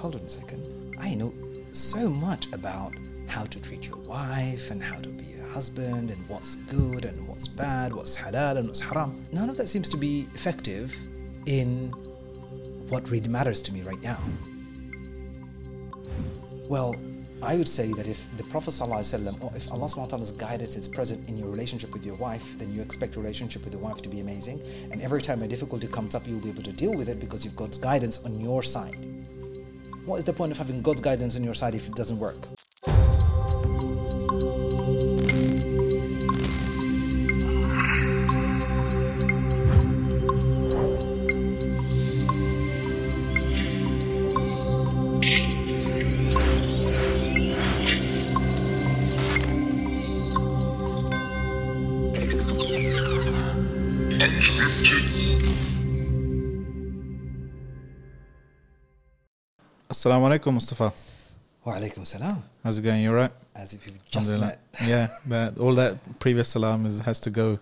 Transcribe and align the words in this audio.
hold 0.00 0.16
on 0.16 0.22
a 0.22 0.28
second. 0.28 0.96
I 0.98 1.14
know 1.14 1.34
so 1.72 2.08
much 2.08 2.50
about 2.54 2.94
how 3.28 3.44
to 3.44 3.60
treat 3.60 3.86
your 3.86 3.98
wife 3.98 4.70
and 4.70 4.82
how 4.82 4.98
to 4.98 5.08
be 5.10 5.34
a 5.42 5.46
husband 5.52 6.10
and 6.10 6.28
what's 6.28 6.54
good 6.54 7.04
and 7.04 7.28
what's 7.28 7.46
bad, 7.46 7.94
what's 7.94 8.16
halal 8.16 8.56
and 8.56 8.66
what's 8.66 8.80
haram. 8.80 9.22
None 9.30 9.50
of 9.50 9.58
that 9.58 9.68
seems 9.68 9.90
to 9.90 9.98
be 9.98 10.26
effective 10.34 10.96
in 11.44 11.90
what 12.88 13.10
really 13.10 13.28
matters 13.28 13.60
to 13.62 13.74
me 13.74 13.82
right 13.82 14.02
now. 14.02 14.18
Well, 16.68 16.96
I 17.42 17.56
would 17.56 17.68
say 17.68 17.92
that 17.92 18.06
if 18.06 18.26
the 18.38 18.44
Prophet 18.44 18.70
ﷺ, 18.70 19.42
or 19.42 19.52
if 19.54 19.70
Allah 19.70 19.86
subhanahu 19.86 20.38
guidance 20.38 20.76
is 20.76 20.88
present 20.88 21.28
in 21.28 21.36
your 21.36 21.48
relationship 21.48 21.92
with 21.92 22.06
your 22.06 22.16
wife, 22.16 22.58
then 22.58 22.72
you 22.72 22.80
expect 22.80 23.16
your 23.16 23.22
relationship 23.22 23.64
with 23.64 23.74
your 23.74 23.82
wife 23.82 24.00
to 24.02 24.08
be 24.08 24.20
amazing. 24.20 24.62
And 24.92 25.02
every 25.02 25.20
time 25.20 25.42
a 25.42 25.48
difficulty 25.48 25.88
comes 25.88 26.14
up, 26.14 26.26
you'll 26.26 26.40
be 26.40 26.48
able 26.48 26.62
to 26.62 26.72
deal 26.72 26.94
with 26.94 27.08
it 27.10 27.20
because 27.20 27.44
you've 27.44 27.56
God's 27.56 27.76
guidance 27.76 28.18
on 28.24 28.40
your 28.40 28.62
side. 28.62 29.09
What 30.10 30.18
is 30.18 30.24
the 30.24 30.32
point 30.32 30.50
of 30.50 30.58
having 30.58 30.82
God's 30.82 31.00
guidance 31.00 31.36
on 31.36 31.44
your 31.44 31.54
side 31.54 31.76
if 31.76 31.86
it 31.86 31.94
doesn't 31.94 32.18
work? 32.18 32.34
Assalamu 60.00 60.30
alaikum, 60.30 60.54
Mustafa. 60.54 60.94
Wa 61.62 61.74
alaikum 61.74 62.06
salam. 62.06 62.42
How's 62.64 62.78
it 62.78 62.80
going? 62.80 63.02
You 63.02 63.10
alright? 63.10 63.32
As 63.54 63.74
if 63.74 63.84
you've 63.84 64.10
just 64.10 64.32
met. 64.32 64.58
Yeah, 64.82 65.08
but 65.28 65.60
all 65.60 65.74
that 65.74 66.18
previous 66.18 66.48
salam 66.48 66.86
is, 66.86 67.00
has 67.00 67.20
to 67.20 67.28
go 67.28 67.58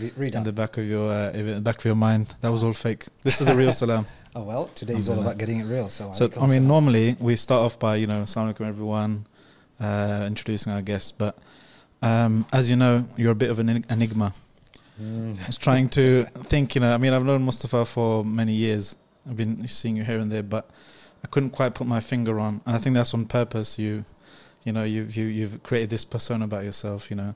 in 0.00 0.42
the 0.42 0.50
back 0.50 0.78
of 0.78 0.84
your 0.84 1.12
uh, 1.12 1.60
back 1.60 1.78
of 1.78 1.84
your 1.84 1.94
mind. 1.94 2.34
That 2.40 2.50
was 2.50 2.64
all 2.64 2.72
fake. 2.72 3.06
This 3.22 3.40
is 3.40 3.46
the 3.46 3.54
real 3.54 3.72
salam. 3.82 4.04
Oh 4.34 4.42
well, 4.42 4.66
today's 4.74 5.08
all 5.08 5.20
about 5.20 5.38
getting 5.38 5.60
it 5.60 5.66
real. 5.66 5.88
So, 5.88 6.10
so 6.10 6.28
I 6.40 6.48
mean, 6.48 6.66
normally 6.66 7.16
we 7.20 7.36
start 7.36 7.62
off 7.62 7.78
by 7.78 7.94
you 7.94 8.08
know, 8.08 8.24
assalamu 8.24 8.56
alaikum 8.56 8.66
everyone, 8.66 9.26
uh, 9.78 10.24
introducing 10.26 10.72
our 10.72 10.82
guests. 10.82 11.12
But 11.12 11.38
um, 12.02 12.46
as 12.52 12.68
you 12.68 12.74
know, 12.74 13.06
you're 13.16 13.30
a 13.30 13.40
bit 13.44 13.50
of 13.50 13.60
an 13.60 13.84
enigma. 13.88 14.34
Mm. 15.00 15.40
I 15.40 15.46
was 15.46 15.56
trying 15.56 15.88
to 15.90 16.24
think. 16.50 16.74
You 16.74 16.80
know, 16.80 16.92
I 16.92 16.96
mean, 16.96 17.12
I've 17.12 17.24
known 17.24 17.44
Mustafa 17.44 17.84
for 17.84 18.24
many 18.24 18.54
years. 18.54 18.96
I've 19.24 19.36
been 19.36 19.64
seeing 19.68 19.96
you 19.96 20.02
here 20.02 20.18
and 20.18 20.32
there, 20.32 20.42
but 20.42 20.68
I 21.22 21.26
couldn't 21.28 21.50
quite 21.50 21.74
put 21.74 21.86
my 21.86 22.00
finger 22.00 22.40
on. 22.40 22.60
And 22.66 22.76
I 22.76 22.78
think 22.78 22.94
that's 22.94 23.14
on 23.14 23.26
purpose. 23.26 23.78
You, 23.78 24.04
you 24.64 24.72
know, 24.72 24.84
you've 24.84 25.16
you, 25.16 25.26
you've 25.26 25.62
created 25.62 25.90
this 25.90 26.04
persona 26.04 26.44
about 26.44 26.64
yourself. 26.64 27.10
You 27.10 27.16
know, 27.16 27.34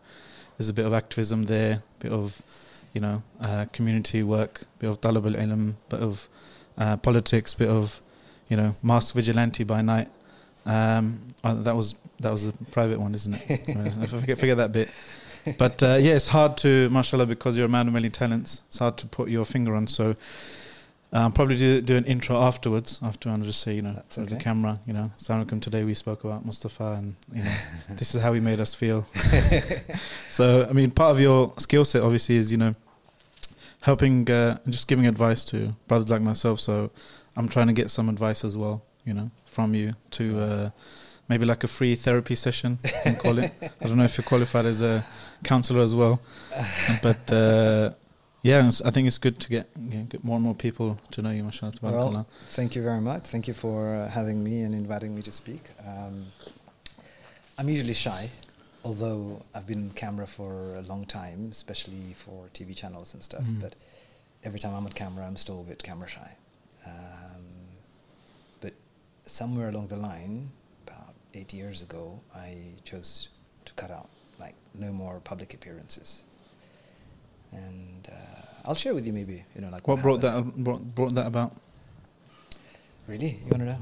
there's 0.57 0.69
a 0.69 0.75
bit 0.75 0.87
of 0.87 0.93
activism 0.93 1.45
there, 1.45 1.83
a 1.99 2.03
bit 2.03 2.13
of, 2.13 2.43
you 2.93 3.01
know, 3.01 3.23
uh, 3.41 3.67
community 3.73 4.23
work, 4.23 4.63
a 4.63 4.79
bit 4.79 4.91
of 4.91 5.01
talab 5.01 5.27
al 5.27 5.41
ilm, 5.41 5.75
bit 5.89 6.01
of 6.01 6.29
uh, 6.79 6.97
politics, 6.97 7.55
bit 7.55 7.69
of, 7.69 8.01
you 8.49 8.57
know, 8.57 8.77
mask 8.83 9.15
vigilante 9.15 9.65
by 9.65 9.83
night. 9.83 10.09
Um, 10.67 11.21
uh, 11.43 11.55
that 11.55 11.77
was 11.77 11.95
that 12.21 12.31
was 12.31 12.47
a 12.47 12.53
private 12.71 13.01
one, 13.01 13.15
isn't 13.15 13.35
it? 13.35 13.69
I 14.01 14.07
forget, 14.07 14.39
forget 14.39 14.57
that 14.57 14.73
bit. 14.73 14.89
But 15.59 15.83
uh, 15.83 15.99
yeah, 16.01 16.15
it's 16.15 16.29
hard 16.29 16.57
to, 16.59 16.89
mashallah, 16.89 17.27
because 17.27 17.57
you're 17.57 17.67
a 17.67 17.69
man 17.69 17.87
of 17.87 17.93
many 17.93 18.09
talents. 18.09 18.63
It's 18.69 18.79
hard 18.79 18.97
to 18.99 19.07
put 19.07 19.29
your 19.29 19.45
finger 19.45 19.75
on. 19.75 19.87
So 19.87 20.17
um, 21.15 21.31
probably 21.31 21.57
do, 21.57 21.81
do 21.81 21.97
an 21.97 22.05
intro 22.07 22.37
afterwards. 22.37 22.99
After 23.01 23.31
I'll 23.31 23.39
just 23.39 23.61
say, 23.61 23.77
you 23.77 23.83
know, 23.83 24.03
to 24.11 24.23
okay. 24.23 24.35
the 24.35 24.41
camera, 24.41 24.81
you 24.85 24.93
know, 24.93 25.13
Assalamualaikum. 25.17 25.63
Today 25.63 25.85
we 25.85 25.95
spoke 25.95 26.25
about 26.25 26.45
Mustafa, 26.45 26.95
and 26.99 27.15
you 27.33 27.45
know, 27.45 27.55
this 27.91 28.17
is 28.17 28.21
how 28.21 28.33
he 28.33 28.41
made 28.41 28.61
us 28.61 28.75
feel. 28.75 29.07
so, 30.29 30.67
I 30.69 30.73
mean, 30.73 30.91
part 30.91 31.13
of 31.13 31.21
your 31.21 31.55
skill 31.59 31.85
set 31.85 32.03
obviously 32.03 32.35
is, 32.37 32.51
you 32.51 32.59
know, 32.59 32.75
helping 33.83 34.29
uh, 34.29 34.59
and 34.65 34.73
just 34.73 34.89
giving 34.89 35.07
advice 35.07 35.45
to 35.47 35.77
brothers 35.87 36.11
like 36.11 36.21
myself. 36.21 36.59
So, 36.59 36.91
I'm 37.37 37.49
trying 37.49 37.69
to 37.69 37.73
get 37.73 37.91
some 37.91 38.09
advice 38.09 38.45
as 38.45 38.57
well, 38.57 38.83
you 39.05 39.15
know, 39.15 39.31
from 39.47 39.73
you 39.73 39.95
to 40.13 40.41
uh, 40.41 40.71
maybe 41.29 41.47
like 41.47 41.63
a 41.63 41.69
free 41.69 41.95
therapy 41.95 42.35
session. 42.35 42.81
can 43.05 43.15
call 43.15 43.39
it. 43.39 43.53
I 43.81 43.87
don't 43.87 43.99
know 43.99 44.05
if 44.05 44.19
you're 44.19 44.25
qualified 44.25 44.67
as 44.67 44.83
a 44.83 45.07
counselor 45.45 45.81
as 45.81 45.95
well, 45.95 46.21
but. 47.05 47.33
Uh, 47.33 47.91
yeah, 48.45 48.71
I 48.85 48.91
think 48.91 49.07
it's 49.09 49.17
good 49.17 49.41
to 49.41 49.49
get, 49.49 49.67
get 50.11 50.23
more 50.23 50.37
and 50.37 50.45
more 50.45 50.55
people 50.55 50.99
to 51.13 51.23
know 51.23 51.31
you, 51.31 51.43
mashallah. 51.45 51.73
Well, 51.81 52.27
thank 52.49 52.77
you 52.77 52.83
very 52.83 53.01
much. 53.01 53.23
Thank 53.23 53.49
you 53.49 53.55
for 53.55 53.95
uh, 53.95 54.11
having 54.11 54.45
me 54.45 54.61
and 54.61 54.75
inviting 54.75 55.15
me 55.15 55.23
to 55.23 55.33
speak. 55.33 55.71
Um, 55.81 56.27
I'm 57.57 57.71
usually 57.71 57.95
shy, 57.95 58.29
although 58.85 59.43
I've 59.55 59.67
been 59.67 59.85
on 59.85 59.91
camera 59.93 60.27
for 60.27 60.77
a 60.77 60.83
long 60.83 61.07
time, 61.07 61.49
especially 61.53 62.13
for 62.15 62.51
TV 62.53 62.77
channels 62.77 63.15
and 63.15 63.23
stuff. 63.23 63.45
Mm. 63.45 63.63
But 63.63 63.77
every 64.45 64.61
time 64.61 64.75
I'm 64.75 64.85
on 64.85 64.93
camera, 64.93 65.27
I'm 65.27 65.37
still 65.37 65.63
a 65.63 65.65
bit 65.65 65.83
camera 65.83 66.07
shy. 66.07 66.37
Um, 66.87 67.47
but 68.61 68.75
somewhere 69.23 69.71
along 69.71 69.87
the 69.87 69.97
line, 69.97 70.51
about 70.87 71.15
eight 71.33 71.55
years 71.55 71.81
ago, 71.81 72.21
I 72.35 72.59
chose 72.85 73.29
to 73.65 73.73
cut 73.73 73.91
out, 73.91 74.11
like, 74.39 74.55
no 74.75 74.93
more 74.93 75.19
public 75.21 75.55
appearances 75.55 76.25
and 77.55 78.09
uh, 78.11 78.67
I'll 78.67 78.75
share 78.75 78.95
with 78.95 79.07
you 79.07 79.13
maybe 79.13 79.45
you 79.55 79.61
know 79.61 79.71
like 79.71 79.87
what, 79.87 79.97
what 79.97 80.03
brought 80.03 80.21
that 80.23 80.57
brought, 80.57 80.95
brought 80.95 81.15
that 81.15 81.27
about. 81.27 81.55
Really, 83.07 83.39
you 83.45 83.51
want 83.51 83.63
to 83.63 83.67
know? 83.67 83.79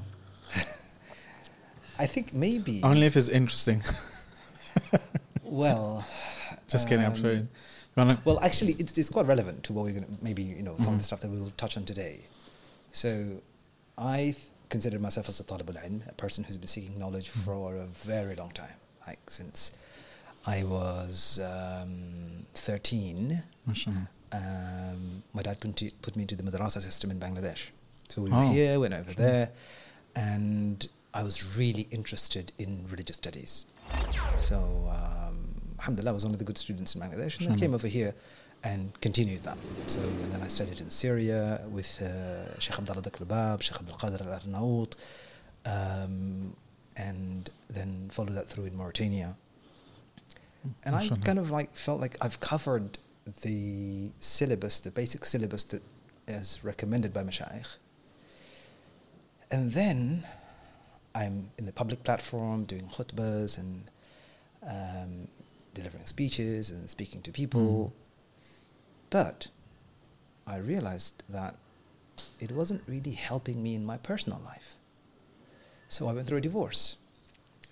I 1.98 2.06
think 2.06 2.32
maybe 2.32 2.80
only 2.82 3.06
if 3.06 3.16
it's 3.16 3.28
interesting. 3.28 3.82
well, 5.42 6.04
just 6.68 6.86
um, 6.86 6.88
kidding. 6.88 7.06
I'm 7.06 7.14
sure. 7.14 7.42
Um, 7.96 8.18
well, 8.24 8.40
actually, 8.40 8.72
it's 8.78 8.96
it's 8.96 9.10
quite 9.10 9.26
relevant 9.26 9.64
to 9.64 9.72
what 9.72 9.84
we're 9.84 9.92
going 9.92 10.04
to 10.04 10.24
maybe 10.24 10.42
you 10.42 10.62
know 10.62 10.74
some 10.76 10.78
mm-hmm. 10.78 10.80
of 10.80 10.84
the 10.84 10.90
mm-hmm. 10.90 11.00
stuff 11.00 11.20
that 11.20 11.30
we'll 11.30 11.52
touch 11.56 11.76
on 11.76 11.84
today. 11.84 12.20
So, 12.90 13.40
I 13.96 14.34
consider 14.70 14.98
myself 14.98 15.28
as 15.28 15.38
a 15.40 15.44
talib 15.44 15.68
al 15.68 15.76
a 15.76 16.12
person 16.14 16.44
who's 16.44 16.56
been 16.56 16.66
seeking 16.66 16.98
knowledge 16.98 17.30
mm-hmm. 17.30 17.40
for 17.42 17.76
a 17.76 17.86
very 17.86 18.34
long 18.34 18.50
time, 18.50 18.76
like 19.06 19.30
since 19.30 19.72
I 20.46 20.64
was 20.64 21.40
um, 21.40 22.46
13. 22.54 23.42
Um, 24.32 25.22
my 25.34 25.42
dad 25.42 25.60
put, 25.60 25.82
put 26.02 26.16
me 26.16 26.22
into 26.22 26.36
the 26.36 26.42
madrasa 26.42 26.80
system 26.80 27.10
in 27.10 27.20
Bangladesh. 27.20 27.66
So 28.08 28.22
we 28.22 28.30
were 28.30 28.36
oh. 28.36 28.50
here, 28.50 28.80
went 28.80 28.94
over 28.94 29.12
there, 29.12 29.50
and 30.16 30.86
I 31.14 31.22
was 31.22 31.56
really 31.56 31.86
interested 31.90 32.52
in 32.58 32.86
religious 32.90 33.16
studies. 33.16 33.66
So, 34.36 34.90
um, 34.90 35.36
alhamdulillah, 35.78 36.10
I 36.10 36.14
was 36.14 36.24
one 36.24 36.32
of 36.32 36.38
the 36.38 36.44
good 36.44 36.58
students 36.58 36.94
in 36.94 37.00
Bangladesh, 37.00 37.40
and 37.40 37.54
I 37.54 37.58
came 37.58 37.74
over 37.74 37.88
here 37.88 38.14
and 38.64 38.98
continued 39.00 39.42
that. 39.44 39.58
So, 39.86 40.00
and 40.00 40.32
then 40.32 40.42
I 40.42 40.48
studied 40.48 40.80
in 40.80 40.90
Syria 40.90 41.60
with 41.70 42.00
uh, 42.02 42.58
Sheikh 42.58 42.78
Abdullah 42.78 43.02
Daklubab, 43.02 43.62
Sheikh 43.62 43.76
Abdul 43.76 43.96
Qadir 43.96 44.26
al 44.26 44.40
Arnaout, 44.40 44.94
um, 45.66 46.54
and 46.96 47.50
then 47.68 48.08
followed 48.10 48.34
that 48.34 48.48
through 48.48 48.64
in 48.64 48.76
Mauritania 48.76 49.36
and 50.84 50.94
I 50.94 51.08
kind 51.24 51.38
of 51.38 51.50
like 51.50 51.74
felt 51.74 52.00
like 52.00 52.16
I've 52.20 52.40
covered 52.40 52.98
the 53.42 54.10
syllabus, 54.20 54.80
the 54.80 54.90
basic 54.90 55.24
syllabus 55.24 55.64
that 55.64 55.82
is 56.28 56.60
recommended 56.62 57.12
by 57.12 57.22
Mashaykh. 57.22 57.76
And 59.50 59.72
then 59.72 60.24
I'm 61.14 61.50
in 61.58 61.66
the 61.66 61.72
public 61.72 62.02
platform 62.04 62.64
doing 62.64 62.88
khutbahs 62.88 63.58
and 63.58 63.84
um, 64.66 65.28
delivering 65.74 66.06
speeches 66.06 66.70
and 66.70 66.88
speaking 66.88 67.22
to 67.22 67.30
people. 67.30 67.92
Mm. 67.94 68.46
But 69.10 69.48
I 70.46 70.56
realized 70.56 71.22
that 71.28 71.56
it 72.40 72.50
wasn't 72.50 72.82
really 72.86 73.12
helping 73.12 73.62
me 73.62 73.74
in 73.74 73.84
my 73.84 73.98
personal 73.98 74.40
life. 74.44 74.76
So 75.88 76.08
I 76.08 76.12
went 76.12 76.26
through 76.26 76.38
a 76.38 76.42
divorce. 76.42 76.96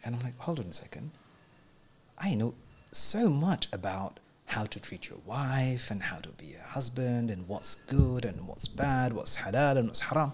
And 0.05 0.15
I'm 0.15 0.23
like, 0.23 0.39
hold 0.39 0.61
on 0.61 0.67
a 0.67 0.73
second. 0.73 1.11
I 2.19 2.35
know 2.35 2.55
so 2.93 3.29
much 3.29 3.69
about 3.73 4.21
how 4.47 4.65
to 4.65 4.81
treat 4.81 5.09
your 5.09 5.19
wife 5.25 5.91
and 5.91 6.03
how 6.03 6.19
to 6.19 6.29
be 6.31 6.55
a 6.55 6.67
husband 6.69 7.31
and 7.31 7.47
what's 7.47 7.77
good 7.87 8.25
and 8.25 8.47
what's 8.49 8.67
bad, 8.67 9.13
what's 9.13 9.37
halal 9.37 9.79
and 9.79 9.87
what's 9.87 10.01
haram. 10.01 10.33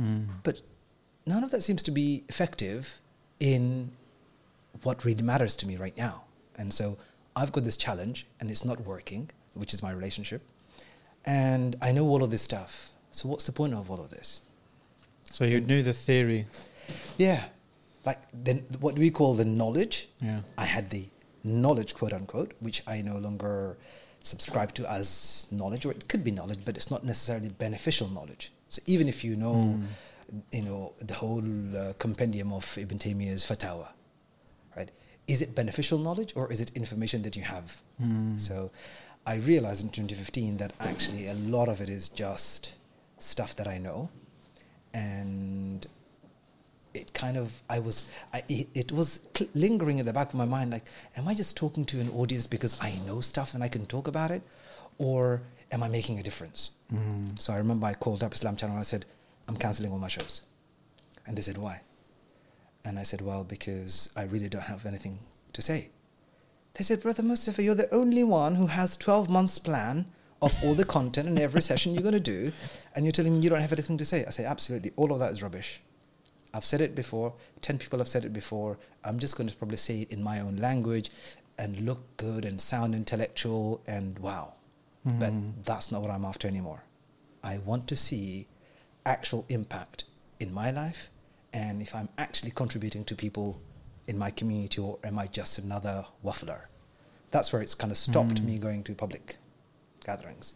Mm. 0.00 0.26
But 0.42 0.60
none 1.26 1.44
of 1.44 1.50
that 1.50 1.62
seems 1.62 1.82
to 1.84 1.90
be 1.90 2.24
effective 2.28 2.98
in 3.40 3.90
what 4.82 5.04
really 5.04 5.22
matters 5.22 5.54
to 5.56 5.66
me 5.66 5.76
right 5.76 5.96
now. 5.96 6.24
And 6.56 6.72
so 6.72 6.96
I've 7.34 7.52
got 7.52 7.64
this 7.64 7.76
challenge 7.76 8.26
and 8.40 8.50
it's 8.50 8.64
not 8.64 8.80
working, 8.80 9.30
which 9.54 9.74
is 9.74 9.82
my 9.82 9.92
relationship. 9.92 10.42
And 11.26 11.76
I 11.82 11.92
know 11.92 12.06
all 12.08 12.22
of 12.22 12.30
this 12.30 12.42
stuff. 12.42 12.90
So 13.10 13.28
what's 13.28 13.44
the 13.44 13.52
point 13.52 13.74
of 13.74 13.90
all 13.90 14.00
of 14.00 14.10
this? 14.10 14.40
So 15.24 15.44
you 15.44 15.60
knew 15.60 15.82
the 15.82 15.92
theory. 15.92 16.46
Yeah. 17.18 17.44
Like 18.06 18.20
then 18.32 18.64
what 18.80 18.98
we 18.98 19.10
call 19.10 19.34
the 19.34 19.44
knowledge. 19.44 20.08
Yeah. 20.22 20.40
I 20.56 20.64
had 20.64 20.86
the 20.86 21.06
knowledge, 21.46 21.94
quote 21.94 22.12
unquote, 22.12 22.52
which 22.60 22.82
I 22.86 23.02
no 23.02 23.16
longer 23.16 23.78
subscribe 24.20 24.74
to 24.74 24.90
as 24.90 25.46
knowledge, 25.50 25.86
or 25.86 25.92
it 25.92 26.08
could 26.08 26.24
be 26.24 26.30
knowledge, 26.30 26.60
but 26.64 26.76
it's 26.76 26.90
not 26.90 27.04
necessarily 27.04 27.48
beneficial 27.48 28.08
knowledge. 28.08 28.52
So 28.68 28.82
even 28.86 29.08
if 29.08 29.22
you 29.24 29.36
know 29.36 29.78
mm. 29.78 29.86
you 30.52 30.62
know, 30.62 30.92
the 30.98 31.14
whole 31.14 31.76
uh, 31.76 31.92
compendium 31.98 32.52
of 32.52 32.76
Ibn 32.76 32.98
Taymiyyah's 32.98 33.44
fatwa, 33.44 33.88
right? 34.76 34.90
Is 35.26 35.42
it 35.42 35.54
beneficial 35.54 35.98
knowledge 35.98 36.32
or 36.36 36.50
is 36.52 36.60
it 36.60 36.70
information 36.74 37.22
that 37.22 37.36
you 37.36 37.42
have? 37.42 37.80
Mm. 38.02 38.38
So 38.38 38.70
I 39.26 39.36
realized 39.36 39.82
in 39.82 39.90
2015 39.90 40.56
that 40.58 40.72
actually 40.80 41.28
a 41.28 41.34
lot 41.34 41.68
of 41.68 41.80
it 41.80 41.88
is 41.88 42.08
just 42.08 42.74
stuff 43.18 43.56
that 43.56 43.66
I 43.66 43.78
know. 43.78 44.08
And 44.94 45.86
it 46.96 47.12
kind 47.14 47.36
of, 47.36 47.62
I 47.68 47.78
was, 47.78 48.08
I, 48.32 48.42
it, 48.48 48.68
it 48.74 48.92
was 48.92 49.20
cl- 49.34 49.50
lingering 49.54 49.98
in 49.98 50.06
the 50.06 50.12
back 50.12 50.28
of 50.28 50.34
my 50.34 50.44
mind 50.44 50.70
like, 50.70 50.86
am 51.16 51.28
I 51.28 51.34
just 51.34 51.56
talking 51.56 51.84
to 51.86 52.00
an 52.00 52.10
audience 52.10 52.46
because 52.46 52.80
I 52.80 52.94
know 53.06 53.20
stuff 53.20 53.54
and 53.54 53.62
I 53.62 53.68
can 53.68 53.86
talk 53.86 54.08
about 54.08 54.30
it? 54.30 54.42
Or 54.98 55.42
am 55.72 55.82
I 55.82 55.88
making 55.88 56.18
a 56.18 56.22
difference? 56.22 56.70
Mm. 56.92 57.38
So 57.38 57.52
I 57.52 57.58
remember 57.58 57.86
I 57.86 57.94
called 57.94 58.22
up 58.22 58.32
Islam 58.34 58.56
Channel 58.56 58.76
and 58.76 58.80
I 58.80 58.84
said, 58.84 59.04
I'm 59.48 59.56
cancelling 59.56 59.92
all 59.92 59.98
my 59.98 60.08
shows. 60.08 60.42
And 61.26 61.36
they 61.36 61.42
said, 61.42 61.58
why? 61.58 61.82
And 62.84 62.98
I 62.98 63.02
said, 63.02 63.20
well, 63.20 63.44
because 63.44 64.10
I 64.16 64.24
really 64.24 64.48
don't 64.48 64.62
have 64.62 64.86
anything 64.86 65.18
to 65.52 65.62
say. 65.62 65.90
They 66.74 66.84
said, 66.84 67.02
Brother 67.02 67.22
Mustafa, 67.22 67.62
you're 67.62 67.74
the 67.74 67.92
only 67.92 68.22
one 68.22 68.54
who 68.54 68.66
has 68.66 68.96
12 68.96 69.30
months 69.30 69.58
plan 69.58 70.06
of 70.42 70.54
all 70.62 70.74
the 70.74 70.84
content 70.84 71.26
and 71.26 71.38
every 71.38 71.62
session 71.62 71.94
you're 71.94 72.02
going 72.02 72.12
to 72.12 72.20
do, 72.20 72.52
and 72.94 73.04
you're 73.04 73.12
telling 73.12 73.34
me 73.34 73.40
you 73.42 73.50
don't 73.50 73.60
have 73.60 73.72
anything 73.72 73.98
to 73.98 74.04
say. 74.04 74.24
I 74.26 74.30
say, 74.30 74.44
absolutely, 74.44 74.92
all 74.96 75.12
of 75.12 75.18
that 75.20 75.32
is 75.32 75.42
rubbish. 75.42 75.80
I've 76.56 76.64
said 76.64 76.80
it 76.80 76.94
before, 76.94 77.34
10 77.60 77.76
people 77.78 77.98
have 77.98 78.08
said 78.08 78.24
it 78.24 78.32
before. 78.32 78.78
I'm 79.04 79.18
just 79.18 79.36
going 79.36 79.48
to 79.50 79.54
probably 79.56 79.76
say 79.76 80.00
it 80.02 80.10
in 80.10 80.22
my 80.22 80.40
own 80.40 80.56
language 80.56 81.10
and 81.58 81.80
look 81.82 82.00
good 82.16 82.46
and 82.46 82.58
sound 82.58 82.94
intellectual 82.94 83.82
and 83.86 84.18
wow. 84.18 84.54
But 85.04 85.32
Mhm. 85.32 85.62
that's 85.64 85.92
not 85.92 86.00
what 86.02 86.10
I'm 86.10 86.24
after 86.24 86.48
anymore. 86.48 86.82
I 87.44 87.58
want 87.58 87.86
to 87.88 87.96
see 87.96 88.48
actual 89.04 89.44
impact 89.50 90.04
in 90.40 90.52
my 90.52 90.70
life 90.70 91.10
and 91.52 91.80
if 91.82 91.94
I'm 91.94 92.08
actually 92.18 92.50
contributing 92.52 93.04
to 93.04 93.14
people 93.14 93.60
in 94.06 94.16
my 94.18 94.30
community 94.30 94.80
or 94.80 94.98
am 95.04 95.18
I 95.18 95.26
just 95.26 95.58
another 95.58 96.06
waffler? 96.24 96.62
That's 97.32 97.52
where 97.52 97.60
it's 97.62 97.74
kind 97.74 97.92
of 97.92 97.98
stopped 97.98 98.36
Mm. 98.40 98.44
me 98.44 98.58
going 98.58 98.82
to 98.84 98.94
public 98.94 99.36
gatherings. 100.04 100.54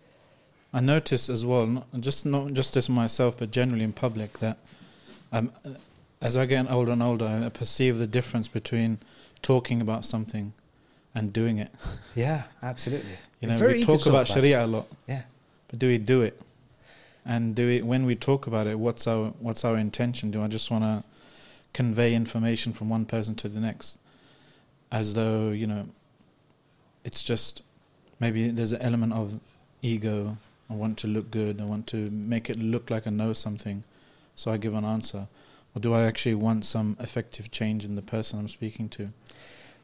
I 0.73 0.81
notice 0.81 1.29
as 1.29 1.45
well, 1.45 1.67
not 1.67 1.87
just 2.01 2.25
not 2.25 2.53
just 2.55 2.77
as 2.77 2.89
myself, 2.89 3.37
but 3.37 3.51
generally 3.51 3.85
in 3.85 3.93
public, 3.93 4.39
that 4.39 4.57
um, 5.33 5.53
as 6.21 6.37
I 6.37 6.47
get 6.47 6.71
older 6.71 6.93
and 6.93 7.03
older, 7.03 7.27
I 7.27 7.49
perceive 7.49 7.99
the 7.99 8.07
difference 8.07 8.49
between 8.49 8.99
talking 9.43 9.81
about 9.81 10.05
something 10.05 10.53
and 11.15 11.33
doing 11.33 11.59
it. 11.59 11.71
Yeah, 12.15 12.43
absolutely. 12.63 13.11
You 13.41 13.49
know, 13.49 13.59
we 13.59 13.77
easy 13.77 13.85
talk 13.87 14.03
to 14.03 14.11
about 14.11 14.29
Sharia 14.29 14.67
a 14.67 14.67
lot, 14.67 14.87
Yeah. 15.09 15.23
but 15.69 15.79
do 15.79 15.89
we 15.89 15.97
do 15.97 16.21
it? 16.21 16.39
And 17.25 17.55
do 17.55 17.67
we 17.67 17.81
when 17.81 18.05
we 18.05 18.15
talk 18.15 18.47
about 18.47 18.67
it? 18.67 18.79
What's 18.79 19.07
our 19.07 19.29
what's 19.41 19.65
our 19.65 19.79
intention? 19.79 20.31
Do 20.31 20.43
I 20.43 20.49
just 20.49 20.71
want 20.71 20.85
to 20.85 21.03
convey 21.73 22.15
information 22.15 22.75
from 22.75 22.91
one 22.91 23.07
person 23.07 23.35
to 23.37 23.49
the 23.49 23.61
next, 23.61 23.99
as 24.93 25.15
though 25.15 25.51
you 25.51 25.67
know? 25.67 25.87
It's 27.05 27.23
just 27.23 27.63
maybe 28.21 28.49
there's 28.51 28.73
an 28.73 28.83
element 28.83 29.15
of 29.15 29.41
ego. 29.81 30.37
I 30.69 30.75
want 30.75 30.99
to 30.99 31.07
look 31.09 31.31
good. 31.31 31.61
I 31.61 31.65
want 31.65 31.87
to 31.89 32.11
make 32.11 32.51
it 32.51 32.59
look 32.59 32.91
like 32.91 33.07
I 33.07 33.11
know 33.11 33.33
something, 33.33 33.85
so 34.37 34.51
I 34.51 34.59
give 34.59 34.75
an 34.75 34.85
answer. 34.85 35.29
Or 35.75 35.81
do 35.81 35.95
I 35.95 36.03
actually 36.03 36.35
want 36.35 36.65
some 36.65 36.97
effective 37.01 37.51
change 37.51 37.85
in 37.85 37.95
the 37.95 38.03
person 38.03 38.39
I'm 38.41 38.49
speaking 38.49 38.89
to? 38.91 39.03
You 39.05 39.11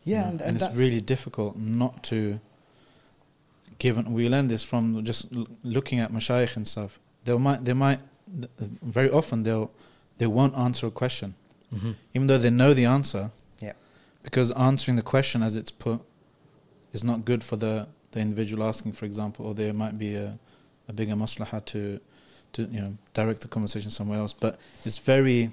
Yeah, 0.04 0.20
know, 0.22 0.28
and, 0.30 0.40
and, 0.40 0.62
and 0.62 0.62
it's 0.62 0.78
really 0.78 1.00
difficult 1.00 1.56
not 1.56 2.02
to. 2.04 2.40
Given 3.78 4.12
we 4.14 4.28
learn 4.28 4.48
this 4.48 4.62
from 4.64 5.04
just 5.04 5.32
l- 5.34 5.46
looking 5.62 5.98
at 6.00 6.10
mashayikh 6.10 6.56
and 6.56 6.66
stuff. 6.66 6.98
They 7.24 7.36
might, 7.36 7.64
they 7.64 7.74
might, 7.74 8.00
th- 8.40 8.50
very 8.82 9.10
often 9.10 9.42
they'll, 9.42 9.70
they 10.18 10.26
won't 10.26 10.56
answer 10.56 10.86
a 10.86 10.90
question, 10.90 11.34
Mhm. 11.74 11.94
even 12.14 12.26
though 12.26 12.38
they 12.38 12.48
know 12.50 12.72
the 12.72 12.86
answer. 12.86 13.30
Yeah. 13.60 13.72
Because 14.22 14.50
answering 14.52 14.96
the 14.96 15.02
question 15.02 15.42
as 15.42 15.56
it's 15.56 15.70
put 15.72 16.00
is 16.92 17.04
not 17.04 17.24
good 17.24 17.42
for 17.44 17.56
the 17.56 17.86
the 18.12 18.20
individual 18.20 18.64
asking, 18.66 18.92
for 18.92 19.04
example, 19.04 19.44
or 19.46 19.54
there 19.54 19.74
might 19.74 19.98
be 19.98 20.14
a, 20.14 20.38
a 20.88 20.92
bigger 20.94 21.14
maslaha 21.14 21.62
to, 21.66 22.00
to 22.54 22.62
you 22.62 22.80
know 22.80 22.96
direct 23.12 23.42
the 23.42 23.48
conversation 23.48 23.90
somewhere 23.90 24.20
else. 24.20 24.32
But 24.32 24.58
it's 24.86 24.96
very, 24.96 25.50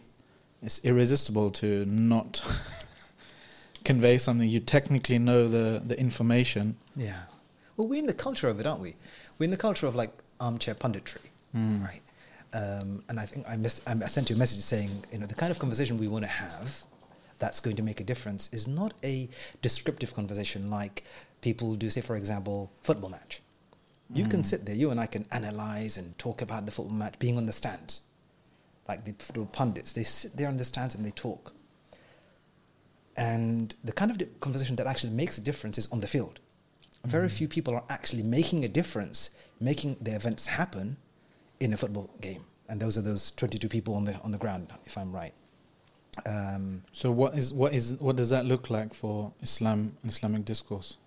it's 0.63 0.79
irresistible 0.83 1.51
to 1.51 1.85
not 1.85 2.41
convey 3.83 4.17
something. 4.17 4.47
You 4.49 4.59
technically 4.59 5.19
know 5.19 5.47
the 5.47 5.81
the 5.85 5.99
information. 5.99 6.77
Yeah. 6.95 7.23
Well, 7.77 7.87
we're 7.87 7.99
in 7.99 8.05
the 8.05 8.13
culture 8.13 8.49
of 8.49 8.59
it, 8.59 8.67
aren't 8.67 8.81
we? 8.81 8.95
We're 9.37 9.45
in 9.45 9.51
the 9.51 9.57
culture 9.57 9.87
of 9.87 9.95
like 9.95 10.11
armchair 10.39 10.75
punditry, 10.75 11.25
Mm. 11.55 11.83
right? 11.83 12.01
Um, 12.53 13.03
and 13.09 13.19
I 13.19 13.25
think 13.25 13.47
I, 13.49 13.55
missed, 13.55 13.81
I 13.87 13.95
sent 14.07 14.29
you 14.29 14.35
a 14.35 14.39
message 14.39 14.61
saying, 14.61 14.91
you 15.11 15.17
know, 15.17 15.25
the 15.25 15.33
kind 15.33 15.51
of 15.51 15.57
conversation 15.57 15.97
we 15.97 16.07
want 16.07 16.23
to 16.23 16.29
have 16.29 16.83
that's 17.39 17.59
going 17.59 17.75
to 17.77 17.81
make 17.83 17.99
a 17.99 18.03
difference 18.03 18.47
is 18.53 18.67
not 18.67 18.93
a 19.03 19.27
descriptive 19.63 20.13
conversation 20.13 20.69
like 20.69 21.03
people 21.41 21.73
do, 21.73 21.89
say, 21.89 22.01
for 22.01 22.15
example, 22.15 22.69
football 22.83 23.09
match. 23.09 23.41
You 24.13 24.27
can 24.27 24.41
Mm. 24.41 24.45
sit 24.45 24.65
there, 24.67 24.75
you 24.75 24.91
and 24.91 24.99
I 24.99 25.07
can 25.07 25.25
analyze 25.31 25.97
and 25.97 26.15
talk 26.19 26.43
about 26.43 26.67
the 26.67 26.71
football 26.71 26.95
match 26.95 27.17
being 27.17 27.37
on 27.37 27.47
the 27.47 27.53
stands. 27.53 28.01
Like 28.87 29.05
the 29.05 29.13
football 29.19 29.45
pundits, 29.45 29.93
they 29.93 30.03
sit 30.03 30.35
there 30.35 30.47
on 30.47 30.57
the 30.57 30.65
stands 30.65 30.95
and 30.95 31.05
they 31.05 31.11
talk. 31.11 31.53
And 33.15 33.73
the 33.83 33.91
kind 33.91 34.09
of 34.11 34.39
conversation 34.39 34.75
that 34.77 34.87
actually 34.87 35.11
makes 35.13 35.37
a 35.37 35.41
difference 35.41 35.77
is 35.77 35.87
on 35.91 36.01
the 36.01 36.07
field. 36.07 36.39
Very 37.05 37.29
few 37.29 37.47
people 37.47 37.75
are 37.75 37.83
actually 37.89 38.23
making 38.23 38.63
a 38.65 38.67
difference, 38.67 39.29
making 39.59 39.97
the 40.01 40.15
events 40.15 40.47
happen 40.47 40.97
in 41.59 41.73
a 41.73 41.77
football 41.77 42.09
game. 42.21 42.43
And 42.69 42.79
those 42.79 42.97
are 42.97 43.01
those 43.01 43.31
22 43.31 43.67
people 43.69 43.93
on 43.95 44.05
the, 44.05 44.15
on 44.21 44.31
the 44.31 44.37
ground, 44.37 44.69
if 44.85 44.97
I'm 44.97 45.11
right. 45.11 45.33
Um, 46.25 46.83
So 46.91 47.11
what 47.11 47.35
is 47.37 47.51
what 47.53 47.73
is 47.73 47.95
what 47.99 48.15
does 48.15 48.29
that 48.29 48.45
look 48.45 48.69
like 48.69 48.93
for 48.93 49.33
Islam 49.41 49.97
Islamic 50.05 50.45
discourse? 50.45 50.97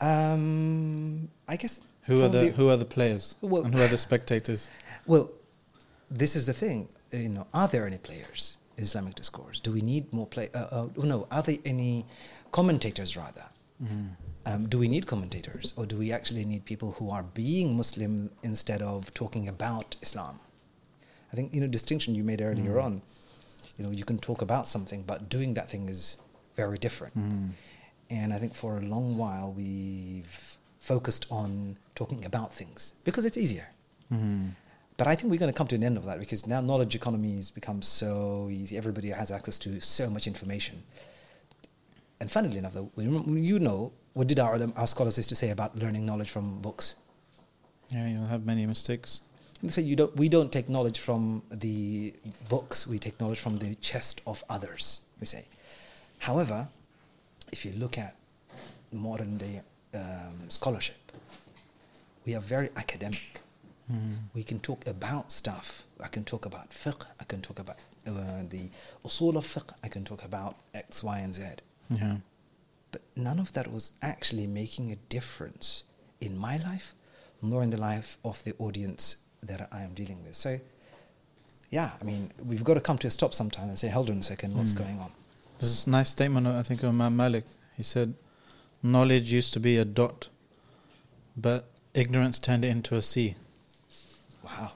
um, 0.00 1.28
I 1.48 1.56
guess. 1.56 1.80
Who 2.02 2.22
are 2.24 2.28
the, 2.28 2.46
who 2.52 2.68
are 2.68 2.76
the 2.76 2.84
players 2.84 3.34
Well- 3.40 3.64
and 3.64 3.74
who 3.74 3.82
are 3.82 3.88
the 3.88 3.98
spectators? 3.98 4.68
Well, 5.06 5.30
this 6.10 6.36
is 6.36 6.46
the 6.46 6.52
thing. 6.52 6.88
You 7.12 7.28
know, 7.28 7.46
are 7.54 7.68
there 7.68 7.86
any 7.86 7.98
players 7.98 8.58
in 8.76 8.84
Islamic 8.84 9.14
discourse? 9.14 9.60
Do 9.60 9.72
we 9.72 9.80
need 9.80 10.12
more 10.12 10.26
play? 10.26 10.48
Uh, 10.54 10.58
uh, 10.70 10.88
no, 10.96 11.26
are 11.30 11.42
there 11.42 11.58
any 11.64 12.06
commentators 12.52 13.16
rather? 13.16 13.44
Mm. 13.82 14.16
Um, 14.46 14.68
do 14.68 14.78
we 14.78 14.88
need 14.88 15.06
commentators, 15.06 15.74
or 15.76 15.86
do 15.86 15.96
we 15.96 16.12
actually 16.12 16.44
need 16.44 16.64
people 16.64 16.92
who 16.92 17.10
are 17.10 17.24
being 17.24 17.76
Muslim 17.76 18.30
instead 18.42 18.80
of 18.80 19.12
talking 19.12 19.48
about 19.48 19.96
Islam? 20.02 20.38
I 21.32 21.36
think 21.36 21.52
you 21.52 21.60
know 21.60 21.66
distinction 21.66 22.14
you 22.14 22.22
made 22.24 22.40
earlier 22.40 22.74
Mm. 22.76 22.84
on. 22.84 23.02
You 23.76 23.84
know, 23.84 23.90
you 23.90 24.04
can 24.04 24.18
talk 24.18 24.42
about 24.42 24.66
something, 24.66 25.02
but 25.02 25.28
doing 25.28 25.54
that 25.54 25.68
thing 25.68 25.88
is 25.88 26.16
very 26.54 26.78
different. 26.78 27.18
Mm. 27.18 27.50
And 28.08 28.32
I 28.32 28.38
think 28.38 28.54
for 28.54 28.78
a 28.78 28.80
long 28.80 29.18
while 29.18 29.52
we've 29.52 30.56
focused 30.80 31.26
on 31.30 31.76
talking 31.96 32.24
about 32.24 32.54
things 32.54 32.94
because 33.04 33.24
it's 33.26 33.36
easier. 33.36 33.68
Mm. 34.12 34.50
But 34.96 35.06
I 35.06 35.14
think 35.14 35.30
we're 35.30 35.38
going 35.38 35.52
to 35.52 35.56
come 35.56 35.66
to 35.68 35.74
an 35.74 35.84
end 35.84 35.98
of 35.98 36.04
that 36.06 36.18
because 36.18 36.46
now 36.46 36.60
knowledge 36.60 36.94
economy 36.94 37.36
has 37.36 37.50
become 37.50 37.82
so 37.82 38.48
easy. 38.50 38.76
Everybody 38.78 39.08
has 39.10 39.30
access 39.30 39.58
to 39.60 39.80
so 39.80 40.08
much 40.08 40.26
information. 40.26 40.82
And 42.18 42.30
funnily 42.30 42.56
enough, 42.56 42.72
though, 42.72 42.90
you 42.96 43.58
know, 43.58 43.92
what 44.14 44.26
did 44.26 44.38
our, 44.38 44.58
our 44.76 44.86
scholars 44.86 45.18
used 45.18 45.28
to 45.28 45.36
say 45.36 45.50
about 45.50 45.76
learning 45.76 46.06
knowledge 46.06 46.30
from 46.30 46.60
books? 46.62 46.94
Yeah, 47.90 48.08
you'll 48.08 48.26
have 48.26 48.46
many 48.46 48.64
mistakes. 48.64 49.20
They 49.62 49.68
say 49.68 49.82
you 49.82 49.96
don't, 49.96 50.16
we 50.16 50.28
don't 50.28 50.50
take 50.50 50.68
knowledge 50.68 50.98
from 50.98 51.42
the 51.50 52.14
books, 52.48 52.86
we 52.86 52.98
take 52.98 53.20
knowledge 53.20 53.38
from 53.38 53.58
the 53.58 53.74
chest 53.76 54.22
of 54.26 54.42
others, 54.48 55.02
we 55.20 55.26
say. 55.26 55.46
However, 56.18 56.68
if 57.52 57.64
you 57.64 57.72
look 57.72 57.98
at 57.98 58.16
modern 58.92 59.36
day 59.36 59.60
um, 59.94 60.48
scholarship, 60.48 61.12
we 62.24 62.34
are 62.34 62.40
very 62.40 62.70
academic. 62.76 63.40
Mm. 63.92 64.16
We 64.34 64.42
can 64.42 64.58
talk 64.60 64.86
about 64.86 65.30
stuff. 65.30 65.86
I 66.00 66.08
can 66.08 66.24
talk 66.24 66.44
about 66.44 66.70
fiqh, 66.70 67.06
I 67.20 67.24
can 67.24 67.40
talk 67.40 67.58
about 67.58 67.76
uh, 68.06 68.42
the 68.48 68.70
usul 69.04 69.36
of 69.36 69.46
fiqh, 69.46 69.70
I 69.84 69.88
can 69.88 70.04
talk 70.04 70.24
about 70.24 70.56
X, 70.74 71.04
Y, 71.04 71.18
and 71.18 71.34
Z. 71.34 71.42
Yeah. 71.90 72.16
But 72.90 73.02
none 73.14 73.38
of 73.38 73.52
that 73.52 73.70
was 73.72 73.92
actually 74.02 74.46
making 74.46 74.90
a 74.90 74.96
difference 75.08 75.84
in 76.20 76.36
my 76.36 76.56
life, 76.56 76.94
nor 77.42 77.62
in 77.62 77.70
the 77.70 77.76
life 77.76 78.18
of 78.24 78.42
the 78.44 78.54
audience 78.58 79.16
that 79.42 79.68
I 79.70 79.82
am 79.82 79.94
dealing 79.94 80.22
with. 80.24 80.34
So, 80.34 80.58
yeah, 81.70 81.90
I 82.00 82.04
mean, 82.04 82.32
we've 82.44 82.64
got 82.64 82.74
to 82.74 82.80
come 82.80 82.98
to 82.98 83.06
a 83.06 83.10
stop 83.10 83.34
sometime 83.34 83.68
and 83.68 83.78
say, 83.78 83.88
hold 83.88 84.10
on 84.10 84.18
a 84.18 84.22
second, 84.22 84.56
what's 84.56 84.74
Mm. 84.74 84.78
going 84.78 84.98
on? 85.00 85.12
There's 85.58 85.86
a 85.86 85.90
nice 85.90 86.08
statement, 86.10 86.46
I 86.48 86.62
think, 86.62 86.82
of 86.82 86.88
Imam 86.90 87.16
Malik. 87.16 87.44
He 87.76 87.82
said, 87.82 88.14
Knowledge 88.82 89.32
used 89.32 89.52
to 89.54 89.60
be 89.60 89.76
a 89.78 89.84
dot, 89.84 90.28
but 91.36 91.70
ignorance 91.94 92.38
turned 92.38 92.64
it 92.64 92.68
into 92.68 92.94
a 92.96 93.02
sea. 93.02 93.36
Wow. 94.46 94.72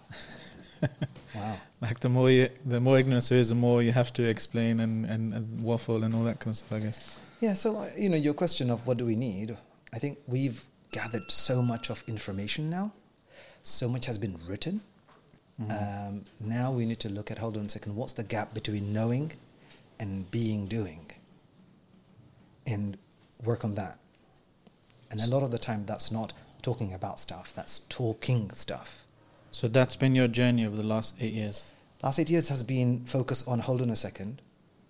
wow. 1.34 1.56
Like 1.80 2.00
the 2.00 2.08
more 2.08 2.30
you, 2.30 2.48
the 2.66 2.80
more 2.80 2.98
ignorance 2.98 3.28
there 3.28 3.38
is, 3.38 3.50
the 3.50 3.54
more 3.54 3.82
you 3.82 3.92
have 3.92 4.12
to 4.14 4.24
explain 4.24 4.80
and, 4.80 5.06
and, 5.06 5.32
and 5.34 5.60
waffle 5.62 6.02
and 6.04 6.14
all 6.14 6.24
that 6.24 6.40
kind 6.40 6.52
of 6.52 6.58
stuff, 6.58 6.72
I 6.72 6.80
guess. 6.80 7.18
Yeah, 7.40 7.54
so, 7.54 7.78
uh, 7.78 7.88
you 7.96 8.08
know, 8.08 8.16
your 8.16 8.34
question 8.34 8.70
of 8.70 8.86
what 8.86 8.98
do 8.98 9.06
we 9.06 9.16
need, 9.16 9.56
I 9.92 9.98
think 9.98 10.18
we've 10.26 10.64
gathered 10.90 11.30
so 11.30 11.62
much 11.62 11.88
of 11.88 12.02
information 12.06 12.68
now, 12.68 12.92
so 13.62 13.88
much 13.88 14.06
has 14.06 14.18
been 14.18 14.38
written, 14.46 14.82
Um, 15.68 16.24
now 16.40 16.72
we 16.72 16.86
need 16.86 17.00
to 17.00 17.08
look 17.10 17.30
at, 17.30 17.38
hold 17.38 17.56
on 17.58 17.66
a 17.66 17.68
second, 17.68 17.94
what's 17.94 18.14
the 18.14 18.24
gap 18.24 18.54
between 18.54 18.92
knowing 18.92 19.32
and 19.98 20.30
being 20.30 20.66
doing? 20.66 21.10
And 22.66 22.96
work 23.44 23.64
on 23.64 23.74
that. 23.74 23.98
And 25.10 25.20
a 25.20 25.26
lot 25.26 25.42
of 25.42 25.50
the 25.50 25.58
time, 25.58 25.84
that's 25.86 26.10
not 26.10 26.32
talking 26.62 26.92
about 26.92 27.20
stuff, 27.20 27.52
that's 27.54 27.80
talking 27.80 28.50
stuff. 28.52 28.99
So 29.50 29.68
that's 29.68 29.96
been 29.96 30.14
your 30.14 30.28
journey 30.28 30.66
over 30.66 30.76
the 30.76 30.86
last 30.86 31.14
eight 31.20 31.32
years. 31.32 31.72
Last 32.02 32.18
eight 32.18 32.30
years 32.30 32.48
has 32.48 32.62
been 32.62 33.04
focused 33.04 33.46
on, 33.48 33.58
hold 33.58 33.82
on 33.82 33.90
a 33.90 33.96
second. 33.96 34.40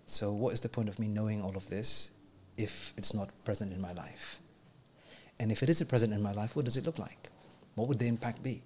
So, 0.05 0.31
what 0.31 0.53
is 0.53 0.61
the 0.61 0.69
point 0.69 0.89
of 0.89 0.99
me 0.99 1.07
knowing 1.07 1.41
all 1.41 1.55
of 1.55 1.67
this 1.69 2.11
if 2.57 2.93
it's 2.97 3.13
not 3.13 3.29
present 3.43 3.73
in 3.73 3.81
my 3.81 3.93
life? 3.93 4.39
And 5.39 5.51
if 5.51 5.63
it 5.63 5.69
isn't 5.69 5.87
present 5.87 6.13
in 6.13 6.21
my 6.21 6.33
life, 6.33 6.55
what 6.55 6.65
does 6.65 6.77
it 6.77 6.85
look 6.85 6.99
like? 6.99 7.29
What 7.75 7.87
would 7.87 7.97
the 7.97 8.07
impact 8.07 8.43
be? 8.43 8.61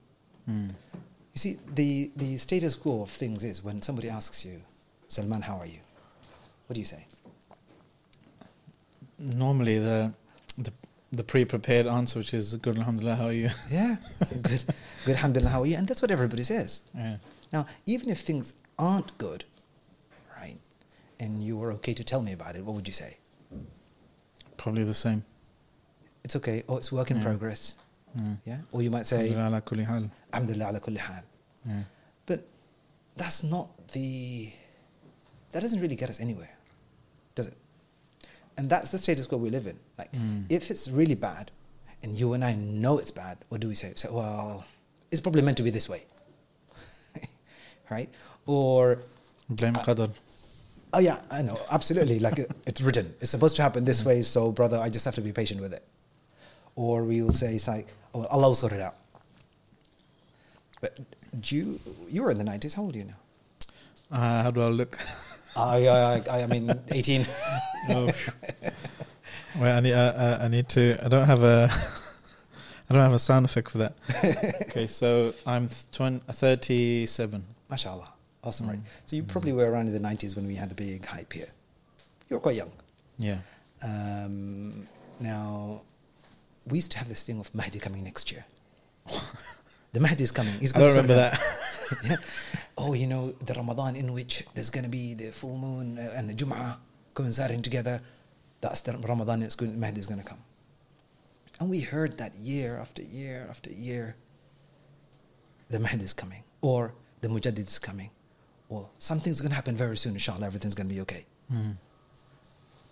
Mm. 0.50 0.70
You 0.70 1.40
see, 1.40 1.60
the, 1.74 2.12
the 2.16 2.38
status 2.38 2.76
quo 2.76 3.04
of 3.04 3.10
things 3.10 3.44
is 3.44 3.64
when 3.64 3.82
somebody 3.82 4.10
asks 4.10 4.46
you, 4.46 4.62
Salman, 5.08 5.42
how 5.42 5.58
are 5.58 5.66
you? 5.66 5.80
What 6.68 6.74
do 6.74 6.82
you 6.82 6.86
say? 6.86 7.06
Normally, 9.18 9.80
the 9.80 10.14
the 11.12 11.24
pre-prepared 11.24 11.88
answer, 11.88 12.20
which 12.20 12.34
is 12.34 12.56
"Good, 12.56 12.78
Alhamdulillah, 12.78 13.16
how 13.16 13.26
are 13.28 13.32
you?" 13.32 13.50
Yeah, 13.72 13.96
good, 14.42 14.64
good, 15.06 15.16
alhamdulillah, 15.16 15.50
how 15.52 15.62
are 15.62 15.66
you? 15.66 15.78
And 15.78 15.88
that's 15.88 16.02
what 16.02 16.12
everybody 16.12 16.44
says. 16.44 16.82
yeah. 16.94 17.18
Now, 17.54 17.66
even 17.86 18.10
if 18.10 18.22
things 18.22 18.54
aren't 18.78 19.18
good, 19.18 19.46
right, 20.38 20.58
and 21.20 21.44
you 21.44 21.56
were 21.58 21.72
okay 21.74 21.94
to 21.94 22.04
tell 22.04 22.22
me 22.22 22.34
about 22.34 22.56
it, 22.56 22.66
what 22.66 22.76
would 22.76 22.88
you 22.88 22.94
say? 22.94 23.18
Probably 24.58 24.84
the 24.84 24.94
same. 24.94 25.24
It's 26.24 26.36
okay. 26.36 26.64
or 26.68 26.78
it's 26.80 26.92
work 26.92 27.12
in 27.12 27.18
Yeah. 27.18 27.24
progress. 27.24 27.76
Mm. 28.18 28.38
Yeah. 28.46 28.58
Or 28.72 28.82
you 28.82 28.90
might 28.90 29.06
say, 29.06 29.30
Alhamdulillah 29.30 29.48
ala 29.50 29.62
kulli 29.62 29.86
hal. 29.86 30.10
Alhamdulillah 30.34 30.70
ala 30.70 30.80
kulli 30.80 30.98
hal. 30.98 31.24
Yeah. 31.68 31.84
But 32.26 32.48
that's 33.16 33.44
not 33.44 33.70
the. 33.94 34.52
That 35.52 35.62
doesn't 35.62 35.80
really 35.80 35.96
get 35.96 36.10
us 36.10 36.20
anywhere, 36.20 36.50
does 37.36 37.48
it? 37.48 37.58
And 38.58 38.70
that's 38.70 38.90
the 38.90 38.98
status 38.98 39.28
quo 39.28 39.38
we 39.38 39.50
live 39.50 39.68
in. 39.68 39.78
Like, 39.98 40.12
Mm. 40.14 40.46
if 40.50 40.72
it's 40.72 40.88
really 40.90 41.16
bad, 41.16 41.52
and 42.04 42.18
you 42.18 42.34
and 42.34 42.44
I 42.44 42.56
know 42.56 42.98
it's 43.00 43.12
bad, 43.12 43.38
what 43.50 43.60
do 43.62 43.68
we 43.68 43.76
say? 43.76 43.94
So, 43.96 44.14
well, 44.14 44.64
it's 45.12 45.20
probably 45.22 45.42
meant 45.42 45.58
to 45.58 45.64
be 45.64 45.70
this 45.72 45.90
way, 45.90 46.04
right? 47.90 48.10
Or, 48.46 49.00
Blame 49.50 49.74
qadar. 49.76 50.10
oh 50.94 51.00
yeah, 51.00 51.20
I 51.30 51.42
know, 51.42 51.58
absolutely. 51.72 52.20
like 52.20 52.40
it, 52.40 52.52
it's 52.66 52.82
written. 52.82 53.14
It's 53.22 53.32
supposed 53.32 53.56
to 53.58 53.62
happen 53.62 53.84
this 53.86 54.04
way. 54.06 54.22
So, 54.22 54.52
brother, 54.52 54.78
I 54.80 54.90
just 54.90 55.06
have 55.06 55.16
to 55.16 55.22
be 55.22 55.32
patient 55.32 55.62
with 55.62 55.74
it. 55.74 55.84
Or 56.76 57.04
we'll 57.04 57.32
say, 57.32 57.56
it's 57.56 57.68
like, 57.68 57.88
oh, 58.14 58.26
Allah 58.26 58.48
will 58.48 58.56
sort 58.56 58.74
it 58.74 58.82
out. 58.82 58.96
But 60.82 61.00
do 61.40 61.56
you, 61.56 61.80
you 62.10 62.24
were 62.24 62.32
in 62.32 62.38
the 62.38 62.44
90s. 62.44 62.74
How 62.76 62.84
old 62.84 62.96
are 62.96 63.00
you 63.00 63.06
now? 63.06 63.20
Uh, 64.12 64.44
how 64.44 64.52
do 64.52 64.62
I 64.62 64.68
look? 64.68 64.98
I, 65.56 65.88
I, 65.88 66.24
I, 66.30 66.44
I 66.44 66.48
mean, 66.48 66.72
18. 66.92 67.26
oh. 67.90 68.12
Wait, 69.60 69.72
I 69.72 69.80
need. 69.80 69.94
Uh, 69.94 69.98
uh, 69.98 70.40
I 70.42 70.48
need 70.50 70.68
to. 70.70 70.98
I 71.04 71.08
don't 71.08 71.26
have 71.26 71.44
a. 71.44 71.70
I 72.90 72.94
don't 72.94 73.02
have 73.02 73.14
a 73.14 73.20
sound 73.20 73.46
effect 73.46 73.72
for 73.72 73.80
that. 73.80 73.96
okay, 74.70 74.86
so 74.86 75.34
I'm 75.48 75.68
th- 75.68 75.90
twen- 75.92 76.20
37. 76.20 77.44
MashaAllah. 77.72 78.10
Awesome, 78.44 78.68
right? 78.68 78.78
Mm. 78.78 78.88
So 79.08 79.16
you 79.16 79.24
probably 79.24 79.54
were 79.54 79.70
around 79.72 79.88
in 79.88 79.94
the 79.94 80.00
90s 80.00 80.36
when 80.36 80.46
we 80.46 80.54
had 80.54 80.70
the 80.70 80.76
big 80.76 81.04
hype 81.04 81.34
here. 81.34 81.48
You 82.30 82.36
were 82.36 82.42
quite 82.42 82.56
young. 82.56 82.72
Yeah. 83.18 83.38
Um, 83.82 84.88
now, 85.20 85.82
we 86.68 86.78
used 86.78 86.92
to 86.92 87.00
have 87.00 87.10
this 87.10 87.24
thing 87.24 87.40
of 87.40 87.54
Mahdi 87.56 87.80
coming 87.80 88.04
next 88.04 88.32
year. 88.32 88.46
the 89.94 90.00
Mahdi 90.00 90.24
is 90.24 90.32
coming. 90.32 90.54
He's 90.60 90.76
I 90.76 90.80
don't 90.80 90.90
to 90.90 90.94
remember 90.94 91.16
that. 91.16 91.40
yeah. 92.04 92.16
Oh, 92.78 92.94
you 92.94 93.08
know, 93.08 93.32
the 93.32 93.54
Ramadan 93.54 93.96
in 93.96 94.12
which 94.14 94.44
there's 94.54 94.70
going 94.70 94.84
to 94.84 94.90
be 94.90 95.14
the 95.14 95.32
full 95.32 95.58
moon 95.58 95.98
uh, 95.98 96.14
and 96.16 96.30
the 96.30 96.34
Jum'ah 96.34 96.78
coinciding 97.14 97.62
together. 97.62 98.02
That's 98.62 98.82
the 98.82 98.98
Ramadan 98.98 99.42
it's 99.44 99.56
going, 99.56 99.80
Mahdi 99.80 100.00
is 100.00 100.08
going 100.08 100.22
to 100.22 100.28
come. 100.28 100.40
And 101.60 101.70
we 101.70 101.80
heard 101.80 102.18
that 102.18 102.36
year 102.36 102.78
after 102.78 103.02
year 103.02 103.48
after 103.50 103.72
year. 103.72 104.16
The 105.70 105.80
Mahdi 105.80 106.04
is 106.04 106.14
coming. 106.14 106.44
Or 106.62 106.94
the 107.22 107.28
Mujaddid 107.30 107.68
is 107.68 107.80
coming. 107.80 108.10
Or 108.70 108.90
something's 108.98 109.40
going 109.40 109.52
to 109.52 109.56
happen 109.56 109.76
very 109.76 109.96
soon, 109.96 110.14
inshallah. 110.14 110.46
Everything's 110.46 110.76
going 110.76 110.90
to 110.90 110.94
be 110.94 111.02
okay. 111.02 111.26
Mm. 111.54 111.76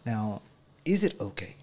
Now, 0.05 0.41
is 0.85 1.03
it 1.03 1.19
okay? 1.19 1.55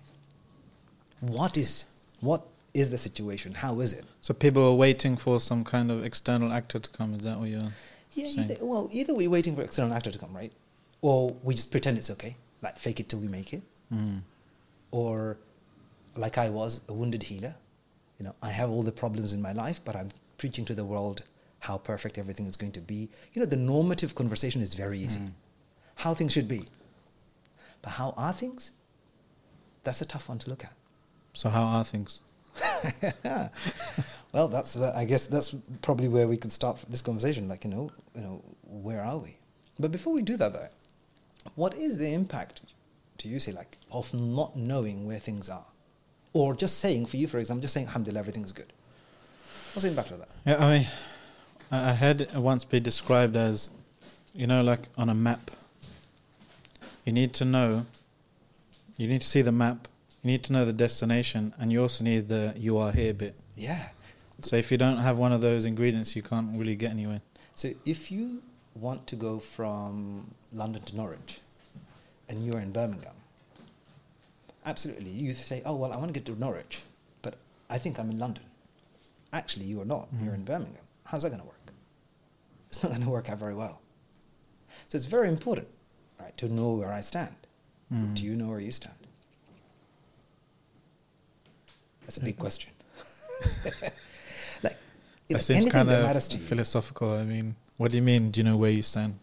What 1.20 1.56
is 1.56 1.86
what 2.20 2.46
is 2.74 2.90
the 2.90 2.98
situation? 2.98 3.54
How 3.54 3.80
is 3.80 3.92
it? 3.92 4.04
So 4.20 4.34
people 4.34 4.64
are 4.64 4.74
waiting 4.74 5.16
for 5.16 5.40
some 5.40 5.64
kind 5.64 5.90
of 5.90 6.04
external 6.04 6.52
actor 6.52 6.78
to 6.78 6.90
come. 6.90 7.14
Is 7.14 7.22
that 7.22 7.38
what 7.38 7.48
you're 7.48 7.72
Yeah, 8.12 8.26
either, 8.26 8.56
well, 8.60 8.88
either 8.92 9.14
we're 9.14 9.30
waiting 9.30 9.54
for 9.54 9.62
external 9.62 9.94
actor 9.94 10.10
to 10.10 10.18
come, 10.18 10.34
right? 10.34 10.52
Or 11.00 11.34
we 11.42 11.54
just 11.54 11.70
pretend 11.70 11.96
it's 11.98 12.10
okay, 12.10 12.36
like 12.62 12.76
fake 12.76 13.00
it 13.00 13.08
till 13.08 13.20
we 13.20 13.28
make 13.28 13.52
it. 13.52 13.62
Mm. 13.92 14.22
Or 14.90 15.38
like 16.16 16.38
I 16.38 16.48
was, 16.48 16.80
a 16.88 16.92
wounded 16.92 17.22
healer. 17.22 17.54
You 18.18 18.26
know, 18.26 18.34
I 18.42 18.50
have 18.50 18.70
all 18.70 18.82
the 18.82 18.92
problems 18.92 19.32
in 19.32 19.40
my 19.40 19.52
life, 19.52 19.80
but 19.84 19.96
I'm 19.96 20.10
preaching 20.38 20.64
to 20.66 20.74
the 20.74 20.84
world 20.84 21.22
how 21.60 21.78
perfect 21.78 22.18
everything 22.18 22.46
is 22.46 22.56
going 22.56 22.72
to 22.72 22.80
be. 22.80 23.08
You 23.32 23.40
know, 23.40 23.46
the 23.46 23.56
normative 23.56 24.14
conversation 24.14 24.60
is 24.60 24.74
very 24.74 24.98
easy. 24.98 25.20
Mm. 25.20 25.32
How 25.96 26.14
things 26.14 26.32
should 26.32 26.48
be. 26.48 26.64
But 27.82 27.90
how 27.90 28.14
are 28.16 28.32
things? 28.32 28.72
That's 29.84 30.00
a 30.00 30.04
tough 30.04 30.28
one 30.28 30.38
to 30.40 30.50
look 30.50 30.64
at. 30.64 30.74
So 31.32 31.48
how 31.48 31.62
are 31.62 31.84
things? 31.84 32.20
well, 34.32 34.48
that's 34.48 34.76
where- 34.76 34.94
I 34.94 35.04
guess 35.04 35.26
that's 35.26 35.54
probably 35.82 36.08
where 36.08 36.28
we 36.28 36.36
could 36.36 36.52
start 36.52 36.84
this 36.88 37.02
conversation. 37.02 37.48
Like, 37.48 37.64
you 37.64 37.70
know, 37.70 37.90
you 38.14 38.20
know, 38.22 38.42
where 38.66 39.02
are 39.02 39.18
we? 39.18 39.36
But 39.78 39.90
before 39.92 40.12
we 40.12 40.22
do 40.22 40.36
that, 40.36 40.52
though, 40.52 40.68
what 41.54 41.74
is 41.74 41.98
the 41.98 42.12
impact, 42.12 42.60
do 43.18 43.28
you 43.28 43.38
say, 43.38 43.52
like, 43.52 43.78
of 43.90 44.12
not 44.14 44.56
knowing 44.56 45.06
where 45.06 45.18
things 45.18 45.48
are, 45.48 45.64
or 46.32 46.54
just 46.54 46.78
saying 46.78 47.06
for 47.06 47.16
you, 47.16 47.26
for 47.26 47.38
example, 47.38 47.62
just 47.62 47.74
saying, 47.74 47.86
"Alhamdulillah, 47.86 48.20
everything's 48.20 48.52
good." 48.52 48.72
What's 49.72 49.82
the 49.82 49.88
impact 49.88 50.10
of 50.10 50.18
that? 50.18 50.28
Yeah, 50.44 50.64
I 50.64 50.78
mean, 50.78 50.86
I 51.70 51.90
I 51.90 51.92
had 51.92 52.34
once 52.36 52.64
be 52.64 52.78
described 52.80 53.36
as, 53.36 53.70
you 54.34 54.46
know, 54.46 54.62
like 54.62 54.88
on 54.96 55.08
a 55.08 55.14
map. 55.14 55.50
You 57.04 57.12
need 57.12 57.32
to 57.34 57.44
know. 57.44 57.86
You 58.96 59.08
need 59.08 59.22
to 59.22 59.26
see 59.26 59.42
the 59.42 59.52
map. 59.52 59.88
You 60.22 60.30
need 60.32 60.44
to 60.44 60.52
know 60.52 60.64
the 60.64 60.72
destination, 60.72 61.54
and 61.58 61.72
you 61.72 61.80
also 61.82 62.04
need 62.04 62.28
the 62.28 62.52
"you 62.56 62.76
are 62.78 62.92
here" 62.92 63.14
bit. 63.14 63.34
Yeah. 63.56 63.88
So 64.42 64.56
if 64.56 64.70
you 64.70 64.78
don't 64.78 64.98
have 64.98 65.16
one 65.16 65.32
of 65.32 65.40
those 65.40 65.64
ingredients, 65.64 66.16
you 66.16 66.22
can't 66.22 66.58
really 66.58 66.76
get 66.76 66.90
anywhere. 66.90 67.20
So 67.54 67.72
if 67.84 68.10
you 68.10 68.42
want 68.74 69.06
to 69.08 69.16
go 69.16 69.38
from 69.38 70.34
London 70.52 70.82
to 70.82 70.96
Norwich, 70.96 71.40
and 72.28 72.44
you're 72.46 72.60
in 72.60 72.72
Birmingham, 72.72 73.14
absolutely, 74.64 75.10
you 75.10 75.34
say, 75.34 75.62
"Oh 75.64 75.74
well, 75.74 75.92
I 75.92 75.96
want 75.96 76.08
to 76.08 76.12
get 76.12 76.24
to 76.26 76.38
Norwich, 76.38 76.82
but 77.22 77.36
I 77.68 77.78
think 77.78 77.98
I'm 77.98 78.10
in 78.10 78.18
London." 78.18 78.44
Actually, 79.32 79.66
you 79.66 79.80
are 79.80 79.84
not. 79.84 80.08
You're 80.22 80.34
in. 80.34 80.44
Birmingham. 80.44 80.84
How's 81.04 81.22
that 81.22 81.30
going 81.30 81.40
to 81.40 81.46
work? 81.46 81.72
It's 82.68 82.82
not 82.82 82.90
going 82.90 83.02
to 83.02 83.10
work 83.10 83.28
out 83.30 83.38
very 83.38 83.54
well. 83.54 83.80
So 84.88 84.96
it's 84.96 85.06
very 85.06 85.28
important, 85.28 85.68
right, 86.18 86.36
to 86.38 86.48
know 86.48 86.72
where 86.72 86.92
I 86.92 87.00
stand. 87.00 87.34
Mm. 87.92 88.14
Do 88.14 88.24
you 88.24 88.36
know 88.36 88.48
where 88.48 88.60
you 88.60 88.72
stand? 88.72 88.94
That's 92.02 92.16
a 92.16 92.24
big 92.24 92.38
question. 92.38 92.70
That 95.36 95.42
seems 95.42 95.70
kind 95.72 95.88
that 95.88 96.00
of 96.00 96.06
matters 96.06 96.28
to 96.28 96.38
you. 96.38 96.42
philosophical. 96.44 97.12
I 97.12 97.24
mean, 97.24 97.56
what 97.76 97.90
do 97.90 97.96
you 97.96 98.02
mean? 98.02 98.30
Do 98.30 98.40
you 98.40 98.44
know 98.44 98.56
where 98.56 98.70
you 98.70 98.82
stand? 98.82 99.18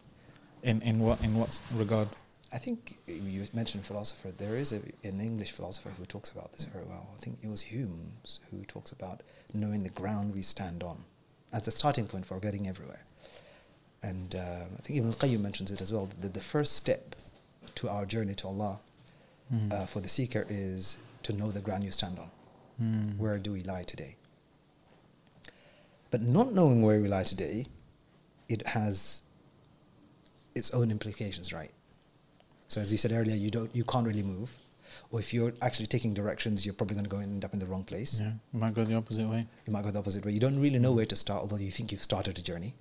In 0.63 0.81
in 0.81 0.99
what 0.99 1.21
in 1.21 1.35
what 1.39 1.61
regard? 1.73 2.07
I 2.51 2.57
think 2.59 2.97
you 3.07 3.47
mentioned 3.53 3.85
philosopher. 3.85 4.31
There 4.31 4.55
is 4.55 4.71
a, 4.71 4.79
an 5.03 5.19
English 5.19 5.51
philosopher 5.51 5.89
who 5.97 6.05
talks 6.05 6.31
about 6.31 6.51
this 6.53 6.63
very 6.63 6.85
well. 6.85 7.05
I 7.15 7.19
think 7.19 7.39
it 7.43 7.49
was 7.49 7.61
Hume 7.61 8.13
who 8.49 8.63
talks 8.65 8.91
about 8.93 9.21
knowing 9.53 9.83
the 9.83 9.89
ground 10.01 10.33
we 10.33 10.41
stand 10.41 10.81
on 10.81 11.03
as 11.51 11.63
the 11.63 11.71
starting 11.71 12.07
point 12.07 12.25
for 12.25 12.39
getting 12.39 12.67
everywhere. 12.67 13.03
And 14.01 14.35
um, 14.35 14.69
I 14.77 14.81
think 14.83 14.99
Ibn 14.99 15.13
Qayyim 15.13 15.41
mentions 15.41 15.71
it 15.71 15.81
as 15.81 15.91
well. 15.91 16.07
That 16.21 16.33
the 16.33 16.39
first 16.55 16.73
step 16.77 17.15
to 17.75 17.89
our 17.89 18.05
journey 18.05 18.35
to 18.35 18.47
Allah 18.47 18.79
Mm. 19.53 19.71
uh, 19.71 19.85
for 19.85 20.01
the 20.01 20.09
seeker 20.09 20.45
is 20.49 20.97
to 21.23 21.31
know 21.31 21.51
the 21.51 21.61
ground 21.61 21.81
you 21.85 21.91
stand 21.91 22.19
on. 22.19 22.29
Mm. 22.83 23.17
Where 23.17 23.37
do 23.39 23.53
we 23.53 23.63
lie 23.63 23.83
today? 23.83 24.17
But 26.11 26.21
not 26.21 26.53
knowing 26.53 26.81
where 26.81 27.01
we 27.01 27.07
lie 27.07 27.23
today, 27.23 27.67
it 28.47 28.65
has 28.67 29.21
its 30.55 30.71
own 30.71 30.91
implications, 30.91 31.51
right? 31.53 31.71
So 32.67 32.81
as 32.81 32.91
you 32.91 32.97
said 32.97 33.11
earlier, 33.11 33.35
you 33.35 33.51
don't, 33.51 33.73
you 33.75 33.83
can't 33.83 34.05
really 34.05 34.23
move, 34.23 34.51
or 35.11 35.19
if 35.19 35.33
you're 35.33 35.53
actually 35.61 35.87
taking 35.87 36.13
directions, 36.13 36.65
you're 36.65 36.73
probably 36.73 36.95
going 36.95 37.05
to 37.05 37.09
go 37.09 37.17
and 37.17 37.31
end 37.31 37.45
up 37.45 37.53
in 37.53 37.59
the 37.59 37.65
wrong 37.65 37.83
place. 37.83 38.19
Yeah, 38.19 38.31
you 38.53 38.59
might 38.59 38.73
go 38.73 38.83
the 38.83 38.95
opposite 38.95 39.27
way. 39.27 39.45
You 39.65 39.73
might 39.73 39.83
go 39.83 39.91
the 39.91 39.99
opposite 39.99 40.25
way. 40.25 40.31
You 40.31 40.39
don't 40.39 40.59
really 40.59 40.79
know 40.79 40.91
where 40.91 41.05
to 41.05 41.15
start, 41.15 41.41
although 41.41 41.57
you 41.57 41.71
think 41.71 41.91
you've 41.91 42.03
started 42.03 42.37
a 42.37 42.41
journey. 42.41 42.73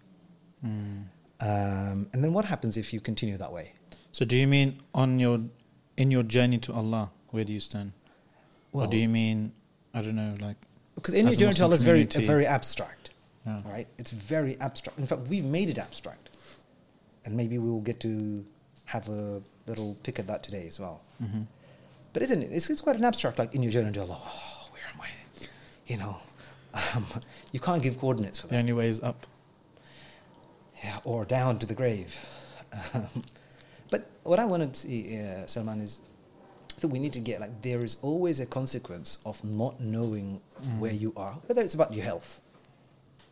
Mm. 0.64 1.04
Um, 1.40 2.08
and 2.12 2.24
then 2.24 2.32
what 2.32 2.44
happens 2.46 2.76
if 2.76 2.92
you 2.92 3.00
continue 3.00 3.36
that 3.36 3.52
way? 3.52 3.74
So 4.12 4.24
do 4.24 4.36
you 4.36 4.46
mean 4.46 4.80
on 4.94 5.18
your 5.18 5.40
in 5.96 6.10
your 6.10 6.22
journey 6.22 6.58
to 6.58 6.72
Allah? 6.72 7.10
Where 7.30 7.44
do 7.44 7.52
you 7.52 7.60
stand? 7.60 7.92
or 8.72 8.86
do 8.86 8.96
you 8.96 9.08
mean 9.08 9.52
I 9.94 10.02
don't 10.02 10.16
know, 10.16 10.34
like 10.40 10.56
because 10.94 11.14
in 11.14 11.26
your 11.26 11.36
journey 11.36 11.54
to 11.54 11.64
Allah 11.64 11.74
is 11.74 11.82
very 11.82 12.04
very 12.04 12.46
abstract. 12.46 13.10
Yeah. 13.46 13.60
Right? 13.64 13.86
It's 13.98 14.10
very 14.10 14.58
abstract. 14.60 14.98
In 14.98 15.06
fact, 15.06 15.28
we've 15.28 15.44
made 15.44 15.68
it 15.68 15.78
abstract. 15.78 16.30
And 17.24 17.36
maybe 17.36 17.58
we'll 17.58 17.80
get 17.80 18.00
to 18.00 18.44
have 18.86 19.08
a 19.08 19.40
little 19.66 19.96
pick 20.02 20.18
at 20.18 20.26
that 20.28 20.42
today 20.42 20.66
as 20.66 20.78
well. 20.80 21.02
hmm 21.20 21.42
But 22.12 22.22
isn't 22.22 22.42
it? 22.42 22.50
It's, 22.52 22.68
it's 22.70 22.80
quite 22.80 22.96
an 22.96 23.04
abstract, 23.04 23.38
like 23.38 23.54
in 23.54 23.62
your 23.62 23.72
journey 23.72 23.92
to 23.92 24.00
Allah. 24.02 24.20
Oh, 24.24 24.68
where 24.72 24.82
am 24.94 25.00
I? 25.00 25.08
You 25.86 25.96
know, 25.98 26.16
um, 26.94 27.06
you 27.52 27.60
can't 27.60 27.82
give 27.82 27.98
coordinates 27.98 28.38
for 28.38 28.46
The 28.48 28.54
that. 28.54 28.58
only 28.60 28.72
way 28.72 28.88
is 28.88 29.00
up. 29.00 29.26
Yeah, 30.84 30.98
or 31.04 31.24
down 31.24 31.58
to 31.60 31.66
the 31.66 31.74
grave. 31.74 32.16
Um, 32.94 33.06
but 33.90 34.08
what 34.24 34.38
I 34.38 34.44
wanted 34.44 34.74
to 34.74 34.80
see, 34.80 35.18
uh, 35.20 35.46
Salman, 35.46 35.80
is 35.80 35.98
that 36.80 36.88
we 36.88 36.98
need 36.98 37.12
to 37.14 37.20
get 37.20 37.40
like 37.40 37.62
there 37.62 37.82
is 37.82 37.96
always 38.02 38.38
a 38.40 38.46
consequence 38.46 39.18
of 39.24 39.42
not 39.44 39.80
knowing 39.80 40.40
Mm. 40.64 40.78
where 40.78 40.92
you 40.92 41.12
are, 41.18 41.32
whether 41.46 41.60
it's 41.60 41.74
about 41.74 41.92
your 41.92 42.02
health. 42.04 42.40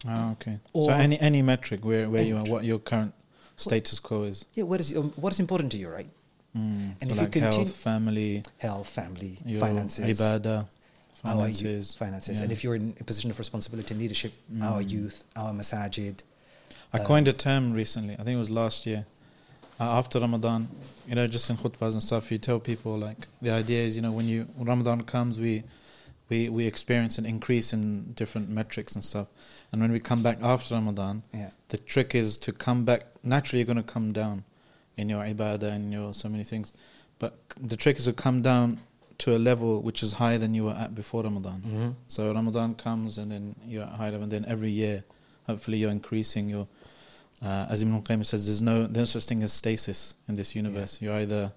Oh, 0.09 0.33
okay. 0.33 0.59
Or- 0.73 0.91
so 0.91 0.95
any 0.97 1.19
any 1.21 1.43
metric 1.43 1.85
where, 1.85 2.09
where 2.11 2.21
Any 2.21 2.31
you 2.31 2.37
are, 2.37 2.45
what 2.45 2.65
your 2.65 2.79
current 2.79 3.13
status 3.57 3.99
quo 4.01 4.25
is. 4.25 4.47
Yeah, 4.55 4.65
what 4.65 4.81
is 4.81 4.97
um, 4.97 5.13
what 5.17 5.33
is 5.33 5.41
important 5.41 5.73
to 5.73 5.79
you, 5.79 5.89
right? 5.89 6.09
Mm. 6.57 6.95
And 7.01 7.01
So 7.01 7.07
if 7.07 7.11
you 7.11 7.17
like 7.23 7.35
health, 7.35 7.53
continue- 7.55 7.73
family, 7.73 8.43
Health, 8.59 8.89
family, 8.89 9.39
finances, 9.59 10.05
ibadah, 10.21 10.67
are 11.25 11.49
you? 11.49 11.55
finances. 11.65 11.95
Finances, 11.97 12.37
yeah. 12.39 12.43
and 12.45 12.53
if 12.53 12.63
you're 12.63 12.77
in 12.77 12.95
a 13.01 13.05
position 13.05 13.31
of 13.31 13.39
responsibility 13.39 13.93
and 13.95 14.01
leadership, 14.01 14.33
our 14.63 14.83
Mm. 14.83 14.91
youth, 14.91 15.25
our 15.37 15.53
masajid. 15.53 16.17
I 16.93 16.99
uh, 16.99 17.05
coined 17.05 17.27
a 17.29 17.33
term 17.33 17.73
recently. 17.73 18.15
I 18.15 18.23
think 18.25 18.37
it 18.37 18.39
was 18.39 18.51
last 18.51 18.87
year. 18.87 19.07
Uh, 19.81 19.99
after 19.99 20.21
Ramadan, 20.21 20.69
you 21.09 21.17
know, 21.17 21.27
just 21.27 21.51
in 21.51 21.57
khutbahs 21.57 21.93
and 21.93 22.03
stuff, 22.03 22.31
you 22.31 22.39
tell 22.39 22.61
people 22.61 22.97
like 22.97 23.27
the 23.43 23.51
idea 23.51 23.83
is, 23.85 23.97
you 23.97 24.03
know, 24.03 24.13
when 24.13 24.29
you 24.29 24.47
when 24.55 24.69
Ramadan 24.69 25.01
comes, 25.03 25.41
we 25.41 25.65
we 26.29 26.49
we 26.49 26.67
experience 26.67 27.19
an 27.19 27.27
increase 27.27 27.73
in 27.73 28.13
different 28.15 28.49
metrics 28.49 28.95
and 28.95 29.05
stuff, 29.05 29.29
and 29.73 29.81
when 29.81 29.93
we 29.93 30.01
come 30.01 30.23
back 30.23 30.39
after 30.43 30.75
Ramadan, 30.75 31.23
Yeah, 31.33 31.51
the 31.69 31.79
trick 31.79 32.15
is 32.15 32.37
to 32.39 32.53
come 32.53 32.85
back. 32.85 33.03
Naturally, 33.23 33.61
you're 33.61 33.75
going 33.75 33.85
to 33.87 33.93
come 33.93 34.13
down 34.13 34.45
in 34.97 35.09
your 35.09 35.23
ibadah 35.25 35.73
and 35.73 35.93
your 35.93 36.15
so 36.15 36.29
many 36.29 36.45
things, 36.45 36.73
but 37.19 37.39
the 37.61 37.77
trick 37.77 37.99
is 37.99 38.05
to 38.05 38.13
come 38.13 38.43
down 38.43 38.79
to 39.19 39.37
a 39.37 39.39
level 39.39 39.81
which 39.83 40.03
is 40.03 40.13
higher 40.15 40.39
than 40.39 40.55
you 40.55 40.65
were 40.65 40.73
at 40.73 40.95
before 40.95 41.23
Ramadan. 41.23 41.61
mm-hmm. 41.61 41.91
So 42.09 42.33
Ramadan 42.33 42.75
comes 42.75 43.19
and 43.19 43.31
then 43.31 43.55
you're 43.67 43.85
at 43.85 43.91
high 43.93 44.11
level, 44.11 44.25
and 44.25 44.33
then 44.33 44.45
every 44.49 44.71
year, 44.71 45.05
hopefully, 45.47 45.79
you're 45.79 45.93
increasing 45.93 46.49
your. 46.49 46.67
Uh, 47.43 47.67
as 47.69 47.83
Ibn 47.83 48.01
Qayyim 48.03 48.25
says, 48.25 48.47
there's 48.47 48.63
no 48.63 48.87
there's 48.87 49.15
no 49.15 49.21
such 49.21 49.27
thing 49.27 49.43
as 49.43 49.53
stasis 49.53 50.15
in 50.29 50.37
this 50.37 50.55
universe. 50.57 51.03
You're 51.03 51.17
either 51.17 51.53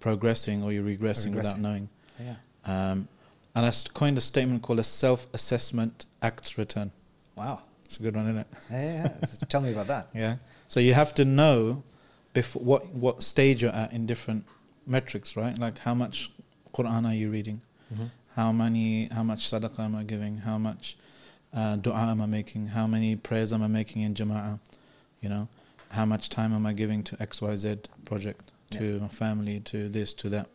progressing 0.00 0.62
or 0.62 0.72
you're 0.72 0.84
regressing, 0.84 1.34
without 1.34 1.58
knowing. 1.58 1.88
yeah. 2.20 2.34
Um, 2.66 3.08
and 3.56 3.66
I 3.66 3.72
coined 3.94 4.18
a 4.18 4.20
statement 4.20 4.62
called 4.62 4.78
a 4.78 4.84
self-assessment 4.84 6.04
acts 6.22 6.56
return. 6.58 6.92
Wow. 7.34 7.62
It's 7.86 7.98
a 7.98 8.02
good 8.02 8.14
one, 8.14 8.26
isn't 8.26 8.38
it? 8.38 8.46
Yeah, 8.70 8.82
yeah, 8.82 9.16
yeah. 9.20 9.26
Tell 9.48 9.62
me 9.62 9.72
about 9.72 9.86
that. 9.88 10.08
Yeah. 10.14 10.36
So 10.68 10.78
you 10.78 10.94
have 10.94 11.14
to 11.14 11.24
know 11.24 11.82
before 12.34 12.62
what 12.62 12.82
what 13.04 13.22
stage 13.22 13.62
you're 13.62 13.72
at 13.72 13.92
in 13.92 14.04
different 14.06 14.44
metrics, 14.86 15.36
right? 15.36 15.58
Like 15.58 15.78
how 15.78 15.94
much 15.94 16.30
Quran 16.74 17.06
are 17.06 17.14
you 17.14 17.30
reading? 17.30 17.62
Mm-hmm. 17.92 18.06
how 18.34 18.50
many 18.50 19.06
how 19.06 19.22
much 19.22 19.48
sadaqah 19.48 19.78
am 19.78 19.94
I 19.94 20.02
giving 20.02 20.38
how 20.38 20.58
much 20.58 20.96
uh, 21.54 21.76
dua 21.76 22.10
am 22.10 22.20
I 22.20 22.26
making 22.26 22.66
how 22.66 22.84
many 22.84 23.14
prayers 23.14 23.52
am 23.52 23.62
I 23.62 23.68
making 23.68 24.02
in 24.02 24.12
jama'ah 24.14 24.58
you 25.20 25.28
know 25.28 25.46
how 25.90 26.04
much 26.04 26.28
time 26.28 26.52
am 26.52 26.66
I 26.66 26.72
giving 26.72 27.04
to 27.04 27.16
XYZ 27.16 27.86
project 28.04 28.50
to 28.70 28.98
my 28.98 29.06
family 29.06 29.60
to 29.70 29.88
this 29.88 30.12
to 30.14 30.28
that 30.30 30.48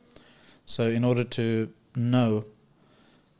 so 0.65 0.84
in 0.89 1.05
order 1.05 1.24
to 1.39 1.72
know 1.96 2.43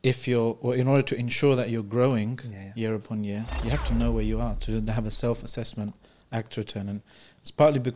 if 0.02 0.26
you're 0.26 0.56
or 0.60 0.74
in 0.74 0.88
order 0.88 1.02
to 1.02 1.16
ensure 1.16 1.54
that 1.56 1.70
you're 1.70 1.82
growing 1.82 2.38
Yeah, 2.44 2.64
yeah. 2.64 2.72
year 2.74 2.94
upon 2.94 3.22
year 3.24 3.44
you 3.64 3.70
have 3.70 3.84
to 3.86 3.94
know 3.94 4.10
where 4.10 4.24
you 4.24 4.40
are 4.40 4.54
to 4.56 4.80
have 4.90 5.06
a 5.06 5.10
self-assessment 5.10 5.94
act 6.32 6.56
return 6.56 6.88
and 6.88 7.02
it's 7.40 7.50
partly 7.50 7.78
bec- 7.80 7.94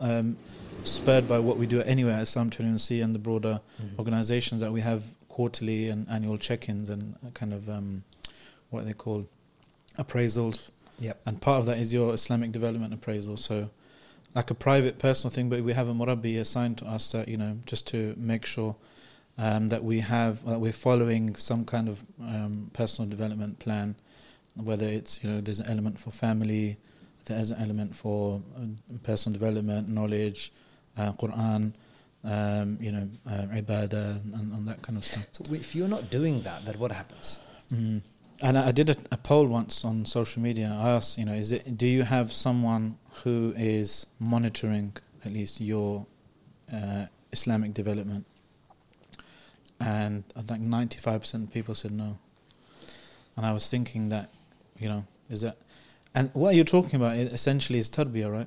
um, 0.00 0.36
spurred 0.84 1.28
by 1.28 1.38
what 1.38 1.56
we 1.58 1.66
do 1.66 1.80
anywhere 1.82 2.14
at 2.14 2.22
Islam 2.22 2.50
21C 2.50 3.02
and 3.02 3.14
the 3.14 3.18
broader 3.18 3.60
Mhm. 3.82 3.98
organizations 3.98 4.60
that 4.60 4.72
we 4.72 4.80
have 4.82 5.02
quarterly 5.28 5.88
and 5.88 6.06
annual 6.08 6.36
check-ins 6.38 6.88
and 6.90 7.16
kind 7.34 7.52
of 7.54 7.68
um, 7.68 8.04
what 8.70 8.84
they 8.84 8.92
call 8.92 9.26
appraisals. 9.98 10.70
Yep. 11.00 11.20
And 11.26 11.40
part 11.40 11.58
of 11.60 11.66
that 11.66 11.78
is 11.78 11.92
your 11.92 12.12
Islamic 12.14 12.52
development 12.52 12.92
appraisal. 12.92 13.36
So, 13.38 13.70
like 14.34 14.50
a 14.50 14.54
private, 14.54 14.98
personal 14.98 15.32
thing, 15.32 15.48
but 15.48 15.62
we 15.62 15.72
have 15.72 15.88
a 15.88 15.94
murabbi 15.94 16.38
assigned 16.38 16.76
to 16.78 16.86
us 16.86 17.10
that 17.12 17.28
you 17.28 17.36
know 17.36 17.58
just 17.66 17.86
to 17.88 18.14
make 18.16 18.44
sure 18.46 18.76
um, 19.38 19.68
that 19.68 19.82
we 19.82 20.00
have 20.00 20.44
that 20.44 20.60
we're 20.60 20.72
following 20.72 21.34
some 21.36 21.64
kind 21.64 21.88
of 21.88 22.02
um, 22.20 22.70
personal 22.72 23.08
development 23.08 23.58
plan, 23.58 23.96
whether 24.54 24.86
it's 24.86 25.22
you 25.22 25.30
know 25.30 25.40
there's 25.40 25.60
an 25.60 25.66
element 25.66 25.98
for 25.98 26.10
family, 26.10 26.76
there's 27.24 27.50
an 27.50 27.60
element 27.60 27.94
for 27.94 28.42
uh, 28.56 28.66
personal 29.02 29.38
development, 29.38 29.88
knowledge, 29.88 30.52
uh, 30.96 31.12
Quran, 31.12 31.72
um, 32.24 32.78
you 32.80 32.92
know, 32.92 33.08
uh, 33.26 33.46
ibadah, 33.54 34.22
and, 34.34 34.52
and 34.52 34.68
that 34.68 34.82
kind 34.82 34.98
of 34.98 35.04
stuff. 35.04 35.26
So 35.32 35.44
if 35.52 35.74
you're 35.74 35.88
not 35.88 36.10
doing 36.10 36.42
that, 36.42 36.64
then 36.64 36.78
what 36.78 36.92
happens? 36.92 37.38
Mm. 37.72 38.02
And 38.42 38.58
I 38.58 38.68
I 38.68 38.72
did 38.72 38.90
a, 38.90 38.96
a 39.10 39.16
poll 39.16 39.46
once 39.46 39.84
on 39.84 40.04
social 40.04 40.42
media. 40.42 40.76
I 40.78 40.90
asked, 40.90 41.18
you 41.18 41.24
know, 41.24 41.34
is 41.34 41.52
it 41.52 41.76
do 41.76 41.86
you 41.86 42.02
have 42.02 42.32
someone 42.32 42.98
who 43.24 43.54
is 43.56 44.06
monitoring 44.18 44.96
at 45.24 45.32
least 45.32 45.60
your 45.60 46.06
uh, 46.72 47.06
Islamic 47.32 47.72
development? 47.74 48.26
And 49.84 50.22
I 50.36 50.42
think 50.42 50.60
ninety 50.60 50.98
five 50.98 51.20
percent 51.22 51.44
of 51.48 51.52
people 51.52 51.74
said 51.74 51.90
no. 51.90 52.18
And 53.36 53.44
I 53.44 53.52
was 53.52 53.68
thinking 53.68 54.10
that, 54.10 54.30
you 54.78 54.88
know, 54.88 55.06
is 55.30 55.40
that, 55.40 55.56
and 56.14 56.30
what 56.34 56.54
you're 56.54 56.64
talking 56.64 56.96
about 57.00 57.16
essentially 57.16 57.78
is 57.78 57.88
tarbiyah, 57.90 58.30
right? 58.30 58.46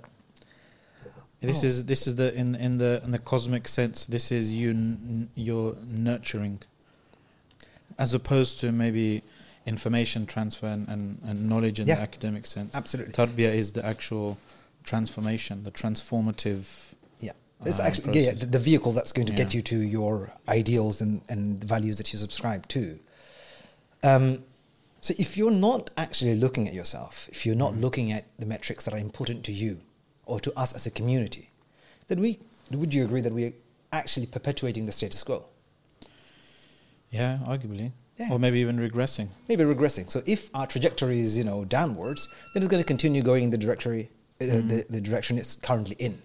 This 1.42 1.64
Oh. 1.64 1.68
is 1.68 1.86
this 1.86 2.08
is 2.08 2.16
the 2.16 2.34
in 2.34 2.56
in 2.56 2.78
the 2.78 3.02
in 3.04 3.12
the 3.12 3.20
cosmic 3.20 3.68
sense. 3.68 4.06
This 4.06 4.32
is 4.32 4.52
you 4.54 4.70
n- 4.70 5.30
you're 5.36 5.76
nurturing, 5.86 6.62
as 8.00 8.14
opposed 8.14 8.60
to 8.62 8.72
maybe 8.72 9.22
information 9.66 10.26
transfer 10.28 10.68
and, 10.68 10.88
and, 10.88 11.20
and 11.26 11.50
knowledge 11.50 11.80
in 11.80 11.88
Yeah. 11.88 11.96
the 11.96 12.02
academic 12.02 12.46
sense. 12.46 12.74
Absolutely. 12.76 13.14
Tarbiyah 13.14 13.54
is 13.54 13.72
the 13.74 13.84
actual 13.86 14.38
transformation, 14.84 15.64
the 15.64 15.72
transformative. 15.72 16.94
Yeah. 17.62 17.70
It's 17.70 17.80
uh, 17.80 17.84
actually 17.84 18.20
yeah, 18.22 18.34
the, 18.34 18.60
vehicle 18.60 18.92
that's 18.92 19.12
going 19.14 19.28
to 19.28 19.34
get 19.34 19.54
you 19.54 19.62
to 19.64 19.78
your 19.78 20.32
ideals 20.50 21.02
and, 21.02 21.22
and 21.30 21.62
the 21.62 21.68
values 21.68 21.96
that 21.98 22.12
you 22.12 22.20
subscribe 22.20 22.68
to. 22.70 23.00
Um, 24.04 24.44
so 25.02 25.14
if 25.18 25.38
you're 25.38 25.52
not 25.52 25.90
actually 25.98 26.36
looking 26.36 26.68
at 26.68 26.74
yourself, 26.74 27.28
if 27.32 27.46
you're 27.46 27.56
not 27.56 27.72
Mm-hmm. 27.72 27.82
looking 27.82 28.12
at 28.12 28.26
the 28.40 28.46
metrics 28.46 28.84
that 28.86 28.94
are 28.94 28.98
important 29.00 29.44
to 29.46 29.52
you 29.52 29.82
or 30.26 30.40
to 30.40 30.52
us 30.60 30.74
as 30.76 30.86
a 30.86 30.92
community, 30.92 31.50
then 32.08 32.20
we 32.20 32.40
would 32.72 32.94
you 32.94 33.06
agree 33.06 33.22
that 33.22 33.32
we're 33.34 33.54
actually 33.94 34.26
perpetuating 34.26 34.86
the 34.86 34.92
status 34.92 35.24
quo? 35.24 35.46
Yeah, 37.12 37.40
arguably, 37.48 37.92
Yeah. 38.18 38.30
or 38.32 38.40
maybe 38.40 38.60
even 38.60 38.78
regressing. 38.78 39.30
maybe 39.48 39.64
regressing. 39.64 40.10
So 40.12 40.22
if 40.26 40.50
our 40.54 40.68
trajectory 40.68 41.20
is 41.20 41.38
you 41.38 41.44
know 41.44 41.64
downwards, 41.66 42.28
then 42.54 42.64
it's 42.64 42.70
going 42.72 42.82
to 42.84 42.88
continue 42.88 43.22
going 43.22 43.44
in 43.46 43.50
the 43.52 43.58
directory, 43.58 44.10
uh, 44.42 44.46
Mhm. 44.46 44.70
the, 44.70 44.86
the 44.90 45.02
direction 45.02 45.38
it's 45.38 45.56
currently 45.56 45.96
in. 46.00 46.22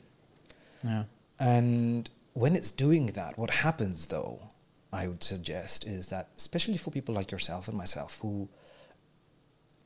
Yeah. 0.84 1.04
And 1.40 2.08
when 2.34 2.54
it's 2.54 2.70
doing 2.70 3.06
that, 3.06 3.38
what 3.38 3.50
happens 3.50 4.06
though, 4.06 4.50
I 4.92 5.08
would 5.08 5.24
suggest, 5.24 5.86
is 5.86 6.08
that 6.08 6.28
especially 6.36 6.76
for 6.76 6.90
people 6.90 7.14
like 7.14 7.30
yourself 7.32 7.66
and 7.68 7.76
myself, 7.76 8.18
who 8.20 8.48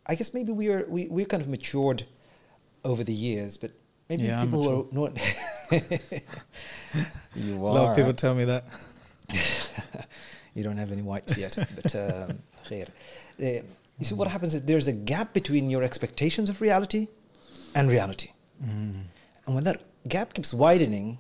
I 0.07 0.15
guess 0.15 0.35
maybe 0.35 0.53
we 0.53 0.69
are 0.69 0.85
we 0.89 1.09
we're 1.09 1.27
kind 1.27 1.43
of 1.43 1.49
matured 1.49 2.05
over 2.85 3.05
the 3.05 3.15
years, 3.15 3.57
but 3.57 3.71
maybe 4.09 4.25
Yeah, 4.25 4.45
people 4.45 4.65
who 4.65 4.81
are 4.81 4.87
not. 4.93 5.13
you 7.37 7.55
are 7.65 7.71
A 7.71 7.73
lot 7.73 7.91
of 7.91 7.97
people 7.97 8.13
tell 8.13 8.35
me 8.35 8.45
that. 8.45 8.65
you 10.55 10.63
don't 10.63 10.77
have 10.77 10.93
any 10.93 11.03
whites 11.03 11.39
yet, 11.39 11.57
but 11.77 11.95
um. 11.95 12.39
Uh, 13.39 13.61
you 13.99 14.05
see, 14.05 14.15
what 14.15 14.29
happens 14.29 14.55
is 14.55 14.63
there's 14.63 14.89
a 14.89 14.93
gap 14.93 15.33
between 15.33 15.71
your 15.71 15.83
expectations 15.83 16.49
of 16.49 16.61
reality 16.61 17.09
and 17.75 17.91
reality. 17.91 18.31
Mm. 18.65 19.03
And 19.47 19.55
when 19.55 19.65
that 19.65 19.83
gap 20.09 20.35
keeps 20.35 20.55
widening, 20.55 21.19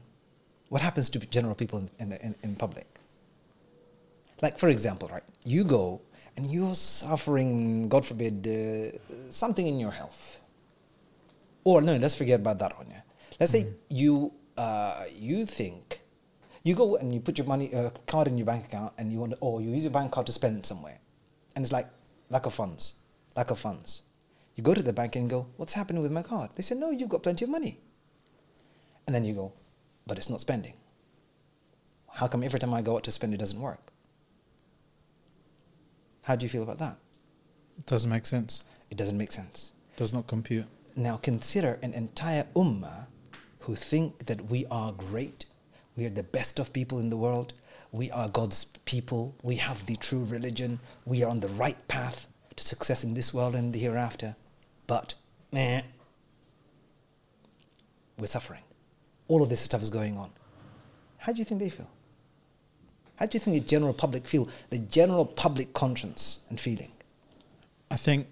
what 0.68 0.82
happens 0.82 1.10
to 1.10 1.18
general 1.18 1.54
people 1.54 1.78
in, 1.78 1.90
in, 1.98 2.08
the, 2.10 2.24
in, 2.24 2.34
in 2.42 2.56
public? 2.56 2.86
Like, 4.42 4.58
for 4.58 4.68
example, 4.68 5.08
right, 5.08 5.22
you 5.44 5.64
go 5.64 6.00
and 6.36 6.46
you're 6.46 6.74
suffering, 6.74 7.88
God 7.88 8.04
forbid, 8.04 8.46
uh, 8.46 9.30
something 9.30 9.66
in 9.66 9.78
your 9.78 9.92
health. 9.92 10.40
Or, 11.62 11.80
no, 11.80 11.96
let's 11.96 12.14
forget 12.14 12.40
about 12.40 12.58
that 12.58 12.76
one. 12.76 12.88
Let's 13.38 13.52
say 13.52 13.66
you, 13.88 14.32
uh, 14.56 15.04
you 15.14 15.46
think, 15.46 16.00
you 16.62 16.74
go 16.74 16.96
and 16.96 17.12
you 17.14 17.20
put 17.20 17.38
your 17.38 17.46
money, 17.46 17.74
uh, 17.74 17.90
card 18.06 18.26
in 18.28 18.36
your 18.36 18.46
bank 18.46 18.66
account 18.66 18.92
and 18.98 19.12
you 19.12 19.18
want 19.18 19.32
to, 19.32 19.38
or 19.38 19.60
you 19.60 19.70
use 19.70 19.82
your 19.82 19.92
bank 19.92 20.12
card 20.12 20.26
to 20.26 20.32
spend 20.32 20.66
somewhere. 20.66 20.98
And 21.54 21.64
it's 21.64 21.72
like, 21.72 21.88
lack 22.30 22.46
of 22.46 22.54
funds, 22.54 22.94
lack 23.36 23.50
of 23.50 23.58
funds. 23.58 24.02
You 24.56 24.62
go 24.62 24.74
to 24.74 24.82
the 24.82 24.92
bank 24.92 25.16
and 25.16 25.28
go, 25.28 25.46
what's 25.56 25.72
happening 25.72 26.02
with 26.02 26.12
my 26.12 26.22
card? 26.22 26.50
They 26.54 26.62
say, 26.62 26.74
no, 26.74 26.90
you've 26.90 27.08
got 27.08 27.22
plenty 27.22 27.44
of 27.44 27.50
money. 27.50 27.78
And 29.06 29.14
then 29.14 29.24
you 29.24 29.34
go, 29.34 29.52
but 30.06 30.18
it's 30.18 30.30
not 30.30 30.40
spending. 30.40 30.74
How 32.12 32.26
come 32.26 32.42
every 32.42 32.60
time 32.60 32.74
I 32.74 32.82
go 32.82 32.96
out 32.96 33.04
to 33.04 33.10
spend 33.10 33.34
it 33.34 33.38
doesn't 33.38 33.60
work? 33.60 33.92
How 36.24 36.36
do 36.36 36.44
you 36.44 36.50
feel 36.50 36.62
about 36.62 36.78
that? 36.78 36.96
It 37.78 37.86
doesn't 37.86 38.10
make 38.10 38.26
sense. 38.26 38.64
It 38.90 38.96
doesn't 38.96 39.18
make 39.18 39.32
sense. 39.32 39.72
Does 39.96 40.12
not 40.12 40.26
compute. 40.26 40.66
Now 40.96 41.16
consider 41.16 41.78
an 41.82 41.92
entire 41.92 42.46
ummah 42.54 43.06
who 43.60 43.74
think 43.74 44.26
that 44.26 44.48
we 44.48 44.64
are 44.70 44.92
great, 44.92 45.46
we 45.96 46.04
are 46.04 46.10
the 46.10 46.22
best 46.22 46.58
of 46.58 46.72
people 46.72 46.98
in 46.98 47.10
the 47.10 47.16
world, 47.16 47.54
we 47.92 48.10
are 48.10 48.28
God's 48.28 48.64
people, 48.84 49.34
we 49.42 49.56
have 49.56 49.86
the 49.86 49.96
true 49.96 50.24
religion, 50.24 50.78
we 51.04 51.22
are 51.24 51.30
on 51.30 51.40
the 51.40 51.48
right 51.48 51.88
path 51.88 52.26
to 52.56 52.66
success 52.66 53.04
in 53.04 53.14
this 53.14 53.34
world 53.34 53.54
and 53.54 53.72
the 53.72 53.78
hereafter. 53.78 54.36
But, 54.86 55.14
meh, 55.52 55.82
we're 58.18 58.26
suffering. 58.26 58.62
All 59.28 59.42
of 59.42 59.48
this 59.48 59.60
stuff 59.60 59.82
is 59.82 59.90
going 59.90 60.16
on. 60.16 60.30
How 61.18 61.32
do 61.32 61.38
you 61.38 61.44
think 61.44 61.60
they 61.60 61.70
feel? 61.70 61.88
How 63.16 63.26
do 63.26 63.36
you 63.36 63.40
think 63.40 63.54
the 63.62 63.68
general 63.68 63.94
public 63.94 64.26
feel? 64.26 64.48
The 64.70 64.78
general 64.78 65.24
public 65.24 65.72
conscience 65.72 66.40
and 66.48 66.58
feeling? 66.58 66.90
I 67.90 67.96
think 67.96 68.26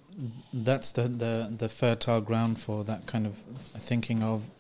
that's 0.52 0.92
the, 0.92 1.02
the, 1.02 1.54
the 1.56 1.68
fertile 1.68 2.20
ground 2.20 2.60
for 2.60 2.84
that 2.84 3.06
kind 3.06 3.26
of 3.26 3.36
thinking 3.78 4.22
of 4.22 4.50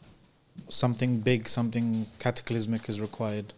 something 0.68 1.20
big, 1.20 1.48
something 1.48 2.06
cataclysmic 2.18 2.88
is 2.88 3.00
required. 3.00 3.52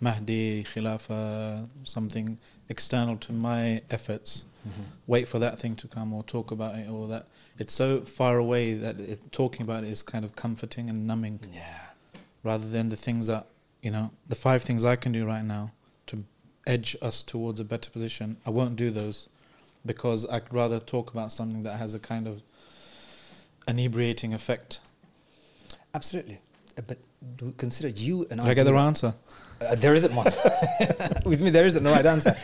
Mahdi, 0.00 0.64
Khilafah, 0.64 1.66
something 1.84 2.38
external 2.68 3.16
to 3.16 3.32
my 3.32 3.82
efforts. 3.90 4.44
Mm-hmm. 4.68 4.82
Wait 5.06 5.28
for 5.28 5.38
that 5.38 5.58
thing 5.58 5.76
to 5.76 5.88
come 5.88 6.12
or 6.12 6.22
talk 6.22 6.50
about 6.50 6.76
it 6.76 6.88
or 6.88 7.08
that. 7.08 7.26
It's 7.58 7.72
so 7.72 8.00
far 8.00 8.38
away 8.38 8.74
that 8.74 8.98
it, 8.98 9.32
talking 9.32 9.62
about 9.62 9.84
it 9.84 9.90
is 9.90 10.02
kind 10.02 10.24
of 10.24 10.34
comforting 10.36 10.90
and 10.90 11.06
numbing 11.06 11.40
Yeah. 11.52 11.80
Rather 12.44 12.68
than 12.68 12.90
the 12.90 12.96
things 12.96 13.26
that, 13.26 13.46
you 13.82 13.90
know, 13.90 14.10
the 14.28 14.36
five 14.36 14.62
things 14.62 14.84
I 14.84 14.96
can 14.96 15.10
do 15.12 15.26
right 15.26 15.44
now 15.44 15.72
to 16.06 16.24
edge 16.66 16.96
us 17.02 17.22
towards 17.22 17.58
a 17.58 17.64
better 17.64 17.90
position. 17.90 18.36
I 18.46 18.50
won't 18.50 18.76
do 18.76 18.90
those 18.90 19.28
because 19.84 20.26
I'd 20.28 20.52
rather 20.52 20.78
talk 20.78 21.10
about 21.10 21.32
something 21.32 21.62
that 21.64 21.78
has 21.78 21.94
a 21.94 21.98
kind 21.98 22.28
of 22.28 22.42
inebriating 23.66 24.32
effect. 24.34 24.80
Absolutely. 25.94 26.40
Uh, 26.78 26.82
But 26.86 26.98
do 27.36 27.52
consider 27.56 27.88
you 27.88 28.26
and 28.30 28.40
Did 28.40 28.48
I 28.50 28.54
get 28.54 28.64
the 28.64 28.72
right 28.72 28.86
answer? 28.86 29.14
Uh, 29.60 29.74
there 29.76 29.94
isn't 29.94 30.14
one. 30.14 30.26
With 31.24 31.40
me, 31.40 31.50
there 31.50 31.64
isn't 31.66 31.82
the 31.82 31.90
right 31.90 32.04
answer. 32.04 32.36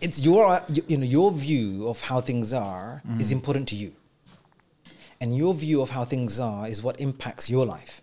It's 0.00 0.20
your, 0.20 0.60
you 0.68 0.84
you 0.86 0.96
know, 0.98 1.04
your 1.04 1.32
view 1.32 1.88
of 1.88 2.00
how 2.02 2.20
things 2.20 2.52
are 2.52 3.02
is 3.18 3.32
important 3.32 3.66
to 3.68 3.76
you, 3.76 3.92
and 5.20 5.36
your 5.36 5.54
view 5.54 5.80
of 5.82 5.90
how 5.90 6.04
things 6.04 6.38
are 6.38 6.68
is 6.68 6.82
what 6.82 7.00
impacts 7.00 7.48
your 7.50 7.66
life. 7.66 8.02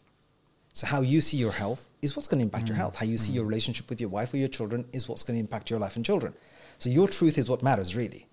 So 0.77 0.85
how 0.85 1.01
you 1.01 1.21
see 1.21 1.37
your 1.37 1.53
health 1.53 1.89
is 2.03 2.15
what's 2.15 2.27
going 2.27 2.37
to 2.37 2.43
impact 2.43 2.67
your 2.67 2.75
mm. 2.75 2.81
health. 2.81 2.97
How 2.97 3.05
you 3.07 3.17
see 3.17 3.31
your 3.31 3.45
mm. 3.45 3.49
relationship 3.49 3.89
with 3.89 3.99
your 3.99 4.11
wife 4.11 4.31
or 4.31 4.37
your 4.37 4.47
children 4.47 4.85
is 4.91 5.09
what's 5.09 5.23
going 5.23 5.35
to 5.35 5.39
impact 5.39 5.71
your 5.71 5.79
life 5.79 5.95
and 5.95 6.05
children. 6.05 6.35
So 6.77 6.91
your 6.91 7.07
truth 7.07 7.39
is 7.39 7.49
what 7.49 7.63
matters 7.63 7.95
really. 7.95 8.27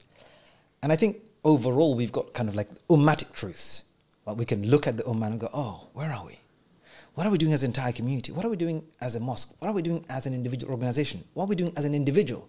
And 0.83 0.92
I 0.92 0.96
think 0.96 1.22
overall 1.42 1.94
we've 1.94 2.12
got 2.12 2.35
kind 2.35 2.50
of 2.50 2.54
like 2.54 2.68
ummatic 2.90 3.33
truths. 3.33 3.85
Like 4.26 4.37
we 4.37 4.44
can 4.44 4.62
look 4.68 4.87
at 4.87 4.98
the 4.98 5.04
ummah 5.04 5.28
and 5.28 5.40
go, 5.40 5.48
oh, 5.54 5.88
where 5.94 6.12
are 6.12 6.22
we? 6.22 6.38
What 7.14 7.26
are 7.26 7.30
we 7.30 7.38
doing 7.38 7.54
as 7.54 7.62
an 7.62 7.70
entire 7.70 7.92
community? 7.92 8.30
What 8.30 8.44
are 8.44 8.50
we 8.50 8.59
doing 8.59 8.85
as 9.00 9.16
a 9.16 9.20
mosque? 9.20 9.57
What 9.61 9.68
are 9.68 9.72
we 9.72 9.80
doing 9.80 10.04
as 10.11 10.26
an 10.26 10.35
individual 10.35 10.70
organization? 10.74 11.24
What 11.33 11.44
are 11.44 11.48
we 11.48 11.57
doing 11.57 11.72
as 11.78 11.87
an 11.87 11.94
individual? 11.94 12.46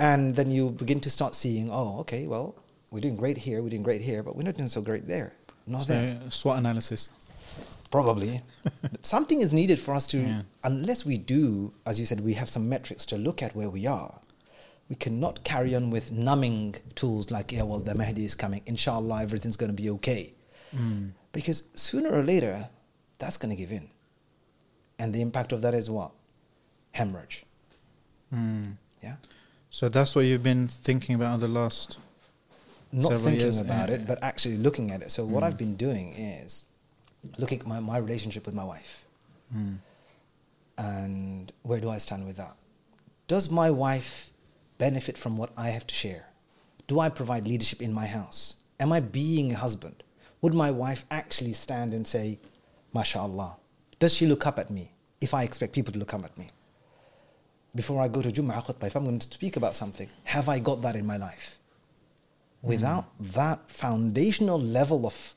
And 0.00 0.34
then 0.34 0.50
you 0.50 0.70
begin 0.70 0.98
to 1.02 1.10
start 1.10 1.36
seeing, 1.36 1.70
oh, 1.70 2.00
okay, 2.00 2.26
well, 2.26 2.56
we're 2.90 2.98
doing 2.98 3.14
great 3.14 3.38
here, 3.38 3.62
we're 3.62 3.68
doing 3.68 3.84
great 3.84 4.00
here, 4.00 4.24
but 4.24 4.34
we're 4.34 4.42
not 4.42 4.56
doing 4.56 4.68
so 4.68 4.80
great 4.80 5.06
there. 5.06 5.32
Not 5.68 5.86
there. 5.86 6.18
Uh, 6.26 6.30
SWOT 6.30 6.58
analysis. 6.58 7.08
Probably. 7.90 8.42
Something 9.02 9.40
is 9.40 9.52
needed 9.52 9.80
for 9.80 9.94
us 9.94 10.06
to, 10.08 10.18
Yeah. 10.18 10.42
unless 10.62 11.04
we 11.04 11.18
do, 11.18 11.72
as 11.84 11.98
you 11.98 12.06
said, 12.06 12.20
we 12.20 12.34
have 12.34 12.48
some 12.48 12.68
metrics 12.68 13.04
to 13.06 13.16
look 13.16 13.42
at 13.42 13.54
where 13.56 13.68
we 13.70 13.86
are. 13.86 14.20
We 14.88 14.96
cannot 14.96 15.44
carry 15.44 15.74
on 15.74 15.90
with 15.90 16.10
numbing 16.12 16.76
tools 16.94 17.30
like, 17.30 17.52
yeah, 17.52 17.62
well, 17.62 17.80
the 17.80 17.94
Mahdi 17.94 18.24
is 18.24 18.34
coming. 18.34 18.62
Inshallah, 18.66 19.22
everything's 19.22 19.56
going 19.56 19.70
to 19.74 19.82
be 19.82 19.90
okay. 19.90 20.32
Mm. 20.74 21.10
Because 21.32 21.62
sooner 21.74 22.10
or 22.10 22.22
later, 22.22 22.68
that's 23.18 23.36
going 23.36 23.50
to 23.50 23.56
give 23.56 23.70
in. 23.72 23.88
And 24.98 25.14
the 25.14 25.22
impact 25.22 25.52
of 25.52 25.62
that 25.62 25.74
is 25.74 25.88
what? 25.88 26.10
Hemorrhage. 26.92 27.44
Mm. 28.34 28.76
Yeah? 29.02 29.16
So 29.70 29.88
that's 29.88 30.14
what 30.16 30.24
you've 30.24 30.42
been 30.42 30.68
thinking 30.68 31.14
about 31.14 31.40
the 31.40 31.48
last. 31.48 31.98
Not 32.92 33.12
thinking 33.20 33.40
years, 33.42 33.60
about 33.60 33.88
yeah. 33.88 33.96
it, 33.96 34.06
but 34.06 34.18
actually 34.22 34.56
looking 34.56 34.90
at 34.90 35.00
it. 35.02 35.12
So, 35.12 35.24
what 35.24 35.42
Mm. 35.44 35.46
I've 35.46 35.56
been 35.56 35.76
doing 35.76 36.12
is 36.14 36.64
looking 37.38 37.60
at 37.60 37.66
my, 37.66 37.80
my 37.80 37.98
relationship 37.98 38.46
with 38.46 38.54
my 38.54 38.64
wife. 38.64 39.04
Mm. 39.54 39.78
And 40.78 41.52
where 41.62 41.80
do 41.80 41.90
I 41.90 41.98
stand 41.98 42.26
with 42.26 42.36
that? 42.36 42.56
Does 43.28 43.50
my 43.50 43.70
wife 43.70 44.30
benefit 44.78 45.18
from 45.18 45.36
what 45.36 45.50
I 45.56 45.70
have 45.70 45.86
to 45.86 45.94
share? 45.94 46.26
Do 46.86 47.00
I 47.00 47.08
provide 47.08 47.46
leadership 47.46 47.82
in 47.82 47.92
my 47.92 48.06
house? 48.06 48.56
Am 48.80 48.92
I 48.92 49.00
being 49.00 49.52
a 49.52 49.56
husband? 49.56 50.02
Would 50.40 50.54
my 50.54 50.70
wife 50.70 51.04
actually 51.10 51.52
stand 51.52 51.92
and 51.92 52.06
say, 52.06 52.38
MashaAllah? 52.94 53.56
Does 53.98 54.14
she 54.14 54.26
look 54.26 54.46
up 54.46 54.58
at 54.58 54.70
me 54.70 54.92
if 55.20 55.34
I 55.34 55.42
expect 55.42 55.74
people 55.74 55.92
to 55.92 55.98
look 55.98 56.14
up 56.14 56.24
at 56.24 56.36
me? 56.38 56.50
Before 57.74 58.02
I 58.02 58.08
go 58.08 58.22
to 58.22 58.30
Jum'ah 58.30 58.64
khutbah, 58.64 58.86
if 58.86 58.96
I'm 58.96 59.04
going 59.04 59.18
to 59.18 59.32
speak 59.32 59.56
about 59.56 59.76
something, 59.76 60.08
have 60.24 60.48
I 60.48 60.58
got 60.58 60.82
that 60.82 60.96
in 60.96 61.06
my 61.06 61.18
life? 61.18 61.58
Without 62.62 63.06
that 63.20 63.70
foundational 63.70 64.60
level 64.60 65.06
of 65.06 65.34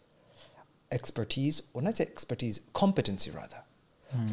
expertise, 0.94 1.62
or 1.74 1.82
not 1.82 1.98
say 1.98 2.06
expertise, 2.06 2.62
competency 2.74 3.32
rather, 3.32 3.62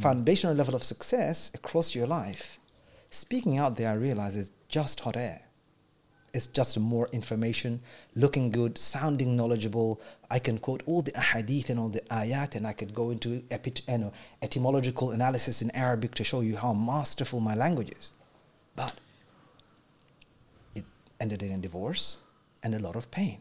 foundational 0.01 0.55
level 0.55 0.75
of 0.75 0.85
success 0.85 1.51
across 1.55 1.95
your 1.95 2.07
life, 2.07 2.59
speaking 3.09 3.57
out 3.59 3.77
there, 3.77 3.91
I 3.91 3.95
realize 3.95 4.37
is 4.37 4.53
just 4.69 5.01
hot 5.01 5.17
air. 5.17 5.41
It's 6.33 6.47
just 6.47 6.79
more 6.79 7.09
information, 7.13 7.81
looking 8.15 8.51
good, 8.51 8.79
sounding 8.79 9.37
knowledgeable. 9.37 10.01
I 10.31 10.39
can 10.39 10.59
quote 10.59 10.83
all 10.87 11.03
the 11.03 11.11
ahadith 11.13 11.71
and 11.71 11.81
all 11.81 11.89
the 11.89 12.03
ayat, 12.03 12.55
and 12.55 12.67
I 12.67 12.73
could 12.73 12.95
go 12.95 13.11
into 13.11 13.43
epi- 13.51 13.83
you 13.89 13.99
know, 13.99 14.13
etymological 14.41 15.11
analysis 15.11 15.61
in 15.63 15.71
Arabic 15.73 16.15
to 16.17 16.25
show 16.25 16.41
you 16.43 16.57
how 16.57 16.73
masterful 16.73 17.41
my 17.41 17.55
language 17.55 17.91
is. 17.91 18.13
But 18.77 18.95
it 20.77 20.85
ended 21.19 21.43
in 21.43 21.53
a 21.53 21.59
divorce 21.59 22.19
and 22.63 22.75
a 22.75 22.79
lot 22.79 22.95
of 22.95 23.11
pain. 23.11 23.39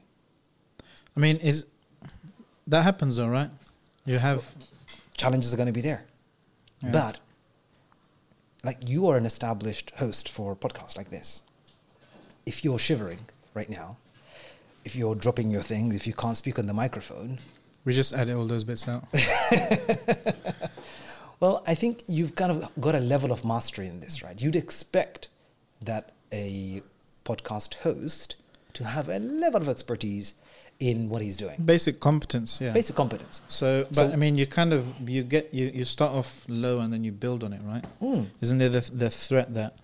I 1.16 1.20
mean, 1.20 1.38
is 1.38 1.66
that 2.70 2.84
happens 2.84 3.18
though, 3.18 3.28
right? 3.28 3.50
You 4.06 4.18
have. 4.20 4.52
challenges 5.18 5.54
are 5.54 5.58
going 5.58 5.68
to 5.68 5.74
be 5.74 5.82
there. 5.82 6.06
Yeah. 6.82 6.92
But 6.92 7.20
like 8.64 8.78
you 8.88 9.08
are 9.10 9.18
an 9.18 9.26
established 9.26 9.92
host 9.98 10.30
for 10.30 10.56
podcasts 10.56 10.98
like 10.98 11.10
this. 11.12 11.42
If 12.46 12.64
you're 12.64 12.80
shivering 12.80 13.20
right 13.54 13.70
now, 13.70 13.98
if 14.86 14.96
you're 14.96 15.16
dropping 15.16 15.52
your 15.52 15.62
things, 15.62 15.96
if 15.96 16.08
you 16.08 16.14
can't 16.14 16.38
speak 16.38 16.58
on 16.58 16.66
the 16.66 16.74
microphone, 16.74 17.40
We 17.86 17.94
just 17.94 18.14
edit 18.14 18.36
all 18.36 18.46
those 18.46 18.64
bits 18.64 18.88
out. 18.88 19.06
well, 21.40 21.64
I 21.68 21.76
think 21.76 22.04
you've 22.08 22.36
kind 22.36 22.52
of 22.52 22.72
got 22.80 22.96
a 22.96 23.00
level 23.00 23.32
of 23.32 23.44
mastery 23.46 23.88
in 23.88 24.00
this, 24.00 24.24
right? 24.24 24.40
You'd 24.42 24.56
expect 24.56 25.30
that 25.82 26.12
a 26.32 26.82
podcast 27.26 27.76
host 27.76 28.36
to 28.74 28.84
have 28.86 29.10
a 29.10 29.20
level 29.20 29.62
of 29.62 29.70
expertise 29.70 30.34
in 30.80 31.10
what 31.10 31.22
he's 31.22 31.36
doing. 31.38 31.56
Basic 31.64 32.00
competence, 32.00 32.62
yeah. 32.62 32.72
Basic 32.72 32.96
competence. 32.96 33.42
So, 33.48 33.84
but 33.86 33.96
So- 33.96 34.12
I 34.12 34.16
mean, 34.16 34.38
you 34.38 34.48
kind 34.48 34.72
of 34.74 34.88
you 35.10 35.24
get 35.24 35.54
you, 35.54 35.68
you 35.74 35.86
start 35.86 36.14
off 36.14 36.46
low 36.48 36.80
and 36.80 36.92
then 36.94 37.04
you 37.04 37.12
build 37.12 37.44
on 37.44 37.52
it, 37.54 37.62
right? 37.66 37.86
Mm. 38.02 38.28
Isn't 38.42 38.58
there 38.60 38.70
the 38.70 38.82
the 38.94 39.10
threat 39.10 39.54
that 39.56 39.76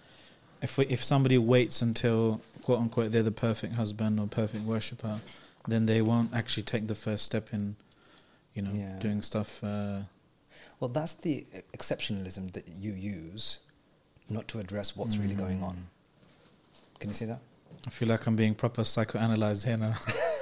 if 0.62 0.78
we, 0.78 0.86
if 0.88 1.04
somebody 1.04 1.38
waits 1.38 1.82
until 1.82 2.42
quote 2.64 2.80
unquote 2.80 3.12
they're 3.12 3.24
the 3.24 3.32
perfect 3.50 3.74
husband 3.76 4.20
or 4.20 4.28
perfect 4.28 4.64
worshipper, 4.64 5.20
then 5.68 5.86
they 5.86 6.02
won't 6.02 6.34
actually 6.34 6.64
take 6.64 6.88
the 6.88 6.96
first 6.96 7.26
step 7.26 7.54
in, 7.54 7.76
you 8.54 8.62
know, 8.62 8.72
Yeah. 8.74 8.98
doing 9.00 9.22
stuff. 9.22 9.62
Uh, 9.64 10.00
Well, 10.80 10.90
that's 10.90 11.14
the 11.16 11.46
exceptionalism 11.74 12.52
that 12.54 12.66
you 12.80 12.94
use 12.94 13.60
not 14.30 14.48
to 14.48 14.60
address 14.60 14.96
what's 14.96 15.18
really 15.18 15.36
going 15.36 15.62
on. 15.64 15.88
Can 17.00 17.10
you 17.10 17.14
see 17.16 17.26
that? 17.26 17.40
I 17.88 17.90
feel 17.92 18.08
like 18.08 18.26
I'm 18.28 18.36
being 18.36 18.56
proper 18.56 18.84
psychoanalyzed 18.84 19.66
here 19.66 19.78
now. 19.78 19.96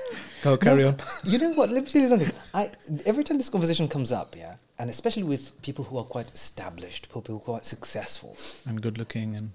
Carry 0.43 0.83
No, 0.83 0.89
on. 0.89 0.97
You 1.23 1.39
know 1.39 1.51
what? 1.53 1.69
Let 1.71 1.83
me 1.85 1.89
tell 1.89 2.01
you 2.01 2.09
something. 2.09 2.31
I, 2.53 2.69
every 3.05 3.23
time 3.23 3.37
this 3.37 3.49
conversation 3.49 3.87
comes 3.87 4.11
up, 4.11 4.35
yeah, 4.35 4.55
and 4.77 4.89
especially 4.89 5.23
with 5.23 5.59
people 5.61 5.85
who 5.85 5.97
are 5.97 6.03
quite 6.03 6.27
established, 6.33 7.07
people 7.07 7.21
who 7.27 7.37
are 7.37 7.39
quite 7.39 7.65
successful, 7.65 8.35
And 8.65 8.81
good 8.81 8.97
looking 8.97 9.35
and 9.35 9.51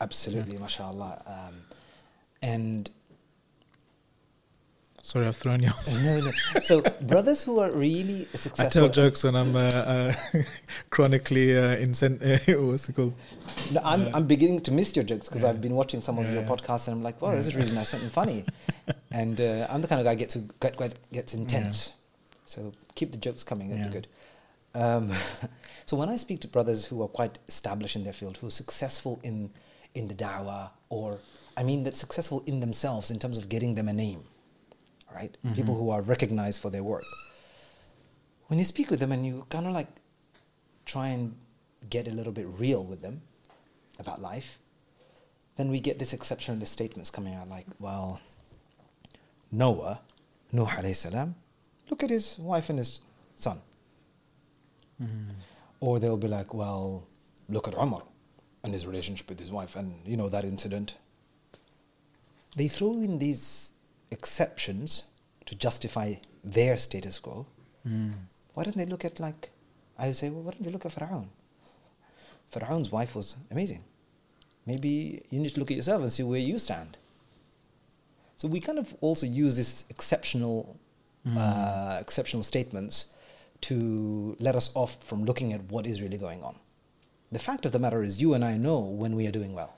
absolutely, 0.00 0.58
mashallah. 0.58 1.22
Um, 1.26 1.54
and 2.42 2.90
sorry, 5.08 5.26
I've 5.28 5.36
thrown 5.44 5.60
you. 5.64 5.70
off. 5.70 5.86
no, 6.06 6.20
no. 6.26 6.30
So 6.70 6.74
brothers 7.12 7.42
who 7.44 7.54
are 7.64 7.70
really 7.86 8.20
successful. 8.34 8.64
I 8.64 8.68
tell 8.68 8.88
jokes 9.00 9.24
when 9.24 9.34
I'm 9.40 9.54
uh, 9.56 9.60
uh, 9.94 10.12
chronically 10.94 11.46
uh, 11.56 11.76
incent. 11.84 12.16
Uh, 12.28 12.38
what's 12.68 12.88
it 12.88 12.96
called? 12.98 13.14
No, 13.72 13.80
I'm, 13.92 14.02
I'm 14.14 14.26
beginning 14.26 14.60
to 14.62 14.70
miss 14.78 14.94
your 14.96 15.04
jokes 15.04 15.28
because 15.28 15.42
Yeah. 15.42 15.50
I've 15.50 15.60
been 15.66 15.74
watching 15.74 16.00
some 16.00 16.18
of 16.18 16.24
Yeah, 16.26 16.34
your 16.34 16.42
yeah. 16.42 16.48
podcasts 16.52 16.86
and 16.88 16.96
I'm 16.96 17.02
like, 17.08 17.20
wow, 17.22 17.32
this 17.38 17.46
is 17.48 17.56
really 17.56 17.72
nice, 17.72 17.88
something 17.94 18.10
funny. 18.10 18.44
and 19.10 19.40
uh, 19.40 19.66
I'm 19.70 19.80
the 19.82 19.88
kind 19.88 20.00
of 20.00 20.04
guy 20.04 20.14
gets 20.14 20.34
who 20.34 20.42
get, 20.60 20.76
get, 20.78 20.92
gets 21.12 21.32
intense. 21.34 21.92
So 22.44 22.72
keep 22.94 23.10
the 23.12 23.18
jokes 23.26 23.42
coming. 23.44 23.70
That'd 23.70 23.86
be 23.92 23.92
good. 23.98 24.08
Um, 24.74 25.10
so 25.86 25.96
when 25.96 26.08
I 26.08 26.16
speak 26.16 26.40
to 26.42 26.48
brothers 26.48 26.84
who 26.86 27.02
are 27.02 27.08
quite 27.08 27.38
established 27.48 27.96
in 27.96 28.04
their 28.04 28.12
field, 28.12 28.36
who 28.38 28.46
are 28.48 28.56
successful 28.62 29.18
in 29.22 29.50
in 29.94 30.06
the 30.06 30.14
da'wah, 30.14 30.68
or 30.90 31.18
I 31.56 31.62
mean 31.62 31.82
that 31.84 31.96
successful 31.96 32.42
in 32.46 32.60
themselves 32.60 33.10
in 33.10 33.18
terms 33.18 33.36
of 33.38 33.48
getting 33.48 33.74
them 33.74 33.88
a 33.88 33.92
name, 33.92 34.22
right? 35.14 35.36
Mm-hmm. 35.44 35.54
People 35.54 35.74
who 35.74 35.90
are 35.90 36.02
recognized 36.02 36.60
for 36.60 36.70
their 36.70 36.82
work. 36.82 37.04
When 38.46 38.58
you 38.58 38.64
speak 38.64 38.90
with 38.90 39.00
them 39.00 39.12
and 39.12 39.26
you 39.26 39.46
kind 39.50 39.66
of 39.66 39.72
like 39.72 39.88
try 40.86 41.08
and 41.08 41.34
get 41.90 42.08
a 42.08 42.10
little 42.10 42.32
bit 42.32 42.46
real 42.46 42.84
with 42.84 43.02
them 43.02 43.22
about 43.98 44.22
life, 44.22 44.58
then 45.56 45.70
we 45.70 45.80
get 45.80 45.98
this 45.98 46.14
exceptionalist 46.14 46.68
statements 46.68 47.10
coming 47.10 47.34
out 47.34 47.48
like, 47.48 47.66
well, 47.78 48.20
Noah, 49.50 50.00
Nuh 50.52 50.66
alayhi 50.66 50.96
salam, 50.96 51.34
look 51.90 52.02
at 52.02 52.10
his 52.10 52.38
wife 52.38 52.70
and 52.70 52.78
his 52.78 53.00
son. 53.34 53.60
Mm-hmm. 55.02 55.30
Or 55.80 55.98
they'll 55.98 56.16
be 56.16 56.28
like, 56.28 56.54
well, 56.54 57.06
look 57.48 57.68
at 57.68 57.74
Umar 57.74 58.02
and 58.64 58.72
his 58.72 58.86
relationship 58.86 59.28
with 59.28 59.38
his 59.38 59.52
wife 59.52 59.76
and, 59.76 59.94
you 60.04 60.16
know, 60.16 60.28
that 60.28 60.44
incident. 60.44 60.96
They 62.56 62.68
throw 62.68 62.94
in 62.94 63.18
these 63.18 63.72
exceptions 64.10 65.04
to 65.46 65.54
justify 65.54 66.14
their 66.44 66.76
status 66.76 67.18
quo. 67.18 67.46
Mm. 67.86 68.12
Why 68.54 68.64
don't 68.64 68.76
they 68.76 68.86
look 68.86 69.04
at, 69.04 69.20
like, 69.20 69.50
I 69.98 70.06
would 70.08 70.16
say, 70.16 70.30
well, 70.30 70.42
why 70.42 70.52
don't 70.52 70.64
you 70.64 70.70
look 70.70 70.86
at 70.86 70.94
Fir'aun? 70.94 71.26
Fir'aun's 72.52 72.90
wife 72.90 73.14
was 73.14 73.36
amazing. 73.50 73.84
Maybe 74.66 75.22
you 75.30 75.38
need 75.40 75.54
to 75.54 75.60
look 75.60 75.70
at 75.70 75.76
yourself 75.76 76.02
and 76.02 76.12
see 76.12 76.22
where 76.22 76.40
you 76.40 76.58
stand. 76.58 76.96
So 78.36 78.48
we 78.48 78.60
kind 78.60 78.78
of 78.78 78.94
also 79.00 79.26
use 79.26 79.56
this 79.56 79.84
exceptional, 79.90 80.78
uh, 81.36 81.98
exceptional 82.00 82.42
statements 82.42 83.06
to 83.62 84.36
let 84.38 84.54
us 84.54 84.70
off 84.74 85.02
from 85.02 85.24
looking 85.24 85.52
at 85.52 85.62
what 85.70 85.86
is 85.86 86.00
really 86.00 86.18
going 86.18 86.42
on. 86.42 86.56
The 87.32 87.38
fact 87.38 87.66
of 87.66 87.72
the 87.72 87.78
matter 87.78 88.02
is, 88.02 88.20
you 88.20 88.34
and 88.34 88.44
I 88.44 88.56
know 88.56 88.78
when 88.78 89.16
we 89.16 89.26
are 89.26 89.32
doing 89.32 89.54
well. 89.54 89.77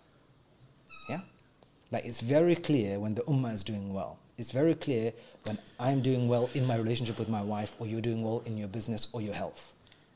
Like 1.91 2.05
it's 2.05 2.21
very 2.21 2.55
clear 2.57 2.99
when 3.01 3.15
the 3.15 3.23
ummah 3.23 3.53
is 3.55 3.65
doing 3.65 3.93
well. 3.93 4.19
It's 4.39 4.53
very 4.53 4.75
clear 4.75 5.13
when 5.45 5.59
I'm 5.79 6.01
doing 6.03 6.29
well 6.29 6.49
in 6.55 6.67
my 6.67 6.77
relationship 6.77 7.19
with 7.19 7.29
my 7.29 7.43
wife, 7.43 7.75
or 7.79 7.87
you're 7.87 8.01
doing 8.01 8.23
well 8.23 8.43
in 8.47 8.57
your 8.57 8.69
business 8.69 9.09
or 9.13 9.21
your 9.21 9.35
health. 9.35 9.73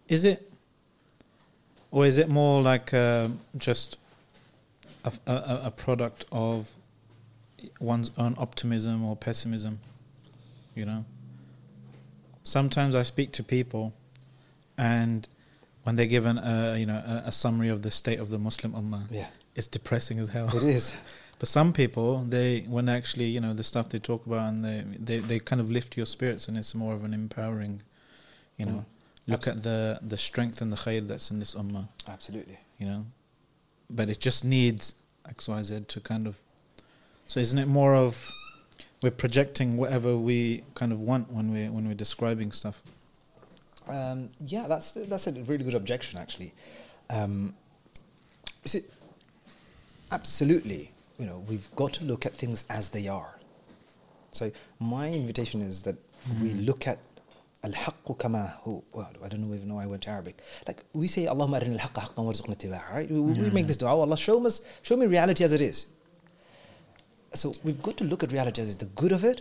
Is 0.09 0.25
it, 0.25 0.51
or 1.91 2.07
is 2.07 2.17
it 2.19 2.29
more 2.29 2.63
like 2.63 2.95
um 2.95 3.41
just 3.57 3.99
a, 5.05 5.13
a, 5.27 5.61
a 5.65 5.71
product 5.71 6.25
of 6.33 6.71
one's 7.81 8.11
own 8.17 8.35
optimism 8.39 9.05
or 9.05 9.17
pessimism? 9.17 9.81
You 10.75 10.87
know. 10.87 11.05
Sometimes 12.45 12.95
I 12.95 13.03
speak 13.05 13.33
to 13.33 13.43
people, 13.43 13.95
and 14.77 15.27
when 15.85 15.97
they're 15.97 16.07
given 16.07 16.39
a 16.39 16.77
you 16.79 16.87
know 16.87 17.03
a, 17.07 17.25
a 17.27 17.33
summary 17.33 17.69
of 17.69 17.83
the 17.83 17.91
state 17.91 18.19
of 18.21 18.31
the 18.31 18.39
Muslim 18.39 18.73
ummah, 18.75 19.05
Yeah, 19.11 19.27
it's 19.55 19.67
depressing 19.67 20.19
as 20.19 20.29
hell. 20.29 20.49
it 20.55 20.63
is. 20.63 20.95
But 21.39 21.49
some 21.49 21.73
people, 21.73 22.19
they 22.25 22.61
when 22.61 22.89
actually 22.89 23.27
you 23.27 23.41
know 23.41 23.55
the 23.55 23.65
stuff 23.65 23.89
they 23.89 23.99
talk 23.99 24.27
about, 24.27 24.49
and 24.51 24.65
they 24.65 24.85
they, 24.99 25.19
they 25.19 25.39
kind 25.39 25.61
of 25.61 25.71
lift 25.71 25.97
your 25.97 26.07
spirits, 26.07 26.49
and 26.49 26.57
it's 26.57 26.75
more 26.75 26.95
of 26.95 27.05
an 27.05 27.13
empowering, 27.13 27.83
you 28.57 28.67
know. 28.67 28.73
Mm. 28.73 28.85
Look 29.27 29.49
at 29.49 29.63
the 29.63 29.99
the 30.03 30.19
strength 30.19 30.61
and 30.61 30.71
the 30.71 30.77
khair 30.77 31.07
that's 31.07 31.31
in 31.31 31.39
this 31.39 31.55
ummah, 31.55 31.89
Absolutely. 32.09 32.59
you 32.79 32.87
know. 32.87 33.07
But 33.89 34.11
it 34.11 34.21
just 34.21 34.45
needs 34.45 34.95
X 35.29 35.49
Y 35.49 35.63
Z 35.63 35.85
to 35.89 36.01
kind 36.01 36.27
of. 36.27 36.37
So 37.27 37.41
isn't 37.41 37.59
it 37.59 37.67
more 37.67 37.95
of 37.95 38.31
we're 39.03 39.11
projecting 39.11 39.77
whatever 39.77 40.17
we 40.17 40.65
kind 40.75 40.93
of 40.93 41.01
want 41.01 41.31
when 41.31 41.53
we 41.53 41.69
when 41.69 41.89
we're 41.89 41.95
describing 41.95 42.53
stuff? 42.53 42.83
Um, 43.89 44.31
yeah, 44.47 44.67
that's 44.67 44.93
that's 44.93 45.27
a 45.27 45.33
really 45.33 45.65
good 45.65 45.75
objection, 45.75 46.19
actually. 46.19 46.53
Um, 47.11 47.55
is 48.63 48.75
it 48.75 48.91
absolutely? 50.11 50.91
You 51.20 51.26
know, 51.26 51.40
we've 51.50 51.68
got 51.76 51.92
to 51.94 52.04
look 52.06 52.26
at 52.26 52.34
things 52.34 52.66
as 52.70 52.90
they 52.90 53.08
are. 53.08 53.34
So 54.32 54.52
my 54.80 55.10
invitation 55.12 55.62
is 55.62 55.82
that 55.84 55.98
we 56.42 56.50
look 56.54 56.88
at 56.88 57.00
الحق 57.66 58.12
كما 58.20 58.54
هو 58.64 58.82
well, 58.94 59.08
I 59.24 59.28
don't 59.28 59.42
know 59.42 59.54
even 59.54 59.68
know 59.68 59.80
I 59.80 59.86
went 59.86 60.08
Arabic 60.08 60.36
like 60.68 60.84
we 60.94 61.08
say 61.08 61.28
اللهم 61.28 61.56
أرنا 61.56 61.76
الحق 61.76 62.00
حقا 62.00 62.22
وارزقنا 62.24 62.54
اتباعه 62.54 62.94
right 62.94 63.10
we, 63.12 63.20
we 63.20 63.50
make 63.50 63.68
this 63.68 63.78
dua 63.78 63.90
Allah 63.90 64.18
show 64.18 64.46
us 64.48 64.62
show 64.82 64.96
me 64.96 65.06
reality 65.08 65.44
as 65.44 65.52
it 65.52 65.62
is 65.62 65.86
so 67.34 67.54
we've 67.66 67.82
got 67.82 67.98
to 67.98 68.04
look 68.12 68.24
at 68.24 68.32
reality 68.32 68.62
as 68.62 68.76
the 68.78 68.86
good 69.02 69.12
of 69.12 69.24
it 69.26 69.40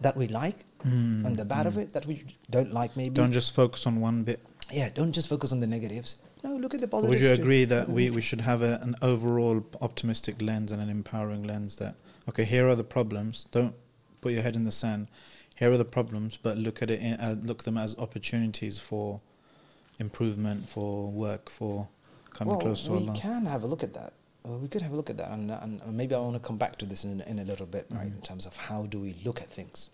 that 0.00 0.16
we 0.16 0.26
like 0.26 0.58
and 0.84 1.36
the 1.36 1.44
bad 1.54 1.66
of 1.70 1.78
it 1.82 1.92
that 1.92 2.04
we 2.06 2.14
don't 2.50 2.72
like 2.80 2.96
maybe 2.96 3.14
Don't 3.14 3.36
just 3.40 3.54
focus 3.54 3.86
on 3.86 3.94
one 4.08 4.18
bit. 4.24 4.40
yeah, 4.80 4.88
don't 4.98 5.12
just 5.18 5.28
focus 5.34 5.48
on 5.54 5.60
the 5.64 5.70
negatives. 5.76 6.16
no, 6.47 6.55
look 6.55 6.73
at 6.73 6.79
the 6.81 6.87
But 6.87 7.01
positives. 7.01 7.21
would 7.21 7.29
you 7.29 7.35
too. 7.35 7.41
agree 7.41 7.65
that 7.65 7.89
we, 7.89 8.09
we 8.09 8.21
should 8.21 8.41
have 8.41 8.61
a, 8.61 8.79
an 8.81 8.95
overall 9.01 9.65
optimistic 9.81 10.41
lens 10.41 10.71
and 10.71 10.81
an 10.81 10.89
empowering 10.89 11.43
lens 11.43 11.75
that, 11.77 11.95
okay, 12.29 12.45
here 12.45 12.67
are 12.69 12.75
the 12.75 12.83
problems. 12.83 13.47
Don't 13.51 13.73
put 14.21 14.31
your 14.33 14.41
head 14.41 14.55
in 14.55 14.63
the 14.63 14.71
sand. 14.71 15.07
Here 15.55 15.71
are 15.71 15.77
the 15.77 15.85
problems, 15.85 16.37
but 16.37 16.57
look 16.57 16.81
at 16.81 16.89
it, 16.89 17.01
in, 17.01 17.13
uh, 17.15 17.35
look 17.41 17.63
them 17.63 17.77
as 17.77 17.97
opportunities 17.97 18.79
for 18.79 19.19
improvement, 19.99 20.69
for 20.69 21.09
work, 21.11 21.49
for 21.49 21.87
coming 22.33 22.53
well, 22.53 22.61
close 22.61 22.85
to 22.85 22.91
we 22.91 22.97
Allah. 22.99 23.15
can 23.17 23.45
have 23.45 23.63
a 23.63 23.67
look 23.67 23.83
at 23.83 23.93
that. 23.95 24.13
Well, 24.43 24.59
we 24.59 24.67
could 24.69 24.81
have 24.83 24.93
a 24.93 24.95
look 24.95 25.09
at 25.09 25.17
that, 25.17 25.31
and, 25.31 25.51
and 25.51 25.81
maybe 25.97 26.15
I 26.15 26.19
want 26.19 26.35
to 26.35 26.39
come 26.39 26.57
back 26.57 26.77
to 26.77 26.85
this 26.85 27.03
in, 27.03 27.19
in 27.21 27.39
a 27.39 27.43
little 27.43 27.65
bit, 27.65 27.87
right? 27.89 28.07
Mm. 28.07 28.15
In 28.15 28.21
terms 28.21 28.45
of 28.45 28.55
how 28.55 28.83
do 28.85 28.99
we 29.01 29.15
look 29.25 29.41
at 29.41 29.49
things, 29.49 29.89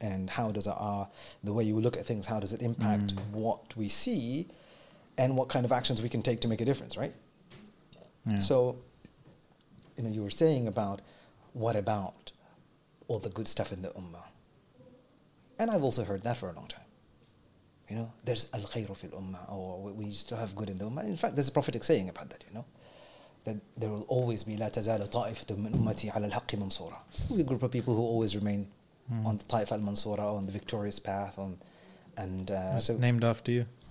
and 0.00 0.30
how 0.30 0.52
does 0.52 0.68
our 0.68 1.08
the 1.42 1.52
way 1.52 1.64
you 1.64 1.80
look 1.80 1.96
at 1.96 2.06
things, 2.06 2.24
how 2.26 2.38
does 2.38 2.52
it 2.52 2.62
impact 2.62 3.16
Mm. 3.16 3.30
what 3.32 3.76
we 3.76 3.88
see, 3.88 4.46
and 5.17 5.35
what 5.37 5.47
kind 5.49 5.65
of 5.65 5.71
actions 5.71 6.01
we 6.01 6.09
can 6.09 6.21
take 6.21 6.39
to 6.41 6.47
make 6.47 6.61
a 6.61 6.65
difference, 6.65 6.97
right? 6.97 7.13
Yeah. 8.25 8.39
So, 8.39 8.77
you 9.97 10.03
know, 10.03 10.09
you 10.09 10.21
were 10.23 10.29
saying 10.29 10.67
about 10.67 11.01
what 11.53 11.75
about 11.75 12.31
all 13.07 13.19
the 13.19 13.29
good 13.29 13.47
stuff 13.47 13.71
in 13.71 13.81
the 13.81 13.89
ummah, 13.89 14.25
and 15.59 15.69
I've 15.69 15.83
also 15.83 16.03
heard 16.03 16.23
that 16.23 16.37
for 16.37 16.49
a 16.49 16.53
long 16.53 16.67
time. 16.67 16.79
You 17.89 17.97
know, 17.97 18.11
there's 18.23 18.47
al 18.53 18.61
khayru 18.61 18.95
fil 18.95 19.11
ummah, 19.11 19.51
or 19.51 19.81
we- 19.83 19.91
we 19.91 20.13
still 20.13 20.37
have 20.37 20.55
good 20.55 20.69
in 20.69 20.77
the 20.77 20.85
ummah. 20.89 21.03
In 21.03 21.17
fact, 21.17 21.35
there's 21.35 21.49
a 21.49 21.51
prophetic 21.51 21.83
saying 21.83 22.09
about 22.09 22.29
that. 22.29 22.43
You 22.47 22.53
know, 22.55 22.65
that 23.43 23.57
there 23.77 23.89
will 23.89 24.03
always 24.07 24.43
be 24.43 24.55
لا 24.57 24.69
تزال 24.69 25.09
طائفة 25.09 25.55
من 25.55 25.73
أمتي 25.73 26.09
على 26.09 26.25
الحق 26.27 26.55
منصورة. 26.55 26.97
A 27.31 27.43
group 27.43 27.61
of 27.61 27.71
people 27.71 27.93
who 27.93 28.01
always 28.01 28.35
remain 28.35 28.65
Mm. 29.11 29.25
on 29.25 29.37
the 29.37 29.43
طائفة 29.43 29.75
المنصورة, 29.75 30.39
on 30.39 30.47
the 30.47 30.51
victorious 30.51 30.97
path, 30.97 31.37
on 31.37 31.57
and 32.18 32.50
uh, 32.50 32.72
It's 32.76 32.86
so 32.86 32.96
named 32.98 33.24
after 33.24 33.50
you. 33.52 33.64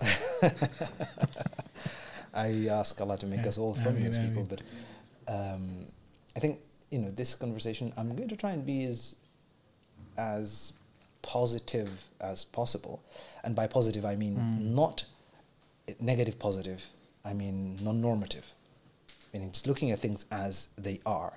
I 2.34 2.68
ask 2.70 3.00
Allah 3.00 3.16
to 3.18 3.26
make 3.26 3.40
Yeah. 3.42 3.48
us 3.48 3.58
all 3.58 3.74
from 3.74 3.96
Ameen, 3.96 4.06
those 4.06 4.18
people. 4.18 4.44
But 4.48 4.60
um, 5.26 5.86
I 6.36 6.40
think 6.40 6.60
you 6.90 6.98
know 6.98 7.10
this 7.10 7.34
conversation. 7.34 7.92
I'm 7.96 8.14
going 8.14 8.28
to 8.28 8.36
try 8.36 8.52
and 8.52 8.64
be 8.64 8.84
as 8.84 9.16
as 10.16 10.72
positive 11.22 11.90
as 12.20 12.44
possible, 12.44 13.00
and 13.44 13.54
by 13.54 13.66
positive 13.66 14.04
I 14.04 14.16
mean 14.16 14.36
Mm. 14.36 14.60
not 14.82 15.04
negative 16.00 16.38
positive. 16.38 16.80
I 17.24 17.32
mean 17.34 17.76
non-normative, 17.82 18.54
meaning 19.32 19.50
just 19.52 19.66
looking 19.66 19.90
at 19.90 19.98
things 20.00 20.24
as 20.30 20.68
they 20.76 21.00
are. 21.04 21.32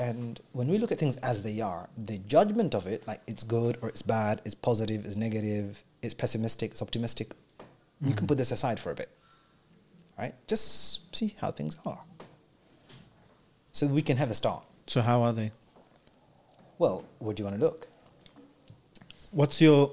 And 0.00 0.40
when 0.52 0.68
we 0.68 0.78
look 0.78 0.90
at 0.92 0.98
things 0.98 1.18
as 1.18 1.42
they 1.42 1.60
are, 1.60 1.86
the 2.06 2.16
judgment 2.20 2.74
of 2.74 2.86
it, 2.86 3.06
like 3.06 3.20
it's 3.26 3.42
good 3.42 3.76
or 3.82 3.90
it's 3.90 4.00
bad, 4.00 4.40
it's 4.46 4.54
positive, 4.54 5.04
it's 5.04 5.14
negative, 5.14 5.84
it's 6.00 6.14
pessimistic, 6.14 6.70
it's 6.70 6.80
optimistic, 6.80 7.34
you 8.00 8.14
can 8.14 8.24
Mhm. 8.24 8.28
put 8.28 8.38
this 8.38 8.50
aside 8.50 8.80
for 8.80 8.90
a 8.90 8.94
bit. 8.94 9.10
Right? 10.18 10.34
Just 10.46 11.14
see 11.14 11.36
how 11.40 11.50
things 11.50 11.76
are. 11.84 12.00
So 13.72 13.86
we 13.88 14.00
can 14.00 14.16
have 14.16 14.30
a 14.30 14.34
start. 14.34 14.64
So 14.86 15.02
how 15.02 15.22
are 15.22 15.34
they? 15.34 15.52
Well, 16.78 17.04
where 17.18 17.34
do 17.34 17.42
you 17.42 17.44
want 17.44 17.58
to 17.60 17.64
look? 17.66 17.88
What's 19.32 19.60
your 19.60 19.90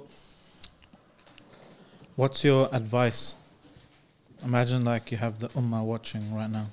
What's 2.16 2.44
your 2.44 2.68
advice? 2.74 3.36
Imagine 4.44 4.84
like 4.84 5.12
you 5.12 5.18
have 5.18 5.38
the 5.38 5.50
ummah 5.50 5.84
watching 5.84 6.34
right 6.34 6.50
now. 6.50 6.68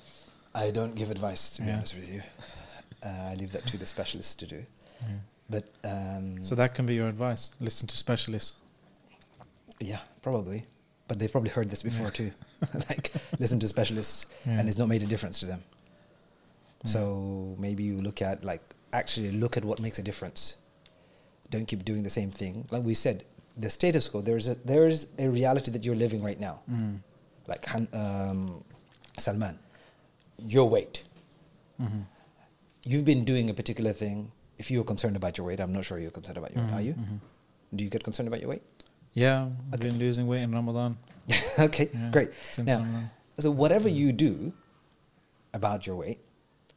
I 0.55 0.71
don't 0.71 0.95
give 0.95 1.11
advice, 1.11 1.51
to 1.51 1.61
be 1.61 1.67
Yeah. 1.67 1.75
honest 1.77 1.93
with 1.95 2.09
you. 2.11 2.23
Uh, 3.05 3.31
I 3.31 3.35
leave 3.35 3.51
that 3.51 3.65
to 3.67 3.77
the 3.77 3.85
specialists 3.85 4.35
to 4.35 4.45
do. 4.47 4.65
But 5.49 5.65
um, 5.83 6.41
So 6.43 6.55
that 6.55 6.73
can 6.73 6.85
be 6.87 6.95
your 6.95 7.07
advice. 7.07 7.51
Listen 7.59 7.87
to 7.87 7.95
specialists. 7.95 8.55
yeah, 9.79 9.99
probably. 10.23 10.65
But 11.07 11.19
they've 11.19 11.31
probably 11.31 11.51
heard 11.51 11.69
this 11.69 11.83
before 11.83 12.07
Yeah. 12.07 12.11
too. 12.19 12.31
like, 12.89 13.11
listen 13.39 13.59
to 13.59 13.67
specialists, 13.67 14.25
Yeah. 14.45 14.57
and 14.59 14.67
it's 14.67 14.77
not 14.77 14.87
made 14.87 15.03
a 15.03 15.05
difference 15.05 15.37
to 15.41 15.45
them. 15.45 15.63
Yeah. 16.83 16.91
So 16.91 17.55
maybe 17.59 17.83
you 17.83 18.01
look 18.01 18.21
at 18.21 18.43
like 18.43 18.61
actually 18.91 19.31
look 19.31 19.55
at 19.57 19.63
what 19.65 19.79
makes 19.79 19.99
a 19.99 20.03
difference. 20.03 20.57
Don't 21.51 21.67
keep 21.67 21.85
doing 21.85 22.01
the 22.03 22.09
same 22.09 22.31
thing. 22.31 22.65
Like 22.71 22.83
we 22.83 22.95
said, 22.95 23.23
the 23.57 23.69
status 23.69 24.09
quo. 24.09 24.21
There's 24.21 24.47
a 24.47 24.55
there's 24.65 25.07
a 25.19 25.29
reality 25.29 25.69
that 25.71 25.83
you're 25.85 25.95
living 26.05 26.23
right 26.23 26.39
now. 26.39 26.61
Mm. 26.71 26.99
Like 27.47 27.65
Han, 27.67 27.87
um, 27.93 28.63
Salman, 29.19 29.59
your 30.39 30.67
weight. 30.69 31.03
hmm 31.77 32.01
You've 32.85 33.03
been 33.05 33.25
doing 33.25 33.49
a 33.49 33.53
particular 33.53 33.91
thing. 33.93 34.31
If 34.57 34.69
you're 34.71 34.83
concerned 34.83 35.15
about 35.15 35.37
your 35.37 35.47
weight, 35.47 35.59
I'm 35.59 35.73
not 35.73 35.83
sure 35.85 35.97
you're 35.99 36.11
concerned 36.11 36.37
about 36.37 36.55
your 36.55 36.63
weight. 36.65 36.73
Are 36.73 36.81
you? 36.81 36.93
Mhm. 36.93 37.19
Do 37.75 37.83
you 37.83 37.89
get 37.89 38.03
concerned 38.03 38.27
about 38.27 38.39
your 38.41 38.49
weight? 38.49 38.61
Yeah, 39.13 39.49
I've 39.71 39.79
Okay. 39.79 39.89
been 39.89 39.97
losing 39.99 40.27
weight 40.27 40.43
in 40.43 40.51
Ramadan. 40.51 40.97
okay, 41.59 41.89
Yeah, 41.93 42.09
great. 42.11 42.29
Now, 42.59 42.79
Ramadan. 42.79 43.09
so 43.39 43.49
whatever 43.51 43.89
you 43.89 44.11
do 44.13 44.53
about 45.53 45.87
your 45.87 45.95
weight, 45.95 46.19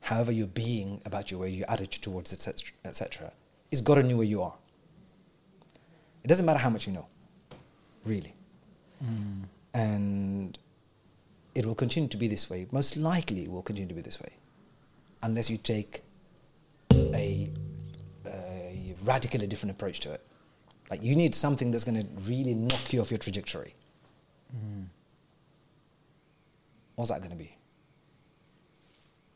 however 0.01 0.33
you're 0.33 0.47
being 0.67 1.03
about 1.05 1.31
your 1.31 1.41
weight, 1.41 1.55
your 1.55 1.71
attitude 1.71 2.03
towards 2.03 2.33
etc., 2.33 2.73
etc., 2.85 3.33
is 3.71 3.81
God 3.83 4.05
knew 4.05 4.17
where 4.17 4.27
you 4.27 4.43
are. 4.43 4.57
It 6.25 6.29
doesn't 6.29 6.47
matter 6.47 6.59
how 6.61 6.71
much 6.71 6.87
you 6.87 6.93
know, 6.95 7.07
really, 8.05 8.35
Mm. 9.05 9.45
and 9.75 10.59
it 11.55 11.67
will 11.67 11.75
continue 11.75 12.09
to 12.09 12.17
be 12.17 12.29
this 12.29 12.49
way. 12.49 12.67
Most 12.73 12.97
likely, 12.97 13.43
it 13.45 13.51
will 13.51 13.63
continue 13.63 13.89
to 13.89 13.95
be 13.95 14.01
this 14.01 14.21
way, 14.21 14.33
unless 15.23 15.51
you 15.51 15.59
take 15.59 16.03
a, 16.93 17.49
a 18.27 18.95
radically 19.05 19.47
different 19.47 19.73
approach 19.73 20.01
to 20.01 20.13
it. 20.13 20.25
Like 20.91 21.03
you 21.03 21.15
need 21.17 21.35
something 21.35 21.71
that's 21.71 21.85
going 21.85 22.01
to 22.01 22.07
really 22.23 22.55
knock 22.55 22.93
you 22.93 23.01
off 23.01 23.11
your 23.11 23.19
trajectory. 23.19 23.75
Mm. 24.55 24.87
What's 26.95 27.11
that 27.11 27.21
going 27.21 27.31
to 27.31 27.37
be? 27.37 27.55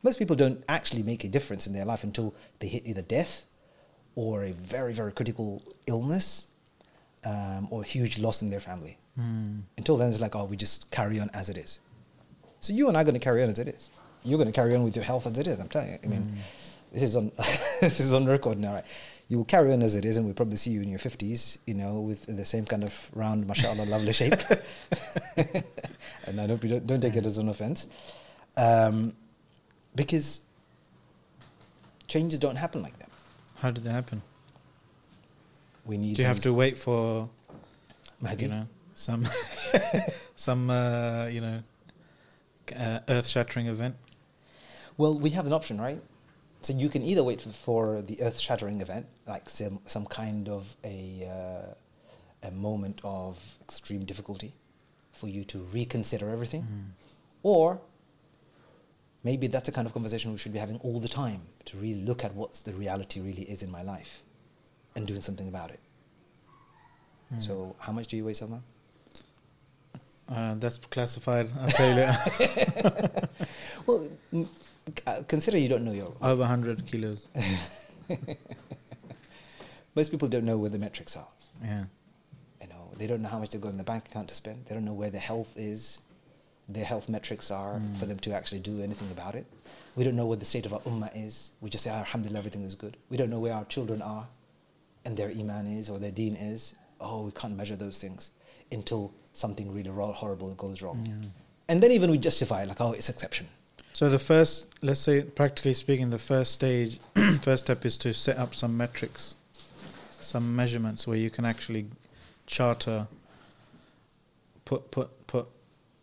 Most 0.03 0.19
people 0.19 0.35
don't 0.35 0.65
actually 0.69 1.03
make 1.03 1.23
a 1.25 1.29
difference 1.29 1.67
in 1.67 1.73
their 1.73 1.85
life 1.85 2.03
until 2.03 2.35
they 2.59 2.67
hit 2.67 2.87
either 2.87 3.03
death 3.03 3.47
or 4.17 4.45
a 4.45 4.53
very, 4.53 4.93
very 4.93 5.13
critical 5.13 5.63
illness 5.87 6.49
um, 7.25 7.69
or 7.71 7.83
a 7.83 7.85
huge 7.85 8.19
loss 8.19 8.43
in 8.43 8.51
their 8.51 8.61
family. 8.61 8.99
Mm. 9.19 9.61
Until 9.79 9.97
then, 9.97 10.09
it's 10.11 10.21
like, 10.21 10.35
oh, 10.35 10.45
we 10.45 10.57
just 10.57 10.91
carry 10.91 11.21
on 11.21 11.31
as 11.35 11.49
it 11.49 11.57
is. 11.57 11.79
So 12.61 12.73
you 12.73 12.89
and 12.89 12.97
I 12.97 13.03
are 13.03 13.05
going 13.05 13.15
to 13.15 13.21
carry 13.21 13.43
on 13.43 13.49
as 13.49 13.59
it 13.59 13.69
is. 13.69 13.91
You're 14.25 14.39
going 14.39 14.47
to 14.47 14.53
carry 14.53 14.75
on 14.75 14.85
with 14.85 14.95
your 14.97 15.05
health 15.05 15.27
as 15.27 15.39
it 15.39 15.49
is. 15.49 15.59
I'm 15.59 15.69
telling 15.69 15.93
you. 15.93 15.99
I 16.03 16.07
mean, 16.07 16.39
this 16.93 17.03
is 17.03 17.17
on 17.17 17.33
this 17.81 18.01
is 18.01 18.13
on 18.13 18.27
record 18.27 18.59
now. 18.59 18.75
Right? 18.75 18.85
You 19.29 19.39
will 19.39 19.45
carry 19.45 19.73
on 19.73 19.83
as 19.83 19.95
it 19.95 20.05
is, 20.05 20.17
and 20.17 20.27
we'll 20.27 20.35
probably 20.35 20.57
see 20.57 20.71
you 20.71 20.83
in 20.83 20.89
your 20.89 20.99
fifties. 20.99 21.59
You 21.67 21.75
know, 21.75 22.01
with 22.01 22.27
the 22.27 22.45
same 22.45 22.65
kind 22.65 22.85
of 22.85 23.11
round, 23.15 23.47
mashallah, 23.47 23.85
lovely 23.87 24.13
shape. 24.13 24.35
and 26.27 26.41
I 26.41 26.47
hope 26.47 26.63
you 26.63 26.71
don't, 26.71 26.87
don't 26.87 27.01
take 27.01 27.17
it 27.17 27.27
as 27.27 27.39
an 27.39 27.49
offense, 27.49 27.87
um, 28.57 29.15
because 29.95 30.41
changes 32.09 32.39
don't 32.39 32.57
happen 32.57 32.83
like 32.83 32.99
that. 32.99 33.09
How 33.57 33.71
did 33.71 33.85
that 33.85 33.93
happen? 33.93 34.23
We 35.87 35.97
need. 35.97 36.17
Do 36.17 36.23
you 36.23 36.29
have 36.29 36.41
to 36.41 36.53
wait 36.53 36.79
for 36.79 37.29
Mahdi? 38.21 38.45
you 38.45 38.51
know 38.51 38.67
some 38.95 39.27
some 40.37 40.71
uh, 40.71 41.27
you 41.27 41.41
know 41.41 41.63
uh, 42.77 43.01
earth-shattering 43.09 43.67
event? 43.67 43.97
Well, 44.97 45.19
we 45.19 45.31
have 45.31 45.47
an 45.47 45.53
option, 45.53 45.81
right? 45.81 46.01
So 46.63 46.73
you 46.73 46.89
can 46.89 47.03
either 47.03 47.25
wait 47.25 47.41
for, 47.41 47.51
for 47.51 48.03
the 48.03 48.23
earth-shattering 48.23 48.81
event, 48.81 49.07
like 49.27 49.49
some 49.49 49.81
some 49.87 50.07
kind 50.07 50.49
of 50.49 50.77
a 50.85 51.29
uh, 51.29 52.49
a 52.49 52.51
moment 52.51 53.01
of 53.03 53.39
extreme 53.63 54.05
difficulty, 54.05 54.53
for 55.13 55.29
you 55.29 55.45
to 55.45 55.59
reconsider 55.73 56.31
everything, 56.31 56.65
or 57.43 57.81
maybe 59.25 59.47
that's 59.49 59.67
the 59.67 59.73
kind 59.73 59.87
of 59.87 59.93
conversation 59.93 60.31
we 60.33 60.39
should 60.39 60.53
be 60.53 60.59
having 60.59 60.79
all 60.79 61.01
the 61.01 61.09
time 61.09 61.43
to 61.65 61.77
really 61.79 62.03
look 62.05 62.25
at 62.25 62.35
what 62.35 62.53
the 62.65 62.73
reality 62.75 63.21
really 63.21 63.43
is 63.43 63.63
in 63.63 63.71
my 63.71 63.83
life, 63.83 64.23
and 64.95 65.07
doing 65.07 65.21
something 65.21 65.49
about 65.49 65.71
it. 65.71 65.81
Mm. 67.35 67.43
So, 67.43 67.77
how 67.79 67.93
much 67.93 68.07
do 68.09 68.17
you 68.17 68.25
weigh, 68.25 68.35
Salman? 68.35 68.63
Uh, 70.29 70.55
that's 70.55 70.79
classified. 70.79 71.49
I'll 71.61 71.69
tell 71.69 71.97
you. 71.99 72.09
Well, 73.87 74.09
uh, 75.07 75.23
consider 75.27 75.59
you 75.59 75.69
don't 75.69 75.85
know 75.85 75.93
your 75.93 76.15
Over 76.23 76.43
100 76.43 76.87
kilos. 76.87 77.27
most 79.95 80.11
people 80.11 80.29
don't 80.29 80.45
know 80.45 80.57
where 80.57 80.71
the 80.71 80.79
metrics 80.79 81.17
are. 81.17 81.27
Yeah. 81.63 81.85
You 82.61 82.69
know, 82.69 82.93
they 82.97 83.07
don't 83.07 83.23
know 83.23 83.29
how 83.29 83.39
much 83.39 83.51
they've 83.51 83.61
got 83.61 83.71
in 83.71 83.79
the 83.79 83.85
bank 83.85 84.07
account 84.07 84.29
to 84.29 84.35
spend. 84.35 84.67
They 84.67 84.75
don't 84.75 84.85
know 84.85 84.93
where 84.93 85.11
their 85.11 85.21
health 85.21 85.53
is, 85.57 85.99
their 86.69 86.85
health 86.85 87.09
metrics 87.09 87.51
are 87.51 87.75
Mm. 87.81 87.97
for 87.97 88.07
them 88.07 88.19
to 88.21 88.33
actually 88.33 88.61
do 88.61 88.81
anything 88.83 89.11
about 89.11 89.35
it. 89.35 89.47
We 89.97 90.05
don't 90.05 90.17
know 90.17 90.27
what 90.27 90.39
the 90.41 90.47
state 90.47 90.65
of 90.65 90.73
our 90.73 90.81
ummah 90.81 91.11
is. 91.15 91.51
We 91.61 91.69
just 91.69 91.85
say, 91.85 91.91
"Ah, 91.91 91.99
Alhamdulillah, 91.99 92.39
everything 92.39 92.63
is 92.63 92.75
good. 92.75 92.97
We 93.11 93.17
don't 93.17 93.29
know 93.31 93.41
where 93.41 93.53
our 93.55 93.65
children 93.67 94.01
are 94.01 94.29
and 95.05 95.17
their 95.17 95.29
iman 95.31 95.67
is 95.67 95.91
or 95.91 95.99
their 95.99 96.13
deen 96.13 96.37
is. 96.37 96.75
Oh, 97.01 97.23
we 97.23 97.33
can't 97.33 97.57
measure 97.57 97.77
those 97.77 97.99
things 97.99 98.31
until 98.71 99.13
something 99.33 99.73
really 99.73 99.91
horrible 99.91 100.53
goes 100.55 100.83
wrong. 100.83 101.05
Yeah. 101.07 101.29
And 101.69 101.83
then 101.83 101.91
even 101.93 102.11
we 102.11 102.19
justify, 102.19 102.65
like, 102.65 102.81
oh, 102.81 102.93
it's 102.93 103.09
exception. 103.09 103.49
So 103.95 104.09
the 104.09 104.19
first, 104.19 104.67
let's 104.83 105.01
say, 105.01 105.23
practically 105.23 105.75
speaking, 105.75 106.11
the 106.11 106.19
first 106.19 106.53
stage, 106.53 106.99
first 107.43 107.67
step 107.67 107.85
is 107.85 107.97
to 107.99 108.13
set 108.15 108.37
up 108.39 108.55
some 108.55 108.77
metrics, 108.77 109.35
some 110.21 110.57
measurements 110.57 111.07
where 111.07 111.17
you 111.19 111.31
can 111.31 111.45
actually 111.45 111.87
charter, 112.47 113.07
put 114.65 114.91
put 114.91 115.27
put 115.27 115.47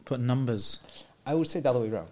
put 0.06 0.20
numbers. 0.20 0.80
I 1.26 1.34
would 1.36 1.48
say 1.48 1.60
the 1.60 1.70
other 1.70 1.80
way 1.82 1.90
around. 1.90 2.10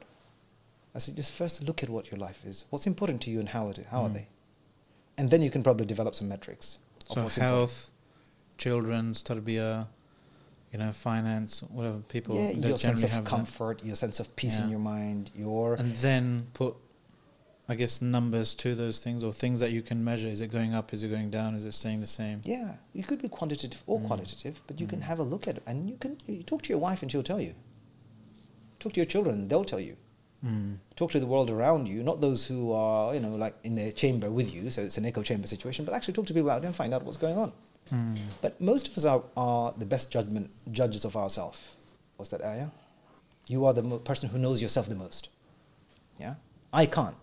I 0.96 1.00
said, 1.00 1.16
just 1.16 1.32
first 1.32 1.62
look 1.62 1.84
at 1.84 1.90
what 1.90 2.10
your 2.12 2.20
life 2.20 2.44
is. 2.46 2.66
What's 2.72 2.88
important 2.88 3.22
to 3.24 3.30
you 3.30 3.40
and 3.40 3.50
how, 3.50 3.70
it, 3.70 3.86
how 3.92 4.04
are 4.04 4.10
Mm. 4.10 4.14
they? 4.14 4.28
And 5.18 5.30
then 5.30 5.42
you 5.44 5.52
can 5.52 5.62
probably 5.64 5.86
develop 5.86 6.16
some 6.16 6.28
metrics. 6.28 6.80
of 7.10 7.16
So 7.16 7.24
what's 7.24 7.38
important. 7.38 7.58
health, 7.60 7.92
children's 8.58 9.22
tarbiyah, 9.24 9.88
you 10.72 10.80
know, 10.80 10.92
finance, 10.92 11.62
whatever 11.70 12.00
people 12.10 12.36
yeah, 12.36 12.52
your 12.52 12.78
sense 12.78 13.04
of 13.04 13.10
have 13.12 13.24
that. 13.24 13.30
comfort, 13.30 13.84
your 13.84 13.96
sense 13.96 14.20
of 14.20 14.36
peace 14.36 14.60
in 14.60 14.70
your 14.70 14.80
mind, 14.80 15.32
your 15.36 15.76
and 15.76 15.96
then 15.98 16.48
put, 16.54 16.76
I 17.70 17.76
guess, 17.76 18.02
numbers 18.02 18.54
to 18.56 18.76
those 18.76 19.00
things 19.00 19.24
or 19.24 19.32
things 19.34 19.60
that 19.62 19.72
you 19.72 19.82
can 19.82 20.04
measure. 20.04 20.28
Is 20.28 20.42
it 20.42 20.52
going 20.52 20.74
up? 20.74 20.94
Is 20.94 21.04
it 21.04 21.10
going 21.10 21.30
down? 21.30 21.56
Is 21.56 21.64
it 21.66 21.72
staying 21.74 22.02
the 22.02 22.08
same? 22.08 22.42
yeah. 22.44 22.74
You 22.94 23.04
could 23.04 23.22
be 23.22 23.30
quantitative 23.30 23.82
or 23.88 24.00
Mm. 24.00 24.08
qualitative, 24.08 24.62
but 24.68 24.80
you 24.82 24.88
can 24.88 25.00
Mm. 25.00 25.04
have 25.04 25.20
a 25.20 25.24
look 25.24 25.48
at 25.48 25.58
it, 25.58 25.64
and 25.66 25.90
you 25.90 25.96
can 25.98 26.18
you 26.28 26.44
talk 26.44 26.62
to 26.64 26.70
your 26.70 26.80
wife, 26.80 27.02
and 27.02 27.12
she'll 27.12 27.24
tell 27.24 27.40
you. 27.42 27.54
Talk 28.80 28.94
to 28.94 29.00
your 29.00 29.06
children; 29.06 29.48
they'll 29.48 29.66
tell 29.66 29.80
you. 29.80 29.96
Mm. 30.46 30.78
Talk 30.96 31.12
to 31.12 31.20
the 31.20 31.26
world 31.26 31.50
around 31.50 31.88
you, 31.88 32.04
not 32.04 32.22
those 32.22 32.46
who 32.46 32.72
are 32.72 33.14
you 33.16 33.20
know 33.20 33.36
like 33.36 33.56
in 33.64 33.76
their 33.76 33.92
chamber 33.92 34.30
with 34.30 34.54
you, 34.54 34.70
so 34.70 34.82
it's 34.84 34.98
an 34.98 35.06
echo 35.06 35.24
chamber 35.24 35.48
situation. 35.48 35.84
But 35.86 35.94
actually, 35.96 36.14
talk 36.14 36.28
to 36.28 36.34
people 36.34 36.52
out 36.52 36.62
there 36.62 36.68
and 36.68 36.76
find 36.76 36.94
out 36.94 37.04
what's 37.04 37.18
going 37.18 37.38
on. 37.38 37.52
Mm. 37.93 38.17
But 38.41 38.61
most 38.61 38.89
of 38.89 38.97
us 38.99 39.05
are, 39.05 39.23
are 39.37 39.75
the 39.77 39.87
best 39.87 40.11
judgment 40.11 40.47
judges 40.71 41.05
of 41.05 41.17
ourselves. 41.17 41.59
What's 42.17 42.31
that 42.31 42.43
ayah? 42.43 42.69
You 43.49 43.65
are 43.67 43.75
the 43.75 43.83
mo- 43.83 43.99
person 43.99 44.29
who 44.31 44.39
knows 44.39 44.63
yourself 44.63 44.87
the 44.89 44.95
most. 44.95 45.29
Yeah, 46.19 46.35
I 46.73 46.87
can't. 46.87 47.17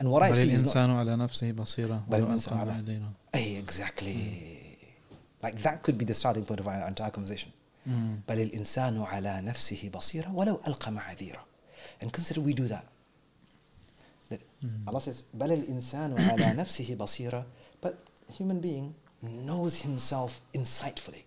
And 0.00 0.10
what 0.10 0.22
I 0.22 0.30
بل 0.30 0.34
see 0.42 0.50
is 0.52 0.62
not. 0.64 0.74
الإنسان 0.76 0.90
على 0.90 1.16
نفسه 1.16 1.52
بصيرة 1.52 2.02
بل 2.08 2.16
ولو 2.16 2.26
الإنسان 2.26 2.54
ألقى 2.58 2.64
على- 2.64 2.68
معاذيره. 2.68 3.12
Hey, 3.36 3.56
exactly. 3.56 4.78
Like 5.42 5.56
that 5.62 5.82
could 5.82 5.98
be 5.98 6.04
the 6.04 6.14
starting 6.14 6.44
point 6.44 6.60
of 6.60 6.66
our 6.68 6.88
entire 6.88 7.10
conversation. 7.10 7.50
Mm. 7.88 7.92
بل 8.28 8.40
الإنسان 8.40 9.02
على 9.02 9.40
نفسه 9.40 9.88
بصيرة 9.94 10.32
ولو 10.34 10.60
ألقى 10.66 10.92
معاذيره. 10.92 11.44
And 12.02 12.06
consider 12.12 12.40
we 12.40 12.52
do 12.54 12.66
that. 12.68 12.84
That 14.30 14.40
Mm. 14.64 14.88
Allah 14.88 15.00
says 15.00 15.24
بل 15.34 15.52
الإنسان 15.52 16.18
على 16.18 16.52
نفسه 16.54 16.94
بصيرة. 16.94 17.44
But 17.82 17.94
human 18.38 18.60
being 18.60 18.94
knows 19.21 19.81
himself 19.81 20.41
insightfully. 20.53 21.23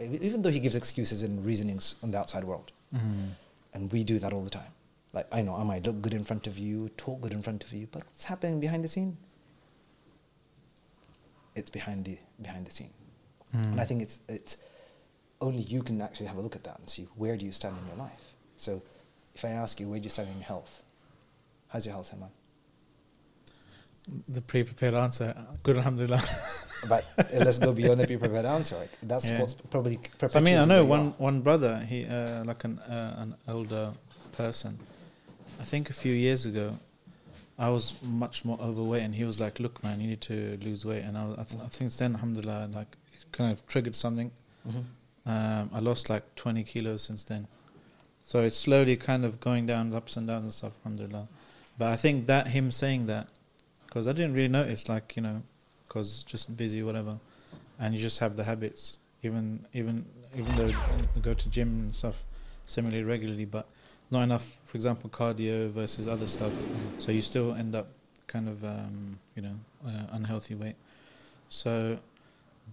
Even 0.00 0.42
though 0.42 0.50
he 0.50 0.60
gives 0.60 0.74
excuses 0.74 1.22
and 1.22 1.44
reasonings 1.44 1.96
on 2.02 2.10
the 2.10 2.18
outside 2.18 2.44
world. 2.44 2.72
Mm-hmm. 2.94 3.28
And 3.74 3.92
we 3.92 4.04
do 4.04 4.18
that 4.18 4.32
all 4.32 4.42
the 4.42 4.50
time. 4.50 4.72
Like, 5.12 5.26
I 5.30 5.42
know, 5.42 5.54
I 5.54 5.62
might 5.62 5.86
look 5.86 6.02
good 6.02 6.14
in 6.14 6.24
front 6.24 6.46
of 6.46 6.58
you, 6.58 6.88
talk 6.96 7.20
good 7.20 7.32
in 7.32 7.42
front 7.42 7.62
of 7.62 7.72
you, 7.72 7.86
but 7.90 8.04
what's 8.04 8.24
happening 8.24 8.58
behind 8.58 8.82
the 8.82 8.88
scene? 8.88 9.16
It's 11.54 11.70
behind 11.70 12.04
the, 12.04 12.18
behind 12.42 12.66
the 12.66 12.72
scene. 12.72 12.90
Mm. 13.54 13.64
And 13.64 13.80
I 13.80 13.84
think 13.84 14.02
it's, 14.02 14.18
it's 14.28 14.56
only 15.40 15.62
you 15.62 15.82
can 15.82 16.00
actually 16.00 16.26
have 16.26 16.36
a 16.36 16.40
look 16.40 16.56
at 16.56 16.64
that 16.64 16.78
and 16.80 16.90
see 16.90 17.06
where 17.16 17.36
do 17.36 17.46
you 17.46 17.52
stand 17.52 17.76
in 17.80 17.86
your 17.86 17.96
life. 17.96 18.34
So 18.56 18.82
if 19.34 19.44
I 19.44 19.50
ask 19.50 19.78
you, 19.78 19.88
where 19.88 20.00
do 20.00 20.04
you 20.04 20.10
stand 20.10 20.28
in 20.30 20.34
your 20.36 20.44
health? 20.44 20.82
How's 21.68 21.86
your 21.86 21.94
health, 21.94 22.12
Emma? 22.12 22.30
The 24.28 24.42
pre-prepared 24.42 24.94
answer. 24.94 25.34
Good, 25.62 25.76
alhamdulillah. 25.76 26.22
But 26.86 27.02
let's 27.32 27.58
go 27.58 27.72
beyond 27.72 27.98
the 28.00 28.06
pre-prepared 28.06 28.44
answer. 28.44 28.76
Like, 28.76 28.90
that's 29.02 29.26
Yeah. 29.26 29.40
what's 29.40 29.54
probably 29.54 29.98
So, 30.20 30.28
I 30.34 30.40
mean, 30.40 30.58
I 30.58 30.66
know 30.66 30.84
one, 30.84 31.06
are. 31.08 31.10
one 31.16 31.40
brother, 31.40 31.78
he 31.78 32.04
uh, 32.04 32.44
like 32.44 32.62
an 32.64 32.78
uh, 32.80 33.22
an 33.22 33.34
older 33.48 33.92
person. 34.32 34.78
I 35.58 35.64
think 35.64 35.88
a 35.88 35.94
few 35.94 36.12
years 36.12 36.44
ago, 36.44 36.76
I 37.58 37.70
was 37.70 37.94
much 38.02 38.44
more 38.44 38.58
overweight, 38.60 39.02
and 39.02 39.14
he 39.14 39.24
was 39.24 39.40
like, 39.40 39.58
"Look, 39.60 39.82
man, 39.82 39.98
you 40.02 40.08
need 40.08 40.20
to 40.22 40.58
lose 40.60 40.84
weight." 40.84 41.04
And 41.04 41.16
I, 41.16 41.24
was, 41.24 41.38
I, 41.38 41.44
th- 41.44 41.62
I 41.64 41.68
think 41.68 41.90
then, 41.92 42.12
alhamdulillah, 42.12 42.68
like 42.74 42.96
it 43.14 43.24
kind 43.32 43.50
of 43.50 43.66
triggered 43.66 43.94
something. 43.94 44.30
Mhm. 44.68 44.84
Um, 45.26 45.70
I 45.72 45.78
lost 45.80 46.10
like 46.10 46.24
20 46.36 46.64
kilos 46.64 47.02
since 47.02 47.24
then. 47.24 47.46
So 48.26 48.40
it's 48.42 48.58
slowly 48.58 48.96
kind 48.96 49.24
of 49.24 49.40
going 49.40 49.64
down, 49.64 49.94
ups 49.94 50.18
and 50.18 50.26
downs 50.26 50.44
and 50.44 50.52
stuff, 50.52 50.72
alhamdulillah. 50.84 51.28
But 51.78 51.88
I 51.92 51.96
think 51.96 52.26
that 52.26 52.48
him 52.48 52.70
saying 52.72 53.06
that, 53.06 53.28
because 53.94 54.08
I 54.08 54.12
didn't 54.12 54.34
really 54.34 54.48
notice, 54.48 54.88
like, 54.88 55.14
you 55.14 55.22
know, 55.22 55.40
because 55.86 56.24
just 56.24 56.56
busy, 56.56 56.82
whatever. 56.82 57.16
And 57.78 57.94
you 57.94 58.00
just 58.00 58.18
have 58.18 58.34
the 58.34 58.42
habits, 58.42 58.98
even 59.22 59.64
even 59.72 60.04
even 60.36 60.56
though 60.56 60.66
you 60.66 61.22
go 61.22 61.32
to 61.32 61.48
gym 61.48 61.68
and 61.68 61.94
stuff 61.94 62.24
similarly 62.66 63.04
regularly, 63.04 63.44
but 63.44 63.68
not 64.10 64.22
enough, 64.22 64.58
for 64.64 64.76
example, 64.76 65.08
cardio 65.10 65.70
versus 65.70 66.08
other 66.08 66.26
stuff. 66.26 66.52
So 66.98 67.12
you 67.12 67.22
still 67.22 67.54
end 67.54 67.76
up 67.76 67.86
kind 68.26 68.48
of, 68.48 68.64
um, 68.64 69.20
you 69.36 69.42
know, 69.42 69.56
uh, 69.86 70.06
unhealthy 70.10 70.56
weight. 70.56 70.76
So 71.48 71.98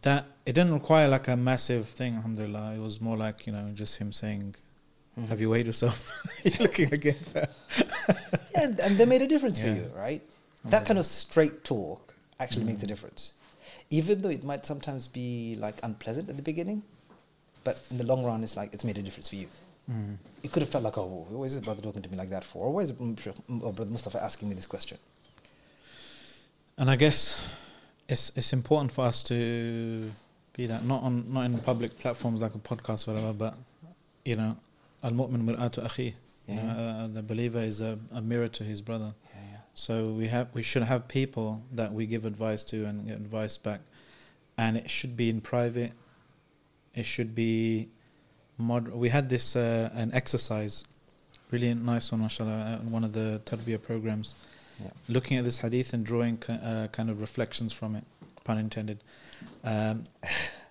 that 0.02 0.26
it 0.48 0.54
didn't 0.54 0.74
require 0.74 1.08
like 1.08 1.28
a 1.28 1.36
massive 1.36 1.88
thing, 1.88 2.16
alhamdulillah. 2.16 2.74
It 2.74 2.80
was 2.80 3.00
more 3.00 3.16
like, 3.16 3.46
you 3.46 3.54
know, 3.54 3.70
just 3.76 3.98
him 3.98 4.12
saying, 4.12 4.56
Mhm. 5.20 5.28
Have 5.28 5.42
you 5.42 5.50
weighed 5.50 5.66
yourself? 5.68 6.10
You're 6.44 6.60
looking 6.60 6.94
again 6.94 7.18
yeah, 7.36 7.46
and, 8.56 8.80
and 8.80 8.98
they 8.98 9.06
made 9.06 9.22
a 9.22 9.28
difference 9.28 9.60
for 9.60 9.68
you, 9.68 9.92
right? 9.96 10.22
That 10.66 10.86
kind 10.86 11.00
of 11.00 11.06
straight 11.06 11.64
talk 11.64 12.14
actually 12.40 12.66
makes 12.66 12.84
a 12.84 12.88
difference. 12.88 13.34
Even 13.90 14.22
though 14.22 14.30
it 14.30 14.44
might 14.44 14.66
sometimes 14.66 15.08
be 15.08 15.56
like 15.60 15.76
unpleasant 15.84 16.30
at 16.30 16.38
the 16.38 16.44
beginning, 16.44 16.84
but 17.64 17.80
in 17.92 17.98
the 17.98 18.06
long 18.06 18.24
run, 18.24 18.44
it's 18.44 18.56
like 18.56 18.74
it's 18.74 18.84
made 18.84 18.98
a 18.98 19.02
difference 19.02 19.28
for 19.30 19.36
you. 19.36 19.48
Mm. 19.92 20.18
It 20.44 20.52
could 20.52 20.62
have 20.62 20.70
felt 20.70 20.84
like, 20.84 20.98
oh, 20.98 21.26
why 21.30 21.46
is 21.46 21.56
this 21.56 21.64
brother 21.66 21.82
talking 21.82 22.02
to 22.02 22.10
me 22.10 22.18
like 22.18 22.30
that 22.30 22.44
for? 22.44 22.66
Or 22.68 22.74
why 22.74 22.82
is 22.82 22.92
mm, 22.94 23.76
brother 23.76 23.92
Mustafa 23.92 24.24
asking 24.24 24.50
me 24.50 24.56
this 24.56 24.66
question? 24.68 24.98
And 26.78 26.90
I 26.90 26.96
guess 26.96 27.54
it's 28.08 28.32
it's 28.36 28.54
important 28.54 28.92
for 28.92 29.06
us 29.06 29.24
to 29.24 30.12
be 30.54 30.66
that 30.68 30.84
not 30.86 31.04
on 31.04 31.32
not 31.34 31.46
in 31.46 31.58
public 31.60 31.98
platforms 32.00 32.42
like 32.42 32.56
a 32.56 32.60
podcast 32.60 33.08
or 33.08 33.14
whatever, 33.14 33.34
but 33.34 33.56
you 34.26 34.36
know, 34.36 34.58
al 35.04 35.12
mu'min 35.12 35.44
mir'atu 35.44 35.84
akhi. 35.84 36.14
You 36.48 36.56
know, 36.56 36.62
Yeah. 36.64 37.04
uh, 37.04 37.08
the 37.08 37.22
believer 37.22 37.60
is 37.60 37.82
a, 37.82 37.98
a 38.12 38.22
mirror 38.22 38.48
to 38.48 38.64
his 38.64 38.82
brother. 38.82 39.14
So 39.74 40.10
we 40.12 40.28
have 40.28 40.50
we 40.54 40.62
should 40.62 40.84
have 40.84 41.08
people 41.08 41.64
that 41.72 41.94
we 41.94 42.06
give 42.06 42.26
advice 42.26 42.64
to 42.66 42.86
and 42.86 43.08
get 43.08 43.16
advice 43.16 43.58
back, 43.58 43.80
and 44.58 44.76
it 44.78 44.90
should 44.90 45.16
be 45.16 45.30
in 45.30 45.42
private. 45.42 45.94
It 46.94 47.06
should 47.06 47.34
be 47.34 47.90
mod. 48.58 48.90
We 48.90 49.10
had 49.10 49.30
this 49.30 49.56
uh, 49.56 49.90
an 49.94 50.12
exercise, 50.14 50.84
really 51.52 51.74
nice 51.74 52.12
one, 52.12 52.22
mashallah, 52.22 52.80
in 52.82 52.92
one 52.92 53.04
of 53.04 53.14
the 53.14 53.42
tarbiyah 53.46 53.82
programs, 53.82 54.36
Yeah. 54.82 54.90
looking 55.08 55.38
at 55.38 55.46
this 55.46 55.60
hadith 55.60 55.94
and 55.94 56.06
drawing 56.06 56.42
uh, 56.50 56.88
kind 56.92 57.10
of 57.10 57.22
reflections 57.22 57.72
from 57.72 57.96
it, 57.96 58.04
pun 58.44 58.58
intended. 58.58 59.00
Um, 59.64 60.04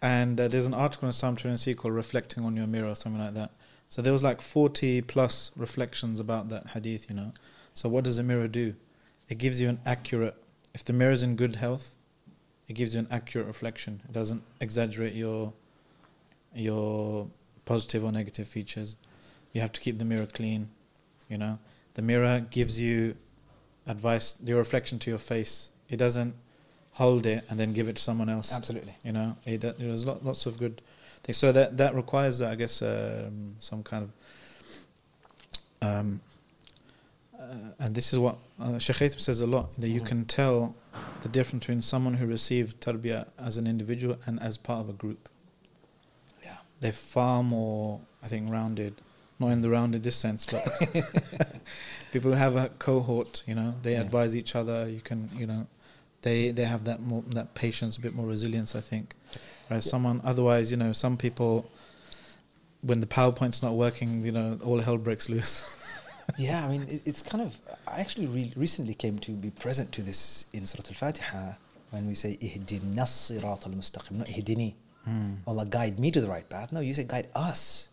and 0.02 0.38
uh, 0.38 0.48
there's 0.48 0.66
an 0.66 0.74
article 0.74 1.08
in 1.08 1.12
Islam21c 1.12 1.74
called 1.76 1.94
"Reflecting 1.94 2.44
on 2.44 2.54
Your 2.54 2.66
Mirror" 2.66 2.90
or 2.90 2.94
something 2.96 3.20
like 3.20 3.34
that. 3.34 3.50
So 3.88 4.02
there 4.02 4.12
was 4.12 4.22
like 4.22 4.40
40 4.42 5.00
plus 5.02 5.50
reflections 5.56 6.20
about 6.20 6.48
that 6.50 6.68
hadith, 6.68 7.08
you 7.08 7.16
know. 7.16 7.32
So 7.74 7.88
what 7.88 8.04
does 8.04 8.18
a 8.18 8.22
mirror 8.22 8.46
do? 8.46 8.74
It 9.30 9.38
gives 9.38 9.60
you 9.60 9.68
an 9.68 9.80
accurate. 9.86 10.34
If 10.74 10.84
the 10.84 10.92
mirror's 10.92 11.22
in 11.22 11.36
good 11.36 11.56
health, 11.56 11.94
it 12.68 12.74
gives 12.74 12.94
you 12.94 13.00
an 13.00 13.08
accurate 13.10 13.46
reflection. 13.46 14.02
It 14.04 14.12
doesn't 14.12 14.42
exaggerate 14.60 15.14
your 15.14 15.52
your 16.54 17.28
positive 17.64 18.04
or 18.04 18.12
negative 18.12 18.48
features. 18.48 18.96
You 19.52 19.60
have 19.60 19.72
to 19.72 19.80
keep 19.80 19.98
the 19.98 20.04
mirror 20.04 20.26
clean, 20.26 20.68
you 21.28 21.38
know. 21.38 21.58
The 21.94 22.02
mirror 22.02 22.46
gives 22.50 22.78
you 22.78 23.16
advice, 23.86 24.34
your 24.44 24.58
reflection 24.58 24.98
to 25.00 25.10
your 25.10 25.18
face. 25.18 25.70
It 25.88 25.96
doesn't 25.96 26.34
hold 26.92 27.26
it 27.26 27.44
and 27.48 27.58
then 27.58 27.72
give 27.72 27.88
it 27.88 27.96
to 27.96 28.02
someone 28.02 28.28
else. 28.28 28.52
Absolutely. 28.52 28.96
You 29.04 29.12
know, 29.12 29.36
it, 29.44 29.64
uh, 29.64 29.72
there's 29.78 30.04
lot, 30.04 30.24
lots 30.24 30.46
of 30.46 30.58
good 30.58 30.82
things. 31.22 31.36
So 31.36 31.52
that 31.52 31.76
that 31.76 31.94
requires, 31.94 32.42
I 32.42 32.56
guess, 32.56 32.82
um, 32.82 33.54
some 33.58 33.82
kind 33.82 34.04
of. 34.04 34.10
Um, 35.82 36.20
and 37.78 37.94
this 37.94 38.12
is 38.12 38.18
what 38.18 38.38
uh, 38.60 38.78
Sheikh 38.78 39.18
says 39.18 39.40
a 39.40 39.46
lot 39.46 39.68
that 39.78 39.88
you 39.88 40.00
Mhm. 40.00 40.06
can 40.06 40.24
tell 40.24 40.74
the 41.22 41.28
difference 41.28 41.64
between 41.64 41.82
someone 41.82 42.14
who 42.14 42.26
received 42.26 42.80
tarbiyah 42.80 43.26
as 43.38 43.56
an 43.58 43.66
individual 43.66 44.16
and 44.26 44.40
as 44.40 44.56
part 44.58 44.80
of 44.80 44.88
a 44.88 44.92
group. 44.92 45.28
Yeah. 46.42 46.56
They're 46.80 46.92
far 46.92 47.42
more, 47.42 48.00
I 48.22 48.28
think, 48.28 48.50
rounded. 48.50 48.94
Not 49.38 49.48
in 49.52 49.60
the 49.62 49.70
rounded 49.70 50.02
this 50.02 50.16
sense, 50.16 50.44
but 50.46 50.62
people 52.12 52.30
who 52.32 52.36
have 52.36 52.56
a 52.56 52.68
cohort, 52.78 53.42
you 53.46 53.54
know, 53.54 53.74
they 53.82 53.92
Yeah. 53.92 54.02
advise 54.02 54.36
each 54.36 54.54
other. 54.54 54.88
You 54.88 55.00
can, 55.00 55.30
you 55.36 55.46
know, 55.46 55.66
they 56.22 56.50
they 56.52 56.64
have 56.64 56.84
that 56.84 57.00
more 57.00 57.22
that 57.34 57.54
patience, 57.54 57.96
a 57.96 58.00
bit 58.00 58.14
more 58.14 58.26
resilience, 58.26 58.74
I 58.76 58.80
think. 58.82 59.14
Whereas 59.68 59.86
Yeah. 59.86 59.90
someone 59.92 60.20
otherwise, 60.24 60.70
you 60.70 60.76
know, 60.76 60.92
some 60.92 61.16
people, 61.16 61.70
when 62.82 63.00
the 63.00 63.06
PowerPoint's 63.06 63.62
not 63.62 63.74
working, 63.74 64.24
you 64.24 64.32
know, 64.32 64.58
all 64.64 64.80
hell 64.80 64.98
breaks 64.98 65.28
loose. 65.28 65.64
yeah, 66.37 66.65
I 66.65 66.69
mean, 66.69 66.83
it, 66.83 67.01
it's 67.05 67.21
kind 67.21 67.41
of. 67.43 67.57
I 67.87 67.99
actually 67.99 68.27
re- 68.27 68.53
recently 68.55 68.93
came 68.93 69.19
to 69.19 69.31
be 69.31 69.49
present 69.51 69.91
to 69.93 70.01
this 70.01 70.45
in 70.53 70.65
Surah 70.65 70.83
Al 70.87 70.93
Fatiha 70.95 71.53
when 71.91 72.07
we 72.07 72.15
say, 72.15 72.37
Ihdina 72.41 73.05
sirat 73.05 73.65
al 73.67 73.73
mustaqim, 73.73 74.11
not 74.11 74.27
ihdini. 74.27 74.73
Mm. 75.07 75.37
Allah 75.47 75.65
guide 75.65 75.99
me 75.99 76.09
to 76.11 76.19
the 76.19 76.27
right 76.27 76.47
path. 76.49 76.71
No, 76.71 76.79
you 76.79 76.93
say 76.93 77.03
guide 77.03 77.27
us. 77.35 77.89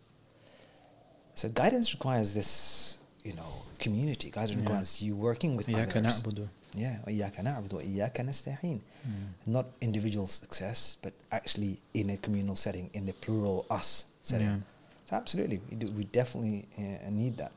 So 1.35 1.49
guidance 1.49 1.93
requires 1.93 2.33
this, 2.33 2.99
you 3.25 3.35
know, 3.35 3.53
community. 3.79 4.31
Guidance 4.31 4.53
Yeah. 4.57 4.61
requires 4.63 5.03
you 5.03 5.15
working 5.17 5.57
with 5.57 5.67
إياك 5.69 5.97
others. 5.97 6.23
نعبد. 6.23 6.49
Yeah, 6.75 6.97
وإياك 7.07 7.41
نعبد 7.41 7.75
وإياك 7.75 8.21
نستعين. 8.21 8.81
Mm. 9.07 9.11
Not 9.47 9.67
individual 9.83 10.27
success, 10.27 10.97
but 11.03 11.13
actually 11.31 11.81
in 11.93 12.11
a 12.11 12.17
communal 12.17 12.57
setting, 12.57 12.89
in 12.95 13.05
the 13.05 13.13
plural 13.13 13.67
us 13.71 14.07
setting. 14.23 14.47
Yeah. 14.47 14.57
So 15.05 15.17
absolutely, 15.17 15.61
we, 15.71 15.77
do, 15.77 15.87
we 15.89 16.05
definitely 16.05 16.67
uh, 16.79 17.11
need 17.11 17.37
that. 17.37 17.53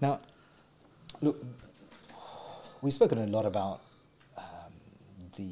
Now, 0.00 0.20
look, 1.20 1.36
we've 2.82 2.92
spoken 2.92 3.18
a 3.18 3.26
lot 3.26 3.46
about 3.46 3.80
um, 4.36 4.72
the 5.36 5.48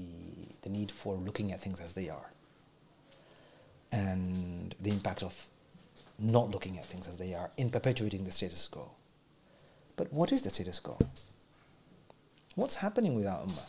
the 0.62 0.68
need 0.70 0.90
for 0.90 1.14
looking 1.14 1.52
at 1.52 1.60
things 1.60 1.80
as 1.80 1.92
they 1.94 2.08
are, 2.08 2.30
and 3.92 4.74
the 4.80 4.90
impact 4.90 5.22
of 5.22 5.46
not 6.18 6.50
looking 6.50 6.78
at 6.78 6.86
things 6.86 7.06
as 7.08 7.18
they 7.18 7.34
are 7.34 7.50
in 7.56 7.70
perpetuating 7.70 8.24
the 8.24 8.32
status 8.32 8.66
quo. 8.68 8.90
But 9.96 10.12
what 10.12 10.32
is 10.32 10.42
the 10.42 10.50
status 10.50 10.78
quo? 10.80 10.98
What's 12.54 12.76
happening 12.76 13.14
with 13.14 13.26
our 13.26 13.40
ummah? 13.40 13.68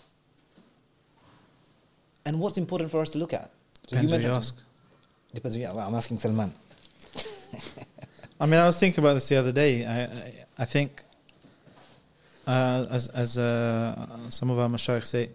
And 2.26 2.40
what's 2.40 2.58
important 2.58 2.92
for 2.92 3.02
us 3.02 3.10
to 3.10 3.18
look 3.18 3.34
at? 3.34 3.52
Depends 3.88 4.12
who 4.12 4.18
you 4.18 4.24
mentioned- 4.24 4.36
ask. 4.36 4.56
Depends. 5.34 5.58
Yeah, 5.58 5.74
well, 5.74 5.88
I'm 5.88 5.96
asking 5.96 6.18
Salman. 6.20 6.54
I 8.40 8.46
mean, 8.46 8.60
I 8.60 8.66
was 8.66 8.80
thinking 8.80 9.04
about 9.04 9.14
this 9.16 9.28
the 9.28 9.36
other 9.36 9.52
day. 9.52 9.86
I, 9.86 10.04
I, 10.04 10.46
I 10.58 10.66
think, 10.66 11.03
uh, 12.47 12.86
as 12.89 13.08
as 13.10 13.38
uh, 13.38 14.30
some 14.30 14.49
of 14.49 14.60
our 14.60 14.70
mashayikh 14.70 15.05
say, 15.05 15.30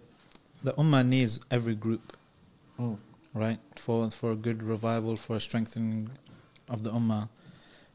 the 0.63 0.73
ummah 0.75 1.07
needs 1.07 1.41
every 1.51 1.75
group, 1.75 2.17
Mm. 2.79 2.97
right? 3.35 3.59
For 3.77 4.11
for 4.11 4.33
a 4.33 4.37
good 4.37 4.63
revival, 4.63 5.17
for 5.17 5.37
a 5.37 5.41
strengthening 5.41 6.11
of 6.69 6.83
the 6.83 6.91
ummah. 6.91 7.29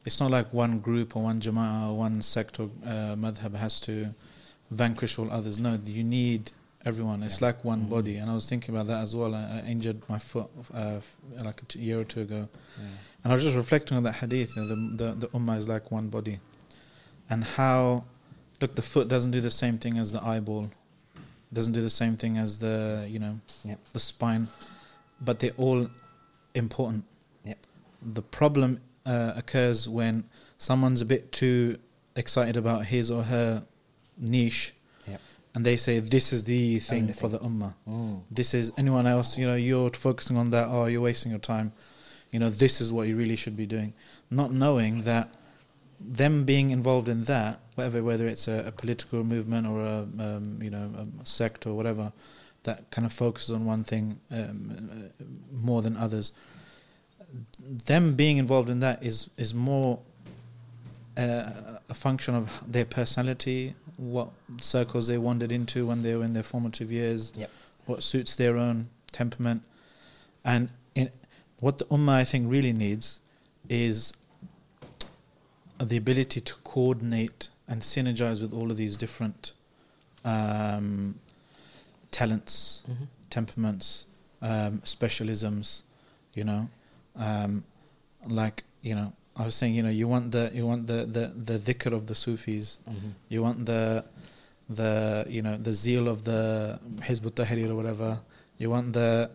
It's 0.05 0.19
not 0.21 0.31
like 0.31 0.53
one 0.53 0.79
group 0.79 1.15
or 1.17 1.23
one 1.23 1.41
jama'ah 1.41 1.89
or 1.89 1.97
one 1.97 2.21
sect 2.21 2.59
or 2.61 2.69
uh, 2.85 3.15
madhab 3.17 3.55
has 3.55 3.79
to 3.81 4.13
vanquish 4.71 5.19
all 5.19 5.29
others. 5.31 5.59
No, 5.59 5.77
you 5.83 6.03
need 6.03 6.51
everyone. 6.85 7.23
It's 7.23 7.41
Yeah. 7.41 7.47
like 7.47 7.65
one 7.65 7.81
Mhm. 7.85 7.89
body. 7.89 8.15
And 8.17 8.29
I 8.31 8.33
was 8.33 8.47
thinking 8.47 8.73
about 8.73 8.87
that 8.87 9.01
as 9.03 9.13
well. 9.15 9.35
I, 9.35 9.43
I 9.57 9.59
injured 9.67 9.99
my 10.07 10.19
foot 10.19 10.47
uh, 10.73 11.01
like 11.43 11.61
a 11.61 11.65
t- 11.65 11.79
year 11.79 11.99
or 11.99 12.05
two 12.05 12.21
ago. 12.21 12.47
And 13.23 13.31
I 13.31 13.35
was 13.35 13.43
just 13.43 13.57
reflecting 13.57 13.97
on 13.97 14.03
that 14.03 14.13
hadith, 14.21 14.55
you 14.55 14.61
know, 14.61 14.67
the, 14.69 14.75
the, 14.75 15.13
the 15.23 15.27
ummah 15.37 15.57
is 15.57 15.67
like 15.67 15.91
one 15.91 16.07
body. 16.07 16.39
And 17.29 17.43
how, 17.43 18.05
look, 18.61 18.75
the 18.75 18.81
foot 18.81 19.07
doesn't 19.07 19.31
do 19.31 19.41
the 19.41 19.51
same 19.51 19.77
thing 19.77 19.97
as 19.97 20.11
the 20.11 20.23
eyeball, 20.23 20.69
doesn't 21.51 21.73
do 21.73 21.81
the 21.81 21.89
same 21.89 22.15
thing 22.17 22.37
as 22.37 22.59
the, 22.59 23.05
you 23.09 23.19
know, 23.19 23.39
Yep. 23.63 23.79
the 23.93 23.99
spine, 23.99 24.47
but 25.21 25.39
they're 25.39 25.51
all 25.57 25.87
important. 26.55 27.03
Yep. 27.43 27.57
The 28.13 28.21
problem 28.21 28.79
uh, 29.05 29.33
occurs 29.35 29.87
when 29.89 30.23
someone's 30.57 31.01
a 31.01 31.05
bit 31.05 31.31
too 31.31 31.77
excited 32.15 32.57
about 32.57 32.85
his 32.85 33.09
or 33.11 33.23
her 33.23 33.63
niche 34.17 34.73
Yep. 35.07 35.21
and 35.55 35.65
they 35.65 35.77
say, 35.77 35.99
this 35.99 36.33
is 36.33 36.43
the 36.45 36.79
thing 36.79 37.01
Only 37.03 37.13
for 37.13 37.29
thing. 37.29 37.31
the 37.31 37.39
ummah 37.39 37.73
Mm. 37.87 38.21
this 38.31 38.53
is 38.53 38.71
anyone 38.77 39.05
else 39.05 39.37
you 39.37 39.45
know 39.45 39.53
you're 39.55 39.89
focusing 39.91 40.35
on 40.35 40.49
that 40.49 40.67
oh 40.69 40.85
you're 40.87 41.01
wasting 41.01 41.31
your 41.31 41.39
time 41.39 41.71
you 42.31 42.39
know 42.39 42.49
this 42.49 42.81
is 42.81 42.91
what 42.91 43.07
you 43.07 43.15
really 43.15 43.35
should 43.35 43.55
be 43.55 43.67
doing 43.67 43.93
not 44.31 44.51
knowing 44.51 45.03
that 45.03 45.29
them 45.99 46.45
being 46.45 46.69
involved 46.69 47.09
in 47.09 47.23
that 47.23 47.59
whatever 47.75 48.03
whether 48.03 48.27
it's 48.27 48.47
a, 48.47 48.65
a 48.67 48.71
political 48.71 49.23
movement 49.23 49.65
or 49.67 49.81
a 49.81 49.99
um, 50.19 50.59
you 50.61 50.69
know 50.69 50.91
a 51.21 51.25
sect 51.25 51.65
or 51.65 51.73
whatever 51.73 52.11
that 52.63 52.89
kind 52.91 53.05
of 53.05 53.13
focuses 53.13 53.51
on 53.51 53.65
one 53.65 53.83
thing 53.83 54.19
um, 54.31 55.11
uh, 55.19 55.23
more 55.51 55.81
than 55.81 55.97
others 55.97 56.31
them 57.85 58.15
being 58.15 58.37
involved 58.37 58.69
in 58.69 58.79
that 58.79 59.03
is 59.03 59.29
is 59.37 59.53
more 59.53 59.99
uh, 61.17 61.49
a 61.89 61.93
function 61.93 62.35
of 62.35 62.61
their 62.71 62.85
personality 62.85 63.73
what 63.97 64.29
circles 64.61 65.07
they 65.07 65.17
wandered 65.17 65.51
into 65.51 65.87
when 65.87 66.03
they 66.03 66.15
were 66.15 66.23
in 66.23 66.33
their 66.33 66.43
formative 66.43 66.91
years 66.91 67.33
Yep. 67.35 67.49
what 67.87 68.03
suits 68.03 68.35
their 68.35 68.57
own 68.57 68.89
temperament. 69.11 69.63
And 70.45 70.69
in, 70.95 71.09
what 71.59 71.79
the 71.79 71.85
Ummah, 71.85 72.13
I 72.13 72.23
think, 72.23 72.49
really 72.49 72.73
needs 72.73 73.19
is 73.67 74.13
the 75.79 75.97
ability 75.97 76.41
to 76.41 76.53
coordinate 76.63 77.49
and 77.67 77.81
synergize 77.81 78.41
with 78.41 78.53
all 78.53 78.71
of 78.71 78.77
these 78.77 78.97
different 78.97 79.53
um, 80.25 81.15
talents, 82.11 82.83
Mhm. 82.89 83.07
temperaments, 83.29 84.05
um, 84.41 84.81
specialisms, 84.83 85.83
you 86.33 86.43
know. 86.43 86.69
Um, 87.15 87.63
like, 88.27 88.63
you 88.81 88.95
know, 88.95 89.13
I 89.35 89.45
was 89.45 89.55
saying, 89.55 89.75
you 89.75 89.83
know, 89.83 89.89
you 89.89 90.07
want 90.07 90.31
the 90.31 90.51
you 90.53 90.65
want 90.65 90.87
the 90.87 91.05
the, 91.05 91.27
the 91.49 91.59
dhikr 91.59 91.93
of 91.93 92.07
the 92.07 92.15
Sufis, 92.15 92.79
Mhm. 92.89 93.13
you 93.29 93.41
want 93.43 93.65
the 93.65 94.03
the 94.69 95.25
you 95.29 95.41
know 95.41 95.57
the 95.57 95.73
zeal 95.73 96.07
of 96.07 96.23
the 96.23 96.79
Hizb 97.01 97.25
ut-Tahrir 97.27 97.69
or 97.69 97.75
whatever. 97.75 98.19
You 98.57 98.69
want 98.71 98.93
the 98.93 99.29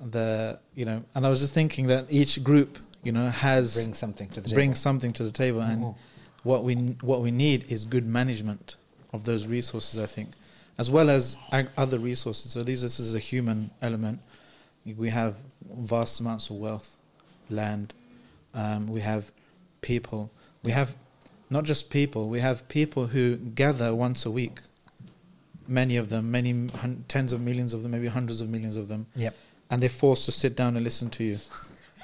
the 0.00 0.58
you 0.76 0.84
know, 0.84 1.02
and 1.14 1.26
I 1.26 1.30
was 1.30 1.40
just 1.40 1.54
thinking 1.54 1.86
that 1.88 2.06
each 2.10 2.42
group 2.44 2.78
you 3.02 3.12
know 3.12 3.28
has 3.28 3.74
Bring 3.74 3.94
something 3.94 4.28
to 4.30 4.40
the 4.40 4.48
brings 4.50 4.74
table. 4.76 4.82
something 4.82 5.12
to 5.12 5.24
the 5.24 5.30
table, 5.32 5.60
and 5.60 5.82
Mhm. 5.82 5.94
what 6.42 6.64
we 6.64 6.74
what 7.00 7.22
we 7.22 7.30
need 7.30 7.64
is 7.68 7.84
good 7.84 8.06
management 8.06 8.76
of 9.12 9.24
those 9.24 9.46
resources. 9.46 9.98
I 10.00 10.06
think, 10.06 10.30
as 10.76 10.90
well 10.90 11.08
as 11.10 11.36
ag- 11.52 11.70
other 11.76 11.98
resources. 11.98 12.52
So 12.52 12.62
these 12.62 12.82
this 12.82 12.98
is 13.00 13.14
a 13.14 13.18
human 13.18 13.70
element. 13.82 14.20
We 14.84 15.10
have 15.10 15.36
vast 15.70 16.20
amounts 16.20 16.48
of 16.50 16.56
wealth, 16.56 16.96
land. 17.50 17.92
Um, 18.54 18.88
we 18.88 19.00
have 19.02 19.30
people. 19.82 20.30
We 20.62 20.72
have 20.72 20.94
not 21.50 21.64
just 21.64 21.90
people. 21.90 22.28
We 22.28 22.40
have 22.40 22.66
people 22.68 23.06
who 23.08 23.36
gather 23.36 23.94
once 23.94 24.24
a 24.26 24.30
week. 24.30 24.60
Many 25.66 25.96
of 25.96 26.08
them, 26.08 26.30
many 26.30 26.68
hun- 26.68 27.04
tens 27.08 27.32
of 27.32 27.40
millions 27.42 27.74
of 27.74 27.82
them, 27.82 27.90
maybe 27.92 28.06
hundreds 28.08 28.40
of 28.40 28.48
millions 28.48 28.76
of 28.76 28.88
them, 28.88 29.06
Yep. 29.14 29.34
and 29.70 29.82
they're 29.82 29.90
forced 29.90 30.24
to 30.24 30.32
sit 30.32 30.56
down 30.56 30.76
and 30.76 30.84
listen 30.84 31.10
to 31.10 31.24
you. 31.24 31.38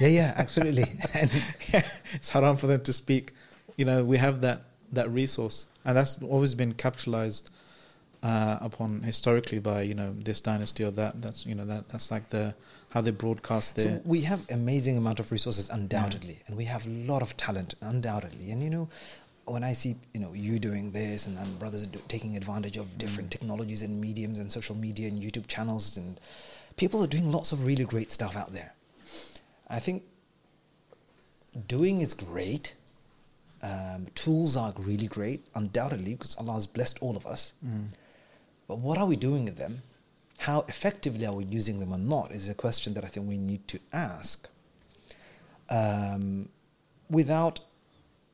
Yeah, 0.00 0.08
yeah, 0.08 0.34
absolutely. 0.36 0.84
and 1.14 1.30
it's 2.12 2.30
haram 2.30 2.56
for 2.56 2.66
them 2.66 2.82
to 2.82 2.92
speak. 2.92 3.32
You 3.76 3.84
know, 3.84 4.04
we 4.04 4.18
have 4.18 4.40
that 4.42 4.62
that 4.92 5.10
resource, 5.10 5.66
and 5.84 5.96
that's 5.96 6.20
always 6.22 6.54
been 6.54 6.72
capitalized 6.72 7.50
uh, 8.22 8.58
upon 8.60 9.02
historically 9.02 9.58
by 9.58 9.82
you 9.82 9.94
know 9.94 10.12
this 10.14 10.40
dynasty 10.40 10.82
or 10.84 10.90
that. 10.92 11.20
That's 11.20 11.46
you 11.46 11.54
know 11.54 11.66
that 11.66 11.88
that's 11.88 12.10
like 12.10 12.28
the 12.30 12.54
how 12.90 13.00
they 13.00 13.10
broadcast 13.10 13.76
their. 13.76 13.96
so 13.96 14.02
we 14.04 14.22
have 14.22 14.40
amazing 14.50 14.96
amount 14.96 15.20
of 15.20 15.30
resources, 15.30 15.68
undoubtedly, 15.68 16.40
and 16.46 16.56
we 16.56 16.64
have 16.64 16.86
a 16.86 16.90
lot 16.90 17.22
of 17.22 17.36
talent, 17.36 17.74
undoubtedly. 17.80 18.50
And 18.50 18.62
you 18.62 18.70
know, 18.70 18.88
when 19.44 19.62
I 19.62 19.74
see 19.74 19.96
you 20.14 20.20
know 20.20 20.32
you 20.32 20.58
doing 20.58 20.90
this, 20.92 21.26
and 21.26 21.36
then 21.36 21.54
brothers 21.58 21.86
do, 21.86 22.00
taking 22.08 22.36
advantage 22.36 22.76
of 22.76 22.96
different 22.98 23.30
technologies 23.30 23.82
and 23.82 24.00
mediums 24.00 24.38
and 24.38 24.50
social 24.50 24.74
media 24.74 25.08
and 25.08 25.20
YouTube 25.22 25.46
channels, 25.46 25.96
and 25.96 26.18
people 26.76 27.02
are 27.04 27.08
doing 27.08 27.30
lots 27.30 27.52
of 27.52 27.66
really 27.66 27.84
great 27.84 28.10
stuff 28.10 28.36
out 28.36 28.52
there. 28.52 28.72
I 29.68 29.78
think 29.78 30.02
doing 31.68 32.02
is 32.02 32.14
great. 32.14 32.74
Um, 33.62 34.06
tools 34.14 34.56
are 34.56 34.74
really 34.78 35.06
great, 35.06 35.46
undoubtedly, 35.54 36.14
because 36.14 36.36
Allah 36.36 36.54
has 36.54 36.66
blessed 36.66 36.98
all 37.00 37.16
of 37.16 37.26
us. 37.26 37.54
Mm. 37.64 37.86
But 38.68 38.78
what 38.78 38.98
are 38.98 39.06
we 39.06 39.16
doing 39.16 39.44
with 39.44 39.56
them? 39.56 39.82
How 40.38 40.64
effectively 40.68 41.24
are 41.24 41.32
we 41.32 41.44
using 41.44 41.80
them 41.80 41.92
or 41.92 41.98
not 41.98 42.32
is 42.32 42.48
a 42.48 42.54
question 42.54 42.94
that 42.94 43.04
I 43.04 43.08
think 43.08 43.28
we 43.28 43.38
need 43.38 43.66
to 43.68 43.78
ask 43.92 44.48
um, 45.70 46.48
without 47.08 47.60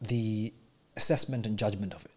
the 0.00 0.52
assessment 0.96 1.46
and 1.46 1.58
judgment 1.58 1.92
of 1.92 2.04
it, 2.04 2.10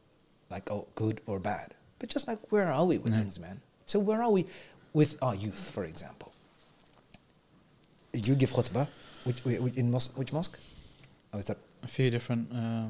like, 0.49 0.72
oh, 0.72 0.88
good 0.95 1.22
or 1.28 1.39
bad. 1.39 1.74
But 1.99 2.09
just 2.09 2.28
like, 2.28 2.39
where 2.51 2.72
are 2.72 2.86
we 2.86 2.97
with 2.97 3.16
things, 3.16 3.39
man? 3.39 3.61
So, 3.86 3.99
where 3.99 4.24
are 4.24 4.32
we 4.32 4.45
with 4.93 5.18
our 5.22 5.36
youth, 5.36 5.70
for 5.70 5.84
example? 5.84 6.34
You 8.14 8.36
give 8.36 8.51
khutbah 8.51 8.88
which, 9.26 9.43
which, 9.45 9.76
in 9.76 9.91
mos- 9.91 10.15
which 10.15 10.32
mosque? 10.34 10.57
Oh, 11.34 11.38
is 11.39 11.45
that 11.45 11.57
A 11.84 11.88
few 11.88 12.09
different, 12.11 12.47
uh, 12.53 12.88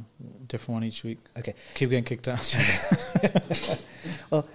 different 0.48 0.74
one 0.74 0.84
each 0.84 1.04
week. 1.04 1.20
okay? 1.38 1.54
Keep 1.76 1.90
getting 1.92 2.04
kicked 2.04 2.28
out. 2.28 2.44
Well, 4.30 4.46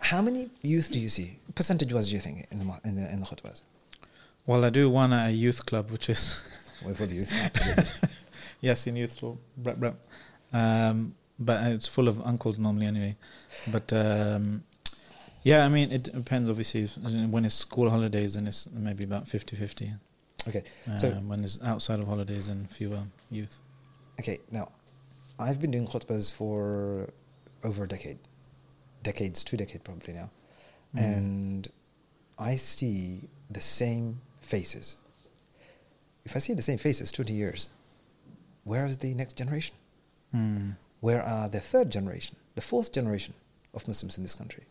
how 0.00 0.20
many 0.22 0.48
youth 0.62 0.90
do 0.90 0.98
you 0.98 1.08
see? 1.08 1.38
Percentage 1.54 1.92
wise, 1.92 2.08
do 2.08 2.14
you 2.14 2.20
think 2.20 2.46
in 2.50 2.58
the 2.58 2.64
in 2.84 2.96
the 2.96 3.12
in 3.12 3.20
the 3.20 3.26
khutbahs? 3.26 3.62
well, 4.46 4.64
I 4.64 4.70
do 4.70 4.88
one 4.90 5.12
at 5.12 5.28
a 5.28 5.32
youth 5.32 5.64
club, 5.66 5.90
which 5.90 6.08
is 6.08 6.44
Wait 6.84 6.96
for 6.96 7.06
the 7.06 7.14
youth. 7.14 7.32
Absolutely. 7.32 7.84
yes, 8.60 8.86
in 8.86 8.96
youth 8.96 9.18
club. 9.18 9.38
Um, 10.52 11.14
but 11.38 11.66
it's 11.72 11.88
full 11.88 12.08
of 12.08 12.20
uncles 12.24 12.58
normally 12.58 12.86
anyway. 12.86 13.16
But 13.68 13.92
um, 13.92 14.62
yeah, 15.42 15.64
I 15.64 15.68
mean, 15.68 15.90
it 15.92 16.04
depends. 16.04 16.48
Obviously, 16.50 16.86
when 17.30 17.44
it's 17.44 17.54
school 17.54 17.88
holidays, 17.90 18.34
then 18.34 18.46
it's 18.46 18.68
maybe 18.72 19.04
about 19.04 19.24
50-50. 19.26 19.98
Okay. 20.48 20.62
Um, 20.86 20.98
So- 20.98 21.10
when 21.12 21.44
it's 21.44 21.58
outside 21.62 22.00
of 22.00 22.06
holidays 22.06 22.48
and 22.48 22.70
fewer 22.70 23.02
youth. 23.30 23.60
Okay, 24.20 24.38
now, 24.50 24.70
I've 25.38 25.60
been 25.60 25.70
doing 25.70 25.86
khutbahs 25.86 26.32
for 26.32 27.12
over 27.64 27.84
a 27.84 27.88
decade, 27.88 28.18
decades, 29.02 29.44
two 29.44 29.56
decades 29.56 29.82
probably 29.84 30.14
now, 30.14 30.30
Mm. 30.94 31.00
and 31.00 31.68
I 32.38 32.56
see 32.56 33.28
the 33.50 33.60
same 33.60 34.20
faces. 34.40 34.96
If 36.24 36.34
I 36.36 36.38
see 36.38 36.54
the 36.54 36.62
same 36.62 36.78
faces, 36.78 37.12
twenty 37.12 37.34
years, 37.34 37.68
where 38.64 38.86
is 38.86 38.96
the 38.98 39.14
next 39.14 39.36
generation? 39.36 39.74
Mm. 40.34 40.76
Where 41.00 41.22
are 41.22 41.48
the 41.48 41.60
third 41.60 41.90
generation, 41.90 42.36
the 42.54 42.62
fourth 42.62 42.90
generation 42.92 43.34
of 43.74 43.86
Muslims 43.86 44.16
in 44.16 44.22
this 44.24 44.34
country? 44.34 44.64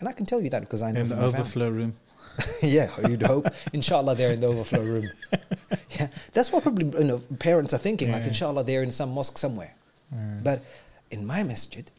And 0.00 0.08
I 0.08 0.12
can 0.12 0.26
tell 0.26 0.40
you 0.40 0.50
that 0.50 0.60
because 0.60 0.82
I 0.82 0.90
know 0.90 1.00
In 1.00 1.08
the 1.08 1.14
my 1.14 1.22
family. 1.22 1.38
overflow 1.38 1.68
room. 1.70 1.94
yeah, 2.62 2.90
you'd 3.08 3.22
hope. 3.22 3.46
Inshallah, 3.72 4.14
they're 4.14 4.32
in 4.32 4.40
the 4.40 4.46
overflow 4.46 4.82
room. 4.82 5.10
yeah, 5.98 6.08
that's 6.32 6.50
what 6.52 6.62
probably 6.62 6.86
you 6.98 7.04
know 7.04 7.18
parents 7.38 7.72
are 7.74 7.78
thinking. 7.78 8.10
Like, 8.12 8.24
inshallah, 8.24 8.64
they're 8.64 8.82
in 8.82 8.90
some 8.90 9.10
mosque 9.12 9.38
somewhere. 9.38 9.74
Mm. 10.14 10.42
But 10.42 10.64
in 11.10 11.26
my 11.26 11.42
masjid, 11.42 11.90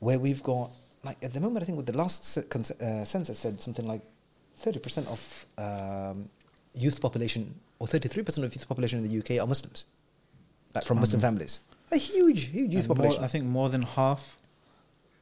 where 0.00 0.18
we've 0.18 0.42
got 0.42 0.70
like 1.04 1.16
at 1.22 1.32
the 1.32 1.40
moment, 1.40 1.62
I 1.62 1.66
think 1.66 1.76
with 1.76 1.86
the 1.86 1.96
last 1.96 2.36
uh, 2.36 3.04
census 3.04 3.38
said 3.38 3.60
something 3.60 3.86
like 3.86 4.02
thirty 4.56 4.78
percent 4.78 5.06
of 5.08 5.46
um, 5.58 6.28
youth 6.74 7.00
population 7.00 7.54
or 7.78 7.86
thirty-three 7.86 8.22
percent 8.22 8.44
of 8.44 8.54
youth 8.54 8.68
population 8.68 8.98
in 9.04 9.08
the 9.08 9.18
UK 9.18 9.42
are 9.42 9.46
Muslims, 9.46 9.84
like 10.74 10.84
from 10.84 10.98
Muslim 10.98 11.20
Mhm. 11.20 11.24
families. 11.24 11.60
A 11.92 11.96
huge, 11.96 12.44
huge 12.48 12.72
youth 12.74 12.80
And 12.84 12.88
more- 12.88 12.96
population. 12.96 13.24
I 13.24 13.28
think 13.28 13.44
more 13.46 13.68
than 13.68 13.82
half 13.82 14.36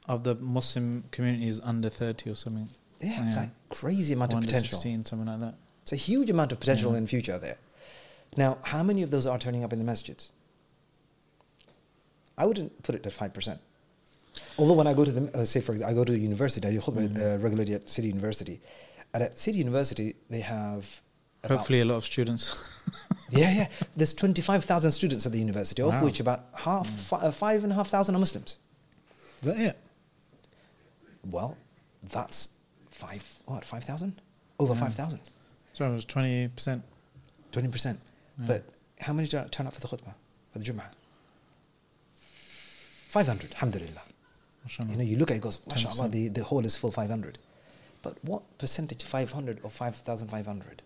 of 0.07 0.23
the 0.23 0.35
Muslim 0.35 1.03
community 1.11 1.47
is 1.47 1.59
under 1.61 1.89
30 1.89 2.29
or 2.31 2.35
something. 2.35 2.69
Yeah, 3.01 3.27
it's 3.27 3.37
like 3.37 3.49
crazy 3.69 4.13
amount 4.13 4.33
of 4.33 4.41
potential. 4.41 4.77
16, 4.77 5.05
something 5.05 5.27
like 5.27 5.39
that. 5.39 5.55
It's 5.83 5.93
a 5.93 5.95
huge 5.95 6.29
amount 6.29 6.51
of 6.51 6.59
potential 6.59 6.95
in 6.95 7.07
future 7.07 7.37
there. 7.39 7.57
Now, 8.37 8.57
how 8.63 8.83
many 8.83 9.01
of 9.01 9.09
those 9.11 9.25
are 9.25 9.39
turning 9.39 9.63
up 9.63 9.73
in 9.73 9.83
the 9.83 9.91
masjids? 9.91 10.29
I 12.37 12.45
wouldn't 12.45 12.83
put 12.83 12.95
it 12.95 13.05
at 13.05 13.11
five 13.13 13.33
percent. 13.33 13.59
Although 14.57 14.73
when 14.75 14.87
I 14.87 14.93
go 14.93 15.03
to 15.03 15.11
the, 15.11 15.37
uh, 15.39 15.45
say 15.45 15.59
for 15.61 15.73
example, 15.73 15.91
I 15.91 15.95
go 15.95 16.05
to 16.05 16.11
the 16.11 16.19
university, 16.19 16.67
I 16.67 16.71
do 16.71 16.79
khutbah 16.79 17.07
Mhm. 17.09 17.35
uh, 17.35 17.39
regularly 17.39 17.73
at 17.73 17.89
City 17.89 18.07
University, 18.07 18.61
and 19.13 19.23
at 19.23 19.37
City 19.37 19.57
University 19.57 20.15
they 20.29 20.41
have 20.41 21.01
Hopefully, 21.47 21.81
a 21.81 21.85
lot 21.85 21.95
of 21.95 22.05
students. 22.05 22.61
yeah, 23.31 23.51
yeah. 23.51 23.67
There's 23.95 24.13
twenty 24.13 24.41
five 24.41 24.63
thousand 24.65 24.91
students 24.91 25.25
at 25.25 25.31
the 25.31 25.39
university, 25.39 25.81
of 25.81 25.89
Wow. 25.89 26.03
which 26.05 26.19
about 26.19 26.45
half, 26.55 26.87
fi- 26.87 27.17
uh, 27.17 27.31
five 27.31 27.63
and 27.63 27.73
a 27.73 27.75
half 27.75 27.87
thousand 27.89 28.15
are 28.15 28.19
Muslims. 28.19 28.57
Is 29.41 29.47
that 29.47 29.57
it? 29.57 29.77
Well, 31.25 31.57
that's 32.03 32.49
five, 33.03 33.23
what, 33.45 33.63
five 33.73 33.83
thousand? 33.89 34.13
Over 34.59 34.73
Yeah. 34.73 34.79
five 34.83 34.95
thousand. 34.95 35.21
So 35.73 35.85
it 35.89 35.93
was 35.99 36.05
20%. 36.05 36.81
Twenty 37.53 37.69
percent. 37.75 37.97
Yeah. 38.39 38.45
But 38.49 38.61
how 39.05 39.13
many 39.13 39.27
turn 39.27 39.47
turn 39.49 39.65
up 39.67 39.73
for 39.75 39.81
the 39.85 39.87
khutbah, 39.91 40.13
for 40.51 40.59
the 40.59 40.65
Jum'ah? 40.65 40.89
500, 43.09 43.53
alhamdulillah. 43.55 44.01
You 44.89 44.97
know, 44.97 45.03
you 45.03 45.17
look 45.17 45.31
at 45.31 45.35
it, 45.35 45.37
it 45.37 45.41
goes, 45.43 45.57
mashallah, 45.67 46.09
the, 46.09 46.27
the 46.27 46.43
hall 46.43 46.63
is 46.63 46.75
full 46.75 46.91
500. 46.91 47.39
But 48.03 48.17
what 48.23 48.43
percentage 48.59 49.03
500 49.03 49.59
or 49.63 49.69
5,500? 49.71 50.81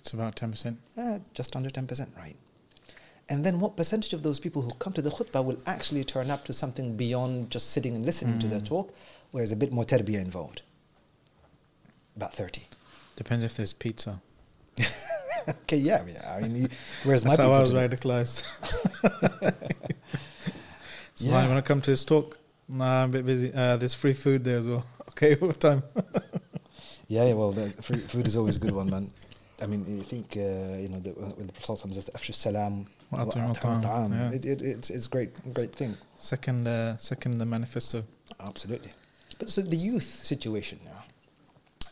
It's 0.00 0.12
about 0.12 0.36
10%. 0.36 0.76
Uh, 0.98 1.18
just 1.32 1.56
under 1.56 1.70
10%, 1.70 2.16
right? 2.18 2.36
And 3.30 3.44
then 3.46 3.60
what 3.60 3.76
percentage 3.76 4.12
of 4.12 4.22
those 4.22 4.38
people 4.38 4.62
who 4.62 4.70
come 4.74 4.92
to 4.92 5.00
the 5.02 5.10
khutbah 5.10 5.42
will 5.44 5.56
actually 5.66 6.04
turn 6.04 6.30
up 6.30 6.44
to 6.44 6.52
something 6.52 6.96
beyond 6.96 7.50
just 7.50 7.70
sitting 7.70 7.94
and 7.96 8.04
listening 8.04 8.38
to 8.40 8.46
the 8.46 8.58
Mm. 8.60 8.66
talk, 8.66 8.94
where 9.30 9.40
there's 9.40 9.52
a 9.52 9.56
bit 9.56 9.72
more 9.72 9.84
tarbiyah 9.84 10.20
involved? 10.20 10.60
About 12.16 12.32
30. 12.34 12.62
Depends 13.16 13.44
if 13.44 13.56
there's 13.56 13.72
pizza. 13.72 14.20
okay, 15.48 15.76
yeah, 15.76 16.02
yeah. 16.06 16.34
I 16.36 16.40
mean, 16.40 16.56
you, 16.62 16.68
where's 17.04 17.24
my 17.24 17.36
That's 17.36 17.42
how 17.42 17.52
I 17.52 17.60
was 17.60 17.72
radicalized. 17.74 18.42
so 21.14 21.26
Yeah. 21.26 21.48
when 21.48 21.56
I 21.56 21.60
come 21.60 21.80
to 21.80 21.90
this 21.90 22.04
talk, 22.04 22.38
nah, 22.68 23.02
I'm 23.02 23.10
a 23.10 23.12
bit 23.12 23.26
busy. 23.26 23.52
Uh, 23.54 23.76
there's 23.76 23.94
free 23.94 24.12
food 24.12 24.44
there 24.44 24.58
as 24.58 24.68
well. 24.68 24.84
Okay, 25.16 25.34
what 25.36 25.58
time? 25.60 25.82
Yeah, 27.08 27.24
yeah, 27.28 27.34
well, 27.34 27.52
the 27.52 27.70
free, 27.82 27.98
food 27.98 28.26
is 28.26 28.36
always 28.36 28.56
a 28.56 28.58
good 28.58 28.72
one, 28.72 28.90
man. 28.90 29.10
I 29.62 29.66
mean, 29.66 30.00
I 30.00 30.02
think, 30.02 30.36
uh, 30.36 30.76
you 30.76 30.88
know, 30.88 30.98
the, 30.98 31.10
when 31.10 31.46
the 31.46 31.52
Prophet 31.52 31.94
says, 31.94 32.10
Afshu 32.12 32.34
salam, 32.34 32.84
Wa 33.12 33.20
at'imu 33.20 33.36
wa 33.36 33.54
at'imu 33.54 33.60
ta'am. 33.60 33.80
ta'am," 33.82 34.12
Yeah. 34.12 34.30
it, 34.32 34.44
it, 34.44 34.60
it's, 34.62 34.90
it's 34.90 35.06
great, 35.06 35.30
great 35.54 35.72
thing. 35.72 35.94
Second, 36.16 36.66
uh, 36.66 36.96
second 36.96 37.38
the 37.38 37.46
manifesto. 37.46 38.02
Absolutely. 38.40 38.90
But 39.38 39.48
so 39.50 39.62
the 39.62 39.76
youth 39.76 40.02
situation 40.02 40.80
now 40.84 40.95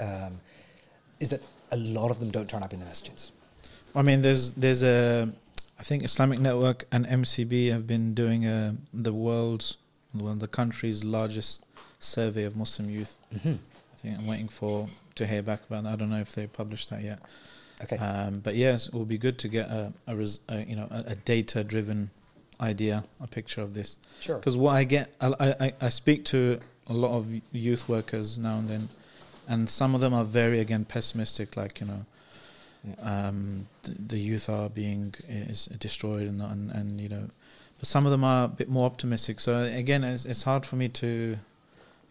um, 0.00 0.40
is 1.20 1.30
that 1.30 1.42
a 1.70 1.76
lot 1.76 2.10
of 2.10 2.20
them 2.20 2.30
don't 2.30 2.48
turn 2.48 2.62
up 2.62 2.72
in 2.72 2.80
the 2.80 2.86
masjids. 2.86 3.30
I 3.94 4.02
mean, 4.02 4.22
there's 4.22 4.52
there's 4.52 4.82
a, 4.82 5.30
I 5.78 5.82
think 5.82 6.04
Islamic 6.04 6.38
Network 6.38 6.84
and 6.90 7.06
MCB 7.06 7.70
have 7.70 7.86
been 7.86 8.14
doing 8.14 8.46
a, 8.46 8.76
the 8.92 9.12
world's, 9.12 9.76
well, 10.14 10.34
the 10.34 10.48
country's 10.48 11.04
largest 11.04 11.64
survey 11.98 12.44
of 12.44 12.56
Muslim 12.56 12.90
youth. 12.90 13.16
Mm-hmm. 13.34 13.54
I 13.54 13.96
think 13.96 14.18
I'm 14.18 14.26
waiting 14.26 14.48
for 14.48 14.88
to 15.14 15.26
hear 15.26 15.42
back 15.42 15.60
about 15.68 15.84
that. 15.84 15.92
I 15.92 15.96
don't 15.96 16.10
know 16.10 16.18
if 16.18 16.32
they 16.32 16.46
published 16.46 16.90
that 16.90 17.02
yet. 17.02 17.20
Okay. 17.82 17.96
Um, 17.96 18.40
but 18.40 18.54
yes, 18.54 18.88
it 18.88 18.94
would 18.94 19.08
be 19.08 19.18
good 19.18 19.38
to 19.38 19.48
get 19.48 19.68
a, 19.68 19.92
a, 20.06 20.16
res, 20.16 20.40
a 20.48 20.64
you 20.64 20.76
know 20.76 20.88
a, 20.90 21.12
a 21.12 21.14
data 21.14 21.64
driven 21.64 22.10
idea, 22.60 23.04
a 23.20 23.26
picture 23.26 23.62
of 23.62 23.74
this. 23.74 23.96
sure. 24.20 24.38
Because 24.38 24.56
what 24.56 24.72
I 24.72 24.84
get, 24.84 25.14
I, 25.20 25.54
I 25.60 25.72
I 25.80 25.88
speak 25.88 26.24
to 26.26 26.58
a 26.86 26.92
lot 26.92 27.16
of 27.16 27.26
youth 27.52 27.88
workers 27.88 28.38
now 28.38 28.58
and 28.58 28.68
then, 28.68 28.88
and 29.48 29.68
some 29.68 29.94
of 29.94 30.00
them 30.00 30.12
are 30.14 30.24
very 30.24 30.60
again 30.60 30.84
pessimistic. 30.84 31.56
Like 31.56 31.80
you 31.80 31.86
know, 31.86 32.04
Yeah. 32.86 33.28
um, 33.28 33.66
the, 33.82 33.90
the 34.08 34.18
youth 34.18 34.48
are 34.48 34.68
being 34.68 35.14
is 35.28 35.66
destroyed 35.66 36.26
and, 36.28 36.40
and 36.42 36.70
and 36.70 37.00
you 37.00 37.08
know, 37.08 37.30
but 37.78 37.86
some 37.88 38.04
of 38.06 38.10
them 38.12 38.24
are 38.24 38.44
a 38.44 38.48
bit 38.48 38.68
more 38.68 38.86
optimistic. 38.86 39.40
So 39.40 39.58
again, 39.62 40.04
it's, 40.04 40.26
it's 40.26 40.42
hard 40.42 40.66
for 40.66 40.76
me 40.76 40.88
to, 40.90 41.36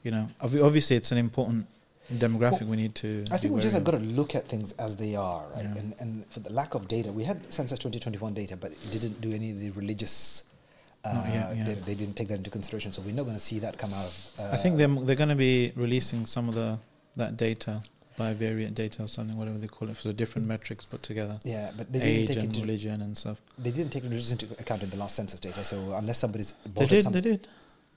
you 0.04 0.12
know, 0.12 0.30
obvi- 0.42 0.64
obviously 0.64 0.96
it's 0.96 1.12
an 1.12 1.18
important 1.18 1.68
demographic 2.12 2.62
Well, 2.62 2.72
we 2.72 2.78
need 2.78 2.96
to. 2.96 3.26
I 3.32 3.38
think 3.38 3.54
we 3.54 3.62
just 3.62 3.74
have 3.76 3.84
got 3.84 3.92
to 3.92 4.00
look 4.00 4.36
at 4.36 4.48
things 4.48 4.74
as 4.74 4.96
they 4.98 5.16
are, 5.16 5.44
right? 5.56 5.64
Yeah. 5.64 5.78
And, 5.78 5.96
and 6.00 6.26
for 6.28 6.42
the 6.42 6.52
lack 6.52 6.74
of 6.76 6.88
data, 6.88 7.12
we 7.12 7.24
had 7.24 7.38
Census 7.52 7.80
2021 7.80 8.34
data, 8.34 8.58
but 8.58 8.72
it 8.72 8.92
didn't 8.92 9.22
do 9.22 9.32
any 9.32 9.52
of 9.52 9.60
the 9.60 9.70
religious. 9.72 10.44
Uh, 11.06 11.22
yet, 11.34 11.58
yeah. 11.58 11.64
data. 11.66 11.82
They 11.82 11.96
didn't 11.96 12.16
take 12.16 12.30
that 12.30 12.38
into 12.38 12.50
consideration, 12.50 12.94
so 12.94 13.02
we're 13.02 13.14
not 13.14 13.24
going 13.24 13.36
to 13.36 13.40
see 13.42 13.60
that 13.60 13.78
come 13.78 13.94
out 13.94 14.06
of. 14.06 14.30
Uh, 14.40 14.50
I 14.54 14.58
think 14.58 14.78
they're 14.78 14.88
they're 14.88 15.18
going 15.18 15.30
to 15.30 15.36
be 15.36 15.74
releasing 15.76 16.26
some 16.26 16.48
of 16.48 16.56
the 16.56 16.78
that 17.16 17.38
data 17.38 17.82
bivariate 18.18 18.76
data 18.76 19.02
or 19.04 19.08
something, 19.08 19.36
whatever 19.38 19.58
they 19.58 19.68
call 19.68 19.90
it, 19.90 19.98
for 19.98 20.08
the 20.08 20.14
different 20.14 20.48
metrics 20.48 20.86
put 20.86 21.02
together, 21.02 21.40
Yeah, 21.44 21.72
but 21.76 21.92
they 21.92 22.00
didn't 22.00 22.28
take 22.28 22.38
and 22.38 22.46
into 22.46 22.62
religion 22.62 23.02
and 23.02 23.18
stuff. 23.18 23.42
they 23.58 23.72
didn't 23.72 23.92
take 23.92 24.04
religion 24.04 24.34
into 24.34 24.46
account 24.62 24.84
in 24.84 24.90
the 24.92 24.98
last 24.98 25.16
census 25.16 25.40
data. 25.40 25.64
So 25.64 25.96
unless 25.96 26.20
somebody's 26.20 26.54
They 26.76 26.86
did, 26.86 27.04
some- 27.04 27.14
they 27.14 27.22
did. 27.22 27.48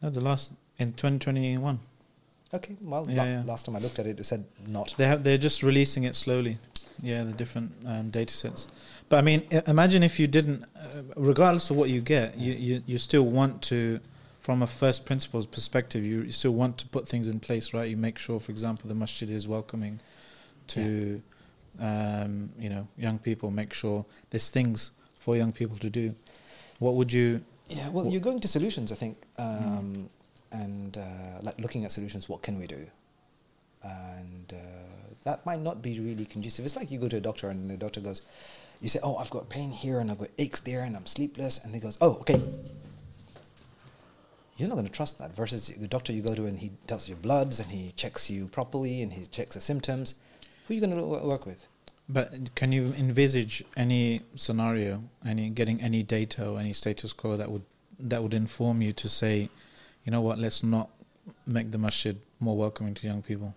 No, 0.02 0.08
the 0.10 0.22
last 0.22 0.52
in 0.78 0.92
2021. 0.94 1.78
Okay, 2.54 2.76
well, 2.80 3.04
Yeah, 3.08 3.16
la- 3.16 3.24
yeah. 3.28 3.42
last 3.44 3.66
time 3.66 3.76
I 3.76 3.78
looked 3.80 3.98
at 3.98 4.06
it, 4.06 4.18
it 4.18 4.24
said 4.24 4.44
not. 4.66 4.94
They 4.96 5.06
have 5.06 5.22
they're 5.24 5.36
just 5.38 5.62
releasing 5.62 6.04
it 6.04 6.14
slowly. 6.14 6.58
Yeah, 7.02 7.24
the 7.24 7.32
different 7.32 7.72
um, 7.84 8.08
data 8.08 8.32
sets. 8.32 8.68
But 9.10 9.18
I 9.18 9.22
mean, 9.22 9.42
i- 9.52 9.62
imagine 9.66 10.02
if 10.02 10.18
you 10.18 10.26
didn't, 10.26 10.64
uh, 10.76 11.02
regardless 11.16 11.68
of 11.70 11.76
what 11.76 11.90
you 11.90 12.00
get, 12.00 12.38
you, 12.38 12.52
you 12.54 12.82
you 12.86 12.96
still 12.98 13.24
want 13.26 13.60
to, 13.64 14.00
from 14.46 14.62
a 14.62 14.66
first 14.82 15.04
principles 15.04 15.44
perspective, 15.44 16.04
you, 16.04 16.30
still 16.30 16.52
want 16.52 16.78
to 16.78 16.86
put 16.86 17.08
things 17.08 17.26
in 17.26 17.40
place, 17.40 17.74
right? 17.74 17.90
You 17.90 17.96
make 17.96 18.16
sure, 18.16 18.38
for 18.38 18.52
example, 18.52 18.86
the 18.86 18.94
masjid 18.94 19.28
is 19.28 19.48
welcoming 19.48 19.98
to, 20.68 21.20
um, 21.80 22.50
you 22.56 22.70
know, 22.70 22.86
young 22.96 23.18
people. 23.18 23.50
Make 23.50 23.72
sure 23.74 24.06
there's 24.30 24.48
things 24.48 24.92
for 25.18 25.36
young 25.36 25.50
people 25.50 25.76
to 25.78 25.90
do. 25.90 26.14
What 26.78 26.94
would 26.94 27.12
you? 27.12 27.42
Yeah, 27.66 27.88
well, 27.88 28.04
Wh- 28.04 28.12
you're 28.12 28.20
going 28.20 28.38
to 28.38 28.46
solutions, 28.46 28.92
I 28.92 28.94
think, 28.94 29.16
um, 29.36 29.56
Mm. 29.56 30.08
and 30.62 30.92
uh, 30.96 31.42
like 31.42 31.58
looking 31.58 31.84
at 31.84 31.90
solutions. 31.90 32.28
What 32.28 32.42
can 32.42 32.56
we 32.56 32.68
do? 32.68 32.86
And 33.82 34.46
uh, 34.52 35.06
that 35.24 35.44
might 35.44 35.60
not 35.60 35.82
be 35.82 35.98
really 35.98 36.24
conducive. 36.24 36.64
It's 36.64 36.76
like 36.76 36.92
you 36.92 37.00
go 37.00 37.08
to 37.08 37.16
a 37.16 37.24
doctor 37.30 37.50
and 37.50 37.68
the 37.68 37.76
doctor 37.76 38.00
goes, 38.00 38.22
you 38.80 38.88
say, 38.88 39.00
"Oh, 39.02 39.16
I've 39.16 39.30
got 39.30 39.48
pain 39.48 39.70
here 39.72 39.98
and 39.98 40.08
I've 40.08 40.20
got 40.20 40.30
aches 40.38 40.60
there 40.60 40.82
and 40.86 40.94
I'm 40.96 41.06
sleepless," 41.06 41.54
and 41.64 41.74
he 41.74 41.80
goes, 41.80 41.98
"Oh, 42.00 42.12
okay." 42.22 42.40
You're 44.56 44.68
not 44.68 44.76
going 44.76 44.86
to 44.86 44.92
trust 44.92 45.18
that. 45.18 45.34
Versus 45.34 45.68
the 45.68 45.88
doctor 45.88 46.12
you 46.12 46.22
go 46.22 46.34
to 46.34 46.46
and 46.46 46.58
he 46.58 46.72
does 46.86 47.08
your 47.08 47.18
bloods 47.18 47.60
and 47.60 47.70
he 47.70 47.92
checks 47.92 48.30
you 48.30 48.46
properly 48.46 49.02
and 49.02 49.12
he 49.12 49.26
checks 49.26 49.54
the 49.54 49.60
symptoms. 49.60 50.14
Who 50.66 50.72
are 50.72 50.76
you 50.76 50.80
going 50.80 50.96
to 50.96 51.04
work 51.04 51.46
with? 51.46 51.68
But 52.08 52.54
can 52.54 52.72
you 52.72 52.94
envisage 52.98 53.64
any 53.76 54.22
scenario, 54.36 55.02
any 55.26 55.50
getting 55.50 55.80
any 55.80 56.02
data 56.02 56.48
or 56.48 56.60
any 56.60 56.72
status 56.72 57.12
quo 57.12 57.36
that 57.36 57.50
would 57.50 57.64
that 57.98 58.22
would 58.22 58.34
inform 58.34 58.82
you 58.82 58.92
to 58.92 59.08
say, 59.08 59.48
you 60.04 60.12
know 60.12 60.20
what, 60.20 60.38
let's 60.38 60.62
not 60.62 60.90
make 61.46 61.72
the 61.72 61.78
masjid 61.78 62.16
more 62.38 62.56
welcoming 62.56 62.94
to 62.94 63.06
young 63.06 63.22
people. 63.22 63.54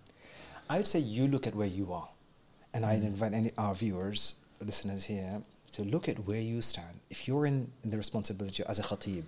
I'd 0.68 0.86
say 0.86 0.98
you 0.98 1.28
look 1.28 1.46
at 1.46 1.54
where 1.54 1.68
you 1.68 1.92
are, 1.92 2.08
and 2.74 2.84
I'd 2.84 3.02
mm. 3.02 3.06
invite 3.06 3.34
any 3.34 3.52
our 3.56 3.74
viewers, 3.74 4.34
listeners 4.60 5.04
here, 5.04 5.42
to 5.72 5.82
look 5.82 6.08
at 6.08 6.26
where 6.26 6.40
you 6.40 6.62
stand. 6.62 7.00
If 7.10 7.28
you're 7.28 7.46
in, 7.46 7.70
in 7.84 7.90
the 7.90 7.96
responsibility 7.96 8.64
as 8.68 8.78
a 8.78 8.82
khatib, 8.82 9.24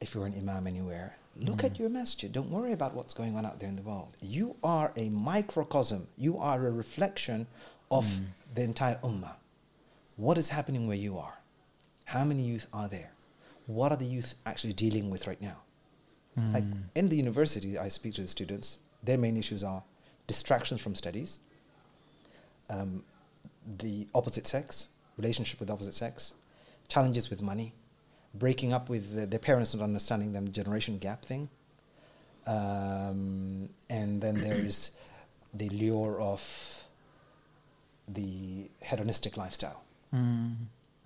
if 0.00 0.14
you're 0.14 0.26
an 0.26 0.34
imam 0.36 0.66
anywhere, 0.66 1.16
look 1.36 1.64
at 1.64 1.78
your 1.78 1.88
masjid. 1.88 2.30
Don't 2.32 2.50
worry 2.50 2.72
about 2.72 2.94
what's 2.94 3.14
going 3.14 3.36
on 3.36 3.44
out 3.46 3.60
there 3.60 3.68
in 3.68 3.76
the 3.76 3.82
world. 3.82 4.16
You 4.20 4.56
are 4.62 4.92
a 4.96 5.08
microcosm. 5.08 6.06
You 6.16 6.38
are 6.38 6.66
a 6.66 6.70
reflection 6.70 7.46
of 7.90 8.06
the 8.54 8.62
entire 8.62 8.96
ummah. 9.02 9.34
What 10.16 10.38
is 10.38 10.48
happening 10.50 10.86
where 10.86 10.96
you 10.96 11.18
are? 11.18 11.38
How 12.04 12.24
many 12.24 12.42
youth 12.42 12.66
are 12.72 12.88
there? 12.88 13.10
What 13.66 13.92
are 13.92 13.96
the 13.96 14.06
youth 14.06 14.34
actually 14.46 14.72
dealing 14.72 15.10
with 15.10 15.26
right 15.26 15.40
now? 15.40 15.62
Like 16.36 16.64
Mm. 16.64 16.82
in 16.94 17.08
the 17.08 17.16
university, 17.16 17.76
I 17.78 17.88
speak 17.88 18.14
to 18.14 18.22
the 18.22 18.28
students. 18.28 18.78
Their 19.02 19.18
main 19.18 19.36
issues 19.36 19.64
are 19.64 19.82
distractions 20.28 20.80
from 20.80 20.94
studies, 20.94 21.40
um, 22.70 23.04
the 23.78 24.06
opposite 24.14 24.46
sex, 24.46 24.88
relationship 25.16 25.58
with 25.60 25.68
opposite 25.70 25.94
sex, 25.94 26.34
challenges 26.88 27.28
with 27.30 27.42
money, 27.42 27.72
breaking 28.34 28.72
up 28.72 28.88
with 28.88 29.14
the, 29.14 29.26
their 29.26 29.38
parents 29.38 29.74
not 29.74 29.82
understanding 29.84 30.32
them, 30.32 30.50
generation 30.52 30.98
gap 30.98 31.24
thing, 31.24 31.48
um, 32.46 33.68
and 33.90 34.20
then 34.20 34.34
there 34.36 34.58
is 34.70 34.92
the 35.54 35.68
lure 35.70 36.20
of 36.20 36.84
the 38.08 38.70
hedonistic 38.80 39.36
lifestyle. 39.36 39.82
Mm. 40.14 40.54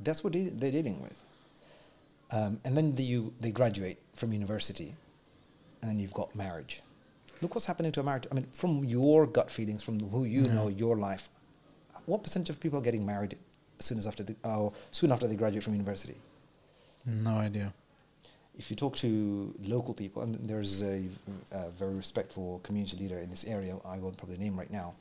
That's 0.00 0.22
what 0.24 0.32
they, 0.32 0.44
they're 0.44 0.70
dealing 0.70 1.00
with. 1.02 1.18
Um, 2.30 2.60
and 2.64 2.76
then 2.76 2.94
the, 2.94 3.02
you, 3.02 3.34
they 3.40 3.50
graduate 3.50 3.98
from 4.14 4.32
university, 4.32 4.94
and 5.80 5.90
then 5.90 5.98
you've 5.98 6.14
got 6.14 6.34
marriage. 6.34 6.82
Look 7.40 7.54
what's 7.54 7.66
happening 7.66 7.92
to 7.92 8.00
a 8.00 8.02
marriage. 8.02 8.26
I 8.30 8.34
mean, 8.34 8.46
from 8.54 8.84
your 8.84 9.26
gut 9.26 9.50
feelings, 9.50 9.82
from 9.82 9.98
who 10.00 10.24
you 10.24 10.42
Yeah. 10.42 10.54
know, 10.54 10.68
your 10.68 10.96
life, 10.96 11.28
what 12.06 12.22
percentage 12.22 12.50
of 12.50 12.60
people 12.60 12.78
are 12.78 12.82
getting 12.82 13.04
married 13.04 13.36
as 13.78 13.84
soon 13.84 13.98
as 13.98 14.06
after 14.06 14.22
the, 14.22 14.34
or 14.44 14.72
soon 14.92 15.12
after 15.12 15.26
they 15.26 15.36
graduate 15.36 15.64
from 15.64 15.74
university? 15.74 16.16
No 17.06 17.36
idea. 17.36 17.72
If 18.58 18.70
you 18.70 18.76
talk 18.76 18.96
to 18.96 19.54
local 19.62 19.94
people, 19.94 20.22
and 20.22 20.34
there's 20.48 20.82
a, 20.82 21.04
a 21.50 21.70
very 21.70 21.94
respectful 21.94 22.60
community 22.62 22.96
leader 22.98 23.18
in 23.18 23.30
this 23.30 23.44
area, 23.44 23.76
I 23.84 23.98
won't 23.98 24.16
probably 24.16 24.36
name 24.38 24.56
right 24.58 24.70
now. 24.70 24.94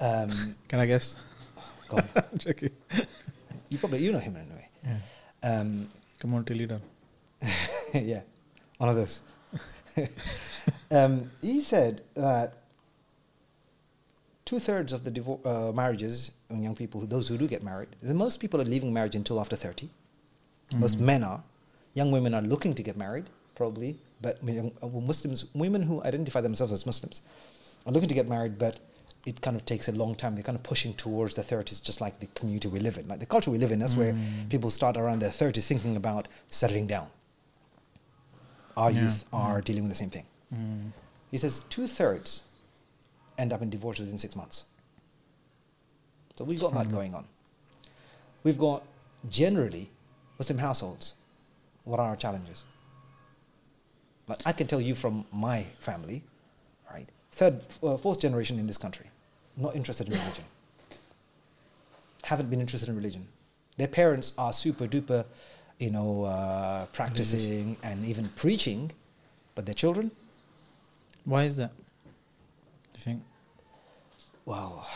Um, 0.00 0.56
Can 0.68 0.80
I 0.80 0.86
guess? 0.86 1.16
go 1.88 1.98
on. 1.98 2.08
I'm 2.16 2.38
joking. 2.38 2.70
you 3.68 3.78
probably 3.78 4.00
you 4.04 4.12
know 4.12 4.18
him 4.18 4.36
anyway. 4.36 4.68
Yeah. 4.84 4.98
Um, 5.42 5.88
Community 6.18 6.54
leader. 6.54 6.80
yeah, 7.94 8.20
one 8.76 8.90
of 8.90 8.96
those. 8.96 9.22
um, 10.90 11.30
he 11.40 11.60
said 11.60 12.02
that 12.14 12.54
two 14.44 14.58
thirds 14.58 14.92
of 14.92 15.04
the 15.04 15.10
divor- 15.10 15.40
uh, 15.46 15.72
marriages 15.72 16.32
in 16.50 16.62
young 16.62 16.74
people, 16.74 17.00
those 17.02 17.28
who 17.28 17.38
do 17.38 17.46
get 17.48 17.62
married, 17.62 17.88
the 18.02 18.12
most 18.12 18.38
people 18.40 18.60
are 18.60 18.64
leaving 18.64 18.92
marriage 18.92 19.14
until 19.14 19.40
after 19.40 19.56
30. 19.56 19.88
Most 20.76 20.98
Mm. 20.98 21.02
men 21.02 21.24
are. 21.24 21.42
Young 21.94 22.10
women 22.10 22.34
are 22.34 22.42
looking 22.42 22.74
to 22.74 22.82
get 22.82 22.96
married, 22.96 23.26
probably, 23.54 23.98
but 24.20 24.38
I 24.40 24.44
mean, 24.44 24.54
young- 24.56 24.72
uh, 24.82 24.86
Muslims, 24.88 25.46
women 25.54 25.82
who 25.82 26.02
identify 26.04 26.40
themselves 26.40 26.72
as 26.72 26.86
Muslims, 26.86 27.22
are 27.86 27.92
looking 27.92 28.08
to 28.08 28.14
get 28.14 28.28
married, 28.28 28.58
but 28.58 28.78
it 29.26 29.40
kind 29.42 29.56
of 29.56 29.64
takes 29.66 29.88
a 29.88 29.92
long 29.92 30.14
time. 30.14 30.34
They're 30.34 30.44
kind 30.44 30.56
of 30.56 30.62
pushing 30.62 30.94
towards 30.94 31.34
the 31.34 31.42
30s, 31.42 31.80
just 31.80 32.00
like 32.00 32.20
the 32.20 32.26
community 32.26 32.68
we 32.68 32.78
live 32.80 32.96
in. 32.96 33.08
Like 33.08 33.20
the 33.20 33.26
culture 33.26 33.50
we 33.50 33.58
live 33.58 33.70
in, 33.72 33.78
that's 33.80 33.96
where 33.96 34.12
Mm. 34.14 34.48
people 34.48 34.70
start 34.70 34.96
around 34.96 35.20
their 35.20 35.30
30s 35.30 35.66
thinking 35.66 35.96
about 35.96 36.28
settling 36.48 36.86
down. 36.86 37.08
Our 38.76 38.90
Yeah, 38.92 39.02
youth 39.02 39.24
are 39.32 39.58
yeah. 39.58 39.64
dealing 39.64 39.82
with 39.82 39.92
the 39.92 39.96
same 39.96 40.10
thing. 40.10 40.24
Mm. 40.54 40.92
He 41.30 41.38
says 41.38 41.60
two 41.68 41.86
thirds 41.86 42.42
end 43.36 43.52
up 43.52 43.62
in 43.62 43.70
divorce 43.70 43.98
within 43.98 44.18
six 44.18 44.34
months. 44.36 44.64
So 46.36 46.44
we've 46.44 46.60
got 46.60 46.72
that 46.74 46.90
going 46.90 47.14
on. 47.14 47.26
We've 48.42 48.58
got 48.58 48.84
generally 49.28 49.90
Muslim 50.40 50.56
households. 50.56 51.14
What 51.84 52.00
are 52.00 52.08
our 52.08 52.16
challenges? 52.16 52.64
Like 54.26 54.38
I 54.46 54.52
can 54.52 54.66
tell 54.66 54.80
you 54.80 54.94
from 54.94 55.26
my 55.30 55.66
family, 55.80 56.22
right? 56.90 57.06
Third, 57.32 57.60
uh, 57.82 57.98
fourth 57.98 58.20
generation 58.20 58.58
in 58.58 58.66
this 58.66 58.78
country, 58.78 59.06
not 59.58 59.76
interested 59.76 60.06
in 60.08 60.14
religion. 60.14 60.44
Haven't 62.24 62.48
been 62.48 62.60
interested 62.60 62.88
in 62.88 62.96
religion. 62.96 63.28
Their 63.76 63.88
parents 63.88 64.32
are 64.38 64.52
super 64.54 64.86
duper, 64.86 65.26
you 65.78 65.90
know, 65.90 66.24
uh, 66.24 66.86
practicing 66.86 67.76
and 67.82 68.06
even 68.06 68.28
preaching, 68.30 68.92
but 69.54 69.66
their 69.66 69.74
children, 69.74 70.10
Why 71.26 71.44
is 71.44 71.56
that? 71.58 71.72
Do 72.92 72.96
you 72.98 73.04
think? 73.08 73.22
well, 74.46 74.88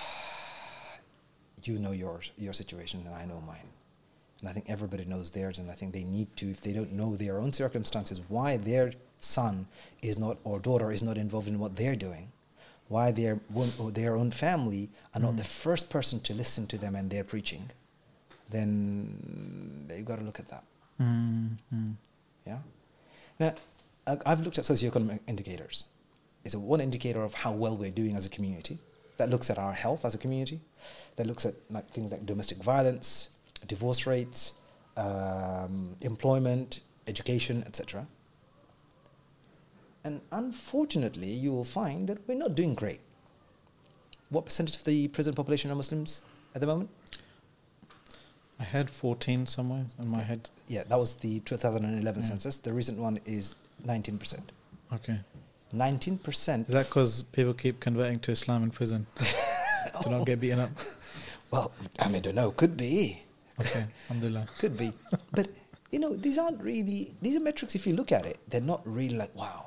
you 1.65 1.79
know 1.79 1.93
your 1.93 2.21
your 2.39 2.55
situation 2.55 2.97
and 3.07 3.15
I 3.15 3.25
know 3.27 3.43
mine. 3.47 3.69
And 4.45 4.51
I 4.51 4.53
think 4.53 4.69
everybody 4.69 5.07
knows 5.07 5.31
theirs 5.31 5.59
and 5.59 5.71
I 5.71 5.75
think 5.75 5.95
they 5.95 6.05
need 6.05 6.29
to 6.37 6.51
if 6.51 6.61
they 6.61 6.75
don't 6.75 6.93
know 6.93 7.17
their 7.17 7.39
own 7.39 7.51
circumstances 7.55 8.21
why 8.29 8.59
their 8.59 8.93
son 9.19 9.67
is 10.03 10.19
not 10.19 10.37
or 10.45 10.59
daughter 10.59 10.91
is 10.93 11.03
not 11.03 11.17
involved 11.17 11.49
in 11.49 11.59
what 11.59 11.77
they're 11.77 11.97
doing. 11.97 12.31
Why 12.89 13.11
their 13.11 13.41
or 13.79 13.91
their 13.91 14.15
own 14.17 14.31
family 14.33 14.91
are 15.15 15.21
not 15.23 15.33
Mm. 15.35 15.39
the 15.39 15.45
first 15.45 15.89
person 15.89 16.21
to 16.21 16.35
listen 16.35 16.67
to 16.67 16.77
them 16.77 16.95
and 16.95 17.09
their 17.09 17.25
preaching, 17.25 17.71
then 18.51 19.87
you've 19.97 20.05
got 20.05 20.19
to 20.19 20.25
look 20.25 20.39
at 20.39 20.49
that. 20.49 20.65
Mm. 21.01 21.57
Mm. 21.75 21.95
Yeah. 22.47 22.59
Now, 23.41 23.55
I've 24.07 24.41
looked 24.43 24.59
at 24.59 24.65
socioeconomic 24.65 25.21
indicators. 25.27 25.87
It's 26.45 26.55
a 26.55 26.59
one 26.59 26.83
indicator 26.83 27.23
of 27.25 27.33
how 27.33 27.53
well 27.53 27.77
we're 27.79 27.91
doing 27.91 28.15
as 28.15 28.27
a 28.27 28.29
community. 28.29 28.79
That 29.17 29.31
looks 29.31 29.49
at 29.49 29.59
our 29.59 29.73
health 29.73 30.05
as 30.05 30.15
a 30.15 30.19
community. 30.19 30.61
That 31.17 31.27
looks 31.27 31.47
at 31.47 31.55
like 31.71 31.89
things 31.89 32.11
like 32.13 32.27
domestic 32.27 32.59
violence, 32.63 33.31
divorce 33.67 34.07
rates, 34.07 34.55
um, 34.97 35.97
employment, 36.01 36.81
education, 37.07 37.63
etc. 37.67 38.07
And 40.05 40.21
unfortunately, 40.33 41.29
you 41.29 41.53
will 41.53 41.65
find 41.65 42.09
that 42.09 42.27
we're 42.29 42.37
not 42.37 42.55
doing 42.55 42.75
great. 42.75 43.01
What 44.29 44.45
percentage 44.45 44.77
of 44.77 44.85
the 44.85 45.09
prison 45.09 45.35
population 45.35 45.71
are 45.71 45.75
Muslims 45.75 46.23
at 46.55 46.61
the 46.61 46.67
moment? 46.67 46.91
I 48.61 48.65
had 48.65 48.89
14 48.91 49.47
somewhere 49.47 49.85
in 49.99 50.09
my 50.09 50.23
head. 50.23 50.51
Yeah, 50.69 50.85
that 50.85 50.99
was 50.99 51.17
the 51.17 51.41
2011 51.41 52.23
Yeah. 52.23 52.29
census. 52.29 52.57
The 52.59 52.73
recent 52.73 52.99
one 52.99 53.19
is 53.25 53.55
19%. 53.85 54.51
Okay. 54.93 55.21
19%. 55.75 56.69
Is 56.69 56.75
that 56.75 56.87
because 56.87 57.23
people 57.23 57.53
keep 57.55 57.81
converting 57.81 58.21
to 58.21 58.31
Islam 58.31 58.63
in 58.63 58.71
prison 58.71 59.07
to 60.03 60.09
not 60.11 60.25
get 60.27 60.39
beaten 60.39 60.61
up? 60.61 60.71
Well, 61.51 61.73
I 61.99 62.07
mean, 62.07 62.17
I 62.17 62.21
don't 62.21 62.35
know. 62.37 62.53
Could 62.53 62.77
be. 62.77 63.24
Okay, 63.61 63.87
alhamdulillah. 64.09 64.47
Could 64.59 64.77
be. 64.77 64.93
but, 65.33 65.49
you 65.91 65.99
know, 65.99 66.15
these 66.15 66.39
aren't 66.39 66.61
really, 66.63 67.15
these 67.23 67.37
are 67.37 67.41
metrics, 67.41 67.75
if 67.75 67.87
you 67.87 67.95
look 67.95 68.13
at 68.13 68.27
it, 68.27 68.39
they're 68.49 68.61
not 68.61 68.83
really 68.85 69.17
like, 69.17 69.35
wow. 69.35 69.67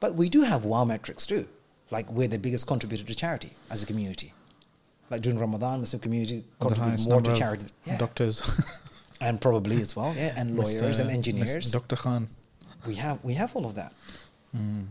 But 0.00 0.14
we 0.14 0.28
do 0.28 0.42
have 0.42 0.64
wow 0.64 0.84
metrics 0.84 1.26
too. 1.26 1.48
Like, 1.90 2.10
we're 2.10 2.28
the 2.28 2.38
biggest 2.38 2.66
contributor 2.66 3.04
to 3.04 3.14
charity 3.14 3.52
as 3.70 3.82
a 3.82 3.86
community. 3.86 4.32
Like 5.10 5.22
during 5.22 5.38
Ramadan, 5.38 5.80
Muslim 5.80 6.00
community 6.00 6.44
contribute 6.60 7.08
more 7.08 7.20
to 7.20 7.36
charity. 7.36 7.66
Yeah. 7.84 7.96
Doctors. 7.98 8.42
and 9.20 9.40
probably 9.40 9.80
as 9.80 9.94
well, 9.94 10.12
yeah, 10.16 10.34
and 10.36 10.56
lawyers 10.56 10.82
Mr. 10.82 11.00
and 11.00 11.10
engineers. 11.10 11.70
Dr. 11.70 11.96
Khan. 11.96 12.28
we 12.86 12.96
have 12.96 13.22
we 13.22 13.34
have 13.34 13.54
all 13.54 13.66
of 13.66 13.74
that. 13.76 13.92
Mm. 14.56 14.86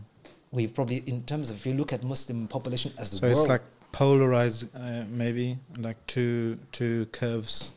We 0.52 0.68
probably, 0.68 1.02
in 1.06 1.22
terms 1.22 1.50
of 1.50 1.56
if 1.56 1.66
you 1.66 1.74
look 1.74 1.92
at 1.92 2.02
Muslim 2.02 2.48
population 2.48 2.92
as 2.98 3.10
the 3.10 3.18
So 3.18 3.26
world, 3.26 3.38
it's 3.38 3.48
like 3.48 3.62
polarized, 3.96 4.68
uh, 4.76 5.04
maybe 5.08 5.56
like 5.78 5.96
two 6.06 6.58
two 6.70 7.06
curves. 7.12 7.72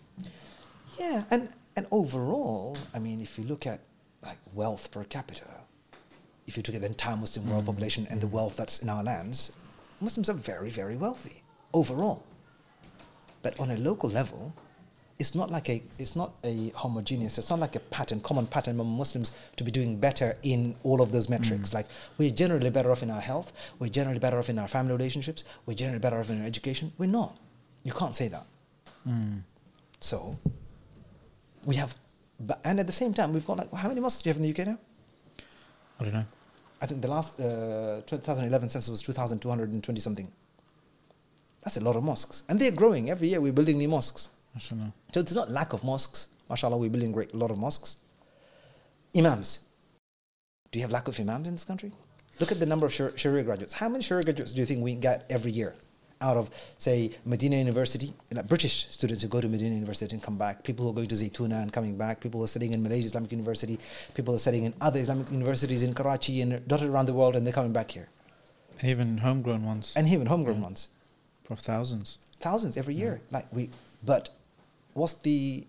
yeah, 0.99 1.23
and 1.31 1.47
and 1.77 1.87
overall, 1.91 2.77
I 2.93 2.99
mean, 2.99 3.21
if 3.21 3.39
you 3.39 3.45
look 3.45 3.65
at 3.65 3.79
like 4.21 4.37
wealth 4.53 4.91
per 4.91 5.05
capita, 5.05 5.49
if 6.45 6.57
you 6.57 6.63
look 6.67 6.75
at 6.75 6.81
the 6.81 6.87
entire 6.87 7.15
Muslim 7.15 7.49
world 7.49 7.63
Mm. 7.63 7.67
population 7.71 8.05
and 8.11 8.19
the 8.19 8.27
wealth 8.27 8.57
that's 8.57 8.79
in 8.83 8.89
our 8.89 9.01
lands, 9.01 9.53
Muslims 10.01 10.29
are 10.29 10.39
very 10.53 10.69
very 10.69 10.97
wealthy 10.97 11.41
overall. 11.73 12.21
But 13.41 13.57
on 13.57 13.71
a 13.71 13.77
local 13.77 14.09
level, 14.09 14.53
it's 15.19 15.35
not 15.35 15.51
like 15.51 15.69
a 15.69 15.83
it's 15.97 16.15
not 16.15 16.33
a 16.45 16.69
homogeneous. 16.69 17.37
It's 17.37 17.49
not 17.49 17.59
like 17.59 17.75
a 17.75 17.81
pattern, 17.81 18.21
common 18.21 18.47
pattern 18.47 18.75
among 18.75 18.97
Muslims 18.97 19.33
to 19.57 19.65
be 19.65 19.69
doing 19.69 19.99
better 19.99 20.37
in 20.43 20.75
all 20.83 21.01
of 21.01 21.11
those 21.11 21.27
metrics. 21.27 21.71
Mm. 21.71 21.73
Like 21.73 21.87
we're 22.17 22.31
generally 22.31 22.69
better 22.69 22.89
off 22.89 23.03
in 23.03 23.11
our 23.11 23.19
health. 23.19 23.51
We're 23.79 23.89
generally 23.89 24.19
better 24.19 24.39
off 24.39 24.49
in 24.49 24.57
our 24.57 24.67
family 24.69 24.93
relationships. 24.93 25.43
We're 25.65 25.73
generally 25.73 25.99
better 25.99 26.17
off 26.17 26.29
in 26.29 26.41
our 26.41 26.47
education. 26.47 26.93
We're 26.97 27.07
not. 27.07 27.37
You 27.83 27.91
can't 27.91 28.15
say 28.15 28.29
that. 28.29 28.45
Mm. 29.05 29.41
So 29.99 30.37
we 31.65 31.75
have, 31.75 31.93
but 32.39 32.61
and 32.63 32.79
at 32.79 32.87
the 32.87 32.93
same 32.93 33.13
time, 33.13 33.33
we've 33.33 33.45
got 33.45 33.57
like 33.57 33.73
how 33.73 33.89
many 33.89 33.99
mosques 33.99 34.21
do 34.21 34.29
you 34.29 34.33
have 34.33 34.41
in 34.41 34.49
the 34.49 34.61
UK 34.61 34.67
now? 34.67 34.79
I 35.99 36.03
don't 36.05 36.13
know. 36.13 36.25
I 36.81 36.85
think 36.85 37.01
the 37.01 37.09
last 37.09 37.37
uh, 37.41 38.01
2011 38.05 38.69
census 38.69 38.89
was 38.89 39.01
2,220 39.01 39.99
something. 39.99 40.31
That's 41.61 41.75
a 41.75 41.83
lot 41.83 41.97
of 41.97 42.03
mosques, 42.05 42.43
and 42.47 42.57
they're 42.57 42.71
growing 42.71 43.09
every 43.09 43.27
year. 43.27 43.41
We're 43.41 43.51
building 43.51 43.77
new 43.77 43.89
mosques. 43.89 44.29
Mashallah. 44.59 44.91
So 45.13 45.21
it's 45.21 45.33
not 45.33 45.49
lack 45.49 45.71
of 45.71 45.83
mosques. 45.85 46.27
MashaAllah, 46.49 46.77
we're 46.77 46.89
building 46.89 47.13
a 47.15 47.37
lot 47.37 47.51
of 47.51 47.57
mosques. 47.57 47.97
Imams. 49.15 49.59
Do 50.71 50.79
you 50.79 50.83
have 50.83 50.91
lack 50.91 51.07
of 51.07 51.17
imams 51.19 51.47
in 51.47 51.53
this 51.53 51.63
country? 51.63 51.91
Look 52.41 52.51
at 52.51 52.59
the 52.59 52.65
number 52.65 52.85
of 52.85 52.93
Shar- 52.93 53.17
Sharia 53.17 53.43
graduates. 53.43 53.73
How 53.73 53.87
many 53.87 54.03
Sharia 54.03 54.23
graduates 54.23 54.51
do 54.53 54.59
you 54.59 54.65
think 54.65 54.83
we 54.83 54.95
get 54.95 55.25
every 55.29 55.51
year? 55.51 55.75
Out 56.21 56.35
of, 56.35 56.49
say, 56.77 57.11
Medina 57.25 57.55
University, 57.55 58.13
like 58.31 58.47
British 58.49 58.87
students 58.89 59.23
who 59.23 59.29
go 59.29 59.39
to 59.39 59.47
Medina 59.47 59.73
University 59.73 60.13
and 60.13 60.21
come 60.21 60.37
back, 60.37 60.63
people 60.65 60.83
who 60.83 60.91
are 60.91 60.93
going 60.93 61.07
to 61.07 61.15
Zaytuna 61.15 61.63
and 61.63 61.71
coming 61.71 61.95
back, 61.97 62.19
people 62.19 62.39
who 62.41 62.43
are 62.43 62.47
studying 62.55 62.73
in 62.73 62.83
Malaysia 62.83 63.05
Islamic 63.05 63.31
University, 63.31 63.79
people 64.13 64.33
who 64.33 64.35
are 64.35 64.39
studying 64.47 64.65
in 64.65 64.73
other 64.81 64.99
Islamic 64.99 65.31
universities 65.31 65.81
in 65.81 65.93
Karachi 65.93 66.41
and 66.41 66.67
dotted 66.67 66.89
around 66.89 67.05
the 67.05 67.13
world, 67.13 67.37
and 67.37 67.45
they're 67.47 67.53
coming 67.53 67.71
back 67.71 67.89
here. 67.91 68.09
And 68.81 68.89
even 68.89 69.17
homegrown 69.19 69.63
ones. 69.65 69.93
And 69.95 70.07
even 70.09 70.27
homegrown 70.27 70.57
Yeah. 70.57 70.63
ones. 70.63 70.89
for 71.45 71.55
thousands. 71.55 72.19
thousands 72.41 72.77
every 72.77 72.93
year. 72.93 73.21
Like 73.31 73.45
we, 73.51 73.69
but 74.05 74.29
what's 74.99 75.13
the 75.29 75.65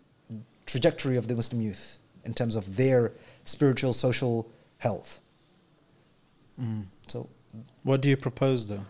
trajectory 0.66 1.16
of 1.16 1.26
the 1.28 1.34
Muslim 1.34 1.60
youth 1.62 1.98
in 2.24 2.32
terms 2.34 2.54
of 2.56 2.76
their 2.76 3.12
spiritual, 3.44 3.92
social 3.92 4.50
health? 4.78 5.20
Mm. 6.60 6.86
So 7.08 7.28
What 7.82 8.00
do 8.02 8.08
you 8.08 8.16
propose 8.16 8.68
though? 8.68 8.84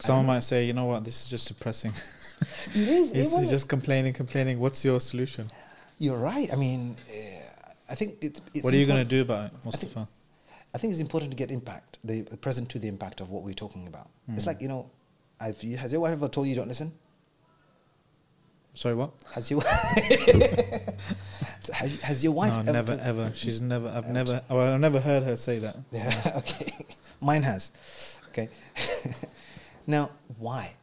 Someone 0.00 0.26
might 0.26 0.42
say, 0.42 0.64
you 0.64 0.72
know 0.72 0.86
what, 0.86 1.04
this 1.04 1.22
is 1.22 1.28
just 1.30 1.46
depressing. 1.48 1.92
it 2.74 2.88
is. 2.88 3.12
This 3.12 3.32
it 3.36 3.42
is 3.42 3.48
just 3.50 3.68
complaining, 3.68 4.12
complaining. 4.14 4.58
What's 4.58 4.84
your 4.84 4.98
solution? 5.00 5.50
you're 5.98 6.16
right. 6.16 6.50
I 6.50 6.56
mean, 6.56 6.96
uh, 7.10 7.70
I 7.90 7.94
think 7.94 8.14
it's. 8.22 8.40
it's 8.54 8.64
what 8.64 8.72
are 8.72 8.78
you 8.78 8.86
going 8.86 9.02
to 9.06 9.10
do 9.16 9.20
about 9.20 9.46
it, 9.46 9.50
think- 9.52 9.64
Mustafa? 9.66 10.08
I 10.74 10.78
think 10.78 10.92
it's 10.92 11.00
important 11.02 11.30
to 11.32 11.36
get 11.36 11.50
impact, 11.50 11.98
the, 12.04 12.20
the 12.22 12.36
present 12.38 12.68
to 12.70 12.78
the 12.78 12.88
impact 12.88 13.20
of 13.20 13.30
what 13.30 13.42
we're 13.42 13.60
talking 13.64 13.86
about. 13.88 14.08
It's 14.28 14.44
Mm. 14.44 14.46
like 14.46 14.62
you 14.62 14.68
know, 14.68 14.88
I've, 15.38 15.60
has 15.60 15.92
your 15.92 16.00
wife 16.00 16.12
ever 16.12 16.28
told 16.28 16.46
you 16.46 16.54
don't 16.54 16.68
listen? 16.68 16.92
Sorry, 18.74 18.94
what? 18.94 19.10
Has 19.32 19.50
your 19.50 19.62
has, 21.72 22.00
has 22.02 22.24
your 22.24 22.32
wife 22.32 22.52
no, 22.52 22.60
ever 22.60 22.72
never, 22.72 22.98
ever. 23.02 23.30
She's 23.34 23.60
never. 23.60 23.88
I've 23.88 24.04
Ever 24.04 24.12
never. 24.12 24.42
Well, 24.48 24.74
I've 24.74 24.80
never 24.80 25.00
heard 25.00 25.22
her 25.24 25.36
say 25.36 25.58
that. 25.58 25.76
Yeah, 25.90 26.32
okay. 26.36 26.86
Mine 27.20 27.42
has. 27.42 27.72
Okay. 28.28 28.48
now, 29.86 30.10
why? 30.38 30.74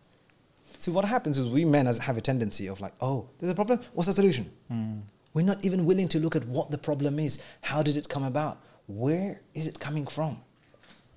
See, 0.79 0.91
what 0.91 1.05
happens 1.05 1.37
is 1.37 1.47
we 1.47 1.65
men 1.65 1.87
as 1.87 1.97
have 1.99 2.17
a 2.17 2.21
tendency 2.21 2.67
of 2.67 2.79
like, 2.79 2.93
oh, 3.01 3.27
there's 3.39 3.51
a 3.51 3.55
problem. 3.55 3.79
What's 3.93 4.07
the 4.07 4.13
solution? 4.13 4.51
Mm. 4.71 5.01
We're 5.33 5.45
not 5.45 5.63
even 5.65 5.85
willing 5.85 6.07
to 6.09 6.19
look 6.19 6.35
at 6.35 6.45
what 6.45 6.71
the 6.71 6.77
problem 6.77 7.19
is. 7.19 7.41
How 7.61 7.81
did 7.81 7.97
it 7.97 8.09
come 8.09 8.23
about? 8.23 8.59
Where 8.87 9.41
is 9.53 9.67
it 9.67 9.79
coming 9.79 10.05
from? 10.05 10.37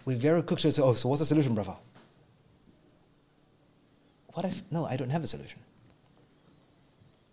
We're 0.05 0.17
very 0.17 0.43
quick 0.43 0.61
to 0.61 0.73
say, 0.73 0.83
oh, 0.83 0.95
so 0.95 1.09
what's 1.09 1.21
the 1.21 1.27
solution, 1.27 1.55
brother? 1.55 1.75
What 4.33 4.47
if, 4.47 4.63
no, 4.71 4.87
I 4.87 4.97
don't 4.97 5.11
have 5.11 5.25
a 5.25 5.27
solution. 5.27 5.61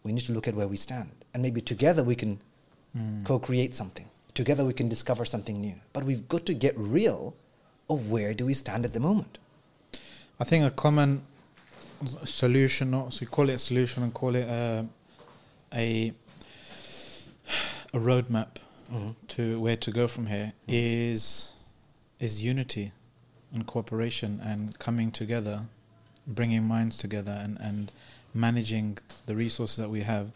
We 0.07 0.13
need 0.13 0.25
to 0.27 0.33
look 0.33 0.47
at 0.47 0.55
where 0.55 0.69
we 0.69 0.77
stand. 0.77 1.11
And 1.33 1.43
maybe 1.43 1.61
together 1.61 2.03
we 2.11 2.15
can 2.15 2.39
Mm. 2.97 3.25
co 3.25 3.37
create 3.39 3.75
something. 3.75 4.07
Together 4.33 4.63
we 4.65 4.73
can 4.73 4.87
discover 4.89 5.25
something 5.25 5.59
new. 5.67 5.75
But 5.93 6.03
we've 6.05 6.25
got 6.29 6.45
to 6.45 6.53
get 6.53 6.73
real 6.77 7.35
of 7.89 8.09
where 8.13 8.33
do 8.33 8.45
we 8.45 8.53
stand 8.53 8.85
at 8.85 8.93
the 8.93 8.99
moment. 8.99 9.37
I 10.39 10.45
think 10.45 10.65
a 10.65 10.71
common 10.71 11.21
solution, 12.25 12.93
or 12.93 13.11
so 13.11 13.21
you 13.21 13.27
call 13.27 13.49
it 13.49 13.53
a 13.55 13.59
solution 13.59 14.03
and 14.03 14.13
call 14.13 14.35
it 14.35 14.47
a 14.47 14.87
a, 15.73 16.13
a 17.93 17.99
roadmap 17.99 18.51
Mhm. 18.91 19.15
to 19.35 19.59
where 19.59 19.75
to 19.77 19.91
go 19.91 20.07
from 20.07 20.27
here 20.27 20.53
is 20.67 21.53
is 22.19 22.43
unity 22.43 22.91
and 23.53 23.65
cooperation 23.67 24.39
and 24.43 24.77
coming 24.79 25.11
together, 25.11 25.65
bringing 26.25 26.63
minds 26.63 26.97
together 26.97 27.33
and 27.43 27.57
and 27.59 27.91
managing 28.33 28.97
the 29.25 29.35
resources 29.35 29.77
that 29.77 29.89
we 29.89 30.01
have 30.01 30.31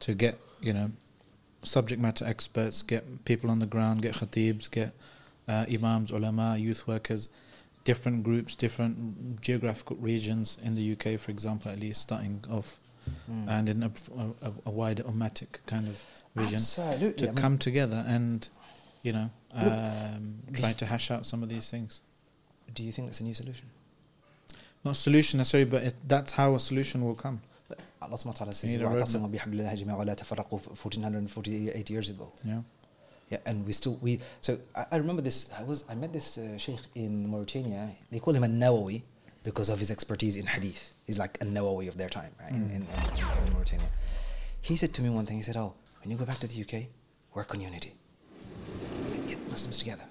to 0.00 0.14
get 0.14 0.38
you 0.60 0.72
know 0.72 0.90
subject 1.64 2.00
matter 2.00 2.24
experts, 2.24 2.82
get 2.82 3.24
people 3.24 3.50
on 3.50 3.58
the 3.58 3.66
ground, 3.66 4.02
get 4.02 4.14
khatibs, 4.14 4.70
get 4.70 4.92
uh, 5.48 5.64
imams, 5.72 6.10
ulama, 6.10 6.56
youth 6.56 6.86
workers, 6.86 7.28
different 7.84 8.22
groups, 8.22 8.54
different 8.54 9.40
geographical 9.40 9.96
regions 9.96 10.58
in 10.62 10.74
the 10.76 10.92
UK, 10.92 11.18
for 11.18 11.30
example, 11.32 11.70
at 11.72 11.80
least 11.80 12.00
starting 12.00 12.44
off, 12.50 12.78
Mm. 13.30 13.48
and 13.48 13.68
in 13.68 13.82
a, 13.84 13.90
a, 14.42 14.52
a 14.66 14.70
wider 14.70 15.04
ummatic 15.06 15.60
kind 15.66 15.86
of 15.86 15.96
region 16.34 16.56
Absolutely. 16.56 17.12
to 17.12 17.24
I 17.24 17.26
mean- 17.28 17.36
come 17.36 17.56
together 17.56 18.04
and, 18.04 18.48
you 19.04 19.12
know, 19.12 19.30
um, 19.54 20.38
try 20.52 20.72
to 20.72 20.84
hash 20.86 21.12
out 21.12 21.24
some 21.24 21.40
of 21.44 21.48
these 21.48 21.70
things. 21.70 22.00
Do 22.74 22.82
you 22.82 22.90
think 22.90 23.06
that's 23.06 23.20
a 23.20 23.24
new 23.24 23.32
solution? 23.34 23.66
Not 24.85 24.95
solution 24.95 25.37
necessarily, 25.37 25.69
but 25.69 25.83
it, 25.83 25.95
that's 26.07 26.31
how 26.31 26.55
a 26.55 26.59
solution 26.59 27.05
will 27.05 27.15
come. 27.15 27.41
But 27.67 27.79
Allah 28.01 28.17
subhanahu 28.17 28.25
wa 28.25 28.31
ta'ala 28.31 28.53
says, 28.53 28.71
You 28.71 28.77
need 28.79 28.85
a 28.85 28.89
roadmap. 28.89 29.01
وَاعْتَصِمُوا 29.01 29.31
بِحَبْلِ 29.31 29.53
اللَّهِ 29.61 29.85
جَمِيعًا 29.85 29.97
وَلَا 29.97 30.15
تَفَرَّقُوا 30.15 30.51
1448 30.51 31.89
years 31.89 32.09
ago. 32.09 32.31
Yeah. 32.43 32.61
Yeah, 33.29 33.37
and 33.45 33.65
we 33.65 33.71
still 33.71 33.97
we 34.01 34.19
so 34.41 34.59
I, 34.75 34.85
I 34.91 34.95
remember 34.97 35.21
this. 35.21 35.49
I 35.57 35.63
was 35.63 35.85
I 35.89 35.95
met 35.95 36.11
this 36.11 36.37
uh, 36.37 36.57
sheikh 36.57 36.81
in 36.95 37.29
Mauritania. 37.29 37.89
They 38.11 38.19
call 38.19 38.33
him 38.33 38.43
a 38.43 38.47
Nawawi 38.47 39.03
because 39.43 39.69
of 39.69 39.79
his 39.79 39.89
expertise 39.89 40.35
in 40.35 40.45
hadith. 40.45 40.93
He's 41.07 41.17
like 41.17 41.37
a 41.41 41.45
Nawawi 41.45 41.87
of 41.87 41.95
their 41.95 42.09
time 42.09 42.33
right, 42.41 42.51
in, 42.51 42.63
in, 42.63 42.71
in, 42.71 43.47
in 43.47 43.53
Mauritania. 43.53 43.87
He 44.59 44.75
said 44.75 44.93
to 44.95 45.01
me 45.01 45.09
one 45.09 45.25
thing. 45.25 45.37
He 45.37 45.43
said, 45.43 45.55
"Oh, 45.55 45.73
when 46.01 46.11
you 46.11 46.17
go 46.17 46.25
back 46.25 46.39
to 46.39 46.47
the 46.47 46.61
UK, 46.61 46.87
work 47.33 47.55
on 47.55 47.61
unity. 47.61 47.93
Get 49.29 49.39
Muslims 49.49 49.77
together." 49.77 50.03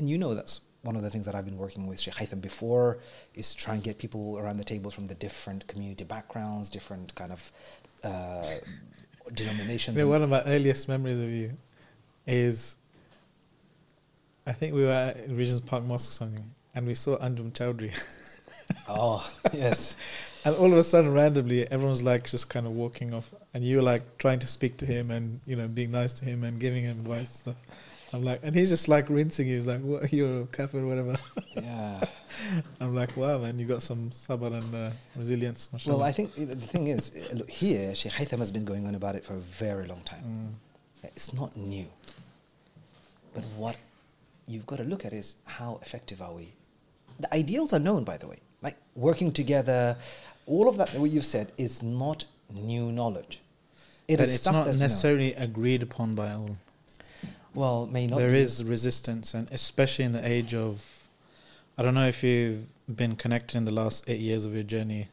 And 0.00 0.10
you 0.10 0.18
know 0.18 0.34
that's 0.34 0.62
one 0.87 0.95
of 0.95 1.01
the 1.01 1.09
things 1.09 1.25
that 1.25 1.35
I've 1.35 1.43
been 1.43 1.57
working 1.57 1.85
with 1.85 1.99
Sheikh 1.99 2.13
Haytham 2.13 2.39
before 2.39 2.99
is 3.35 3.53
to 3.53 3.57
try 3.57 3.73
and 3.73 3.83
get 3.83 3.97
people 3.99 4.39
around 4.39 4.55
the 4.55 4.63
table 4.63 4.89
from 4.89 5.05
the 5.05 5.15
different 5.15 5.67
community 5.67 6.05
backgrounds, 6.05 6.69
different 6.69 7.13
kind 7.13 7.33
of 7.33 7.51
uh, 8.05 8.47
denominations. 9.33 9.97
Yeah, 9.97 10.03
and- 10.03 10.11
one 10.11 10.23
of 10.23 10.29
my 10.29 10.41
earliest 10.43 10.87
memories 10.87 11.19
of 11.19 11.29
you 11.29 11.51
is 12.25 12.77
I 14.45 14.53
think 14.53 14.73
we 14.73 14.83
were 14.85 14.91
at 14.91 15.29
Regent's 15.29 15.59
Park 15.59 15.83
Mosque 15.83 16.09
or 16.09 16.13
something, 16.13 16.45
and 16.73 16.87
we 16.87 16.93
saw 16.93 17.17
Anjem 17.17 17.51
Choudary. 17.51 17.91
oh 18.87 19.29
yes. 19.51 19.97
and 20.45 20.55
all 20.55 20.71
of 20.71 20.77
a 20.77 20.85
sudden, 20.85 21.13
randomly, 21.13 21.69
everyone's 21.69 22.01
like 22.01 22.29
just 22.29 22.47
kind 22.47 22.65
of 22.65 22.71
walking 22.71 23.13
off, 23.13 23.29
and 23.53 23.61
you 23.61 23.75
were 23.75 23.83
like 23.83 24.17
trying 24.19 24.39
to 24.39 24.47
speak 24.47 24.77
to 24.77 24.85
him 24.85 25.11
and, 25.11 25.41
you 25.45 25.57
know, 25.57 25.67
being 25.67 25.91
nice 25.91 26.13
to 26.13 26.23
him 26.23 26.45
and 26.45 26.61
giving 26.61 26.83
him 26.85 26.99
advice 27.01 27.27
and 27.27 27.27
stuff. 27.27 27.55
I'm 28.13 28.23
like, 28.23 28.39
and 28.43 28.55
he's 28.55 28.69
just 28.69 28.87
like 28.87 29.09
rinsing 29.09 29.47
you. 29.47 29.55
He's 29.55 29.67
like, 29.67 29.81
what, 29.81 30.11
you're 30.13 30.41
a 30.41 30.45
kafir 30.47 30.85
whatever. 30.85 31.15
Yeah. 31.55 32.01
I'm 32.81 32.95
like, 32.95 33.17
wow, 33.17 33.39
man, 33.39 33.59
you 33.59 33.65
got 33.65 33.81
some 33.81 34.09
sabr 34.11 34.53
and 34.53 34.75
uh, 34.75 34.91
resilience. 35.15 35.69
mashallah. 35.73 35.97
Well, 35.97 36.05
I 36.05 36.11
think 36.11 36.33
the 36.35 36.55
thing 36.55 36.87
is, 36.87 37.11
uh, 37.15 37.35
look, 37.35 37.49
here, 37.49 37.93
Sheikh 37.93 38.13
Haytham 38.13 38.39
has 38.39 38.51
been 38.51 38.65
going 38.65 38.85
on 38.87 38.95
about 38.95 39.15
it 39.15 39.25
for 39.25 39.33
a 39.33 39.39
very 39.39 39.87
long 39.87 40.01
time. 40.01 40.23
Mm. 40.23 41.03
It's 41.03 41.33
not 41.33 41.55
new. 41.57 41.87
But 43.33 43.43
what 43.57 43.75
you've 44.47 44.65
got 44.65 44.77
to 44.77 44.83
look 44.83 45.05
at 45.05 45.13
is 45.13 45.35
how 45.45 45.79
effective 45.81 46.21
are 46.21 46.33
we? 46.33 46.53
The 47.19 47.33
ideals 47.33 47.73
are 47.73 47.79
known, 47.79 48.03
by 48.03 48.17
the 48.17 48.27
way. 48.27 48.39
Like 48.61 48.77
working 48.95 49.31
together, 49.31 49.97
all 50.45 50.69
of 50.69 50.77
that, 50.77 50.93
what 50.95 51.11
you've 51.11 51.25
said, 51.25 51.51
is 51.57 51.83
not 51.83 52.23
new 52.53 52.91
knowledge. 52.91 53.41
It 54.07 54.17
but 54.17 54.27
is 54.27 54.33
it's 54.33 54.41
stuff 54.43 54.53
not 54.53 54.65
that's 54.65 54.77
known. 54.77 54.83
necessarily 54.85 55.33
agreed 55.33 55.83
upon 55.83 56.15
by 56.15 56.31
all. 56.31 56.57
Well, 57.57 57.87
may 57.87 58.05
not 58.05 58.19
There 58.19 58.29
be. 58.29 58.37
is 58.37 58.63
resistance, 58.63 59.33
and 59.33 59.49
especially 59.51 60.05
in 60.05 60.11
the 60.11 60.23
age 60.25 60.53
of, 60.53 60.85
I 61.75 61.81
don't 61.81 61.95
know 61.95 62.07
if 62.07 62.23
you've 62.23 62.67
been 62.95 63.15
connected 63.15 63.57
in 63.57 63.65
the 63.65 63.71
last 63.71 64.03
eight 64.07 64.19
years 64.19 64.45
of 64.45 64.53
your 64.53 64.61
journey, 64.61 65.07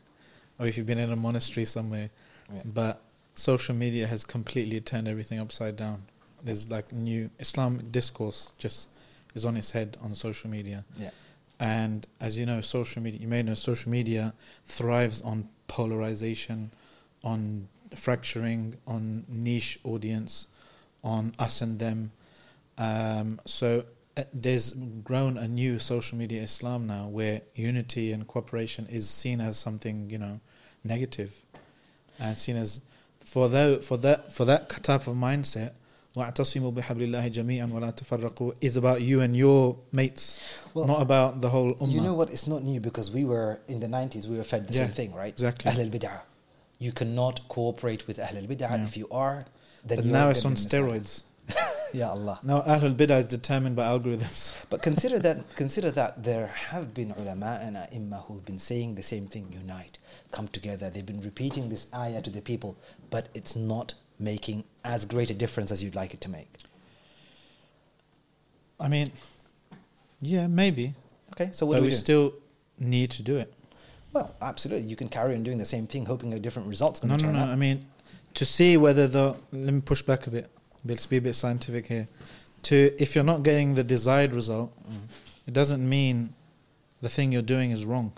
or 0.59 0.67
if 0.67 0.77
you've 0.77 0.87
been 0.87 0.99
in 0.99 1.11
a 1.11 1.17
monastery 1.17 1.65
somewhere, 1.65 2.11
Yeah. 2.55 2.61
but 2.67 3.01
social 3.35 3.75
media 3.75 4.07
has 4.07 4.27
completely 4.27 4.79
turned 4.83 5.09
everything 5.09 5.39
upside 5.41 5.75
down. 5.77 6.03
There's 6.43 6.69
like 6.69 6.93
new 6.93 7.31
Islamic 7.39 7.91
discourse 7.91 8.53
just 8.59 8.89
is 9.35 9.47
on 9.47 9.57
its 9.57 9.71
head 9.71 9.97
on 10.03 10.15
social 10.15 10.51
media. 10.51 10.85
Yeah. 10.99 11.13
And 11.59 12.07
as 12.21 12.37
you 12.37 12.45
know, 12.45 12.61
social 12.61 13.01
media, 13.03 13.21
you 13.23 13.29
may 13.29 13.43
know, 13.43 13.55
social 13.55 13.91
media 13.91 14.35
thrives 14.67 15.23
on 15.23 15.49
polarization, 15.67 16.73
on 17.23 17.69
fracturing, 17.95 18.77
on 18.87 19.25
niche 19.29 19.79
audience, 19.83 20.47
on 21.03 21.33
us 21.39 21.63
and 21.63 21.79
them. 21.79 22.13
Um, 22.78 23.40
so 23.46 23.86
uh, 24.18 24.24
there's 24.34 24.74
grown 25.04 25.38
a 25.38 25.48
new 25.48 25.80
social 25.80 26.18
media 26.18 26.42
Islam 26.42 26.88
now 26.88 27.08
where 27.08 27.42
unity 27.56 28.12
and 28.12 28.28
cooperation 28.28 28.88
is 28.90 29.10
seen 29.10 29.42
as 29.42 29.58
something, 29.58 30.10
you 30.10 30.18
know, 30.18 30.40
negative 30.84 31.34
and 32.20 32.38
seen 32.38 32.56
as 32.56 32.82
for 33.20 33.50
that 33.50 33.84
for 33.84 33.98
that 33.98 34.32
for 34.34 34.46
that 34.46 34.70
type 34.84 35.08
of 35.08 35.16
mindset 35.16 35.72
وَاعْتَصِمُوا 36.16 36.74
بِحَبْلِ 36.74 37.02
اللَّهِ 37.08 37.32
جَمِيعًا 37.32 37.72
وَلَا 37.72 37.92
تَفَرَّقُوا 37.96 38.56
is 38.62 38.76
about 38.76 39.02
you 39.02 39.22
and 39.22 39.38
your 39.38 39.78
mates, 39.92 40.40
Well, 40.74 40.88
not 40.88 41.02
about 41.04 41.40
the 41.40 41.50
whole 41.50 41.76
ummah. 41.76 41.92
You 41.92 42.02
know 42.02 42.16
what? 42.16 42.32
It's 42.32 42.48
not 42.48 42.64
new 42.64 42.80
because 42.80 43.12
we 43.12 43.26
were 43.26 43.60
in 43.68 43.80
the 43.80 43.86
90s, 43.88 44.26
we 44.26 44.36
were 44.38 44.44
fed 44.44 44.68
the 44.68 44.74
Yeah, 44.74 44.86
same 44.86 44.92
thing, 44.92 45.14
right? 45.14 45.30
exactly. 45.32 45.72
Ahl 45.72 45.80
al 45.80 45.88
Bid'ah. 45.88 46.22
You 46.80 46.92
cannot 46.94 47.48
cooperate 47.48 48.08
with 48.08 48.18
Ahl 48.20 48.36
al 48.38 48.44
Bid'ah. 48.44 48.72
Yeah. 48.72 48.84
If 48.86 48.98
you 48.98 49.08
are, 49.12 49.44
then 49.86 49.98
but 49.98 50.06
you're 50.06 50.14
now 50.14 50.30
it's 50.30 50.42
gonna 50.42 50.56
on 50.56 50.56
be 50.56 50.64
misled. 50.64 50.84
steroids. 50.84 51.24
Ya 51.95 52.11
Allah. 52.11 52.41
Now 52.43 52.61
Ahlul 52.63 52.95
Bidah 52.97 53.19
is 53.21 53.27
determined 53.29 53.77
by 53.77 53.85
algorithms. 53.85 54.43
But 54.71 54.83
consider 54.83 55.19
that 55.21 55.55
consider 55.55 55.91
that 55.93 56.25
there 56.25 56.49
have 56.49 56.93
been 56.93 57.13
ulama 57.17 57.61
and 57.63 57.77
ai 57.77 58.19
who've 58.27 58.45
been 58.45 58.59
saying 58.59 58.97
the 58.97 59.03
same 59.03 59.27
thing, 59.29 59.45
unite, 59.53 59.99
come 60.33 60.49
together. 60.49 60.91
They've 60.91 61.07
been 61.07 61.21
repeating 61.21 61.69
this 61.69 61.87
ayah 61.95 62.21
to 62.23 62.31
the 62.31 62.43
people, 62.43 62.77
but 63.11 63.29
it's 63.33 63.55
not 63.55 63.95
making 64.19 64.65
as 64.85 65.05
great 65.05 65.31
a 65.31 65.35
difference 65.35 65.71
as 65.71 65.83
you'd 65.85 65.95
like 65.95 66.13
it 66.15 66.21
to 66.23 66.31
make. 66.31 66.51
I 68.81 68.89
mean, 68.89 69.13
yeah, 70.21 70.47
maybe. 70.49 70.95
Okay, 71.33 71.51
so 71.53 71.65
what 71.67 71.75
but 71.75 71.79
do 71.79 71.83
we 71.83 71.87
we 71.89 71.91
do? 71.91 71.97
still 71.97 72.35
need 72.79 73.11
to 73.13 73.23
do 73.23 73.37
it. 73.37 73.53
well, 74.13 74.35
absolutely. 74.43 74.89
You 74.89 74.97
can 74.97 75.09
carry 75.09 75.35
on 75.37 75.43
doing 75.45 75.59
the 75.59 75.65
same 75.65 75.87
thing, 75.87 76.07
hoping 76.07 76.33
a 76.35 76.41
different 76.41 76.69
result's 76.69 77.01
going 77.01 77.11
No, 77.13 77.19
to 77.19 77.25
no, 77.25 77.29
turn 77.31 77.37
no. 77.39 77.45
up. 77.47 77.49
I 77.51 77.57
mean, 77.57 77.87
to 78.35 78.45
see 78.45 78.77
whether 78.77 79.07
the 79.07 79.37
let 79.53 79.73
me 79.75 79.81
push 79.81 80.03
back 80.03 80.27
a 80.27 80.31
bit. 80.31 80.51
Let's 80.85 81.07
be 81.07 81.17
a 81.17 81.21
bit 81.21 81.35
scientific 81.35 81.87
here. 81.87 82.09
To 82.65 82.95
if 82.99 83.15
you're 83.15 83.25
not 83.25 83.43
getting 83.43 83.75
the 83.75 83.85
desired 83.85 84.33
result, 84.35 84.73
Mhm. 84.89 85.09
it 85.47 85.55
doesn't 85.55 85.87
mean 85.87 86.35
the 87.01 87.09
thing 87.09 87.33
you're 87.33 87.43
doing 87.43 87.71
is 87.71 87.85
wrong 87.85 88.13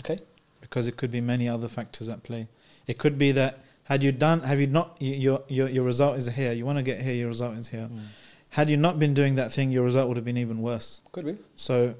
Okay. 0.00 0.18
because 0.60 0.86
it 0.86 0.96
could 0.96 1.10
be 1.10 1.20
many 1.20 1.48
other 1.48 1.68
factors 1.68 2.08
at 2.08 2.22
play. 2.22 2.48
It 2.86 2.98
could 2.98 3.18
be 3.18 3.32
that 3.32 3.60
had 3.84 4.02
you 4.02 4.12
done, 4.12 4.40
have 4.42 4.60
you 4.60 4.66
not, 4.66 4.96
your 5.00 5.42
your 5.48 5.68
your 5.68 5.84
result 5.84 6.16
is 6.18 6.26
here. 6.26 6.52
You 6.52 6.64
want 6.64 6.78
to 6.78 6.82
get 6.82 7.02
here, 7.02 7.14
your 7.14 7.28
result 7.28 7.56
is 7.58 7.68
here. 7.68 7.88
Mm. 7.92 8.06
Had 8.50 8.70
you 8.70 8.76
not 8.76 8.98
been 8.98 9.14
doing 9.14 9.34
that 9.34 9.52
thing, 9.52 9.70
your 9.70 9.84
result 9.84 10.08
would 10.08 10.16
have 10.16 10.24
been 10.24 10.38
even 10.38 10.62
worse. 10.62 11.00
Could 11.12 11.26
be. 11.26 11.36
So, 11.56 11.94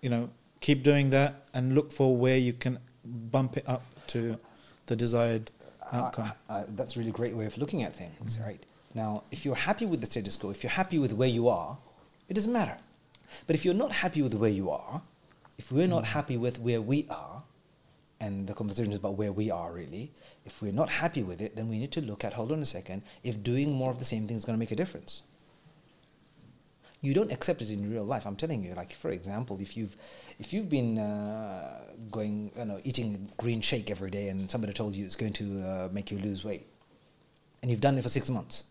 you 0.00 0.08
know, 0.10 0.30
keep 0.60 0.82
doing 0.82 1.10
that 1.10 1.46
and 1.52 1.74
look 1.74 1.92
for 1.92 2.16
where 2.16 2.38
you 2.38 2.52
can 2.52 2.78
bump 3.04 3.56
it 3.56 3.64
up 3.68 3.82
to 4.08 4.38
the 4.86 4.96
desired 4.96 5.50
outcome. 5.92 6.32
Uh, 6.48 6.64
that's 6.68 6.96
a 6.96 6.98
really 6.98 7.10
great 7.12 7.34
way 7.34 7.46
of 7.46 7.56
looking 7.58 7.82
at 7.82 7.94
things, 7.94 8.38
right? 8.44 8.64
Now, 8.94 9.24
if 9.30 9.44
you're 9.44 9.54
happy 9.54 9.86
with 9.86 10.00
the 10.00 10.06
status 10.06 10.36
quo, 10.36 10.50
if 10.50 10.62
you're 10.62 10.70
happy 10.70 10.98
with 10.98 11.12
where 11.12 11.28
you 11.28 11.48
are, 11.48 11.78
it 12.28 12.34
doesn't 12.34 12.52
matter. 12.52 12.76
But 13.46 13.54
if 13.56 13.64
you're 13.64 13.74
not 13.74 13.92
happy 13.92 14.22
with 14.22 14.34
where 14.34 14.50
you 14.50 14.70
are, 14.70 15.02
if 15.58 15.70
we're 15.70 15.88
not 15.88 16.04
happy 16.04 16.36
with 16.36 16.60
where 16.60 16.80
we 16.80 17.06
are, 17.10 17.42
and 18.20 18.46
the 18.46 18.54
conversation 18.54 18.92
is 18.92 18.98
about 18.98 19.14
where 19.14 19.32
we 19.32 19.50
are 19.50 19.72
really, 19.72 20.10
if 20.44 20.60
we're 20.62 20.72
not 20.72 20.88
happy 20.88 21.22
with 21.22 21.40
it, 21.40 21.54
then 21.56 21.68
we 21.68 21.78
need 21.78 21.92
to 21.92 22.00
look 22.00 22.24
at, 22.24 22.32
hold 22.32 22.50
on 22.50 22.60
a 22.60 22.66
second, 22.66 23.02
if 23.22 23.42
doing 23.42 23.72
more 23.72 23.90
of 23.90 23.98
the 23.98 24.04
same 24.04 24.26
thing 24.26 24.36
is 24.36 24.44
going 24.44 24.56
to 24.56 24.58
make 24.58 24.72
a 24.72 24.76
difference. 24.76 25.22
You 27.00 27.14
don't 27.14 27.30
accept 27.30 27.62
it 27.62 27.70
in 27.70 27.88
real 27.90 28.04
life. 28.04 28.26
I'm 28.26 28.34
telling 28.36 28.64
you. 28.64 28.74
Like 28.74 28.92
for 28.92 29.10
example, 29.10 29.60
if 29.60 29.76
you've 29.76 29.96
if 30.38 30.52
you've 30.52 30.68
been 30.68 30.98
uh, 30.98 31.80
going, 32.10 32.50
you 32.56 32.64
know, 32.64 32.80
eating 32.84 33.30
green 33.36 33.60
shake 33.60 33.90
every 33.90 34.10
day, 34.10 34.28
and 34.28 34.50
somebody 34.50 34.72
told 34.72 34.94
you 34.96 35.04
it's 35.04 35.16
going 35.16 35.32
to 35.34 35.46
uh, 35.62 35.88
make 35.92 36.10
you 36.10 36.18
lose 36.18 36.42
weight, 36.44 36.66
and 37.62 37.70
you've 37.70 37.80
done 37.80 37.96
it 37.98 38.02
for 38.02 38.08
six 38.08 38.28
months, 38.28 38.64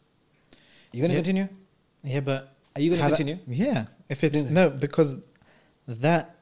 you're 0.92 1.02
going 1.08 1.12
to 1.12 1.16
Yeah. 1.18 1.24
continue. 1.24 1.48
Yeah, 2.04 2.20
but 2.20 2.54
Are 2.76 2.82
you 2.82 2.92
had 2.96 3.06
I- 3.06 3.16
continue? 3.16 3.38
yeah, 3.48 3.86
if 4.10 4.24
it's 4.24 4.42
Doing 4.42 4.54
no, 4.54 4.70
because 4.70 5.16
that 5.88 6.36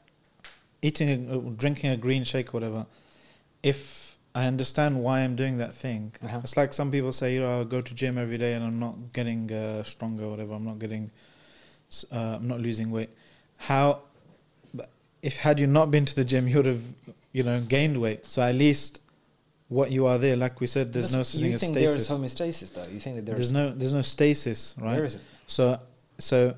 eating, 0.81 1.09
a, 1.31 1.37
drinking 1.51 1.91
a 1.91 1.97
green 1.97 2.23
shake, 2.23 2.49
or 2.53 2.57
whatever. 2.59 2.85
If 3.63 4.17
I 4.35 4.45
understand 4.47 5.01
why 5.03 5.19
I'm 5.21 5.35
doing 5.35 5.57
that 5.59 5.73
thing, 5.73 6.13
Uh-huh. 6.23 6.41
it's 6.43 6.57
like 6.57 6.73
some 6.73 6.91
people 6.91 7.11
say, 7.11 7.33
you 7.35 7.39
know, 7.39 7.61
I 7.61 7.63
go 7.63 7.81
to 7.81 7.93
gym 7.95 8.17
every 8.17 8.37
day 8.37 8.53
and 8.53 8.63
I'm 8.63 8.79
not 8.79 9.13
getting 9.13 9.51
uh, 9.51 9.83
stronger, 9.83 10.25
or 10.25 10.29
whatever. 10.31 10.53
I'm 10.53 10.65
not 10.65 10.77
getting, 10.77 11.09
uh, 12.11 12.37
I'm 12.37 12.47
not 12.47 12.59
losing 12.59 12.91
weight. 12.91 13.09
How? 13.57 14.01
If 15.21 15.37
had 15.37 15.59
you 15.59 15.67
not 15.67 15.89
been 15.91 16.05
to 16.05 16.15
the 16.15 16.23
gym, 16.25 16.47
you 16.47 16.57
would 16.57 16.65
have, 16.67 16.83
you 17.31 17.43
know, 17.43 17.59
gained 17.61 17.99
weight. 17.99 18.25
So 18.27 18.41
at 18.43 18.53
least 18.55 18.99
what 19.69 19.89
you 19.91 20.05
are 20.05 20.19
there, 20.19 20.35
like 20.35 20.61
we 20.61 20.67
said, 20.67 20.93
there's 20.93 21.11
no 21.15 21.23
such 21.23 21.41
you 21.41 21.45
thing 21.47 21.53
as 21.55 21.61
think 21.61 21.73
there 21.73 21.85
is 21.95 22.05
stasis. 22.05 22.11
homeostasis, 22.11 22.73
though. 22.75 22.93
You 22.93 22.99
think 22.99 23.15
that 23.15 23.25
There's 23.25 23.37
there's, 23.37 23.51
no 23.51 23.71
there's 23.71 23.93
no 23.93 24.01
stasis, 24.03 24.75
right? 24.77 24.95
There 24.95 25.05
isn't. 25.05 25.23
So 25.47 25.79
so 26.19 26.53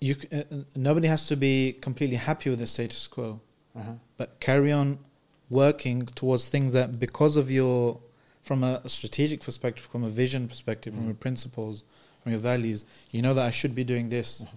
you 0.00 0.14
c- 0.14 0.28
uh, 0.32 0.42
nobody 0.76 1.08
has 1.08 1.26
to 1.28 1.36
be 1.36 1.72
completely 1.80 2.16
happy 2.16 2.50
with 2.50 2.58
the 2.58 2.66
status 2.66 3.06
quo, 3.06 3.40
Uh-huh. 3.76 3.92
but 4.16 4.38
carry 4.40 4.70
on 4.72 4.98
working 5.50 6.02
towards 6.06 6.48
things 6.48 6.72
that 6.72 6.98
because 6.98 7.36
of 7.36 7.50
your 7.50 8.00
from 8.42 8.62
a 8.62 8.86
strategic 8.88 9.40
perspective, 9.40 9.86
from 9.90 10.04
a 10.04 10.10
vision 10.10 10.46
perspective, 10.48 10.92
from 10.94 11.04
Mm. 11.04 11.06
your 11.06 11.14
principles, 11.14 11.82
your 12.32 12.40
values, 12.40 12.84
you 13.10 13.22
know 13.22 13.34
that 13.34 13.44
I 13.44 13.50
should 13.50 13.74
be 13.74 13.84
doing 13.84 14.08
this. 14.08 14.42
Mhm. 14.42 14.48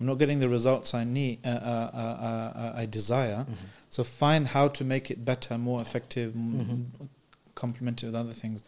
I'm 0.00 0.06
not 0.06 0.18
getting 0.18 0.40
the 0.40 0.48
results 0.48 0.92
I 0.94 1.04
need, 1.04 1.38
uh, 1.44 1.48
uh, 1.48 1.90
uh, 1.94 1.96
uh, 1.98 2.58
uh, 2.58 2.72
I 2.76 2.86
desire. 2.86 3.46
Mhm. 3.48 3.54
So 3.88 4.02
find 4.02 4.48
how 4.48 4.68
to 4.68 4.84
make 4.84 5.10
it 5.10 5.24
better, 5.24 5.56
more 5.56 5.80
effective, 5.80 6.34
m 6.34 6.90
Mhm. 7.00 7.08
complement 7.54 8.02
it 8.02 8.06
with 8.06 8.14
other 8.16 8.32
things. 8.32 8.62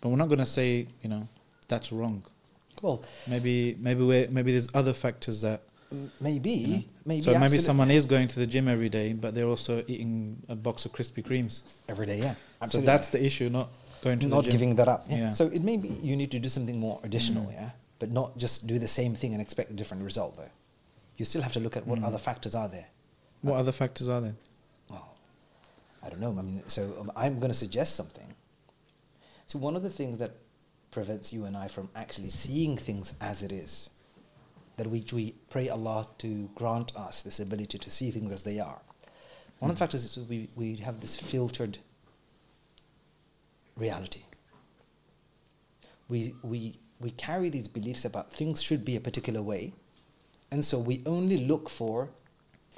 But 0.00 0.08
we're 0.10 0.16
not 0.16 0.28
going 0.28 0.40
to 0.40 0.46
say, 0.60 0.86
you 1.02 1.08
know, 1.08 1.28
that's 1.68 1.92
wrong. 1.92 2.22
Well, 2.82 3.02
Maybe 3.28 3.76
maybe 3.78 4.02
we 4.02 4.26
maybe 4.28 4.50
there's 4.52 4.68
other 4.74 4.92
factors 4.92 5.42
that. 5.42 5.60
maybe, 6.20 6.50
you 6.50 6.66
know. 6.68 6.82
maybe. 7.04 7.22
so 7.22 7.38
maybe 7.38 7.58
someone 7.58 7.90
is 7.90 8.06
going 8.06 8.26
to 8.26 8.38
the 8.40 8.46
gym 8.46 8.66
every 8.66 8.88
day, 8.88 9.12
but 9.12 9.34
they're 9.34 9.46
also 9.56 9.84
eating 9.86 10.42
a 10.48 10.56
box 10.56 10.84
of 10.86 10.92
Krispy 10.92 11.22
Kremes. 11.22 11.62
every 11.88 12.06
day. 12.06 12.18
Yeah, 12.18 12.34
absolutely. 12.60 12.86
So 12.86 12.92
that's 12.92 13.08
the 13.10 13.22
issue, 13.24 13.48
not 13.50 13.68
going 14.02 14.18
to 14.20 14.26
not 14.26 14.36
the 14.38 14.42
gym. 14.44 14.52
giving 14.52 14.74
that 14.76 14.88
up. 14.88 15.04
Yeah. 15.08 15.16
Yeah. 15.16 15.30
So 15.30 15.46
it 15.46 15.62
may 15.62 15.76
be 15.76 15.88
you 16.02 16.16
need 16.16 16.30
to 16.32 16.40
do 16.40 16.48
something 16.48 16.78
more 16.80 16.98
additional, 17.04 17.44
Mm. 17.46 17.52
yeah, 17.52 17.70
but 18.02 18.10
not 18.10 18.36
just 18.36 18.66
do 18.66 18.80
the 18.80 18.88
same 18.88 19.14
thing 19.14 19.32
and 19.32 19.40
expect 19.40 19.70
a 19.70 19.74
different 19.74 20.02
result. 20.02 20.34
Though, 20.36 20.50
you 21.18 21.24
still 21.24 21.40
have 21.42 21.52
to 21.52 21.60
look 21.60 21.76
at 21.76 21.86
what 21.86 22.00
Mm. 22.00 22.04
other 22.04 22.18
factors 22.18 22.52
are 22.52 22.66
there. 22.66 22.88
What 23.42 23.54
other 23.54 23.70
factors 23.70 24.08
are 24.08 24.20
there? 24.20 24.34
Well, 24.90 25.14
I 26.02 26.08
don't 26.08 26.18
know. 26.18 26.36
I 26.36 26.42
mean, 26.42 26.64
so 26.66 26.96
um, 26.98 27.12
I'm 27.14 27.38
going 27.38 27.52
to 27.52 27.56
suggest 27.56 27.94
something. 27.94 28.34
So 29.46 29.60
one 29.60 29.76
of 29.76 29.84
the 29.84 29.88
things 30.00 30.18
that 30.18 30.32
prevents 30.90 31.32
you 31.32 31.44
and 31.44 31.56
I 31.56 31.68
from 31.68 31.90
actually 31.94 32.30
seeing 32.30 32.76
things 32.76 33.14
as 33.20 33.44
it 33.44 33.52
is, 33.52 33.88
that 34.78 34.88
we, 34.88 35.04
we 35.12 35.36
pray 35.48 35.68
Allah 35.68 36.08
to 36.18 36.50
grant 36.56 36.96
us 36.96 37.22
this 37.22 37.38
ability 37.38 37.78
to 37.78 37.90
see 37.90 38.10
things 38.10 38.32
as 38.32 38.42
they 38.42 38.58
are. 38.58 38.82
One 39.60 39.70
of 39.70 39.76
the 39.76 39.78
factors 39.78 40.04
is 40.04 40.18
we, 40.28 40.48
we 40.56 40.74
have 40.78 41.00
this 41.00 41.14
filtered 41.14 41.78
reality. 43.76 44.22
We, 46.08 46.34
we, 46.42 46.80
we 47.02 47.10
carry 47.10 47.48
these 47.50 47.68
beliefs 47.68 48.04
about 48.04 48.32
things 48.32 48.62
should 48.62 48.84
be 48.84 48.94
a 48.96 49.00
particular 49.00 49.42
way, 49.42 49.72
and 50.50 50.64
so 50.64 50.78
we 50.78 51.02
only 51.06 51.38
look 51.52 51.68
for 51.68 52.08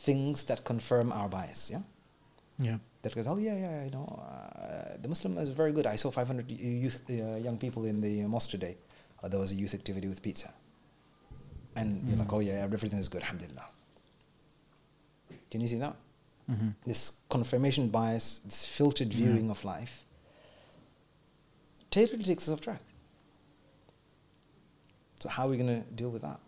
things 0.07 0.45
that 0.45 0.64
confirm 0.64 1.12
our 1.12 1.29
bias. 1.29 1.70
Yeah, 1.70 1.83
Yeah. 2.59 2.79
that 3.03 3.14
goes, 3.14 3.27
oh 3.27 3.37
yeah, 3.37 3.57
yeah, 3.64 3.85
you 3.85 3.91
know, 3.91 4.07
uh, 4.29 4.97
the 5.03 5.09
Muslim 5.09 5.39
is 5.39 5.51
very 5.51 5.72
good. 5.72 5.87
I 5.87 5.97
saw 5.97 6.11
500 6.11 6.51
youth, 6.51 7.01
uh, 7.11 7.37
young 7.47 7.59
people 7.59 7.85
in 7.85 8.01
the 8.01 8.22
mosque 8.35 8.51
today. 8.51 8.77
There 9.31 9.41
was 9.41 9.53
a 9.53 9.55
youth 9.62 9.75
activity 9.75 10.09
with 10.09 10.20
pizza, 10.20 10.51
and 11.77 11.89
you're 12.09 12.18
like, 12.18 12.33
oh 12.33 12.41
yeah, 12.41 12.55
everything 12.68 12.99
is 12.99 13.09
good, 13.09 13.22
alhamdulillah. 13.22 13.68
Can 15.51 15.61
you 15.62 15.68
see 15.68 15.79
that? 15.79 15.97
hmm 16.47 16.70
This 16.87 17.12
confirmation 17.31 17.89
bias, 17.89 18.41
this 18.45 18.64
filtered 18.66 19.12
viewing 19.12 19.49
of 19.51 19.64
life, 19.64 20.05
totally 21.91 22.22
takes 22.25 22.45
us 22.49 22.53
off 22.55 22.61
track. 22.61 22.83
So 25.25 25.31
how 25.31 25.47
are 25.47 25.49
we 25.49 25.57
going 25.57 25.83
to 25.83 25.91
deal 25.95 26.11
with 26.11 26.20
that? 26.20 26.39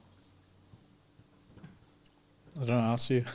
I 2.56 2.58
don't 2.58 2.68
know. 2.68 2.90
I'll 2.90 2.98
see 2.98 3.14
you. 3.16 3.24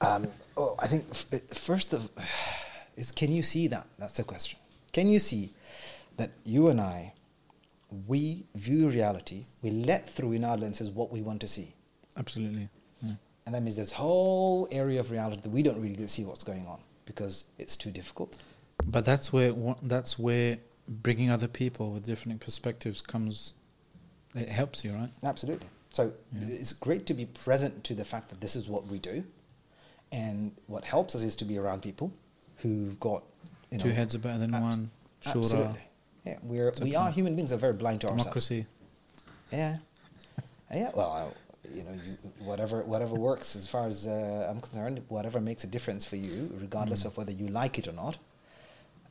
Um, 0.00 0.28
oh, 0.56 0.76
I 0.78 0.86
think 0.86 1.06
f- 1.10 1.42
first 1.58 1.92
of 1.92 2.08
is 2.96 3.10
can 3.10 3.32
you 3.32 3.42
see 3.42 3.66
that? 3.66 3.84
That's 3.98 4.16
the 4.18 4.22
question. 4.22 4.56
Can 4.92 5.08
you 5.08 5.18
see 5.18 5.50
that 6.18 6.30
you 6.44 6.68
and 6.68 6.80
I, 6.80 7.14
we 8.06 8.44
view 8.54 8.88
reality, 8.90 9.46
we 9.60 9.70
let 9.70 10.08
through 10.08 10.34
in 10.34 10.44
our 10.44 10.56
lenses 10.56 10.88
what 10.90 11.10
we 11.10 11.20
want 11.20 11.40
to 11.40 11.48
see, 11.48 11.74
Absolutely. 12.16 12.68
Yeah. 13.02 13.14
and 13.46 13.54
that 13.56 13.62
means 13.64 13.74
there's 13.74 13.90
whole 13.90 14.68
area 14.70 15.00
of 15.00 15.10
reality 15.10 15.40
that 15.40 15.50
we 15.50 15.64
don't 15.64 15.80
really 15.82 16.06
see 16.06 16.24
what's 16.24 16.44
going 16.44 16.64
on 16.68 16.78
because 17.06 17.42
it's 17.58 17.76
too 17.76 17.90
difficult. 17.90 18.36
But 18.86 19.04
that's 19.04 19.32
where 19.32 19.52
that's 19.82 20.16
where 20.16 20.58
bringing 20.86 21.28
other 21.28 21.48
people 21.48 21.90
with 21.90 22.06
different 22.06 22.40
perspectives 22.40 23.02
comes. 23.02 23.54
It 24.34 24.48
helps 24.48 24.84
you, 24.84 24.92
right? 24.92 25.10
Absolutely. 25.22 25.66
So 25.92 26.12
Yeah. 26.32 26.48
it's 26.48 26.72
great 26.72 27.06
to 27.06 27.14
be 27.14 27.26
present 27.26 27.82
to 27.84 27.94
the 27.94 28.04
fact 28.04 28.28
that 28.30 28.40
this 28.40 28.54
is 28.56 28.68
what 28.68 28.86
we 28.86 28.98
do, 28.98 29.24
and 30.12 30.52
what 30.66 30.84
helps 30.84 31.14
us 31.14 31.22
is 31.22 31.34
to 31.36 31.44
be 31.44 31.58
around 31.58 31.82
people 31.82 32.12
who've 32.58 32.98
got 33.00 33.22
you 33.70 33.78
know, 33.78 33.84
Two 33.84 33.90
heads 33.90 34.14
are 34.14 34.18
better 34.18 34.38
than 34.38 34.54
abs- 34.54 34.62
one. 34.62 34.90
Shura, 35.22 35.36
Absolutely. 35.40 35.80
Yeah, 36.24 36.38
we're 36.42 36.72
we 36.82 36.94
are 36.96 37.10
human 37.10 37.34
beings 37.36 37.52
are 37.52 37.56
very 37.56 37.72
blind 37.74 38.00
to 38.02 38.06
ourselves. 38.06 38.24
democracy. 38.24 38.66
Yeah, 39.52 39.78
yeah. 40.72 40.90
Well, 40.94 41.10
I, 41.10 41.68
you 41.74 41.82
know, 41.82 41.92
you, 41.92 42.16
whatever 42.44 42.82
whatever 42.82 43.14
works 43.14 43.56
as 43.56 43.66
far 43.66 43.86
as 43.86 44.06
uh, 44.06 44.46
I'm 44.48 44.60
concerned, 44.60 45.02
whatever 45.08 45.40
makes 45.40 45.64
a 45.64 45.66
difference 45.66 46.04
for 46.04 46.16
you, 46.16 46.50
regardless 46.60 47.02
Mm. 47.02 47.06
of 47.06 47.16
whether 47.16 47.32
you 47.32 47.48
like 47.48 47.78
it 47.78 47.88
or 47.88 47.92
not, 47.92 48.18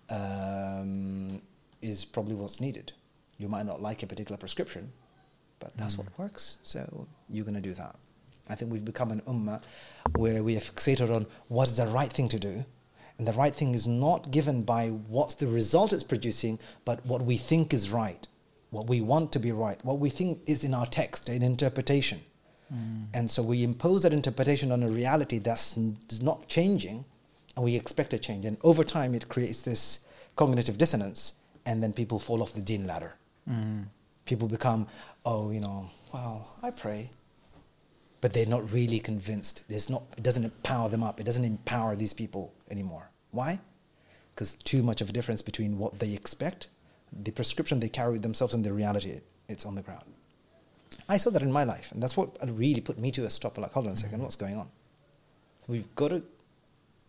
um, 0.10 1.42
is 1.82 2.06
probably 2.06 2.36
what's 2.36 2.60
needed. 2.60 2.94
You 3.38 3.48
might 3.50 3.66
not 3.66 3.82
like 3.82 4.02
a 4.04 4.08
particular 4.08 4.38
prescription, 4.38 4.92
but 5.60 5.76
that's 5.78 5.96
Mm. 5.96 6.00
what 6.00 6.20
works. 6.20 6.58
So 6.64 7.08
you're 7.30 7.46
going 7.46 7.56
to 7.56 7.62
do 7.62 7.74
that. 7.74 7.96
I 8.50 8.56
think 8.56 8.72
we've 8.72 8.86
become 8.86 9.12
an 9.12 9.22
ummah 9.22 9.62
where 10.16 10.42
we 10.44 10.56
are 10.56 10.62
fixated 10.62 11.14
on 11.14 11.26
what's 11.50 11.74
the 11.74 11.88
right 11.88 12.12
thing 12.12 12.30
to 12.30 12.40
do. 12.40 12.66
And 13.18 13.28
the 13.28 13.34
right 13.34 13.54
thing 13.56 13.74
is 13.74 13.88
not 13.88 14.30
given 14.32 14.62
by 14.64 14.90
what's 14.90 15.36
the 15.36 15.48
result 15.48 15.92
it's 15.92 16.04
producing, 16.04 16.60
but 16.86 17.04
what 17.06 17.24
we 17.24 17.36
think 17.38 17.74
is 17.74 17.90
right, 17.92 18.28
what 18.70 18.88
we 18.88 19.02
want 19.02 19.32
to 19.34 19.40
be 19.40 19.52
right, 19.52 19.84
what 19.84 20.00
we 20.00 20.10
think 20.10 20.42
is 20.46 20.64
in 20.64 20.74
our 20.74 20.86
text, 20.86 21.28
in 21.28 21.42
interpretation. 21.42 22.22
Mm. 22.74 23.08
And 23.14 23.32
so 23.32 23.42
we 23.42 23.64
impose 23.64 24.04
that 24.04 24.14
interpretation 24.14 24.72
on 24.72 24.84
a 24.84 24.90
reality 24.90 25.40
that's 25.40 25.76
n- 25.78 25.98
not 26.22 26.48
changing, 26.48 27.06
and 27.56 27.66
we 27.66 27.76
expect 27.76 28.14
a 28.14 28.20
change. 28.20 28.46
And 28.46 28.58
over 28.64 28.84
time, 28.84 29.16
it 29.16 29.30
creates 29.30 29.62
this 29.64 30.00
cognitive 30.36 30.78
dissonance, 30.78 31.34
and 31.66 31.82
then 31.82 31.92
people 31.94 32.20
fall 32.20 32.42
off 32.44 32.54
the 32.54 32.62
deen 32.62 32.86
ladder. 32.86 33.16
Mm. 33.50 33.88
People 34.28 34.48
become, 34.48 34.88
oh, 35.26 35.50
you 35.52 35.60
know, 35.60 35.90
well, 36.14 36.48
I 36.62 36.70
pray, 36.70 37.10
but 38.22 38.34
they're 38.34 38.46
not 38.46 38.72
really 38.72 39.00
convinced. 39.00 39.64
It's 39.70 39.90
not, 39.90 40.04
it 40.18 40.24
doesn't 40.24 40.44
empower 40.44 40.90
them 40.90 41.02
up. 41.02 41.20
It 41.20 41.24
doesn't 41.24 41.46
empower 41.46 41.96
these 41.96 42.14
people 42.14 42.54
anymore. 42.70 43.10
Why? 43.32 43.60
Because 44.32 44.56
too 44.56 44.84
much 44.84 45.02
of 45.02 45.10
a 45.10 45.14
difference 45.14 45.42
between 45.42 45.78
what 45.78 46.00
they 46.00 46.14
expect, 46.14 46.68
the 47.24 47.32
prescription 47.32 47.80
they 47.80 47.90
carry 47.90 48.12
with 48.12 48.22
themselves, 48.22 48.54
and 48.54 48.64
the 48.64 48.74
reality 48.74 49.22
it's 49.48 49.66
on 49.66 49.76
the 49.76 49.82
ground. 49.82 50.04
I 51.08 51.18
saw 51.18 51.30
that 51.30 51.42
in 51.42 51.52
my 51.52 51.64
life, 51.64 51.92
and 51.94 52.04
that's 52.04 52.18
what 52.18 52.38
really 52.46 52.82
put 52.82 53.00
me 53.00 53.12
to 53.12 53.26
a 53.26 53.30
stop. 53.30 53.58
Like, 53.58 53.72
hold 53.72 53.88
on 53.88 53.94
a 53.94 53.98
second, 53.98 54.22
what's 54.22 54.36
going 54.36 54.58
on? 54.58 54.68
We've 55.68 55.94
got 55.96 56.10
to 56.10 56.22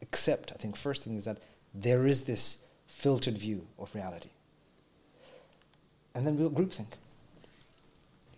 accept. 0.03 0.53
I 0.53 0.57
think 0.57 0.77
first 0.77 1.03
thing 1.03 1.17
is 1.17 1.25
that 1.25 1.39
there 1.75 2.07
is 2.07 2.25
this 2.25 2.59
filtered 2.87 3.37
view 3.37 3.67
of 3.79 3.93
reality, 3.95 4.31
and 6.15 6.25
then 6.25 6.39
we'll 6.39 6.51
groupthink. 6.51 6.95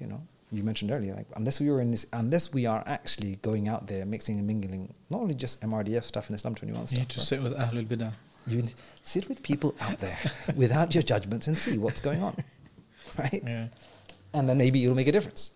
You 0.01 0.07
know, 0.07 0.22
you 0.51 0.62
mentioned 0.62 0.90
earlier, 0.90 1.14
like 1.14 1.26
unless 1.36 1.61
we 1.61 1.70
were 1.70 1.80
in 1.80 1.90
this, 1.90 2.07
unless 2.12 2.53
we 2.53 2.66
are 2.66 2.82
actually 2.86 3.36
going 3.42 3.68
out 3.68 3.86
there 3.86 4.05
mixing 4.05 4.38
and 4.38 4.46
mingling, 4.46 4.92
not 5.11 5.20
only 5.20 5.34
just 5.34 5.61
MRDF 5.61 6.05
stuff 6.05 6.30
and 6.30 6.38
Islam21c 6.38 6.86
stuff. 6.86 6.98
need 6.98 7.09
to 7.11 7.20
sit 7.20 7.42
with 7.42 7.57
Ahlul 7.57 7.86
Bidah. 7.86 8.12
you 8.46 8.64
sit 9.03 9.28
with 9.28 9.42
people 9.42 9.74
out 9.80 9.98
there 9.98 10.18
without 10.57 10.94
your 10.94 11.03
judgments 11.03 11.46
and 11.46 11.57
see 11.57 11.78
what's 11.78 12.01
going 12.01 12.22
on, 12.22 12.36
right? 13.18 13.42
Yeah. 13.44 13.68
And 14.32 14.48
then 14.48 14.59
maybe 14.59 14.82
it'll 14.82 14.96
make 14.96 15.09
a 15.09 15.12
difference. 15.12 15.53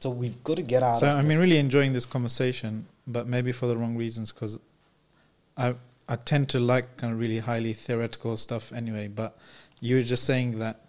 So 0.00 0.10
we've 0.10 0.42
got 0.44 0.56
to 0.56 0.62
get 0.62 0.82
out. 0.82 1.00
So 1.00 1.06
I 1.06 1.22
mean, 1.22 1.38
really 1.38 1.58
enjoying 1.58 1.92
this 1.92 2.06
conversation, 2.06 2.86
but 3.06 3.26
maybe 3.26 3.52
for 3.52 3.66
the 3.66 3.76
wrong 3.76 3.96
reasons 3.96 4.32
because 4.32 4.58
I 5.56 5.74
I 6.08 6.16
tend 6.16 6.48
to 6.50 6.60
like 6.60 6.96
kind 6.96 7.12
of 7.12 7.18
really 7.18 7.38
highly 7.38 7.72
theoretical 7.72 8.36
stuff 8.36 8.72
anyway. 8.72 9.08
But 9.08 9.36
you 9.80 9.96
were 9.96 10.02
just 10.02 10.24
saying 10.24 10.58
that 10.58 10.85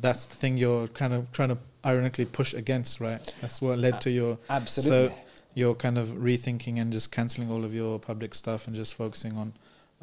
that's 0.00 0.26
the 0.26 0.36
thing 0.36 0.56
you're 0.56 0.88
kind 0.88 1.12
of 1.12 1.30
trying 1.32 1.50
to 1.50 1.58
ironically 1.84 2.24
push 2.24 2.54
against, 2.54 3.00
right? 3.00 3.20
That's 3.40 3.60
what 3.60 3.78
led 3.78 4.00
to 4.02 4.10
your 4.10 4.38
absolutely. 4.48 5.08
So 5.08 5.14
you're 5.54 5.74
kind 5.74 5.98
of 5.98 6.08
rethinking 6.08 6.80
and 6.80 6.92
just 6.92 7.12
canceling 7.12 7.50
all 7.50 7.64
of 7.64 7.74
your 7.74 7.98
public 7.98 8.34
stuff 8.34 8.66
and 8.66 8.74
just 8.74 8.94
focusing 8.94 9.36
on 9.36 9.52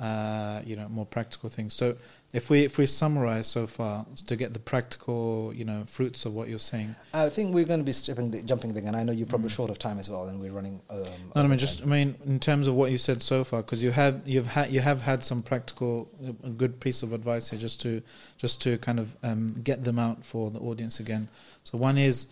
uh, 0.01 0.61
you 0.65 0.75
know 0.75 0.89
more 0.89 1.05
practical 1.05 1.47
things. 1.47 1.75
So 1.75 1.95
if 2.33 2.49
we 2.49 2.63
if 2.65 2.79
we 2.79 2.87
summarize 2.87 3.45
so 3.45 3.67
far 3.67 4.03
to 4.25 4.35
get 4.35 4.51
the 4.53 4.59
practical 4.59 5.53
you 5.55 5.63
know 5.63 5.83
fruits 5.85 6.25
of 6.25 6.33
what 6.33 6.49
you're 6.49 6.57
saying. 6.73 6.95
I 7.13 7.29
think 7.29 7.53
we're 7.53 7.65
going 7.65 7.81
to 7.81 7.85
be 7.85 7.91
stripping 7.93 8.31
the, 8.31 8.41
jumping 8.41 8.73
the 8.73 8.81
gun. 8.81 8.95
I 8.95 9.03
know 9.03 9.11
you're 9.11 9.27
probably 9.27 9.49
Mm. 9.49 9.55
short 9.55 9.69
of 9.69 9.77
time 9.77 9.99
as 9.99 10.09
well, 10.09 10.27
and 10.27 10.39
we're 10.41 10.51
running. 10.51 10.81
Um, 10.89 11.03
No, 11.35 11.43
I 11.43 11.47
mean 11.47 11.59
just 11.59 11.83
I 11.83 11.85
mean 11.85 12.15
in 12.25 12.39
terms 12.39 12.67
of 12.67 12.73
what 12.73 12.89
you 12.91 12.97
said 12.97 13.21
so 13.21 13.43
far, 13.43 13.61
because 13.61 13.83
you 13.83 13.91
have 13.91 14.21
you've 14.25 14.47
had 14.47 14.71
you 14.71 14.79
have 14.79 15.01
had 15.03 15.23
some 15.23 15.43
practical 15.43 16.07
a 16.43 16.49
good 16.49 16.79
piece 16.79 17.03
of 17.03 17.13
advice 17.13 17.51
here 17.51 17.59
just 17.59 17.79
to 17.81 18.01
just 18.37 18.59
to 18.63 18.79
kind 18.79 18.99
of 18.99 19.15
um, 19.21 19.61
get 19.63 19.83
them 19.83 19.99
out 19.99 20.25
for 20.25 20.49
the 20.49 20.59
audience 20.59 20.99
again. 20.99 21.27
So 21.63 21.77
one 21.77 21.97
is 21.99 22.25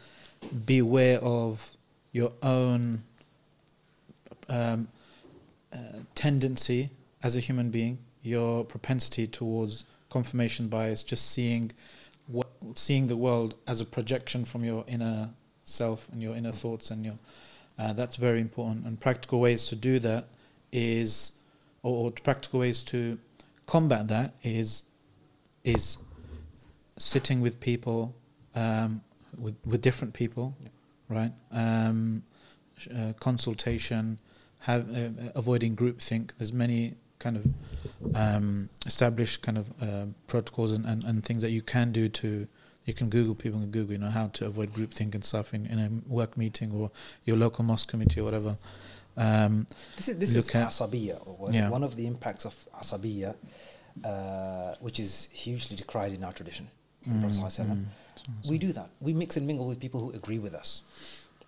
beware 0.66 1.20
of 1.20 1.70
your 2.14 2.32
own 2.42 3.04
um, 4.48 4.88
uh, 5.72 5.78
tendency 6.16 6.90
as 7.22 7.36
a 7.36 7.40
human 7.40 7.70
being, 7.70 8.00
your 8.22 8.64
propensity 8.64 9.28
towards 9.28 9.86
confirmation 10.10 10.68
bias, 10.68 11.04
just 11.04 11.30
seeing 11.32 11.72
what 12.28 12.48
seeing 12.76 13.08
the 13.08 13.18
world 13.18 13.56
as 13.68 13.82
a 13.82 13.86
projection 13.86 14.46
from 14.46 14.64
your 14.64 14.84
inner 14.88 15.30
self 15.66 16.08
and 16.12 16.22
your 16.22 16.36
inner 16.36 16.52
thoughts 16.52 16.92
and 16.92 17.06
your 17.06 17.18
uh, 17.80 17.94
that's 17.94 18.18
very 18.18 18.42
important. 18.42 18.86
And 18.86 19.00
practical 19.00 19.40
ways 19.40 19.68
to 19.68 19.76
do 19.76 20.00
that 20.00 20.26
is, 20.72 21.32
or, 21.82 22.06
or 22.06 22.12
practical 22.12 22.60
ways 22.60 22.84
to 22.84 23.18
combat 23.66 24.10
that 24.10 24.34
is, 24.44 24.84
is 25.64 25.98
sitting 26.98 27.40
with 27.40 27.62
people, 27.62 28.14
um, 28.54 29.02
with 29.38 29.56
with 29.66 29.82
different 29.82 30.14
people, 30.14 30.58
right? 31.08 31.32
Um, 31.52 32.24
uh, 32.94 33.14
consultation, 33.20 34.20
have 34.60 34.94
uh, 34.94 35.32
avoiding 35.34 35.78
groupthink. 35.78 36.32
There's 36.38 36.52
many 36.52 36.96
kind 37.20 37.38
of 37.38 38.16
um, 38.16 38.70
established 38.86 39.42
kind 39.42 39.58
of 39.58 39.68
uh, 39.82 40.06
protocols 40.28 40.72
and, 40.72 40.86
and, 40.86 41.04
and 41.04 41.24
things 41.24 41.42
that 41.42 41.52
you 41.52 41.62
can 41.62 41.92
do 41.92 42.08
to 42.10 42.48
you 42.86 42.94
can 42.94 43.10
Google 43.10 43.36
people 43.36 43.60
can 43.60 43.70
Google 43.70 43.92
you 43.94 43.98
know 44.00 44.10
how 44.10 44.28
to 44.28 44.46
avoid 44.48 44.74
groupthink 44.74 45.14
and 45.14 45.24
stuff 45.24 45.54
in, 45.54 45.66
in 45.68 45.80
a 45.80 46.12
work 46.12 46.38
meeting 46.38 46.72
or 46.72 46.90
your 47.26 47.38
local 47.38 47.64
mosque 47.64 47.88
committee 47.88 48.20
or 48.20 48.24
whatever. 48.24 48.58
Um, 49.18 49.68
This 49.98 50.08
is 50.10 50.18
this 50.18 50.34
is 50.34 50.50
asabiya, 50.50 51.16
or 51.28 51.36
one, 51.36 51.54
Yeah. 51.54 51.70
one 51.70 51.84
of 51.84 51.96
the 51.98 52.08
impacts 52.08 52.46
of 52.46 52.56
asabiya, 52.82 53.36
uh, 54.04 54.76
which 54.80 55.00
is 55.00 55.28
hugely 55.34 55.76
decried 55.76 56.14
in 56.14 56.24
our 56.24 56.32
tradition. 56.34 56.70
Mm, 57.08 57.22
Prophet 57.22 57.38
Sallallahu 57.38 57.46
Alaihi 57.46 57.70
Wasallam. 57.70 57.86
mm. 58.44 58.50
We 58.50 58.58
do 58.58 58.72
that. 58.74 58.90
We 59.02 59.14
mix 59.14 59.38
and 59.38 59.46
mingle 59.46 59.68
with 59.68 59.80
people 59.80 60.00
who 60.00 60.12
agree 60.12 60.40
with 60.40 60.54
us, 60.54 60.82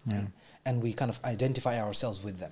yeah. 0.06 0.28
and 0.66 0.82
we 0.84 0.94
kind 0.94 1.10
of 1.10 1.20
identify 1.24 1.82
ourselves 1.82 2.22
with 2.24 2.40
them. 2.40 2.52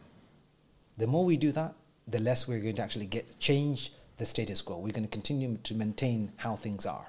The 0.97 1.07
more 1.07 1.25
we 1.25 1.37
do 1.37 1.51
that, 1.51 1.73
the 2.09 2.19
less 2.19 2.47
we're 2.47 2.59
going 2.59 2.75
to 2.75 2.81
actually 2.81 3.05
get 3.05 3.39
change 3.39 3.91
the 4.17 4.25
status 4.25 4.61
quo. 4.61 4.77
We're 4.77 4.93
going 4.93 5.03
to 5.03 5.09
continue 5.09 5.57
to 5.63 5.73
maintain 5.73 6.31
how 6.37 6.55
things 6.55 6.85
are. 6.85 7.07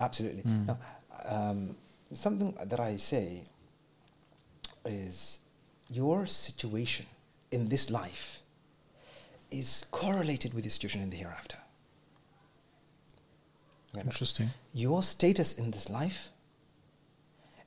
Absolutely. 0.00 0.42
Mm. 0.42 0.66
Now, 0.66 0.78
um, 1.26 1.76
something 2.12 2.56
that 2.62 2.80
I 2.80 2.96
say 2.96 3.42
is 4.84 5.40
your 5.90 6.26
situation 6.26 7.06
in 7.50 7.68
this 7.68 7.90
life 7.90 8.40
is 9.50 9.86
correlated 9.90 10.52
with 10.54 10.64
your 10.64 10.70
situation 10.70 11.00
in 11.00 11.10
the 11.10 11.16
hereafter. 11.16 11.58
Interesting. 13.96 14.50
Your 14.72 15.04
status 15.04 15.56
in 15.56 15.70
this 15.70 15.88
life 15.88 16.30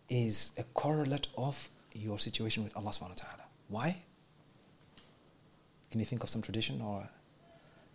is 0.10 0.52
a 0.58 0.64
correlate 0.74 1.28
of 1.38 1.70
your 1.94 2.20
situation 2.20 2.64
with 2.64 2.76
Allah 2.76 2.92
subhanahu 2.92 3.10
wa 3.10 3.16
ta'ala. 3.16 3.44
Why? 3.70 3.98
Can 5.92 6.00
you 6.00 6.06
think 6.06 6.24
of 6.24 6.30
some 6.30 6.42
tradition 6.42 6.82
or 6.82 7.08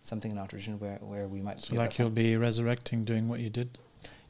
something 0.01 0.31
in 0.31 0.37
our 0.37 0.47
tradition 0.47 0.79
where, 0.79 0.97
where 1.01 1.27
we 1.27 1.41
might 1.41 1.61
So 1.61 1.75
like 1.75 1.97
you'll 1.97 2.07
from? 2.07 2.15
be 2.15 2.35
resurrecting 2.37 3.05
doing 3.05 3.27
what 3.29 3.39
you 3.39 3.49
did. 3.49 3.77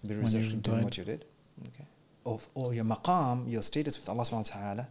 You'll 0.02 0.10
be 0.10 0.16
resurrecting, 0.22 0.56
you 0.56 0.62
doing 0.62 0.78
died. 0.78 0.84
what 0.84 0.98
you 0.98 1.04
did? 1.06 1.26
Okay. 1.70 1.86
Or, 2.26 2.40
or 2.54 2.74
your 2.74 2.86
maqam, 2.86 3.52
your 3.52 3.62
status 3.64 3.98
with 3.98 4.08
Allah 4.10 4.24
subhanahu 4.24 4.56
wa 4.56 4.62
ta'ala 4.62 4.88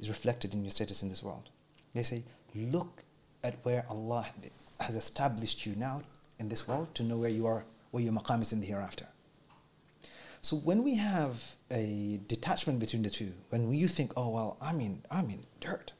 is 0.00 0.08
reflected 0.08 0.54
in 0.54 0.62
your 0.62 0.70
status 0.70 1.02
in 1.02 1.08
this 1.08 1.22
world. 1.22 1.48
They 1.94 2.02
say, 2.02 2.22
look 2.54 3.02
at 3.44 3.54
where 3.64 3.84
Allah 3.88 4.26
has 4.80 4.94
established 4.94 5.66
you 5.66 5.74
now 5.76 6.02
in 6.38 6.48
this 6.48 6.66
world 6.68 6.94
to 6.94 7.02
know 7.02 7.16
where 7.18 7.30
you 7.30 7.46
are, 7.46 7.64
where 7.90 8.02
your 8.02 8.12
maqam 8.12 8.40
is 8.42 8.52
in 8.52 8.60
the 8.60 8.66
hereafter. 8.66 9.06
So 10.40 10.56
when 10.56 10.84
we 10.84 10.94
have 10.96 11.56
a 11.70 12.20
detachment 12.28 12.78
between 12.78 13.02
the 13.02 13.10
two, 13.10 13.32
when 13.50 13.72
you 13.72 13.88
think, 13.88 14.12
oh 14.16 14.28
well, 14.28 14.56
I'm 14.60 14.80
in, 14.80 15.02
I'm 15.10 15.30
in 15.30 15.44
dirt, 15.60 15.92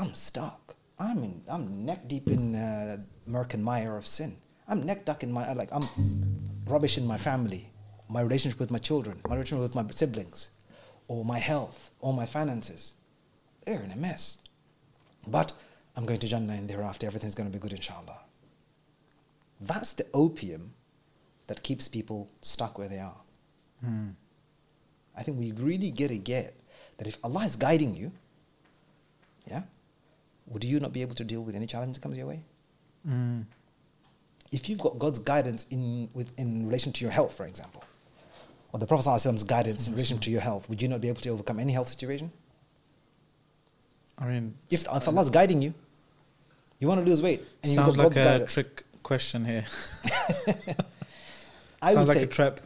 I'm 0.00 0.14
stuck, 0.14 0.76
I'm 0.98 1.22
in, 1.22 1.42
I'm 1.46 1.84
neck 1.84 2.08
deep 2.08 2.28
in 2.28 2.54
uh, 2.54 2.96
murk 3.26 3.52
and 3.52 3.62
mire 3.62 3.98
of 3.98 4.06
sin. 4.06 4.38
I'm 4.66 4.82
neck 4.86 5.04
deep 5.04 5.22
in 5.22 5.30
my, 5.30 5.52
like 5.52 5.68
I'm 5.72 5.84
rubbish 6.64 6.96
in 6.96 7.06
my 7.06 7.18
family, 7.18 7.70
my 8.08 8.22
relationship 8.22 8.58
with 8.58 8.70
my 8.70 8.78
children, 8.78 9.20
my 9.28 9.34
relationship 9.34 9.62
with 9.62 9.74
my 9.74 9.84
siblings, 9.90 10.52
or 11.06 11.22
my 11.22 11.38
health, 11.38 11.90
or 12.00 12.14
my 12.14 12.24
finances. 12.24 12.94
They're 13.66 13.82
in 13.82 13.90
a 13.90 13.96
mess. 13.96 14.38
But 15.26 15.52
I'm 15.96 16.06
going 16.06 16.20
to 16.20 16.26
Jannah 16.26 16.54
and 16.54 16.70
thereafter 16.70 17.06
everything's 17.06 17.34
going 17.34 17.50
to 17.50 17.52
be 17.52 17.60
good 17.60 17.74
inshallah. 17.74 18.20
That's 19.60 19.92
the 19.92 20.06
opium 20.14 20.72
that 21.46 21.62
keeps 21.62 21.88
people 21.88 22.30
stuck 22.40 22.78
where 22.78 22.88
they 22.88 23.00
are. 23.00 23.20
Mm. 23.84 24.14
I 25.14 25.22
think 25.22 25.38
we 25.38 25.52
really 25.52 25.90
get 25.90 26.08
to 26.08 26.16
get 26.16 26.58
that 26.96 27.06
if 27.06 27.18
Allah 27.22 27.44
is 27.44 27.56
guiding 27.56 27.94
you, 27.94 28.12
yeah, 29.46 29.62
would 30.50 30.64
you 30.64 30.80
not 30.80 30.92
be 30.92 31.02
able 31.02 31.14
to 31.14 31.24
deal 31.24 31.42
with 31.42 31.54
any 31.54 31.66
challenge 31.66 31.94
that 31.94 32.00
comes 32.02 32.16
your 32.16 32.26
way? 32.26 32.42
Mm. 33.08 33.46
If 34.52 34.68
you've 34.68 34.80
got 34.80 34.98
God's 34.98 35.20
guidance 35.20 35.66
in, 35.70 36.10
with, 36.12 36.30
in 36.38 36.66
relation 36.66 36.92
to 36.92 37.04
your 37.04 37.12
health, 37.12 37.36
for 37.36 37.46
example, 37.46 37.84
or 38.72 38.80
the 38.80 38.86
Prophet 38.86 39.08
ﷺ's 39.08 39.44
guidance 39.44 39.86
in 39.86 39.94
relation 39.94 40.18
to 40.18 40.30
your 40.30 40.40
health, 40.40 40.68
would 40.68 40.82
you 40.82 40.88
not 40.88 41.00
be 41.00 41.08
able 41.08 41.20
to 41.20 41.28
overcome 41.30 41.60
any 41.60 41.72
health 41.72 41.88
situation? 41.88 42.30
I 44.18 44.26
mean, 44.26 44.54
If, 44.68 44.86
if 44.92 45.08
Allah's 45.08 45.30
guiding 45.30 45.62
you, 45.62 45.72
you 46.78 46.88
want 46.88 47.00
to 47.00 47.06
lose 47.08 47.22
weight, 47.22 47.40
and 47.62 47.72
you've 47.72 47.76
sounds 47.76 47.96
got 47.96 48.04
like 48.04 48.14
God's 48.14 48.16
a 48.16 48.24
guidance. 48.24 48.52
trick 48.52 48.84
question 49.02 49.44
here. 49.44 49.64
I 51.82 51.90
would 51.90 51.94
sounds 51.94 52.08
like 52.08 52.18
say 52.18 52.22
a 52.24 52.26
trap. 52.26 52.60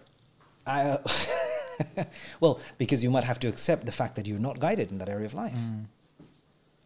I, 0.66 0.82
uh, 0.82 2.04
well, 2.40 2.60
because 2.78 3.04
you 3.04 3.10
might 3.10 3.24
have 3.24 3.38
to 3.40 3.48
accept 3.48 3.86
the 3.86 3.92
fact 3.92 4.16
that 4.16 4.26
you're 4.26 4.38
not 4.38 4.58
guided 4.58 4.90
in 4.90 4.98
that 4.98 5.08
area 5.08 5.26
of 5.26 5.34
life. 5.34 5.58
Mm. 5.58 5.84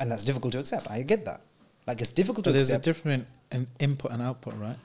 And 0.00 0.10
that's 0.10 0.24
difficult 0.24 0.52
to 0.52 0.60
accept. 0.60 0.90
I 0.90 1.02
get 1.02 1.24
that. 1.24 1.40
Like, 1.86 2.00
it's 2.00 2.10
difficult 2.12 2.44
But 2.44 2.50
to 2.50 2.52
But 2.52 2.54
there's 2.54 2.70
a 2.70 2.74
accept. 2.74 2.84
difference 2.84 3.24
in 3.50 3.66
input 3.78 4.12
and 4.12 4.22
output, 4.22 4.54
right? 4.58 4.76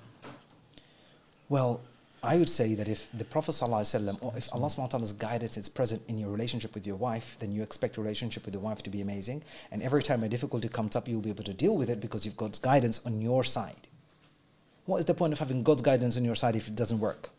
well, 1.50 1.82
I 2.24 2.38
would 2.38 2.50
say 2.50 2.74
that 2.76 2.88
if 2.88 3.10
the 3.14 3.26
Prophet 3.26 3.52
ﷺ, 3.52 4.18
or 4.22 4.34
if 4.38 4.48
Allah 4.54 4.68
subhanahu 4.68 4.78
wa 4.80 4.88
ta'ala's 4.88 5.12
guidance 5.14 5.58
is 5.58 5.68
present 5.68 6.02
in 6.08 6.18
your 6.18 6.32
relationship 6.32 6.74
with 6.74 6.88
your 6.88 6.96
wife, 6.96 7.36
then 7.40 7.52
you 7.52 7.62
expect 7.62 7.98
your 7.98 8.06
relationship 8.06 8.46
with 8.46 8.54
your 8.56 8.64
wife 8.64 8.82
to 8.84 8.90
be 8.90 9.02
amazing. 9.02 9.44
And 9.72 9.84
every 9.84 10.02
time 10.02 10.24
a 10.24 10.30
difficulty 10.30 10.70
comes 10.70 10.96
up, 10.96 11.08
you'll 11.10 11.20
be 11.20 11.30
able 11.30 11.44
to 11.44 11.54
deal 11.54 11.76
with 11.76 11.90
it 11.90 12.00
because 12.00 12.26
you've 12.26 12.38
got 12.38 12.60
guidance 12.62 13.02
on 13.06 13.20
your 13.22 13.44
side. 13.44 13.88
What 14.86 15.00
is 15.00 15.06
the 15.06 15.14
point 15.14 15.34
of 15.34 15.40
having 15.40 15.64
God's 15.64 15.82
guidance 15.82 16.16
on 16.16 16.24
your 16.24 16.36
side 16.36 16.56
if 16.56 16.70
it 16.70 16.76
doesn't 16.76 17.00
work? 17.00 17.30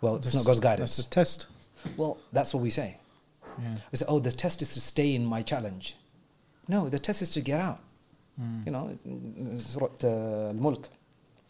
Well, 0.00 0.16
it's 0.16 0.32
not 0.34 0.46
God's 0.46 0.60
guidance. 0.60 0.96
That's 0.96 1.06
a 1.08 1.10
test. 1.10 1.46
Well, 1.96 2.16
that's 2.32 2.54
what 2.54 2.62
we 2.62 2.70
say. 2.70 2.96
Yeah. 3.61 3.75
We 3.91 3.97
say, 3.97 4.05
oh, 4.07 4.19
the 4.19 4.31
test 4.31 4.61
is 4.61 4.69
to 4.73 4.81
stay 4.81 5.15
in 5.15 5.25
my 5.25 5.41
challenge. 5.41 5.95
No, 6.67 6.89
the 6.89 6.99
test 6.99 7.21
is 7.21 7.29
to 7.31 7.41
get 7.41 7.59
out. 7.59 7.79
Mm. 8.41 8.65
You 8.65 8.71
know, 8.71 8.85
Surah 9.57 9.89
uh, 10.03 10.49
Al-Mulk. 10.49 10.89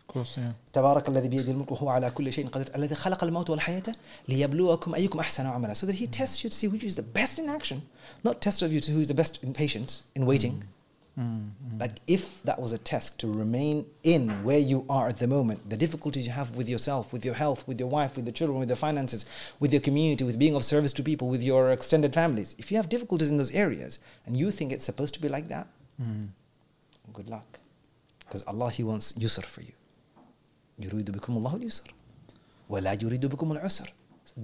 Of 0.08 0.14
course, 0.14 0.38
yeah. 0.38 0.54
تبارك 0.74 1.10
الذي 1.10 1.28
بيده 1.28 1.52
الملك 1.52 1.72
وهو 1.72 1.90
على 1.90 2.12
كل 2.12 2.34
شيء 2.34 2.48
قدير 2.48 2.76
الذي 2.76 2.96
خلق 2.96 3.24
الموت 3.24 3.50
والحياة 3.50 3.84
ليبلوكم 4.28 4.96
أيكم 4.96 5.20
أحسن 5.20 5.46
عملا 5.46 5.74
so 5.74 5.86
that 5.86 5.96
he 5.96 6.08
tests 6.08 6.44
you 6.44 6.50
to 6.50 6.56
see 6.56 6.68
which 6.68 6.84
is 6.84 6.96
the 6.96 7.02
best 7.20 7.40
in 7.40 7.50
action 7.50 7.82
not 8.24 8.40
test 8.42 8.62
of 8.62 8.72
you 8.72 8.80
to 8.80 8.92
who 8.92 9.02
is 9.02 9.08
the 9.08 9.14
best 9.14 9.44
in 9.44 9.52
patience 9.54 10.04
in 10.16 10.26
waiting 10.26 10.52
Mm, 10.52 10.62
mm. 10.62 10.79
like 11.80 11.96
if 12.08 12.44
that 12.44 12.60
was 12.60 12.74
a 12.74 12.78
test 12.78 13.18
to 13.22 13.28
remain 13.32 13.86
in 14.04 14.30
where 14.44 14.58
you 14.72 14.80
are 14.90 15.08
at 15.08 15.18
the 15.24 15.28
moment 15.28 15.60
the 15.70 15.78
difficulties 15.78 16.26
you 16.28 16.34
have 16.34 16.50
with 16.58 16.68
yourself 16.68 17.14
with 17.14 17.24
your 17.24 17.36
health 17.36 17.66
with 17.70 17.80
your 17.80 17.88
wife 17.88 18.18
with 18.18 18.26
the 18.26 18.34
children 18.34 18.60
with 18.60 18.68
your 18.68 18.76
finances 18.76 19.26
with 19.62 19.72
your 19.72 19.80
community 19.88 20.24
with 20.26 20.38
being 20.38 20.56
of 20.56 20.66
service 20.66 20.92
to 20.92 21.02
people 21.12 21.30
with 21.30 21.42
your 21.42 21.72
extended 21.72 22.14
families 22.14 22.50
if 22.58 22.70
you 22.70 22.76
have 22.76 22.90
difficulties 22.90 23.30
in 23.32 23.38
those 23.38 23.54
areas 23.66 24.00
and 24.26 24.36
you 24.36 24.52
think 24.52 24.74
it's 24.74 24.84
supposed 24.92 25.14
to 25.14 25.22
be 25.22 25.30
like 25.30 25.48
that 25.48 25.68
Mm. 26.02 26.28
good 27.14 27.30
luck 27.30 27.60
because 28.26 28.44
Allah 28.52 28.70
he 28.70 28.84
wants 28.84 29.14
yusr 29.14 29.46
for 29.46 29.62
you 29.62 29.72
يريد 30.80 31.12
بكم 31.12 31.38
الله 31.38 31.56
اليسر 31.56 31.94
ولا 32.70 32.94
يريد 32.94 33.26
بكم 33.26 33.52
العسر 33.52 33.90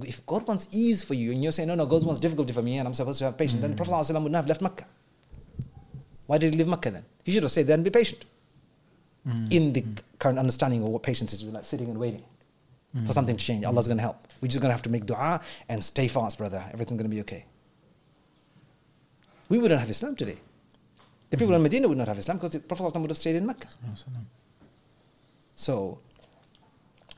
if 0.04 0.24
God 0.26 0.46
wants 0.48 0.68
ease 0.72 1.02
for 1.04 1.12
you 1.12 1.32
and 1.32 1.42
you're 1.42 1.52
saying 1.52 1.68
no 1.68 1.74
no 1.74 1.84
God 1.84 2.02
wants 2.04 2.20
difficulty 2.20 2.54
for 2.54 2.62
me 2.62 2.78
and 2.78 2.88
I'm 2.88 2.94
supposed 2.94 3.18
to 3.18 3.24
have 3.26 3.36
patience 3.36 3.60
then 3.60 3.70
the 3.72 3.76
Prophet 3.76 3.92
ﷺ 3.92 4.22
would 4.22 4.32
not 4.32 4.38
have 4.38 4.48
left 4.48 4.62
Mecca 4.62 4.86
why 6.27 6.37
did 6.37 6.53
he 6.53 6.57
leave 6.57 6.67
Mecca 6.67 6.91
then? 6.91 7.05
He 7.23 7.31
should 7.31 7.43
have 7.43 7.51
said 7.51 7.67
then 7.67 7.83
be 7.83 7.89
patient. 7.89 8.23
Mm. 9.27 9.51
in 9.51 9.73
the 9.73 9.83
current 10.19 10.39
understanding 10.39 10.81
of 10.83 10.89
what 10.89 11.03
patience 11.03 11.33
is 11.33 11.43
we're 11.43 11.51
like 11.51 11.65
sitting 11.65 11.89
and 11.89 11.99
waiting 11.99 12.23
for 13.05 13.11
something 13.11 13.35
to 13.35 13.45
change. 13.45 13.65
Allah's 13.65 13.85
going 13.87 13.97
to 13.97 14.01
help. 14.01 14.25
We're 14.41 14.47
just 14.47 14.61
going 14.61 14.69
to 14.69 14.73
have 14.73 14.83
to 14.83 14.89
make 14.89 15.05
dua 15.05 15.41
and 15.67 15.83
stay 15.83 16.07
fast 16.07 16.37
brother. 16.37 16.63
Everything's 16.71 16.97
going 16.99 17.09
to 17.11 17.15
be 17.15 17.21
okay. 17.21 17.45
We 19.49 19.57
wouldn't 19.57 19.79
have 19.79 19.89
Islam 19.89 20.15
today. 20.15 20.37
The 21.29 21.37
people 21.37 21.53
in 21.55 21.61
Medina 21.61 21.87
would 21.89 21.97
not 21.97 22.07
have 22.07 22.17
Islam 22.17 22.37
because 22.37 22.51
the 22.51 22.59
Prophet 22.59 22.95
would 22.97 23.09
have 23.09 23.17
stayed 23.17 23.35
in 23.35 23.45
Mecca. 23.45 23.67
So 25.57 25.99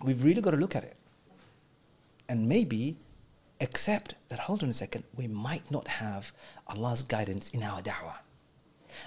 we've 0.04 0.24
really 0.24 0.42
got 0.42 0.52
to 0.52 0.58
look 0.58 0.76
at 0.76 0.84
it. 0.84 0.98
And 2.28 2.50
maybe 2.50 2.98
accept 3.62 4.16
that, 4.30 4.40
hold 4.40 4.64
on 4.64 4.70
a 4.70 4.74
second, 4.74 5.04
we 5.16 5.28
might 5.28 5.70
not 5.70 5.88
have 5.88 6.32
Allah's 6.68 7.04
guidance 7.04 7.52
in 7.52 7.62
our 7.64 7.82
da'wah. 7.82 8.16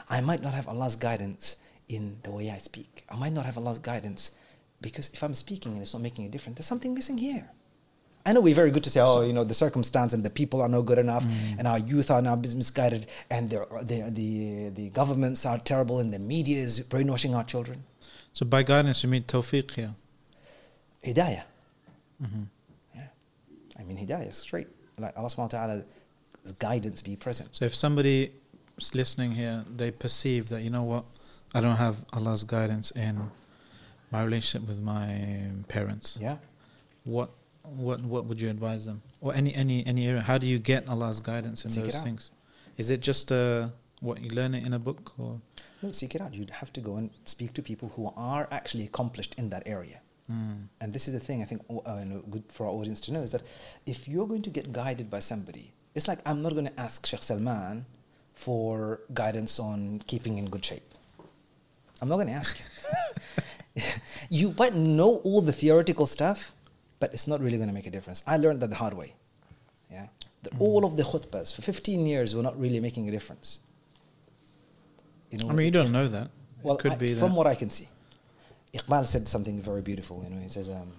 I 0.09 0.21
might 0.21 0.43
not 0.43 0.55
have 0.55 0.69
Allah's 0.69 0.97
guidance 0.97 1.57
in 1.89 2.19
the 2.23 2.33
way 2.33 2.51
I 2.51 2.59
speak. 2.59 3.05
I 3.09 3.17
might 3.17 3.33
not 3.33 3.45
have 3.47 3.59
Allah's 3.59 3.79
guidance 3.79 4.31
because 4.81 5.11
if 5.13 5.23
I'm 5.23 5.35
speaking 5.35 5.73
and 5.73 5.83
it's 5.83 5.93
not 5.93 6.03
making 6.03 6.27
a 6.27 6.29
difference, 6.29 6.59
there's 6.59 6.67
something 6.67 6.95
missing 6.95 7.19
here. 7.19 7.49
I 8.25 8.33
know 8.33 8.41
we're 8.41 8.55
very 8.55 8.71
good 8.71 8.85
to 8.85 8.91
say, 8.91 9.01
oh, 9.01 9.23
you 9.23 9.33
know, 9.33 9.43
the 9.43 9.55
circumstance 9.55 10.13
and 10.13 10.23
the 10.23 10.31
people 10.31 10.63
are 10.63 10.69
not 10.69 10.83
good 10.83 10.99
enough, 10.99 11.27
and 11.59 11.67
our 11.67 11.81
youth 11.81 12.09
are 12.09 12.23
now 12.23 12.37
misguided, 12.37 13.09
and 13.31 13.51
the, 13.51 13.67
the, 13.83 14.11
the, 14.11 14.69
the 14.69 14.91
governments 14.91 15.45
are 15.45 15.59
terrible, 15.59 15.99
and 15.99 16.13
the 16.13 16.21
media 16.21 16.59
is 16.59 16.79
brainwashing 16.81 17.35
our 17.35 17.43
children. 17.43 17.83
So 18.33 18.47
by 18.47 18.63
guidance, 18.63 19.03
you 19.03 19.09
mean 19.09 19.25
tawfiq 19.25 19.73
here. 19.73 19.95
Hidayah. 21.05 21.43
Mm-hmm. 22.23 22.43
Yeah. 22.95 23.07
I 23.79 23.83
mean, 23.83 23.97
hidayah, 23.99 24.33
straight. 24.33 24.69
Like 24.99 25.17
Allah 25.17 25.29
subhanahu 25.29 25.53
wa 25.53 25.67
ta'ala's 25.67 25.85
guidance 26.61 27.03
be 27.03 27.17
present. 27.17 27.53
So 27.53 27.65
if 27.65 27.75
somebody 27.75 28.33
listening 28.95 29.33
here, 29.33 29.65
they 29.77 29.91
perceive 29.91 30.49
that 30.51 30.63
you 30.63 30.71
know 30.71 30.83
what, 30.83 31.05
I 31.55 31.61
don't 31.61 31.77
have 31.77 31.97
Allah's 32.13 32.45
guidance 32.45 32.91
in 32.93 33.31
my 34.11 34.23
relationship 34.25 34.69
with 34.69 34.81
my 34.81 35.07
parents. 35.69 36.19
Yeah. 36.21 36.37
What 37.05 37.31
what 37.63 38.01
what 38.03 38.27
would 38.27 38.41
you 38.41 38.51
advise 38.51 38.85
them? 38.87 39.03
Or 39.21 39.35
any 39.35 39.55
any 39.55 39.87
any 39.87 40.07
area? 40.07 40.21
How 40.21 40.39
do 40.39 40.47
you 40.47 40.59
get 40.59 40.89
Allah's 40.89 41.21
guidance 41.21 41.65
in 41.65 41.71
Seek 41.71 41.85
those 41.85 42.03
things? 42.03 42.31
Is 42.77 42.91
it 42.91 43.01
just 43.01 43.31
uh, 43.31 43.69
what 44.01 44.21
you 44.23 44.31
learn 44.31 44.55
it 44.55 44.65
in 44.67 44.73
a 44.73 44.79
book 44.79 45.13
or? 45.19 45.41
No, 45.83 45.91
seek 45.93 46.15
it 46.15 46.21
out. 46.21 46.33
You'd 46.33 46.51
have 46.51 46.73
to 46.75 46.81
go 46.81 46.97
and 46.97 47.11
speak 47.25 47.55
to 47.55 47.63
people 47.63 47.89
who 47.97 48.13
are 48.17 48.47
actually 48.53 48.85
accomplished 48.85 49.35
in 49.37 49.51
that 49.51 49.65
area. 49.67 50.01
Mm. 50.31 50.69
And 50.81 50.93
this 50.93 51.09
is 51.09 51.15
the 51.15 51.21
thing 51.21 51.43
I 51.43 51.45
think 51.45 51.63
uh, 51.69 52.05
good 52.31 52.45
for 52.49 52.67
our 52.67 52.73
audience 52.73 53.01
to 53.03 53.13
know 53.13 53.23
is 53.23 53.33
that 53.33 53.43
if 53.85 54.07
you're 54.07 54.29
going 54.29 54.43
to 54.43 54.51
get 54.51 54.73
guided 54.73 55.11
by 55.11 55.19
somebody, 55.19 55.75
it's 55.95 56.07
like 56.07 56.21
I'm 56.25 56.41
not 56.43 56.53
going 56.53 56.67
to 56.67 56.81
ask 56.81 57.05
Sheikh 57.05 57.23
Salman 57.23 57.85
for 58.42 59.02
guidance 59.14 59.60
on 59.60 60.02
keeping 60.08 60.38
in 60.38 60.46
good 60.50 60.64
shape. 60.64 60.84
I'm 62.02 62.10
not 62.10 62.16
going 62.16 62.28
to 62.28 62.34
ask 62.34 62.60
you. 62.60 63.84
you 64.30 64.56
might 64.58 64.76
know 64.76 65.16
all 65.24 65.42
the 65.42 65.52
theoretical 65.52 66.06
stuff, 66.06 66.54
but 67.00 67.14
it's 67.14 67.28
not 67.28 67.40
really 67.42 67.58
going 67.58 67.70
to 67.70 67.74
make 67.74 67.88
a 67.88 67.92
difference. 67.92 68.24
I 68.28 68.38
learned 68.38 68.60
that 68.62 68.70
the 68.70 68.76
hard 68.76 68.94
way. 68.94 69.14
Yeah, 69.92 70.08
that 70.44 70.54
all 70.60 70.86
of 70.86 70.98
the 70.98 71.04
khutbahs 71.04 71.56
for 71.56 71.62
15 71.62 72.06
years 72.06 72.36
were 72.36 72.44
not 72.44 72.60
really 72.60 72.80
making 72.80 73.08
a 73.08 73.12
difference. 73.12 73.60
You 75.32 75.40
know, 75.40 75.48
I 75.50 75.54
mean, 75.54 75.66
you 75.66 75.72
don't 75.72 75.92
know 75.92 76.08
that. 76.08 76.30
well, 76.64 76.76
it 76.78 76.82
could 76.82 76.94
I- 76.94 76.96
be 76.98 77.14
from 77.14 77.32
that. 77.32 77.38
what 77.38 77.48
I 77.48 77.56
can 77.56 77.70
see. 77.70 77.88
Iqbal 78.74 79.08
said 79.08 79.28
something 79.28 79.62
very 79.62 79.82
beautiful. 79.82 80.24
You 80.24 80.30
know, 80.30 80.42
he 80.42 80.50
says, 80.50 80.68
um, 80.70 80.92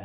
uh, 0.00 0.04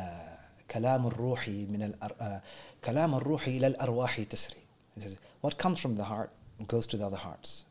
"كلام 0.68 1.06
الروح 1.06 1.48
من 1.48 1.82
الأر... 1.94 2.12
uh, 2.20 2.40
كلام 2.84 3.14
الروح 3.14 3.46
إلى 3.46 3.66
الأرواح 3.76 4.20
تسري." 4.28 4.56
He 4.94 5.00
says, 5.00 5.18
"What 5.40 5.56
comes 5.58 5.78
from 5.78 5.94
the 5.96 6.04
heart 6.04 6.30
goes 6.65 6.87
to 6.87 6.97
the 6.97 7.05
other 7.05 7.17
hearts. 7.17 7.65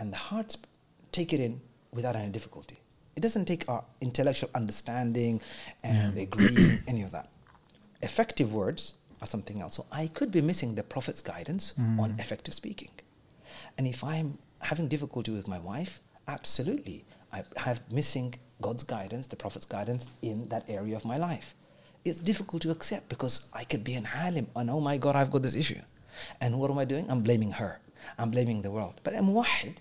And 0.00 0.12
the 0.12 0.16
hearts 0.16 0.56
take 1.12 1.32
it 1.32 1.40
in 1.40 1.60
without 1.92 2.16
any 2.16 2.30
difficulty. 2.30 2.78
It 3.16 3.20
doesn't 3.20 3.46
take 3.46 3.68
our 3.68 3.84
intellectual 4.00 4.50
understanding 4.54 5.40
and 5.82 6.16
yeah. 6.16 6.22
agreeing, 6.22 6.78
any 6.86 7.02
of 7.02 7.10
that. 7.12 7.30
Effective 8.02 8.52
words 8.52 8.94
are 9.20 9.26
something 9.26 9.60
else. 9.60 9.74
So 9.74 9.86
I 9.90 10.06
could 10.06 10.30
be 10.30 10.40
missing 10.40 10.74
the 10.74 10.82
Prophet's 10.82 11.22
guidance 11.22 11.74
mm. 11.78 11.98
on 11.98 12.14
effective 12.18 12.54
speaking. 12.54 12.90
And 13.76 13.86
if 13.86 14.04
I'm 14.04 14.38
having 14.60 14.88
difficulty 14.88 15.32
with 15.32 15.48
my 15.48 15.58
wife, 15.58 16.00
absolutely, 16.26 17.04
I 17.32 17.42
have 17.56 17.80
missing 17.92 18.34
God's 18.60 18.84
guidance, 18.84 19.26
the 19.26 19.36
Prophet's 19.36 19.64
guidance 19.64 20.08
in 20.22 20.48
that 20.48 20.68
area 20.68 20.96
of 20.96 21.04
my 21.04 21.16
life. 21.16 21.54
It's 22.04 22.20
difficult 22.20 22.62
to 22.62 22.70
accept 22.70 23.08
because 23.08 23.48
I 23.52 23.64
could 23.64 23.84
be 23.84 23.94
an 23.94 24.06
alim 24.14 24.46
and 24.54 24.70
oh 24.70 24.80
my 24.80 24.96
God, 24.96 25.16
I've 25.16 25.30
got 25.30 25.42
this 25.42 25.56
issue. 25.56 25.80
And 26.40 26.58
what 26.58 26.70
am 26.70 26.78
I 26.78 26.84
doing? 26.84 27.10
I'm 27.10 27.22
blaming 27.22 27.52
her. 27.52 27.80
I'm 28.18 28.30
blaming 28.30 28.62
the 28.62 28.70
world. 28.70 29.00
But 29.04 29.14
a 29.14 29.18
muwahid 29.18 29.76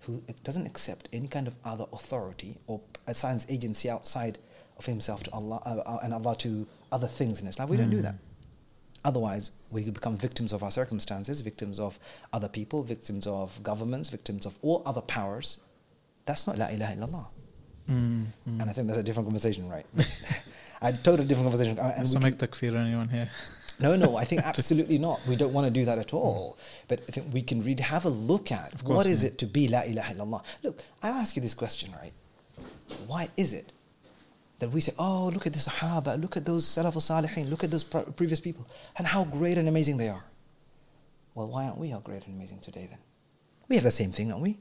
who 0.00 0.22
doesn't 0.42 0.66
accept 0.66 1.08
any 1.12 1.28
kind 1.28 1.46
of 1.46 1.54
other 1.64 1.84
authority 1.92 2.58
or 2.66 2.80
assigns 3.06 3.46
agency 3.48 3.88
outside 3.88 4.38
of 4.78 4.86
himself 4.86 5.22
to 5.24 5.32
Allah 5.32 5.62
uh, 5.64 5.82
uh, 5.86 5.98
and 6.02 6.12
Allah 6.12 6.36
to 6.38 6.66
other 6.90 7.06
things 7.06 7.40
in 7.40 7.46
his 7.46 7.58
life, 7.58 7.68
we 7.68 7.76
don't 7.76 7.90
do 7.90 7.98
Mm. 7.98 8.02
that. 8.02 8.16
Otherwise, 9.04 9.50
we 9.70 9.82
become 9.90 10.16
victims 10.16 10.52
of 10.52 10.62
our 10.62 10.70
circumstances, 10.70 11.40
victims 11.40 11.78
of 11.80 11.98
other 12.32 12.48
people, 12.48 12.82
victims 12.84 13.26
of 13.26 13.60
governments, 13.62 14.08
victims 14.08 14.46
of 14.46 14.58
all 14.62 14.82
other 14.86 15.00
powers. 15.02 15.58
That's 16.24 16.46
not 16.46 16.56
La 16.58 16.66
ilaha 16.68 16.94
illallah. 16.96 17.26
Mm, 17.88 18.26
And 18.60 18.62
I 18.70 18.72
think 18.72 18.86
that's 18.86 18.98
a 19.00 19.02
different 19.02 19.26
conversation, 19.28 19.68
right? 19.68 19.86
a 20.82 20.92
totally 20.92 21.26
different 21.26 21.46
conversation. 21.50 21.78
Uh, 21.78 21.92
And 21.96 22.04
Let's 22.04 22.14
we 22.14 22.20
make 22.20 22.38
takfir 22.38 22.74
anyone 22.76 23.08
here. 23.08 23.28
No, 23.80 23.96
no, 23.96 24.16
I 24.16 24.24
think 24.24 24.42
absolutely 24.46 24.98
not. 24.98 25.20
We 25.26 25.36
don't 25.36 25.52
want 25.52 25.66
to 25.66 25.70
do 25.70 25.84
that 25.84 25.98
at 25.98 26.12
all. 26.14 26.56
Hmm. 26.58 26.84
But 26.88 27.00
I 27.08 27.12
think 27.12 27.32
we 27.32 27.42
can 27.42 27.62
really 27.62 27.82
have 27.82 28.04
a 28.04 28.10
look 28.10 28.52
at 28.52 28.84
course, 28.84 28.96
what 28.96 29.06
is 29.06 29.22
yeah. 29.22 29.30
it 29.30 29.38
to 29.38 29.46
be 29.46 29.68
La 29.68 29.82
ilaha 29.82 30.14
illallah. 30.14 30.42
Look, 30.62 30.82
I 31.02 31.08
ask 31.08 31.36
you 31.36 31.42
this 31.42 31.54
question, 31.54 31.92
right? 32.00 32.12
Why 33.06 33.28
is 33.36 33.52
it 33.52 33.72
that 34.58 34.70
we 34.70 34.80
say, 34.80 34.92
oh, 34.98 35.30
look 35.34 35.46
at 35.46 35.52
the 35.52 35.58
Sahaba, 35.58 36.20
look 36.20 36.36
at 36.36 36.44
those 36.44 36.64
Salaf 36.64 36.94
al-Salihin, 36.94 37.50
look 37.50 37.64
at 37.64 37.70
those 37.70 37.82
pre- 37.82 38.04
previous 38.14 38.38
people, 38.38 38.64
and 38.96 39.06
how 39.06 39.24
great 39.24 39.58
and 39.58 39.68
amazing 39.68 39.96
they 39.96 40.08
are? 40.08 40.24
Well, 41.34 41.48
why 41.48 41.64
aren't 41.64 41.78
we 41.78 41.88
how 41.88 41.98
great 41.98 42.24
and 42.26 42.36
amazing 42.36 42.60
today 42.60 42.86
then? 42.88 42.98
We 43.68 43.76
have 43.76 43.84
the 43.84 43.90
same 43.90 44.12
thing, 44.12 44.28
don't 44.28 44.40
we? 44.40 44.58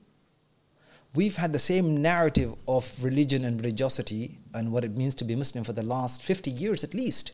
We've 1.13 1.35
had 1.35 1.51
the 1.51 1.59
same 1.59 2.01
narrative 2.01 2.55
of 2.67 2.91
religion 3.03 3.43
and 3.43 3.59
religiosity 3.59 4.37
and 4.53 4.71
what 4.71 4.85
it 4.85 4.95
means 4.95 5.13
to 5.15 5.25
be 5.25 5.35
Muslim 5.35 5.65
for 5.65 5.73
the 5.73 5.83
last 5.83 6.23
50 6.23 6.49
years 6.49 6.83
at 6.83 6.93
least. 6.93 7.33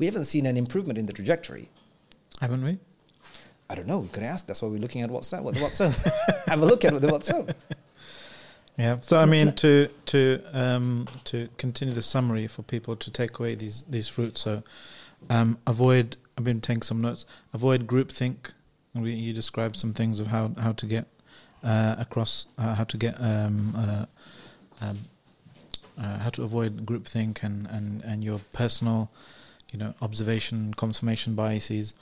We 0.00 0.06
haven't 0.06 0.24
seen 0.24 0.46
an 0.46 0.56
improvement 0.56 0.98
in 0.98 1.04
the 1.04 1.12
trajectory. 1.12 1.68
Haven't 2.40 2.64
we? 2.64 2.78
I 3.68 3.74
don't 3.74 3.86
know. 3.86 3.98
We 3.98 4.08
could 4.08 4.22
ask. 4.22 4.46
That's 4.46 4.62
why 4.62 4.68
we're 4.68 4.78
looking 4.78 5.02
at 5.02 5.10
WhatsApp. 5.10 5.42
What 5.42 5.54
the 5.54 5.60
WhatsApp? 5.60 6.44
Have 6.46 6.62
a 6.62 6.66
look 6.66 6.84
at 6.86 6.98
the 7.00 7.06
WhatsApp. 7.06 7.54
Yeah. 8.78 8.98
So 9.00 9.18
I 9.18 9.26
mean, 9.26 9.52
to 9.52 9.88
to 10.06 10.42
um, 10.54 11.06
to 11.24 11.50
continue 11.58 11.92
the 11.92 12.02
summary 12.02 12.46
for 12.46 12.62
people 12.62 12.96
to 12.96 13.10
take 13.10 13.38
away 13.38 13.54
these 13.54 13.84
these 13.88 14.08
fruits. 14.08 14.40
So 14.40 14.62
um, 15.28 15.58
avoid. 15.66 16.16
I've 16.38 16.44
been 16.44 16.62
taking 16.62 16.80
some 16.80 17.02
notes. 17.02 17.26
Avoid 17.52 17.86
groupthink. 17.86 18.54
We, 18.94 19.12
you 19.12 19.34
described 19.34 19.76
some 19.76 19.92
things 19.92 20.18
of 20.18 20.28
how 20.28 20.52
how 20.58 20.72
to 20.72 20.86
get 20.86 21.08
uh, 21.62 21.96
across, 21.98 22.46
uh, 22.56 22.74
how 22.74 22.84
to 22.84 22.96
get 22.96 23.20
um, 23.20 23.74
uh, 23.76 24.06
um, 24.80 24.98
uh, 26.00 26.18
how 26.20 26.30
to 26.30 26.42
avoid 26.42 26.86
groupthink 26.86 27.42
and 27.42 27.66
and 27.66 28.02
and 28.02 28.24
your 28.24 28.40
personal, 28.54 29.10
you 29.72 29.78
know, 29.78 29.94
observation 30.02 30.74
confirmation 30.74 31.34
biases. 31.34 31.94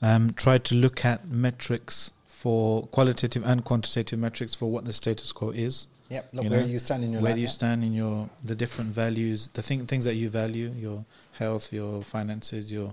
Um, 0.00 0.32
try 0.34 0.58
to 0.58 0.74
look 0.74 1.04
at 1.04 1.28
metrics 1.28 2.10
for 2.26 2.86
qualitative 2.88 3.44
and 3.46 3.64
quantitative 3.64 4.18
metrics 4.18 4.54
for 4.54 4.68
what 4.70 4.84
the 4.84 4.92
status 4.92 5.30
quo 5.32 5.50
is 5.50 5.86
Yep. 6.10 6.28
Look 6.34 6.44
You 6.44 6.50
where 6.50 6.60
know, 6.60 6.66
you 6.66 6.78
stand 6.78 7.04
in 7.04 7.12
your 7.12 7.22
where 7.22 7.30
life. 7.30 7.36
do 7.36 7.40
you 7.40 7.46
yeah. 7.46 7.52
stand 7.52 7.84
in 7.84 7.92
your 7.94 8.28
the 8.44 8.54
different 8.54 8.90
values 8.90 9.48
the 9.54 9.62
thing, 9.62 9.86
things 9.86 10.04
that 10.04 10.14
you 10.16 10.28
value 10.28 10.70
your 10.76 11.04
health 11.38 11.72
your 11.72 12.02
finances 12.02 12.70
your 12.70 12.92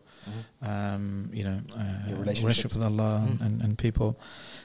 Mhm. 0.61 0.67
um, 0.69 1.29
you 1.33 1.43
know 1.43 1.59
uh, 1.75 2.09
Your 2.09 2.19
relationship 2.19 2.71
with 2.73 2.83
Allah 2.83 3.27
Mhm. 3.27 3.41
and, 3.45 3.61
and 3.61 3.77
people 3.77 4.15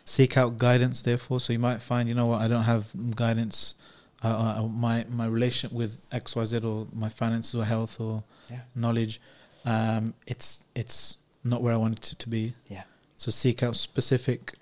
seek 0.04 0.36
out 0.36 0.58
guidance 0.58 1.02
therefore 1.02 1.40
so 1.40 1.52
you 1.52 1.58
might 1.58 1.80
find 1.80 2.08
you 2.08 2.14
know 2.14 2.26
what 2.26 2.42
I 2.42 2.46
don't 2.48 2.64
have 2.64 2.84
guidance 3.16 3.74
uh, 4.22 4.28
uh, 4.28 4.62
my 4.68 5.04
my 5.10 5.26
relationship 5.26 5.72
with 5.72 5.92
XYZ 6.12 6.64
or 6.64 6.86
my 6.92 7.08
finances 7.08 7.54
or 7.54 7.64
health 7.64 7.98
or 8.00 8.22
Yeah. 8.50 8.60
knowledge 8.74 9.20
um, 9.64 10.14
it's 10.26 10.64
it's 10.74 11.18
not 11.42 11.62
where 11.62 11.72
I 11.72 11.76
want 11.76 12.12
it 12.12 12.18
to 12.18 12.28
be 12.28 12.54
Yeah. 12.68 12.82
so 13.16 13.30
seek 13.30 13.62
out 13.62 13.76
specific 13.76 14.54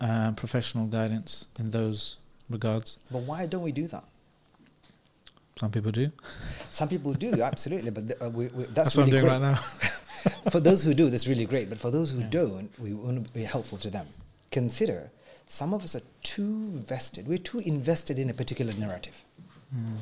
uh, 0.00 0.32
professional 0.32 0.86
guidance 0.86 1.46
in 1.58 1.70
those 1.70 2.18
regards 2.50 2.98
But 3.10 3.22
why 3.22 3.46
don't 3.46 3.62
we 3.62 3.72
do 3.72 3.86
that? 3.88 4.04
some 5.58 5.70
people 5.70 5.90
do 5.90 6.10
Some 6.70 6.88
people 6.88 7.14
do, 7.14 7.42
absolutely. 7.52 7.90
But 7.90 8.08
th- 8.08 8.20
uh, 8.20 8.28
we, 8.30 8.46
we, 8.48 8.64
That's, 8.64 8.72
that's, 8.74 8.96
what 8.96 9.04
I'm 9.04 9.10
really 9.10 9.20
doing 9.22 9.40
great. 9.40 9.48
right 9.48 9.54
now. 9.54 10.50
for 10.50 10.60
those 10.60 10.82
who 10.82 10.92
do, 10.92 11.08
that's 11.08 11.26
really 11.26 11.46
great. 11.46 11.70
But 11.70 11.78
for 11.78 11.90
those 11.90 12.10
who 12.10 12.18
Yeah. 12.20 12.26
don't, 12.30 12.70
we 12.78 12.92
want 12.92 13.24
to 13.24 13.30
be 13.32 13.42
helpful 13.44 13.78
to 13.78 13.88
them. 13.90 14.06
Consider 14.50 15.10
some 15.46 15.72
of 15.72 15.82
us 15.82 15.96
are 15.96 16.02
too 16.22 16.70
vested. 16.92 17.26
We're 17.26 17.38
too 17.38 17.60
invested 17.60 18.18
in 18.18 18.28
a 18.28 18.34
particular 18.34 18.72
narrative. 18.74 19.16
Mm. 19.74 19.96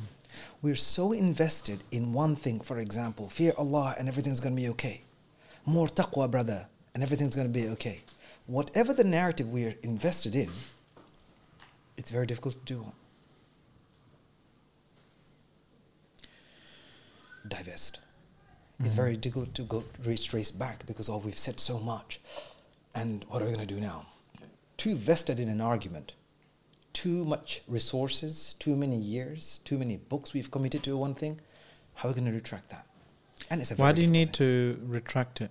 We're 0.62 0.75
so 0.77 1.12
invested 1.12 1.83
in 1.91 2.12
one 2.12 2.37
thing, 2.37 2.61
for 2.61 2.79
example, 2.79 3.29
fear 3.29 3.53
Allah 3.59 3.95
and 3.99 4.09
everything's 4.09 4.41
going 4.41 4.55
to 4.55 4.61
be 4.61 4.69
okay. 4.71 5.03
More 5.66 5.87
taqwa, 5.87 6.31
brother, 6.31 6.66
and 6.95 7.03
everything's 7.03 7.35
going 7.37 7.53
to 7.53 7.61
be 7.61 7.69
okay. 7.71 8.03
Whatever 8.47 8.93
the 8.93 9.05
narrative 9.05 9.49
we're 9.49 9.75
invested 9.83 10.35
in, 10.35 10.51
it's 11.97 12.11
very 12.11 12.27
difficult 12.27 12.55
to 12.66 12.75
do? 12.75 12.87
Divest. 17.47 17.99
It's 18.81 18.91
Mhm. 18.91 18.95
very 18.95 19.16
difficult 19.16 19.55
to 19.55 19.62
go 19.62 19.85
reach 20.05 20.29
trace 20.29 20.51
back 20.51 20.85
because 20.87 21.09
oh 21.09 21.19
we've 21.19 21.39
said 21.39 21.61
so 21.61 21.79
much. 21.79 22.21
And 22.95 23.25
what 23.29 23.43
are 23.43 23.47
we 23.47 23.53
going 23.53 23.66
to 23.66 23.75
do 23.75 23.81
now? 23.81 24.07
Too 24.77 24.97
vested 24.97 25.39
in 25.39 25.49
an 25.49 25.61
argument 25.61 26.12
too 26.95 27.25
much 27.27 27.61
resources, 27.69 28.55
too 28.59 28.75
many 28.75 28.97
years, 28.97 29.61
too 29.65 29.77
many 29.77 29.97
books 29.99 30.33
we've 30.33 30.51
committed 30.51 30.83
to 30.85 30.97
one 30.97 31.15
thing. 31.15 31.41
How 31.97 32.09
are 32.09 32.12
we 32.12 32.21
going 32.21 32.27
to 32.27 32.33
retract 32.33 32.71
that? 32.71 32.87
And 33.51 33.61
it's 33.61 33.71
a 33.71 33.75
Why 33.75 33.93
do 33.93 34.01
you 34.01 34.09
need 34.09 34.33
difficult 34.33 34.79
to 34.79 34.87
retract 34.87 35.41
it? 35.43 35.51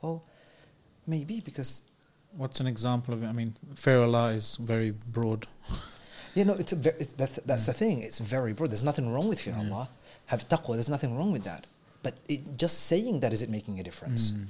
Well, 0.00 0.24
maybe 1.06 1.40
because 1.40 1.82
What's 2.36 2.60
an 2.60 2.66
example 2.66 3.12
of 3.12 3.22
it? 3.22 3.26
I 3.26 3.32
mean, 3.32 3.56
fear 3.74 4.02
Allah 4.02 4.32
is 4.32 4.56
very 4.56 4.92
broad. 4.92 5.46
you 6.34 6.44
know 6.44 6.54
it's 6.54 6.72
a 6.72 6.76
very, 6.76 6.96
it's, 7.00 7.12
that's 7.12 7.36
that's 7.44 7.66
the 7.66 7.72
thing. 7.72 8.02
It's 8.02 8.18
very 8.18 8.52
broad. 8.52 8.70
There's 8.70 8.84
nothing 8.84 9.12
wrong 9.12 9.28
with 9.28 9.40
fear 9.40 9.54
Yeah. 9.58 9.68
Allah. 9.68 9.88
Have 10.26 10.48
taqwa. 10.48 10.74
There's 10.74 10.88
nothing 10.88 11.16
wrong 11.16 11.32
with 11.32 11.42
that. 11.44 11.66
But 12.02 12.14
it, 12.28 12.56
just 12.56 12.84
saying 12.86 13.20
that 13.20 13.32
is 13.32 13.42
it 13.42 13.50
making 13.50 13.80
a 13.80 13.82
difference? 13.82 14.30
Mm. 14.30 14.46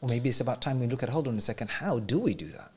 Or 0.00 0.08
maybe 0.08 0.28
it's 0.28 0.40
about 0.40 0.60
time 0.60 0.80
we 0.80 0.88
look 0.88 1.02
at. 1.02 1.08
Hold 1.08 1.28
on 1.28 1.38
a 1.38 1.40
second. 1.40 1.70
How 1.70 2.00
do 2.00 2.18
we 2.18 2.34
do 2.34 2.48
that? 2.48 2.72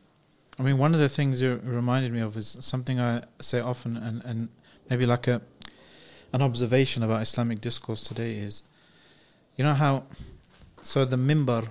I 0.59 0.63
mean, 0.63 0.77
one 0.77 0.93
of 0.93 0.99
the 0.99 1.09
things 1.09 1.41
you 1.41 1.61
reminded 1.63 2.11
me 2.11 2.19
of 2.21 2.35
is 2.35 2.57
something 2.61 2.99
I 2.99 3.23
say 3.41 3.59
often, 3.59 3.95
and, 3.97 4.23
and 4.25 4.49
maybe 4.89 5.05
like 5.05 5.27
a 5.27 5.41
an 6.33 6.41
observation 6.41 7.03
about 7.03 7.21
Islamic 7.21 7.61
discourse 7.61 8.03
today 8.03 8.35
is, 8.35 8.63
you 9.55 9.63
know 9.63 9.73
how, 9.73 10.03
so 10.83 11.05
the 11.05 11.15
mimbar 11.15 11.69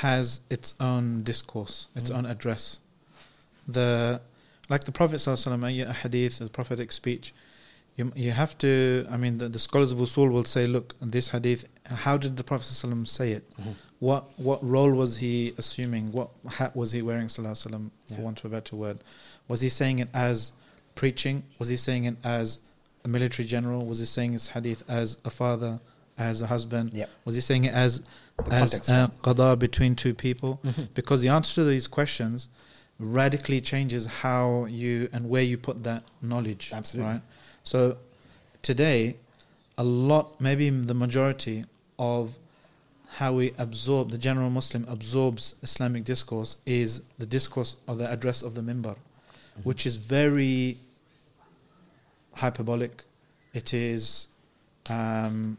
has 0.00 0.40
its 0.50 0.74
own 0.80 1.22
discourse, 1.22 1.86
its 1.94 2.10
Mm. 2.10 2.16
own 2.16 2.26
address. 2.26 2.80
The 3.66 4.20
like 4.68 4.84
the 4.84 4.92
Prophet 4.92 5.16
sallallahu 5.16 5.88
a 5.88 5.92
hadith, 5.92 6.38
the 6.38 6.48
prophetic 6.48 6.92
speech. 6.92 7.34
You 7.96 8.12
you 8.14 8.32
have 8.32 8.56
to. 8.58 9.06
I 9.10 9.16
mean, 9.16 9.38
the, 9.38 9.48
the 9.48 9.58
scholars 9.58 9.92
of 9.92 9.98
usul 9.98 10.30
will 10.32 10.44
say, 10.44 10.66
look, 10.66 10.94
this 11.00 11.28
hadith. 11.30 11.66
How 11.86 12.16
did 12.16 12.36
the 12.36 12.44
Prophet 12.44 12.66
sallallahu 12.66 13.08
say 13.08 13.32
it? 13.32 13.44
What 14.02 14.24
what 14.36 14.58
role 14.76 14.90
was 14.90 15.18
he 15.18 15.54
assuming? 15.56 16.10
What 16.10 16.30
hat 16.58 16.74
was 16.74 16.90
he 16.90 17.02
wearing, 17.02 17.28
sallallahu 17.28 17.52
alaihi 17.52 17.66
wasallam, 17.70 17.90
for 18.08 18.14
Yeah. 18.14 18.20
want 18.26 18.38
of 18.40 18.46
a 18.46 18.48
better 18.48 18.74
word? 18.74 18.98
Was 19.46 19.60
he 19.60 19.68
saying 19.68 20.00
it 20.00 20.08
as 20.12 20.52
preaching? 20.96 21.44
Was 21.60 21.68
he 21.68 21.76
saying 21.76 22.04
it 22.06 22.16
as 22.24 22.58
a 23.04 23.08
military 23.08 23.46
general? 23.46 23.86
Was 23.86 24.00
he 24.00 24.06
saying 24.06 24.32
his 24.32 24.48
hadith 24.48 24.82
as 24.88 25.18
a 25.24 25.30
father, 25.30 25.78
as 26.18 26.42
a 26.42 26.48
husband? 26.48 26.92
Yep. 26.94 27.10
Was 27.24 27.36
he 27.36 27.40
saying 27.40 27.64
it 27.64 27.74
as 27.74 28.00
The 28.44 28.52
as 28.52 28.70
context, 28.70 28.90
uh, 28.90 29.08
qada 29.22 29.56
between 29.56 29.94
two 29.94 30.14
people? 30.14 30.58
Mhm. 30.64 30.88
Because 30.94 31.20
the 31.22 31.28
answer 31.28 31.54
to 31.62 31.64
these 31.64 31.86
questions 31.86 32.48
radically 32.98 33.60
changes 33.60 34.06
how 34.24 34.64
you 34.66 35.08
and 35.12 35.28
where 35.30 35.42
you 35.44 35.56
put 35.56 35.84
that 35.84 36.02
knowledge. 36.20 36.70
Absolutely. 36.74 37.12
Right. 37.12 37.22
So 37.62 37.98
today, 38.62 39.16
a 39.78 39.84
lot, 39.84 40.40
maybe 40.40 40.70
the 40.70 40.94
majority 40.94 41.66
of 42.00 42.36
how 43.16 43.34
we 43.34 43.52
absorb 43.58 44.10
the 44.10 44.16
general 44.18 44.48
Muslim 44.48 44.86
absorbs 44.88 45.54
Islamic 45.62 46.04
discourse 46.04 46.56
is 46.64 47.02
the 47.18 47.26
discourse 47.26 47.76
or 47.86 47.94
the 47.94 48.10
address 48.10 48.42
of 48.42 48.54
the 48.54 48.62
mimbar, 48.62 48.96
which 49.64 49.86
is 49.86 49.96
very 49.96 50.78
hyperbolic. 52.34 53.04
It 53.52 53.74
is 53.74 54.28
um, 54.88 55.58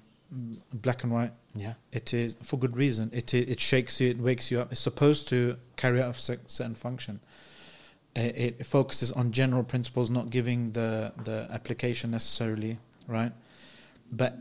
black 0.73 1.03
and 1.03 1.11
white. 1.13 1.31
Yeah. 1.53 1.73
It 1.91 2.11
is 2.15 2.35
for 2.41 2.57
good 2.57 2.75
reason. 2.75 3.11
It 3.13 3.31
it 3.35 3.59
shakes 3.59 4.01
you. 4.01 4.09
It 4.09 4.17
wakes 4.17 4.49
you 4.49 4.59
up. 4.59 4.71
It's 4.71 4.81
supposed 4.81 5.29
to 5.29 5.57
carry 5.75 6.01
out 6.01 6.17
a 6.17 6.37
certain 6.47 6.73
function. 6.73 7.19
It, 8.15 8.57
it 8.59 8.65
focuses 8.65 9.11
on 9.11 9.31
general 9.31 9.63
principles, 9.63 10.09
not 10.09 10.31
giving 10.31 10.71
the 10.71 11.13
the 11.23 11.47
application 11.51 12.09
necessarily, 12.09 12.79
right? 13.07 13.31
But 14.11 14.39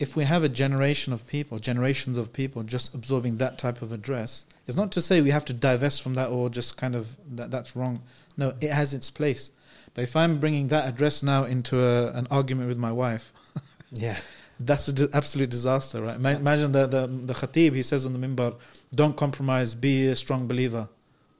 if 0.00 0.16
we 0.16 0.24
have 0.24 0.42
a 0.42 0.48
generation 0.48 1.12
of 1.12 1.26
people, 1.26 1.58
generations 1.58 2.16
of 2.18 2.32
people, 2.32 2.62
just 2.64 2.94
absorbing 2.94 3.36
that 3.36 3.58
type 3.58 3.82
of 3.82 3.92
address, 3.92 4.46
it's 4.66 4.76
not 4.76 4.90
to 4.92 5.00
say 5.02 5.20
we 5.20 5.30
have 5.30 5.44
to 5.44 5.52
divest 5.52 6.02
from 6.02 6.14
that 6.14 6.28
or 6.30 6.48
just 6.50 6.76
kind 6.76 6.94
of 6.96 7.16
that 7.36 7.50
that's 7.50 7.76
wrong. 7.76 8.02
No, 8.36 8.54
it 8.60 8.70
has 8.72 8.94
its 8.94 9.10
place. 9.10 9.50
But 9.94 10.02
if 10.02 10.16
I'm 10.16 10.38
bringing 10.40 10.68
that 10.68 10.88
address 10.88 11.22
now 11.22 11.44
into 11.44 11.74
a, 11.84 12.12
an 12.12 12.26
argument 12.30 12.68
with 12.68 12.78
my 12.78 12.92
wife, 12.92 13.32
Yeah. 13.92 14.16
That's 14.62 14.88
an 14.88 15.08
absolute 15.14 15.50
disaster, 15.50 16.02
right? 16.02 16.20
Ma- 16.20 16.38
Imagine 16.44 16.72
the, 16.72 16.86
the 16.86 17.06
the 17.06 17.34
khatib. 17.34 17.74
He 17.74 17.82
says 17.82 18.04
on 18.06 18.12
the 18.12 18.18
minbar, 18.26 18.54
"Don't 18.94 19.16
compromise. 19.16 19.74
Be 19.74 20.06
a 20.06 20.14
strong 20.14 20.46
believer." 20.46 20.88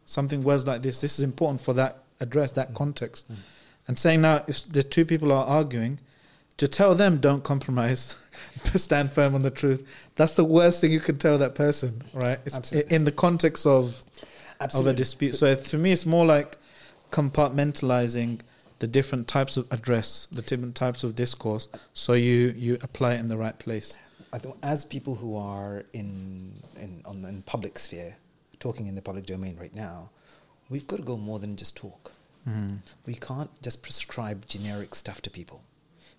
Something 0.07 0.43
words 0.43 0.67
like 0.67 0.81
this. 0.83 1.01
This 1.03 1.19
is 1.19 1.25
important 1.25 1.61
for 1.61 1.75
that 1.75 1.93
address, 2.19 2.51
that 2.53 2.71
Mm. 2.71 2.75
context. 2.83 3.31
Mm. 3.31 3.37
And 3.89 3.99
saying 3.99 4.21
now, 4.23 4.37
if 4.49 4.67
the 4.73 4.83
two 4.83 5.05
people 5.05 5.31
are 5.33 5.45
arguing, 5.47 6.01
to 6.57 6.67
tell 6.67 6.95
them 6.95 7.19
don't 7.19 7.45
compromise, 7.45 8.17
stand 8.75 9.11
firm 9.11 9.35
on 9.35 9.43
the 9.43 9.51
truth. 9.51 9.87
That's 10.17 10.35
the 10.35 10.45
worst 10.45 10.81
thing 10.81 10.93
you 10.93 11.01
can 11.01 11.19
tell 11.19 11.39
that 11.39 11.55
person, 11.55 12.03
right? 12.13 12.39
It's 12.45 12.55
Absolutely. 12.55 12.95
in 12.95 13.05
the 13.05 13.13
context 13.13 13.67
of 13.67 14.03
of 14.61 14.87
a 14.87 14.93
dispute. 14.93 15.35
So 15.35 15.55
to 15.55 15.79
me, 15.79 15.93
it's 15.93 16.05
more 16.05 16.27
like 16.27 16.57
compartmentalizing 17.11 18.41
the 18.79 18.87
different 18.87 19.29
types 19.29 19.57
of 19.57 19.67
address, 19.71 20.27
the 20.31 20.43
different 20.43 20.75
types 20.75 21.05
of 21.05 21.15
discourse, 21.15 21.69
so 21.93 22.15
you 22.15 22.55
you 22.57 22.79
apply 22.83 23.15
it 23.15 23.21
in 23.21 23.29
the 23.29 23.37
right 23.37 23.59
place. 23.59 23.97
I 24.33 24.39
think 24.39 24.57
as 24.63 24.85
people 24.85 25.17
who 25.17 25.37
are 25.37 25.85
in 25.93 26.55
in 26.79 27.03
on 27.05 27.25
in 27.25 27.43
public 27.43 27.79
sphere, 27.79 28.17
talking 28.59 28.87
in 28.87 28.95
the 28.95 29.03
public 29.03 29.27
domain 29.27 29.57
right 29.59 29.75
now, 29.75 30.11
we've 30.69 30.87
got 30.87 30.97
to 30.97 31.03
go 31.03 31.17
more 31.17 31.39
than 31.39 31.57
just 31.57 31.77
talk. 31.77 32.13
Mm-hmm. 32.49 32.77
We 33.07 33.15
can't 33.15 33.51
just 33.63 33.83
prescribe 33.83 34.47
generic 34.47 34.95
stuff 34.95 35.21
to 35.23 35.31
people. 35.31 35.63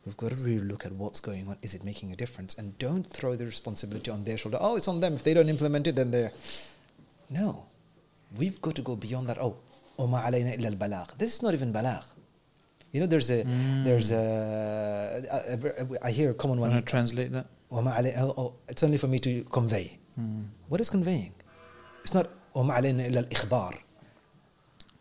We've 0.05 0.17
got 0.17 0.31
to 0.31 0.37
really 0.37 0.61
look 0.61 0.87
at 0.87 0.93
what's 0.93 1.21
going 1.21 1.49
on. 1.49 1.57
Is 1.63 1.75
it 1.75 1.83
making 1.85 2.13
a 2.13 2.17
difference? 2.17 2.55
And 2.59 2.79
don't 2.79 3.05
throw 3.05 3.35
the 3.35 3.45
responsibility 3.45 4.11
on 4.11 4.25
their 4.25 4.39
shoulder. 4.39 4.59
Oh, 4.61 4.77
it's 4.77 4.89
on 4.89 5.01
them. 5.01 5.15
If 5.15 5.25
they 5.25 5.35
don't 5.35 5.49
implement 5.49 5.87
it, 5.89 5.97
then 5.97 6.11
they're. 6.11 6.33
No. 7.31 7.67
We've 8.37 8.61
got 8.63 8.75
to 8.77 8.83
go 8.83 8.95
beyond 8.97 9.29
that. 9.29 9.39
Oh, 9.39 9.57
وما 9.99 10.21
علينا 10.21 10.55
إلا 10.55 10.69
البلاغ. 10.69 11.19
This 11.19 11.35
is 11.35 11.43
not 11.43 11.55
even 11.55 11.73
balagh. 11.73 12.05
You 12.93 13.01
know, 13.01 13.07
there's 13.07 13.31
a, 13.31 13.43
there's 13.85 14.11
a, 14.13 15.23
a, 15.31 15.83
a, 15.83 16.07
I 16.07 16.11
hear 16.11 16.31
a 16.31 16.35
common 16.35 16.61
Want 16.61 16.73
one. 16.73 16.81
to 16.83 16.87
translate 16.87 17.33
that? 17.33 17.47
وما 17.71 17.93
علي, 17.95 18.15
oh, 18.19 18.35
oh, 18.37 18.53
it's 18.69 18.83
only 18.83 18.97
for 18.99 19.09
me 19.09 19.19
to 19.19 19.43
convey. 19.45 19.99
Mm. 20.19 20.45
What 20.69 20.81
is 20.81 20.89
conveying? 20.89 21.33
It's 22.03 22.15
not 22.15 22.29
وما 22.55 22.75
علينا 22.75 23.07
إلا 23.09 23.29
الإخبار. 23.29 23.75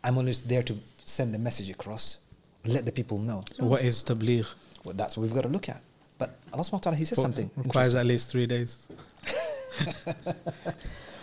I'm 0.04 0.18
only 0.18 0.32
there 0.46 0.62
to 0.62 0.74
send 1.04 1.34
the 1.34 1.38
message 1.38 1.70
across, 1.70 2.18
let 2.64 2.84
the 2.86 2.92
people 2.92 3.18
know. 3.18 3.44
So 3.56 3.66
what 3.66 3.82
is 3.82 4.02
tabligh? 4.02 4.46
Well, 4.84 4.94
that's 4.94 5.16
what 5.16 5.22
we've 5.24 5.34
got 5.34 5.42
to 5.42 5.48
look 5.48 5.68
at. 5.68 5.82
But 6.18 6.36
Allah 6.52 6.62
subhanahu 6.62 6.72
wa 6.72 6.78
ta'ala, 6.78 6.96
He 6.96 7.04
says 7.04 7.16
For- 7.16 7.22
something. 7.22 7.50
requires 7.56 7.94
interesting. 7.94 8.00
at 8.00 8.06
least 8.06 8.30
three 8.30 8.46
days. 8.46 8.88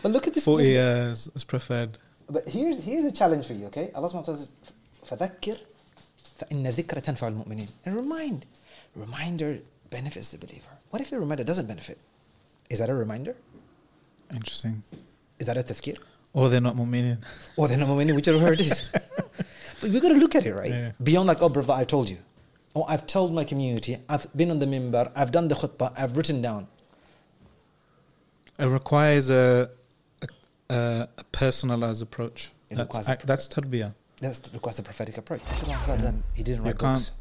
Well, 0.03 0.11
look 0.11 0.27
at 0.27 0.33
this. 0.33 0.43
Forty 0.45 0.63
this- 0.65 0.71
years 0.71 1.29
is 1.35 1.43
preferred. 1.43 1.97
But 2.29 2.47
here's, 2.47 2.81
here's 2.81 3.05
a 3.05 3.11
challenge 3.11 3.45
for 3.47 3.53
you, 3.53 3.65
okay? 3.67 3.91
Allah 3.93 4.07
subhanahu 4.09 4.27
wa 4.27 4.33
ta'ala 4.33 4.37
says, 4.37 4.49
فَذَكِّرْ 5.05 5.57
فَإِنَّ 6.39 6.63
ذِكْرَ 6.71 7.01
تَنْفَعُ 7.03 7.27
الْمُؤْمِنِينَ 7.35 7.67
And 7.85 7.95
remind. 7.95 8.45
Reminder 8.95 9.59
benefits 9.89 10.29
the 10.29 10.37
believer. 10.37 10.69
What 10.89 11.01
if 11.01 11.09
the 11.09 11.19
reminder 11.19 11.43
doesn't 11.43 11.67
benefit? 11.67 11.97
Is 12.69 12.79
that 12.79 12.89
a 12.89 12.93
reminder? 12.93 13.35
Interesting. 14.33 14.83
Is 15.37 15.47
that 15.47 15.57
a 15.57 15.61
tafkir? 15.63 15.97
Or 16.33 16.49
they're 16.49 16.61
not 16.61 16.75
mu'minin. 16.77 17.17
Or 17.57 17.67
they're 17.67 17.77
not 17.77 17.89
mu'minin, 17.89 18.15
whichever 18.15 18.53
it 18.53 18.61
is. 18.61 18.89
but 18.93 19.89
we've 19.89 20.01
got 20.01 20.09
to 20.09 20.15
look 20.15 20.35
at 20.35 20.45
it, 20.45 20.53
right? 20.53 20.69
Yeah. 20.71 20.91
Beyond 21.03 21.27
like, 21.27 21.41
oh, 21.41 21.49
brother, 21.49 21.73
I 21.73 21.83
told 21.83 22.09
you. 22.09 22.17
Oh, 22.77 22.83
I've 22.87 23.05
told 23.05 23.33
my 23.33 23.43
community. 23.43 23.97
I've 24.09 24.25
been 24.35 24.49
on 24.49 24.59
the 24.59 24.65
mimbar. 24.65 25.11
I've 25.15 25.31
done 25.31 25.47
the 25.47 25.55
khutbah. 25.55 25.93
I've 25.97 26.17
written 26.17 26.41
down. 26.41 26.67
It 28.59 28.65
requires 28.65 29.29
a 29.29 29.69
a, 30.21 30.27
a, 30.73 31.07
a 31.17 31.23
personalized 31.31 32.01
approach. 32.01 32.51
It 32.69 32.75
That's, 32.75 32.87
requires 32.87 33.09
a 33.09 33.13
ac- 33.13 33.21
that's 33.25 33.47
tarbiyah. 33.47 33.93
That's 34.21 34.51
requires 34.53 34.77
the 34.77 34.83
prophetic 34.83 35.17
approach. 35.17 35.41
Prophet 35.45 36.13
He 36.33 36.43
didn't 36.43 36.61
You 36.61 36.65
write 36.71 36.79
can't- 36.79 36.95
books. 36.95 37.11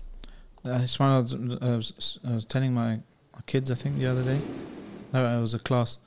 Uh, 0.64 0.80
Ismail, 0.84 1.12
I 1.12 1.18
was, 1.18 1.34
I, 1.34 1.76
was, 1.76 2.18
I 2.28 2.32
was 2.34 2.44
telling 2.44 2.72
my, 2.72 2.90
my 3.34 3.42
kids, 3.46 3.68
I 3.72 3.74
think, 3.74 3.98
the 3.98 4.06
other 4.06 4.22
day. 4.22 4.40
No, 5.12 5.36
it 5.38 5.40
was 5.40 5.54
a 5.54 5.58
class. 5.58 5.98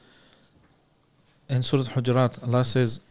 In 1.50 1.62
Surah 1.62 1.84
Hujurat, 1.84 2.42
Allah 2.42 2.64
says, 2.64 3.02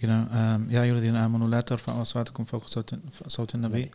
you 0.00 0.08
know, 0.08 0.26
um, 0.32 0.68
يا 0.70 0.82
أيها 0.82 0.92
الذين 0.92 1.16
آمنوا 1.16 1.48
لا 1.48 1.60
ترفعوا 1.60 2.02
أصواتكم 2.02 2.44
فوق 2.44 2.66
صوت 2.66 2.94
صوت 3.28 3.54
النبي 3.54 3.90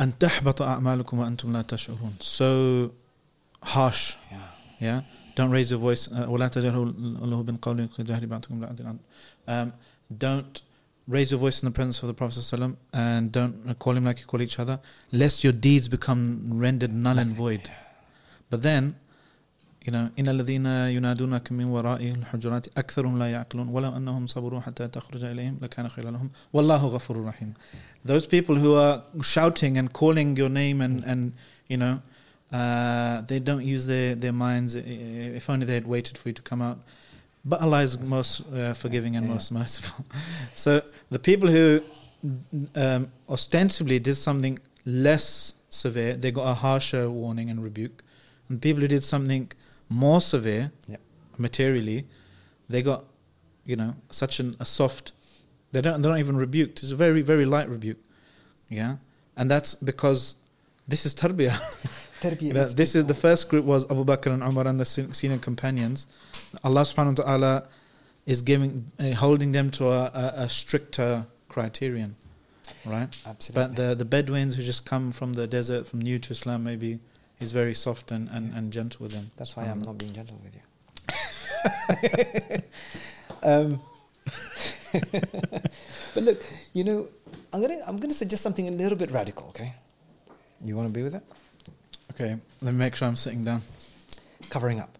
أن 0.00 0.18
تحبط 0.18 0.62
أعمالكم 0.62 1.18
وأنتم 1.18 1.52
لا 1.52 1.62
تشعرون. 1.62 2.12
So 2.20 2.92
harsh, 3.62 4.16
Yeah. 4.30 4.36
yeah. 4.80 5.00
Don't 5.34 5.50
raise 5.50 5.70
your 5.70 5.80
voice. 5.80 6.08
Uh, 6.08 6.28
ولا 6.28 6.48
تجهروا 6.48 6.92
له 7.26 7.42
بالقول 7.42 7.88
كجهر 7.98 8.26
بعضكم 8.26 8.64
لبعض. 8.64 8.96
Um, 9.48 9.72
don't 10.18 10.62
raise 11.08 11.30
your 11.30 11.40
voice 11.40 11.62
in 11.62 11.66
the 11.66 11.72
presence 11.72 12.02
of 12.02 12.08
the 12.08 12.14
Prophet 12.14 12.38
ﷺ 12.40 12.76
and 12.92 13.32
don't 13.32 13.78
call 13.78 13.96
him 13.96 14.04
like 14.04 14.20
you 14.20 14.26
call 14.26 14.40
each 14.42 14.58
other, 14.58 14.78
lest 15.10 15.42
your 15.42 15.52
deeds 15.52 15.88
become 15.88 16.48
rendered 16.52 16.92
null 16.92 17.18
and 17.18 17.34
void. 17.34 17.70
But 18.50 18.62
then, 18.62 18.96
you 19.86 19.90
know, 19.92 20.08
إن 20.18 20.28
الذين 20.28 20.66
ينادونك 20.66 21.52
من 21.52 21.64
وراء 21.64 22.02
الحجرات 22.08 22.66
أكثرهم 22.78 23.18
لا 23.18 23.30
يعقلون 23.30 23.68
ولو 23.68 23.96
أنهم 23.96 24.26
صبروا 24.26 24.60
حتى 24.60 24.88
تخرج 24.88 25.24
إليهم 25.24 25.58
لكان 25.62 25.88
خيرا 25.88 26.10
لهم 26.10 26.30
والله 26.52 26.86
غفور 26.86 27.24
رحيم. 27.24 27.54
Those 28.04 28.26
people 28.26 28.56
who 28.56 28.74
are 28.74 29.02
shouting 29.22 29.76
and 29.78 29.92
calling 29.92 30.36
your 30.36 30.48
name 30.48 30.80
and, 30.80 31.02
and 31.04 31.32
you 31.68 31.76
know, 31.76 32.00
uh, 32.52 33.22
they 33.22 33.40
don't 33.40 33.64
use 33.64 33.86
their, 33.86 34.14
their 34.14 34.32
minds. 34.32 34.76
I- 34.76 34.80
I- 34.80 35.36
If 35.40 35.50
only 35.50 35.66
they 35.66 35.74
had 35.74 35.86
waited 35.86 36.16
for 36.18 36.28
you 36.28 36.34
to 36.34 36.42
come 36.42 36.62
out. 36.62 36.78
But 37.44 37.60
Allah 37.60 37.82
is 37.82 37.98
most 37.98 38.42
uh, 38.52 38.72
forgiving 38.74 39.16
and 39.16 39.26
Yeah. 39.26 39.32
most 39.34 39.50
merciful. 39.50 40.04
so 40.54 40.82
the 41.10 41.18
people 41.18 41.48
who 41.56 41.80
um, 42.76 43.08
ostensibly 43.28 43.98
did 43.98 44.16
something 44.16 44.58
less 44.84 45.54
severe, 45.70 46.14
they 46.16 46.30
got 46.30 46.46
a 46.46 46.54
harsher 46.54 47.10
warning 47.10 47.50
and 47.50 47.58
rebuke. 47.64 48.04
And 48.48 48.60
people 48.62 48.80
who 48.82 48.88
did 48.88 49.02
something 49.04 49.50
more 49.89 50.21
severe, 50.21 50.71
Yeah. 50.87 50.97
materially, 51.37 52.05
they 52.69 52.81
got, 52.81 53.05
you 53.65 53.75
know, 53.75 53.95
such 54.09 54.39
an, 54.39 54.55
a 54.59 54.65
soft. 54.65 55.11
They 55.71 55.81
don't. 55.81 56.01
They're 56.01 56.11
not 56.11 56.19
even 56.19 56.37
rebuked. 56.37 56.83
It's 56.83 56.91
a 56.91 56.95
very, 56.95 57.21
very 57.21 57.45
light 57.45 57.69
rebuke. 57.69 57.97
Yeah, 58.69 58.97
and 59.35 59.49
that's 59.51 59.75
because 59.75 60.35
this 60.87 61.05
is 61.05 61.13
tarbiyah. 61.15 61.59
Tarbiyah 62.21 62.75
this 62.75 62.95
is 62.95 63.05
the 63.05 63.13
first 63.13 63.47
group 63.47 63.63
was 63.63 63.85
Abu 63.91 64.03
Bakr 64.03 64.33
and 64.33 64.41
Umar 64.41 64.65
and 64.67 64.79
the 64.79 64.85
senior 64.85 65.37
companions. 65.37 66.07
Allah 66.63 66.81
subhanahu 66.81 67.19
wa 67.19 67.23
ta'ala 67.25 67.63
is 68.25 68.41
giving 68.41 68.91
uh, 68.99 69.11
holding 69.11 69.51
them 69.51 69.69
to 69.71 69.89
a, 69.89 70.05
a, 70.13 70.33
a 70.45 70.49
stricter 70.49 71.27
criterion. 71.47 72.15
Right? 72.85 73.09
Absolutely. 73.25 73.61
But 73.61 73.75
the 73.75 73.95
the 73.95 74.05
Bedouins 74.05 74.55
who 74.55 74.63
just 74.63 74.83
come 74.85 75.11
from 75.11 75.33
the 75.33 75.45
desert, 75.47 75.87
from 75.87 76.01
new 76.01 76.17
to 76.19 76.31
Islam 76.31 76.63
maybe 76.63 76.99
he's 77.39 77.51
very 77.51 77.73
soft 77.73 78.11
and, 78.11 78.29
and, 78.29 78.53
and 78.53 78.71
gentle 78.71 79.03
with 79.03 79.13
them. 79.13 79.31
That's 79.37 79.55
why 79.55 79.63
I'm 79.63 79.81
not 79.81 79.97
being 79.97 80.13
gentle 80.13 80.39
with 80.43 80.55
you. 80.55 80.61
um, 83.43 83.79
but 86.13 86.23
look, 86.23 86.43
you 86.73 86.83
know, 86.83 87.07
I'm 87.53 87.61
gonna 87.61 87.79
I'm 87.87 87.97
gonna 87.97 88.13
suggest 88.13 88.43
something 88.43 88.67
a 88.67 88.71
little 88.71 88.97
bit 88.97 89.11
radical. 89.11 89.47
Okay, 89.49 89.73
you 90.63 90.75
want 90.75 90.87
to 90.87 90.93
be 90.93 91.03
with 91.03 91.15
it? 91.15 91.23
Okay, 92.11 92.37
let 92.61 92.73
me 92.73 92.77
make 92.77 92.95
sure 92.95 93.07
I'm 93.07 93.15
sitting 93.15 93.43
down. 93.43 93.61
Covering 94.49 94.79
up. 94.79 94.97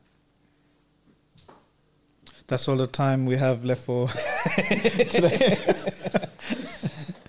That's 2.47 2.67
all 2.67 2.77
the 2.77 2.87
time 2.87 3.25
we 3.25 3.37
have 3.37 3.65
left 3.65 3.85
for 3.85 4.07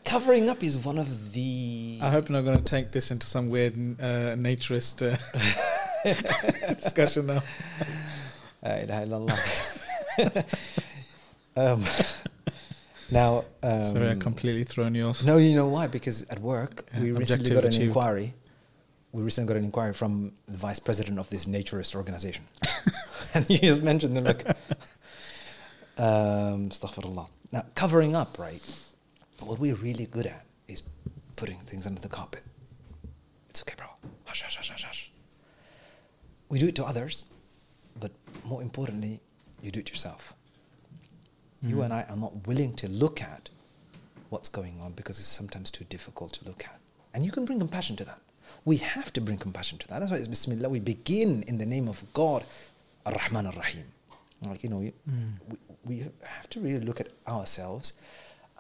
Covering 0.05 0.48
up 0.48 0.62
is 0.62 0.78
one 0.78 0.98
of 0.98 1.32
the. 1.32 1.68
I 2.01 2.11
hope 2.11 2.29
you're 2.29 2.39
not 2.41 2.45
going 2.45 2.59
to 2.59 2.65
take 2.65 2.93
this 2.93 3.11
into 3.11 3.27
some 3.27 3.49
weird 3.51 3.75
uh, 3.75 4.37
naturist 4.37 5.03
uh, 5.03 6.75
discussion 6.75 7.27
now. 7.27 7.43
La 8.62 8.70
ilaha 8.77 9.07
illallah. 9.07 9.39
um, 11.57 11.85
now, 13.11 13.45
um, 13.62 13.87
Sorry, 13.95 14.11
I 14.11 14.15
completely 14.16 14.65
thrown 14.65 14.95
you 14.95 15.09
off. 15.09 15.25
No, 15.25 15.37
you 15.39 15.55
know 15.55 15.69
why? 15.69 15.87
Because 15.87 16.25
at 16.25 16.39
work, 16.41 16.85
Yeah, 16.95 17.01
we 17.01 17.12
recently 17.12 17.51
got 17.51 17.65
an 17.65 17.69
achieved. 17.69 17.85
inquiry. 17.85 18.35
We 19.12 19.23
recently 19.23 19.49
got 19.49 19.57
an 19.59 19.65
inquiry 19.65 19.95
from 19.95 20.33
the 20.47 20.59
vice 20.59 20.79
president 20.79 21.19
of 21.19 21.31
this 21.31 21.47
naturist 21.47 21.95
organization. 21.97 22.45
and 23.35 23.49
you 23.49 23.59
just 23.59 23.83
mentioned 23.83 24.16
them 24.16 24.25
like, 24.25 24.47
um, 25.97 26.69
astaghfirullah. 26.69 27.29
Now, 27.51 27.65
covering 27.75 28.15
up, 28.15 28.39
right? 28.39 28.61
What 29.41 29.59
we're 29.59 29.75
really 29.77 30.07
good 30.07 30.27
at 30.27 30.45
is 30.69 30.83
putting 31.39 31.59
things 31.70 31.86
under 31.86 32.01
the 32.01 32.09
carpet. 32.09 32.43
It's 33.51 33.60
okay, 33.62 33.74
bro. 33.77 33.86
Hush, 34.24 34.43
hush, 34.43 34.56
hush, 34.56 34.70
hush, 34.70 34.85
hush. 34.85 35.12
We 36.48 36.59
do 36.59 36.66
it 36.69 36.74
to 36.77 36.85
others, 36.85 37.27
but 38.02 38.10
more 38.44 38.60
importantly, 38.62 39.20
you 39.62 39.70
do 39.70 39.81
it 39.81 39.89
yourself. 39.90 40.35
You 41.62 41.77
Mhm. 41.77 41.85
and 41.85 41.93
I 41.94 42.02
are 42.10 42.16
not 42.16 42.47
willing 42.48 42.74
to 42.82 42.89
look 42.89 43.23
at 43.23 43.51
what's 44.31 44.48
going 44.48 44.81
on 44.81 44.93
because 44.93 45.19
it's 45.20 45.28
sometimes 45.40 45.70
too 45.70 45.85
difficult 45.85 46.32
to 46.35 46.44
look 46.44 46.65
at. 46.73 46.78
And 47.15 47.24
you 47.24 47.31
can 47.32 47.44
bring 47.44 47.59
compassion 47.59 47.94
to 47.97 48.05
that. 48.05 48.20
We 48.65 48.77
have 48.78 49.12
to 49.15 49.20
bring 49.20 49.39
compassion 49.39 49.78
to 49.78 49.86
that. 49.89 50.01
That's 50.01 50.10
why 50.10 50.19
it's 50.19 50.28
Bismillah. 50.28 50.69
We 50.69 50.81
begin 50.81 51.43
in 51.44 51.59
the 51.59 51.66
name 51.66 51.86
of 51.89 51.98
God, 52.15 52.44
Ar 53.06 53.12
Rahman 53.15 53.47
Ar 53.47 53.52
Rahim. 53.55 53.86
Like, 54.43 54.62
you 54.65 54.70
know, 54.70 54.81
Mm. 54.81 55.32
we, 55.51 55.56
we 55.85 55.94
have 56.36 56.48
to 56.51 56.60
really 56.60 56.85
look 56.89 57.01
at 57.01 57.09
ourselves, 57.27 57.93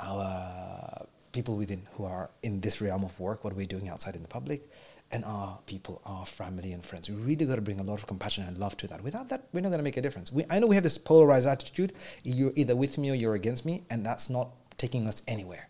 our 0.00 1.06
people 1.32 1.56
within 1.56 1.86
who 1.94 2.04
are 2.04 2.30
in 2.42 2.60
this 2.60 2.80
realm 2.80 3.04
of 3.04 3.18
work, 3.20 3.44
what 3.44 3.54
we're 3.54 3.66
doing 3.66 3.88
outside 3.88 4.16
in 4.16 4.22
the 4.22 4.28
public, 4.28 4.68
and 5.10 5.24
our 5.24 5.58
people, 5.66 6.02
our 6.04 6.26
family 6.26 6.72
and 6.72 6.84
friends. 6.84 7.10
We 7.10 7.16
really 7.16 7.46
got 7.46 7.56
to 7.56 7.62
bring 7.62 7.80
a 7.80 7.82
lot 7.82 7.94
of 7.94 8.06
compassion 8.06 8.44
and 8.44 8.58
love 8.58 8.76
to 8.78 8.86
that. 8.88 9.02
Without 9.02 9.28
that, 9.30 9.44
we're 9.52 9.60
not 9.60 9.70
going 9.70 9.78
to 9.78 9.84
make 9.84 9.96
a 9.96 10.02
difference. 10.02 10.30
We, 10.30 10.44
I 10.50 10.58
know 10.58 10.66
we 10.66 10.74
have 10.74 10.84
this 10.84 10.98
polarized 10.98 11.46
attitude. 11.46 11.92
You're 12.24 12.52
either 12.56 12.76
with 12.76 12.98
me 12.98 13.10
or 13.10 13.14
you're 13.14 13.34
against 13.34 13.64
me, 13.64 13.84
and 13.88 14.04
that's 14.04 14.28
not 14.28 14.50
taking 14.76 15.08
us 15.08 15.22
anywhere. 15.26 15.68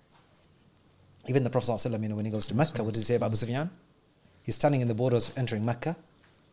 Even 1.28 1.44
the 1.44 1.50
Prophet 1.50 1.70
ﷺ, 1.72 2.02
you 2.02 2.08
know, 2.08 2.16
when 2.16 2.24
he 2.24 2.30
goes 2.30 2.46
to 2.48 2.54
Mecca, 2.56 2.82
what 2.82 2.94
does 2.94 3.02
he 3.02 3.06
say 3.06 3.14
about 3.16 3.26
Abu 3.26 3.36
Sufyan? 3.36 3.70
He's 4.42 4.54
standing 4.54 4.80
in 4.80 4.88
the 4.88 4.94
borders 4.94 5.32
entering 5.36 5.64
Mecca 5.64 5.94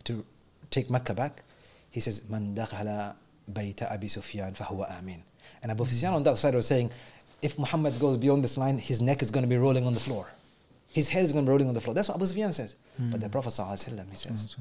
to 0.04 0.26
take 0.70 0.90
Mecca 0.90 1.14
back. 1.14 1.44
He 1.90 2.02
says, 2.02 2.28
"Man 2.30 2.54
dakhala 2.54 3.16
bayta 3.50 3.90
Abi 3.90 4.10
Sufyan 4.10 4.54
fahuwa 4.54 4.92
amin." 5.00 5.24
And 5.64 5.72
Abu 5.72 5.86
Sufyan 5.86 6.14
on 6.14 6.24
that 6.24 6.38
side 6.38 6.56
was 6.56 6.68
saying, 6.68 6.92
if 7.43 7.59
Muhammad 7.59 7.99
goes 7.99 8.17
beyond 8.17 8.45
this 8.45 8.57
line, 8.57 8.79
his 8.79 9.01
neck 9.01 9.23
is 9.23 9.31
going 9.31 9.45
to 9.45 9.49
be 9.49 9.57
rolling 9.57 9.87
on 9.87 9.95
the 9.95 10.01
floor. 10.01 10.31
His 10.89 11.09
head 11.09 11.25
is 11.25 11.33
going 11.33 11.45
to 11.45 11.49
be 11.49 11.53
rolling 11.53 11.69
on 11.69 11.75
the 11.75 11.81
floor. 11.81 11.95
That's 11.95 12.09
what 12.09 12.17
Abu 12.17 12.27
Sufyan 12.27 12.53
says. 12.53 12.77
But 12.99 13.21
the 13.21 13.29
Prophet 13.29 13.51
ﷺ, 13.51 14.11
he 14.11 14.17
says, 14.17 14.57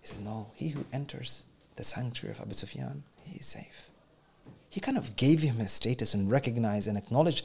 he 0.00 0.06
says, 0.06 0.20
no, 0.20 0.46
he 0.54 0.68
who 0.68 0.84
enters 0.92 1.42
the 1.76 1.84
sanctuary 1.84 2.34
of 2.34 2.40
Abu 2.40 2.54
Sufyan, 2.54 3.02
he 3.24 3.38
is 3.40 3.46
safe. 3.46 3.90
He 4.70 4.80
kind 4.80 4.96
of 4.96 5.16
gave 5.16 5.42
him 5.42 5.56
his 5.56 5.72
status 5.72 6.14
and 6.14 6.30
recognized 6.30 6.86
and 6.88 6.96
acknowledged 6.96 7.44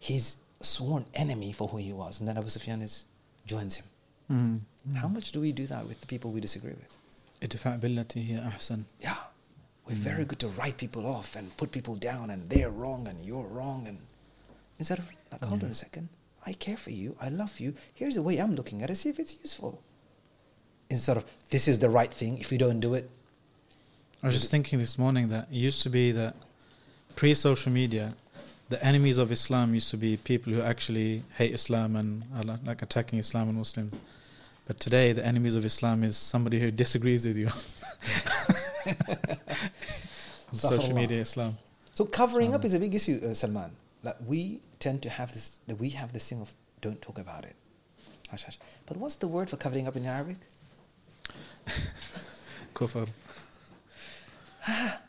his 0.00 0.36
sworn 0.60 1.04
enemy 1.14 1.52
for 1.52 1.68
who 1.68 1.76
he 1.76 1.92
was. 1.92 2.18
And 2.18 2.28
then 2.28 2.36
Abu 2.38 2.48
Sufyan 2.48 2.82
is, 2.82 3.04
joins 3.46 3.76
him. 3.76 3.86
Mm. 4.30 4.60
How 4.96 5.08
much 5.08 5.32
do 5.32 5.40
we 5.40 5.52
do 5.52 5.66
that 5.66 5.86
with 5.86 6.00
the 6.00 6.06
people 6.06 6.32
we 6.32 6.40
disagree 6.40 6.72
with? 6.72 6.98
ادفع 7.42 7.76
بالتي 7.76 8.20
هي 8.20 8.48
أحسن. 8.48 8.82
Yeah. 9.00 9.14
We're 9.86 9.94
very 9.94 10.24
good 10.24 10.40
to 10.40 10.48
write 10.48 10.76
people 10.78 11.06
off 11.06 11.36
and 11.36 11.56
put 11.56 11.70
people 11.70 11.94
down 11.94 12.30
and 12.30 12.50
they're 12.50 12.70
wrong 12.70 13.06
and 13.06 13.24
you're 13.24 13.46
wrong 13.46 13.86
and 13.86 13.98
instead 14.81 14.99
of 14.99 15.05
like 15.31 15.43
hold 15.45 15.63
on 15.63 15.69
a 15.69 15.75
second. 15.75 16.09
I 16.43 16.53
care 16.53 16.77
for 16.77 16.89
you, 16.89 17.15
I 17.21 17.29
love 17.29 17.59
you. 17.59 17.75
Here's 17.93 18.15
the 18.15 18.23
way 18.23 18.39
I'm 18.39 18.55
looking 18.55 18.81
at 18.81 18.89
it, 18.89 18.95
see 18.95 19.09
if 19.09 19.19
it's 19.19 19.35
useful. 19.39 19.81
Instead 20.89 21.17
of 21.17 21.25
this 21.51 21.67
is 21.67 21.77
the 21.79 21.89
right 21.89 22.11
thing, 22.11 22.39
if 22.39 22.51
you 22.51 22.57
don't 22.57 22.79
do 22.79 22.95
it, 22.95 23.09
I 24.23 24.27
was 24.27 24.35
just 24.39 24.49
thinking 24.51 24.79
this 24.79 24.97
morning 24.97 25.29
that 25.29 25.47
it 25.51 25.55
used 25.55 25.83
to 25.83 25.89
be 25.89 26.11
that 26.13 26.35
pre 27.15 27.35
social 27.35 27.71
media, 27.71 28.13
the 28.69 28.83
enemies 28.83 29.17
of 29.19 29.31
Islam 29.31 29.75
used 29.75 29.91
to 29.91 29.97
be 29.97 30.17
people 30.17 30.51
who 30.53 30.61
actually 30.61 31.23
hate 31.35 31.53
Islam 31.53 31.95
and 31.95 32.23
are 32.35 32.59
like 32.65 32.81
attacking 32.81 33.19
Islam 33.19 33.49
and 33.49 33.57
Muslims. 33.59 33.93
But 34.67 34.79
today, 34.79 35.11
the 35.13 35.25
enemies 35.25 35.55
of 35.55 35.63
Islam 35.65 36.03
is 36.03 36.17
somebody 36.17 36.59
who 36.59 36.71
disagrees 36.71 37.25
with 37.25 37.37
you. 37.37 37.49
social 40.53 40.95
media 40.95 41.19
Islam. 41.21 41.57
So 41.93 42.05
covering 42.05 42.55
up 42.55 42.65
is 42.65 42.73
a 42.73 42.79
big 42.79 42.95
issue, 42.95 43.19
uh, 43.23 43.33
Salman. 43.33 43.71
Like 44.03 44.17
we 44.25 44.59
tend 44.80 45.02
to 45.02 45.10
have 45.10 45.32
this, 45.32 45.58
that 45.66 45.76
we 45.76 45.90
have 45.90 46.12
this 46.12 46.28
thing 46.28 46.40
of 46.40 46.54
don't 46.80 47.00
talk 47.02 47.18
about 47.18 47.44
it. 47.44 47.56
Hush, 48.30 48.44
hush. 48.44 48.58
But 48.86 48.96
what's 48.96 49.16
the 49.16 49.28
word 49.28 49.48
for 49.50 49.56
covering 49.56 49.86
up 49.88 49.96
in 49.96 50.04
Arabic? 50.06 50.36
Kufr. 52.74 53.08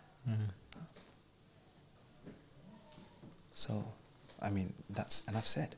So, 3.54 3.84
I 4.42 4.50
mean, 4.50 4.74
that's 4.90 5.24
enough 5.28 5.48
said. 5.48 5.76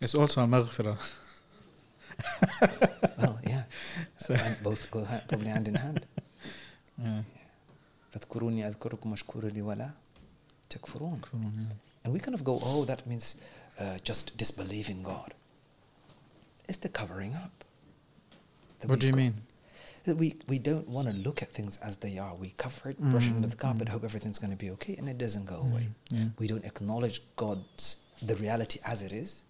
It's 0.00 0.14
also 0.14 0.42
a 0.42 0.46
maghfirah. 0.46 0.98
Well, 3.18 3.38
yeah, 3.46 3.64
So- 4.16 4.34
and 4.34 4.62
both 4.62 4.90
go 4.90 5.04
ha- 5.04 5.22
probably 5.28 5.48
hand 5.48 5.68
in 5.68 5.74
hand. 5.74 6.06
Yeah. 6.98 7.22
فاذكروني 8.12 8.68
أذكركم 8.68 9.10
واشكروا 9.10 9.50
لي 9.50 9.62
ولا 9.62 9.90
تكفرون. 10.70 11.20
And 12.03 12.13
we 12.13 12.19
kind 12.19 12.35
of 12.35 12.43
go, 12.43 12.59
oh, 12.63 12.85
that 12.85 13.05
means 13.07 13.35
uh, 13.79 13.97
just 14.03 14.37
disbelieve 14.37 14.89
in 14.89 15.03
God. 15.03 15.33
It's 16.67 16.77
the 16.77 16.89
covering 16.89 17.33
up. 17.35 17.63
What 18.85 18.99
do 18.99 19.07
you 19.07 19.13
got. 19.13 19.17
mean? 19.17 19.33
That 20.03 20.17
we, 20.17 20.35
we 20.49 20.59
don't 20.59 20.87
want 20.89 21.07
to 21.07 21.13
look 21.13 21.41
at 21.41 21.49
things 21.49 21.77
as 21.77 21.95
they 21.97 22.17
are. 22.17 22.35
We 22.35 22.53
cover 22.57 22.89
it, 22.89 22.99
brush 22.99 23.25
it 23.25 23.29
under 23.31 23.47
the 23.47 23.55
Mm, 23.55 23.59
carpet, 23.59 23.87
mm. 23.87 23.91
hope 23.91 24.03
everything's 24.03 24.37
going 24.37 24.51
to 24.51 24.57
be 24.57 24.69
okay, 24.71 24.95
and 24.97 25.07
it 25.07 25.17
doesn't 25.17 25.45
go 25.45 25.55
away. 25.55 25.87
Mm, 26.11 26.17
yeah. 26.17 26.25
We 26.37 26.47
don't 26.47 26.65
acknowledge 26.65 27.21
God's 27.37 27.97
the 28.21 28.35
reality 28.35 28.79
as 28.85 29.01
it 29.01 29.13
is. 29.13 29.43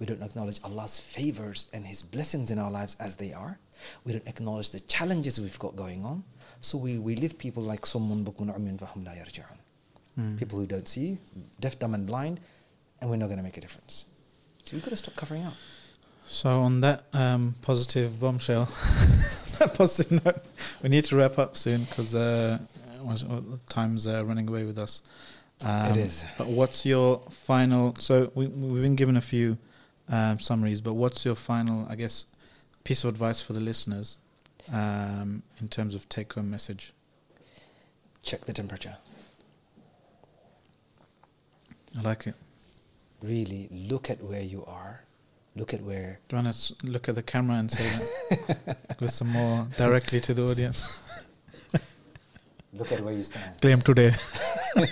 We 0.00 0.06
don't 0.06 0.22
acknowledge 0.22 0.60
Allah's 0.64 0.98
favors 0.98 1.66
and 1.72 1.86
His 1.86 2.02
blessings 2.02 2.50
in 2.50 2.58
our 2.58 2.70
lives 2.70 2.96
as 2.98 3.16
they 3.16 3.32
are. 3.32 3.58
We 4.04 4.12
don't 4.12 4.26
acknowledge 4.26 4.70
the 4.70 4.80
challenges 4.80 5.40
we've 5.40 5.58
got 5.58 5.76
going 5.76 6.04
on. 6.04 6.24
So 6.60 6.78
we, 6.78 6.98
we 6.98 7.14
live 7.16 7.38
people 7.38 7.62
like 7.62 7.86
someone 7.86 8.24
Mm. 10.18 10.38
people 10.38 10.58
who 10.58 10.66
don't 10.66 10.86
see, 10.86 11.18
deaf, 11.58 11.78
dumb, 11.78 11.94
and 11.94 12.06
blind, 12.06 12.38
and 13.00 13.08
we're 13.08 13.16
not 13.16 13.26
going 13.26 13.38
to 13.38 13.42
make 13.42 13.56
a 13.56 13.60
difference. 13.62 14.04
So 14.62 14.76
we've 14.76 14.84
got 14.84 14.90
to 14.90 14.96
stop 14.96 15.16
covering 15.16 15.44
up. 15.44 15.54
So 16.26 16.50
on 16.50 16.80
that 16.82 17.04
um, 17.14 17.54
positive 17.62 18.20
bombshell, 18.20 18.66
that 19.58 19.74
positive 19.74 20.24
note, 20.24 20.40
we 20.82 20.88
need 20.90 21.04
to 21.06 21.16
wrap 21.16 21.38
up 21.38 21.56
soon 21.56 21.84
because 21.84 22.14
uh, 22.14 22.58
uh, 23.08 23.40
time's 23.68 24.06
uh, 24.06 24.22
running 24.24 24.48
away 24.48 24.64
with 24.64 24.78
us. 24.78 25.02
Um, 25.64 25.92
It 25.92 25.96
is. 25.96 26.24
But 26.38 26.48
what's 26.48 26.84
your 26.84 27.22
final? 27.30 27.94
So 27.98 28.30
we, 28.34 28.46
we've 28.48 28.82
been 28.82 28.96
given 28.96 29.16
a 29.16 29.20
few 29.20 29.56
um, 30.08 30.38
summaries, 30.38 30.80
but 30.80 30.94
what's 30.94 31.24
your 31.24 31.34
final, 31.34 31.86
I 31.88 31.94
guess, 31.94 32.26
piece 32.84 33.02
of 33.04 33.08
advice 33.08 33.40
for 33.40 33.52
the 33.52 33.60
listeners 33.60 34.18
um, 34.72 35.42
in 35.60 35.68
terms 35.68 35.94
of 35.94 36.08
take-home 36.08 36.50
message? 36.50 36.92
Check 38.22 38.44
the 38.44 38.52
temperature. 38.52 38.96
I 41.98 42.02
like 42.02 42.26
it. 42.26 42.34
Really 43.22 43.68
look 43.70 44.10
at 44.10 44.22
where 44.22 44.42
you 44.42 44.64
are. 44.66 45.04
Look 45.54 45.74
at 45.74 45.82
where 45.82 46.18
Do 46.28 46.36
you 46.36 46.42
want 46.42 46.54
to 46.54 46.74
look 46.84 47.08
at 47.08 47.14
the 47.14 47.22
camera 47.22 47.56
and 47.56 47.70
say 47.70 47.84
that 48.46 48.96
with 49.00 49.10
some 49.10 49.28
more 49.28 49.66
directly 49.76 50.18
to 50.20 50.32
the 50.32 50.44
audience? 50.44 50.98
look 52.72 52.90
at 52.90 53.00
where 53.02 53.12
you 53.12 53.24
stand. 53.24 53.60
Claim 53.60 53.82
today. 53.82 54.14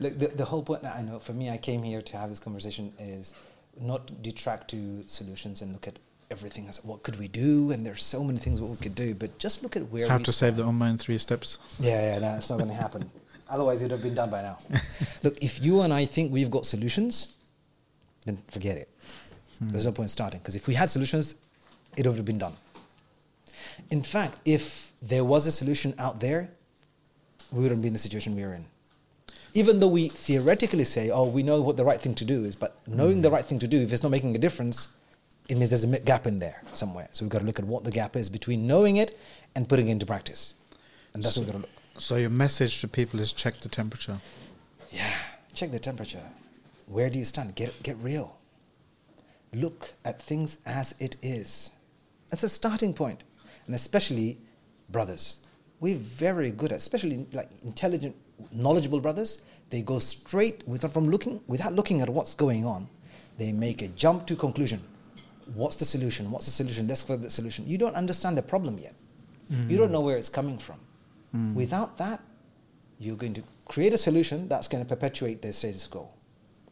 Look, 0.00 0.18
the, 0.18 0.26
the 0.26 0.44
whole 0.44 0.62
point 0.62 0.84
I 0.84 1.02
know 1.02 1.20
for 1.20 1.32
me, 1.32 1.50
I 1.50 1.56
came 1.56 1.82
here 1.82 2.02
to 2.02 2.16
have 2.16 2.28
this 2.28 2.40
conversation 2.40 2.92
is 2.98 3.34
not 3.80 4.22
detract 4.22 4.68
to 4.70 5.04
solutions 5.06 5.62
and 5.62 5.72
look 5.72 5.86
at 5.86 5.98
everything 6.30 6.68
as 6.68 6.82
what 6.84 7.02
could 7.04 7.18
we 7.18 7.28
do, 7.28 7.70
and 7.70 7.86
there's 7.86 8.02
so 8.02 8.24
many 8.24 8.38
things 8.38 8.60
what 8.60 8.70
we 8.70 8.76
could 8.76 8.94
do, 8.94 9.14
but 9.14 9.38
just 9.38 9.62
look 9.62 9.76
at 9.76 9.90
where 9.90 10.08
How 10.08 10.18
to 10.18 10.32
save 10.32 10.56
the 10.56 10.62
stand. 10.62 10.80
Ummah 10.80 10.90
in 10.90 10.98
three 10.98 11.18
steps. 11.18 11.58
Yeah, 11.78 12.14
yeah, 12.14 12.18
that's 12.18 12.50
not 12.50 12.58
going 12.58 12.70
to 12.70 12.74
happen. 12.74 13.10
Otherwise, 13.48 13.82
it 13.82 13.84
would 13.84 13.90
have 13.92 14.02
been 14.02 14.14
done 14.14 14.30
by 14.30 14.42
now. 14.42 14.58
Look, 15.22 15.42
if 15.42 15.62
you 15.62 15.82
and 15.82 15.92
I 15.92 16.06
think 16.06 16.32
we've 16.32 16.50
got 16.50 16.66
solutions, 16.66 17.34
then 18.24 18.38
forget 18.50 18.76
it. 18.78 18.88
Hmm. 19.58 19.68
There's 19.68 19.86
no 19.86 19.92
point 19.92 20.10
starting 20.10 20.40
because 20.40 20.56
if 20.56 20.66
we 20.66 20.74
had 20.74 20.90
solutions, 20.90 21.36
it 21.96 22.06
would 22.06 22.16
have 22.16 22.24
been 22.24 22.38
done. 22.38 22.54
In 23.90 24.02
fact, 24.02 24.38
if 24.44 24.92
there 25.02 25.24
was 25.24 25.46
a 25.46 25.52
solution 25.52 25.94
out 25.98 26.20
there, 26.20 26.50
we 27.52 27.62
wouldn't 27.62 27.82
be 27.82 27.88
in 27.88 27.92
the 27.92 27.98
situation 27.98 28.34
we 28.34 28.42
are 28.42 28.54
in. 28.54 28.64
Even 29.52 29.78
though 29.78 29.88
we 29.88 30.08
theoretically 30.08 30.84
say, 30.84 31.10
"Oh, 31.10 31.26
we 31.26 31.42
know 31.42 31.60
what 31.60 31.76
the 31.76 31.84
right 31.84 32.00
thing 32.00 32.14
to 32.16 32.24
do 32.24 32.44
is," 32.44 32.56
but 32.56 32.76
knowing 32.86 33.22
the 33.22 33.28
hmm. 33.28 33.34
right 33.34 33.44
thing 33.44 33.58
to 33.60 33.68
do, 33.68 33.80
if 33.80 33.92
it's 33.92 34.02
not 34.02 34.10
making 34.10 34.34
a 34.34 34.38
difference, 34.38 34.88
it 35.48 35.56
means 35.56 35.70
there's 35.70 35.84
a 35.84 36.00
gap 36.00 36.26
in 36.26 36.38
there 36.38 36.62
somewhere. 36.72 37.08
So 37.12 37.24
we've 37.24 37.30
got 37.30 37.40
to 37.40 37.44
look 37.44 37.58
at 37.58 37.66
what 37.66 37.84
the 37.84 37.90
gap 37.90 38.16
is 38.16 38.28
between 38.30 38.66
knowing 38.66 38.96
it 38.96 39.18
and 39.54 39.68
putting 39.68 39.88
it 39.88 39.92
into 39.92 40.06
practice, 40.06 40.54
and 41.12 41.22
that's 41.22 41.36
what 41.36 41.44
we've 41.44 41.52
got 41.52 41.58
to 41.58 41.66
look. 41.66 41.83
So 41.98 42.16
your 42.16 42.30
message 42.30 42.80
to 42.80 42.88
people 42.88 43.20
is 43.20 43.32
check 43.32 43.60
the 43.60 43.68
temperature. 43.68 44.18
Yeah, 44.90 45.16
check 45.54 45.70
the 45.70 45.78
temperature. 45.78 46.22
Where 46.86 47.08
do 47.08 47.18
you 47.18 47.24
stand? 47.24 47.54
Get 47.54 47.82
get 47.82 47.96
real. 47.98 48.38
Look 49.52 49.92
at 50.04 50.20
things 50.20 50.58
as 50.66 50.94
it 50.98 51.16
is. 51.22 51.70
That's 52.30 52.42
a 52.42 52.48
starting 52.48 52.94
point. 52.94 53.22
and 53.66 53.74
especially 53.74 54.38
brothers. 54.90 55.38
We're 55.80 55.96
very 55.96 56.50
good 56.50 56.72
at, 56.72 56.78
especially 56.78 57.26
like 57.32 57.50
intelligent, 57.62 58.16
knowledgeable 58.52 59.00
brothers. 59.00 59.42
They 59.70 59.82
go 59.82 59.98
straight 59.98 60.66
without 60.66 60.92
from 60.92 61.08
looking 61.08 61.40
without 61.46 61.74
looking 61.74 62.00
at 62.00 62.08
what's 62.08 62.34
going 62.34 62.64
on. 62.64 62.88
They 63.38 63.52
make 63.52 63.82
a 63.82 63.88
jump 63.88 64.26
to 64.26 64.36
conclusion. 64.36 64.82
What's 65.54 65.76
the 65.76 65.84
solution? 65.84 66.30
What's 66.30 66.46
the 66.46 66.52
solution? 66.52 66.86
Let's 66.86 67.02
the 67.02 67.30
solution. 67.30 67.66
You 67.66 67.78
don't 67.78 67.94
understand 67.94 68.38
the 68.38 68.42
problem 68.42 68.78
yet. 68.78 68.94
You 69.68 69.76
don't 69.76 69.88
mm. 69.88 69.92
know 69.92 70.00
where 70.00 70.16
it's 70.16 70.30
coming 70.30 70.58
from. 70.58 70.80
Mm. 71.34 71.54
Without 71.54 71.98
that, 71.98 72.20
you're 72.98 73.16
going 73.16 73.34
to 73.34 73.42
create 73.66 73.92
a 73.92 73.98
solution 73.98 74.48
that's 74.48 74.68
going 74.68 74.82
to 74.84 74.88
perpetuate 74.88 75.42
the 75.42 75.52
status 75.52 75.86
quo. 75.86 76.08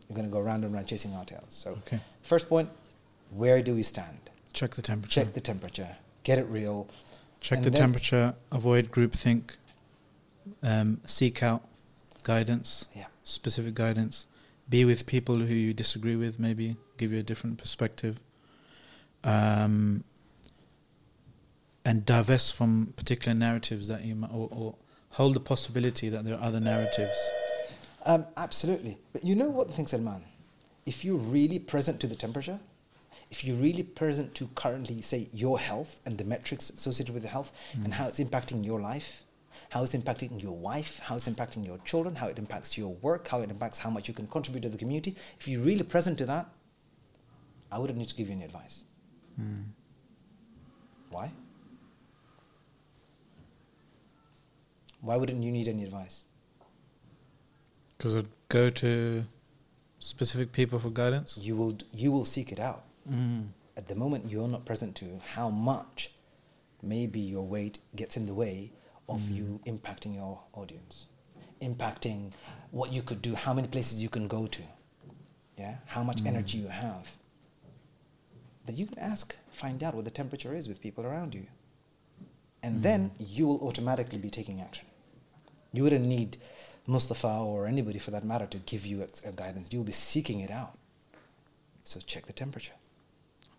You're 0.09 0.17
going 0.17 0.29
to 0.29 0.33
go 0.33 0.41
round 0.41 0.65
and 0.65 0.73
round 0.73 0.87
chasing 0.87 1.15
our 1.15 1.25
tails. 1.25 1.45
So, 1.49 1.71
Okay. 1.87 2.01
first 2.23 2.49
point, 2.49 2.69
where 3.31 3.63
do 3.63 3.75
we 3.75 3.83
stand? 3.83 4.19
Check 4.53 4.75
the 4.75 4.83
temperature. 4.83 5.25
Check 5.25 5.35
the 5.35 5.41
temperature. 5.41 5.97
Get 6.23 6.39
it 6.39 6.45
real. 6.45 6.87
Check 7.41 7.59
and 7.59 7.67
the 7.67 7.71
temperature. 7.71 8.35
Avoid 8.53 8.91
groupthink. 8.93 9.57
Um, 10.63 11.01
seek 11.07 11.43
out 11.43 11.63
guidance, 12.23 12.87
Yeah. 12.95 13.07
specific 13.25 13.75
guidance. 13.75 14.27
Be 14.69 14.85
with 14.85 15.07
people 15.07 15.37
who 15.39 15.55
you 15.55 15.73
disagree 15.73 16.15
with. 16.17 16.39
Maybe 16.39 16.77
give 16.99 17.13
you 17.13 17.19
a 17.19 17.23
different 17.23 17.59
perspective. 17.59 18.21
Um, 19.25 20.05
and 21.93 22.07
divest 22.07 22.55
from 22.55 22.95
particular 22.97 23.35
narratives 23.35 23.87
that 23.87 24.03
you 24.03 24.15
might, 24.15 24.31
or, 24.33 24.49
or 24.51 24.75
hold 25.11 25.35
the 25.35 25.41
possibility 25.41 26.09
that 26.09 26.25
there 26.25 26.35
are 26.37 26.43
other 26.43 26.59
narratives. 26.59 27.31
Um, 28.07 28.25
absolutely. 28.39 28.97
But 29.13 29.27
you 29.27 29.35
know 29.35 29.51
what 29.51 29.67
the 29.67 29.75
thing, 29.75 29.87
Salman? 29.87 30.23
If 30.87 31.05
you're 31.05 31.19
really 31.19 31.59
present 31.59 32.01
to 32.01 32.07
the 32.07 32.17
temperature, 32.17 32.59
if 33.31 33.45
you're 33.45 33.59
really 33.59 33.83
present 33.83 34.35
to 34.37 34.49
currently 34.55 35.03
say 35.03 35.29
your 35.35 35.59
health 35.59 36.01
and 36.07 36.17
the 36.17 36.25
metrics 36.25 36.71
associated 36.71 37.13
with 37.13 37.25
the 37.25 37.29
health 37.29 37.53
and 37.85 37.93
how 37.93 38.07
it's 38.09 38.21
impacting 38.21 38.65
your 38.65 38.81
life, 38.81 39.25
how 39.69 39.83
it's 39.83 39.95
impacting 39.95 40.43
your 40.43 40.57
wife, 40.57 40.99
how 41.01 41.17
it's 41.17 41.29
impacting 41.29 41.67
your 41.67 41.77
children, 41.85 42.15
how 42.15 42.29
it 42.29 42.39
impacts 42.39 42.79
your 42.79 42.95
work, 43.03 43.29
how 43.29 43.43
it 43.43 43.51
impacts 43.51 43.79
how 43.79 43.91
much 43.91 44.09
you 44.09 44.15
can 44.15 44.27
contribute 44.29 44.63
to 44.63 44.71
the 44.71 44.79
community, 44.79 45.15
if 45.39 45.47
you're 45.47 45.61
really 45.61 45.85
present 45.85 46.17
to 46.17 46.25
that, 46.25 46.47
I 47.71 47.79
wouldn't 47.79 47.99
need 47.99 48.09
to 48.09 48.15
give 48.15 48.29
you 48.29 48.33
any 48.33 48.45
advice. 48.45 48.85
Mm. 49.39 49.65
Why? 51.11 51.31
Why 55.03 55.17
wouldn't 55.17 55.43
you 55.43 55.51
need 55.51 55.69
any 55.69 55.83
advice? 55.83 56.23
Because 57.99 58.17
I'd 58.17 58.29
go 58.49 58.71
to 58.71 59.25
specific 59.99 60.53
people 60.53 60.79
for 60.79 60.91
guidance. 60.91 61.37
You 61.41 61.57
will 61.57 61.77
you 61.93 62.11
will 62.13 62.25
seek 62.25 62.53
it 62.53 62.61
out. 62.61 62.85
Mm. 63.11 63.49
At 63.77 63.89
the 63.89 63.97
moment 63.97 64.31
you're 64.31 64.49
not 64.49 64.65
present 64.65 64.95
to 64.97 65.21
how 65.35 65.51
much 65.51 66.13
maybe 66.83 67.21
your 67.21 67.45
weight 67.47 67.79
gets 67.97 68.17
in 68.17 68.27
the 68.27 68.35
way 68.35 68.73
of 69.09 69.21
mm. 69.21 69.35
you 69.37 69.61
impacting 69.67 70.15
your 70.15 70.41
audience, 70.53 71.07
impacting 71.61 72.31
what 72.71 72.93
you 72.93 73.03
could 73.03 73.21
do, 73.21 73.35
how 73.35 73.53
many 73.53 73.69
places 73.69 74.01
you 74.01 74.09
can 74.09 74.29
go 74.29 74.47
to, 74.47 74.63
yeah, 75.59 75.77
how 75.87 76.05
much 76.05 76.23
mm. 76.23 76.29
energy 76.29 76.59
you 76.59 76.69
have. 76.69 77.11
But 78.65 78.77
you 78.77 78.87
can 78.87 79.01
ask, 79.01 79.37
find 79.51 79.83
out 79.83 79.95
what 79.95 80.05
the 80.05 80.13
temperature 80.13 80.55
is 80.55 80.69
with 80.69 80.81
people 80.81 81.05
around 81.05 81.35
you, 81.35 81.47
and 82.63 82.79
mm. 82.79 82.83
then 82.83 83.11
you 83.19 83.49
will 83.49 83.61
automatically 83.67 84.19
be 84.19 84.31
taking 84.31 84.61
action. 84.61 84.87
You 85.73 85.83
wouldn't 85.85 86.07
need 86.07 86.37
Mustafa 86.87 87.29
or 87.29 87.67
anybody 87.67 87.99
for 87.99 88.11
that 88.11 88.25
matter 88.25 88.47
to 88.47 88.59
give 88.59 88.85
you 88.85 89.03
a, 89.03 89.29
a 89.29 89.33
guidance. 89.33 89.71
You'll 89.73 89.85
be 89.85 89.93
seeking 89.93 90.41
it 90.41 90.51
out. 90.51 90.77
So 91.85 92.01
check 92.01 92.27
the 92.27 92.33
temperature. 92.33 92.75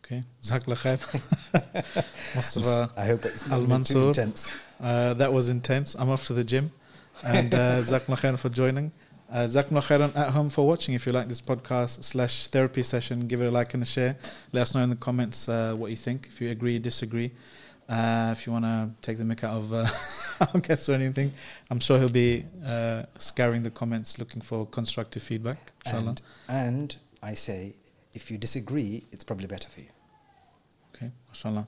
Okay. 0.06 0.24
Jazakallah 0.42 0.98
khair. 0.98 1.96
Mustafa 2.36 2.92
I 2.98 3.06
hope 3.06 3.26
it's 3.26 3.48
not 3.48 3.86
too 3.86 4.08
intense. 4.10 4.52
Uh, 4.82 5.14
that 5.16 5.32
was 5.32 5.50
intense. 5.50 5.96
I'm 5.96 6.10
off 6.10 6.28
to 6.28 6.34
the 6.34 6.44
gym. 6.44 6.72
And 7.24 7.54
uh, 7.54 7.58
Jazakallah 7.82 8.20
khairan 8.20 8.40
for 8.40 8.50
joining. 8.50 8.92
Uh, 9.32 9.48
khairan 9.48 10.16
at 10.16 10.30
home 10.30 10.50
for 10.50 10.68
watching. 10.68 10.94
If 10.94 11.06
you 11.06 11.12
like 11.14 11.28
this 11.28 11.42
podcast 11.42 12.04
slash 12.04 12.48
therapy 12.48 12.84
session, 12.84 13.28
give 13.28 13.42
it 13.42 13.48
a 13.48 13.52
like 13.52 13.74
and 13.74 13.82
a 13.82 13.86
share. 13.86 14.18
Let 14.52 14.62
us 14.62 14.76
know 14.76 14.82
in 14.82 14.90
the 14.90 14.96
comments 14.96 15.50
uh, 15.50 15.74
what 15.76 15.90
you 15.90 15.98
think. 15.98 16.28
If 16.28 16.42
you 16.42 16.52
agree, 16.52 16.78
disagree. 16.80 17.32
Uh, 17.90 18.30
if 18.32 18.46
you 18.46 18.54
want 18.54 18.66
to 18.66 18.90
take 19.02 19.18
the 19.18 19.24
mick 19.24 19.44
out 19.44 19.58
of 19.58 19.74
uh, 19.74 19.88
our 20.54 20.60
guest 20.62 20.88
or 20.90 20.94
anything, 20.94 21.34
I'm 21.70 21.80
sure 21.80 22.00
he'll 22.00 22.10
be 22.10 22.46
uh, 22.66 23.04
scouring 23.18 23.64
the 23.64 23.72
comments 23.72 24.18
looking 24.18 24.42
for 24.42 24.66
constructive 24.66 25.22
feedback. 25.22 25.72
And, 25.86 26.22
and 26.48 26.96
I 27.22 27.34
say, 27.34 27.76
if 28.14 28.32
you 28.32 28.38
disagree, 28.38 29.04
it's 29.12 29.24
probably 29.24 29.48
better 29.48 29.70
for 29.70 29.82
you. 29.82 29.88
Okay, 30.96 31.12
mashallah. 31.30 31.68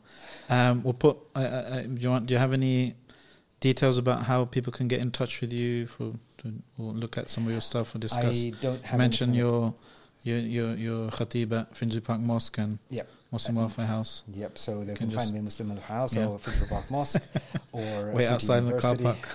Um, 0.50 0.84
we'll 0.84 0.94
put. 0.94 1.18
Uh, 1.36 1.40
uh, 1.40 1.82
do 1.82 1.96
you 2.00 2.10
want? 2.10 2.28
Do 2.28 2.34
you 2.34 2.38
have 2.38 2.54
any 2.54 2.96
details 3.60 3.98
about 3.98 4.24
how 4.24 4.46
people 4.46 4.72
can 4.72 4.88
get 4.88 5.02
in 5.02 5.12
touch 5.12 5.42
with 5.42 5.52
you 5.52 5.88
for 5.88 6.14
to 6.38 6.54
or 6.78 6.94
look 6.94 7.18
at 7.18 7.30
some 7.30 7.46
of 7.46 7.52
your 7.52 7.62
stuff 7.62 7.96
or 7.96 8.00
discuss? 8.00 8.46
I 8.46 8.54
don't 8.62 8.84
have 8.86 8.98
Mention 8.98 9.34
your 9.34 9.74
your 10.24 10.40
your 10.40 10.76
your 10.76 11.10
khatib 11.10 11.52
at 11.52 12.04
Park 12.04 12.20
Mosque 12.20 12.58
and 12.58 12.80
Yep. 12.90 13.10
Muslim 13.38 13.56
Um, 13.58 13.64
Welfare 13.64 13.86
House. 13.96 14.12
Yep. 14.42 14.52
So 14.66 14.72
they 14.88 14.96
Can 15.00 15.08
can, 15.10 15.18
find 15.18 15.30
me 15.34 15.38
in 15.42 15.46
Muslim 15.50 15.68
Al 15.76 15.82
House 15.96 16.12
Yeah. 16.16 16.28
or 16.30 16.40
Finsbury 16.44 16.70
Park 16.76 16.88
Mosque 16.96 17.24
or 17.80 18.14
Wait 18.16 18.24
City 18.24 18.34
outside 18.34 18.60
in 18.64 18.70
the 18.72 18.80
car 18.86 18.96
park. 19.08 19.22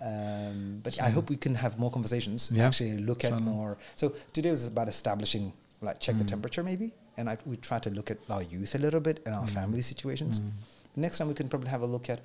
Um, 0.00 0.80
but 0.84 0.92
I 1.02 1.10
hope 1.10 1.28
we 1.28 1.36
can 1.36 1.54
have 1.64 1.78
more 1.78 1.90
conversations. 1.96 2.50
Yeah. 2.52 2.66
Actually, 2.68 2.98
look 3.10 3.24
at 3.24 3.34
more. 3.40 3.76
So 3.96 4.04
today 4.32 4.50
was 4.50 4.66
about 4.66 4.88
establishing, 4.88 5.52
like, 5.86 6.00
check 6.00 6.14
the 6.16 6.24
Mm. 6.24 6.28
temperature 6.34 6.62
maybe, 6.62 6.92
and 7.18 7.28
I, 7.28 7.36
we 7.44 7.56
try 7.56 7.78
to 7.86 7.90
look 7.90 8.08
at 8.10 8.18
our 8.30 8.42
youth 8.42 8.74
a 8.74 8.78
little 8.78 9.00
bit 9.08 9.16
and 9.26 9.34
our 9.34 9.44
Mm. 9.46 9.50
family 9.58 9.82
situations. 9.82 10.34
Mm. 10.40 10.50
Next 11.04 11.18
time 11.18 11.28
we 11.28 11.34
can 11.34 11.48
probably 11.52 11.68
have 11.76 11.82
a 11.82 11.86
look 11.94 12.08
at, 12.14 12.20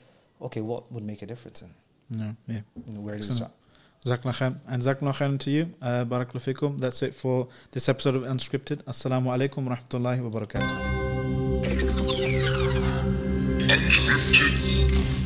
okay, 0.48 0.62
what 0.62 0.82
would 0.94 1.04
make 1.12 1.22
a 1.22 1.26
difference 1.34 1.62
and 1.66 1.74
No, 2.10 2.28
yeah. 2.48 2.62
where 3.06 3.18
do 3.18 3.28
we 3.28 3.34
start? 3.40 3.52
Jazakallah. 4.06 4.60
And 4.68 4.84
Jazakallah 4.84 5.40
to 5.40 5.52
you. 5.52 5.74
Uh, 5.82 6.06
Barakallahu 6.06 6.54
fikum. 6.54 6.80
That's 6.80 7.02
it 7.04 7.16
for 7.16 7.48
this 7.72 7.88
episode 7.90 8.16
of 8.16 8.24
Unscripted. 8.24 8.84
Assalamu 8.84 9.28
alaikum 9.32 9.66
wa 9.66 9.76
rahmatullahi 9.76 10.22
wa 10.22 10.40
barakatuh. 10.40 11.04
Unscripted. 13.70 15.23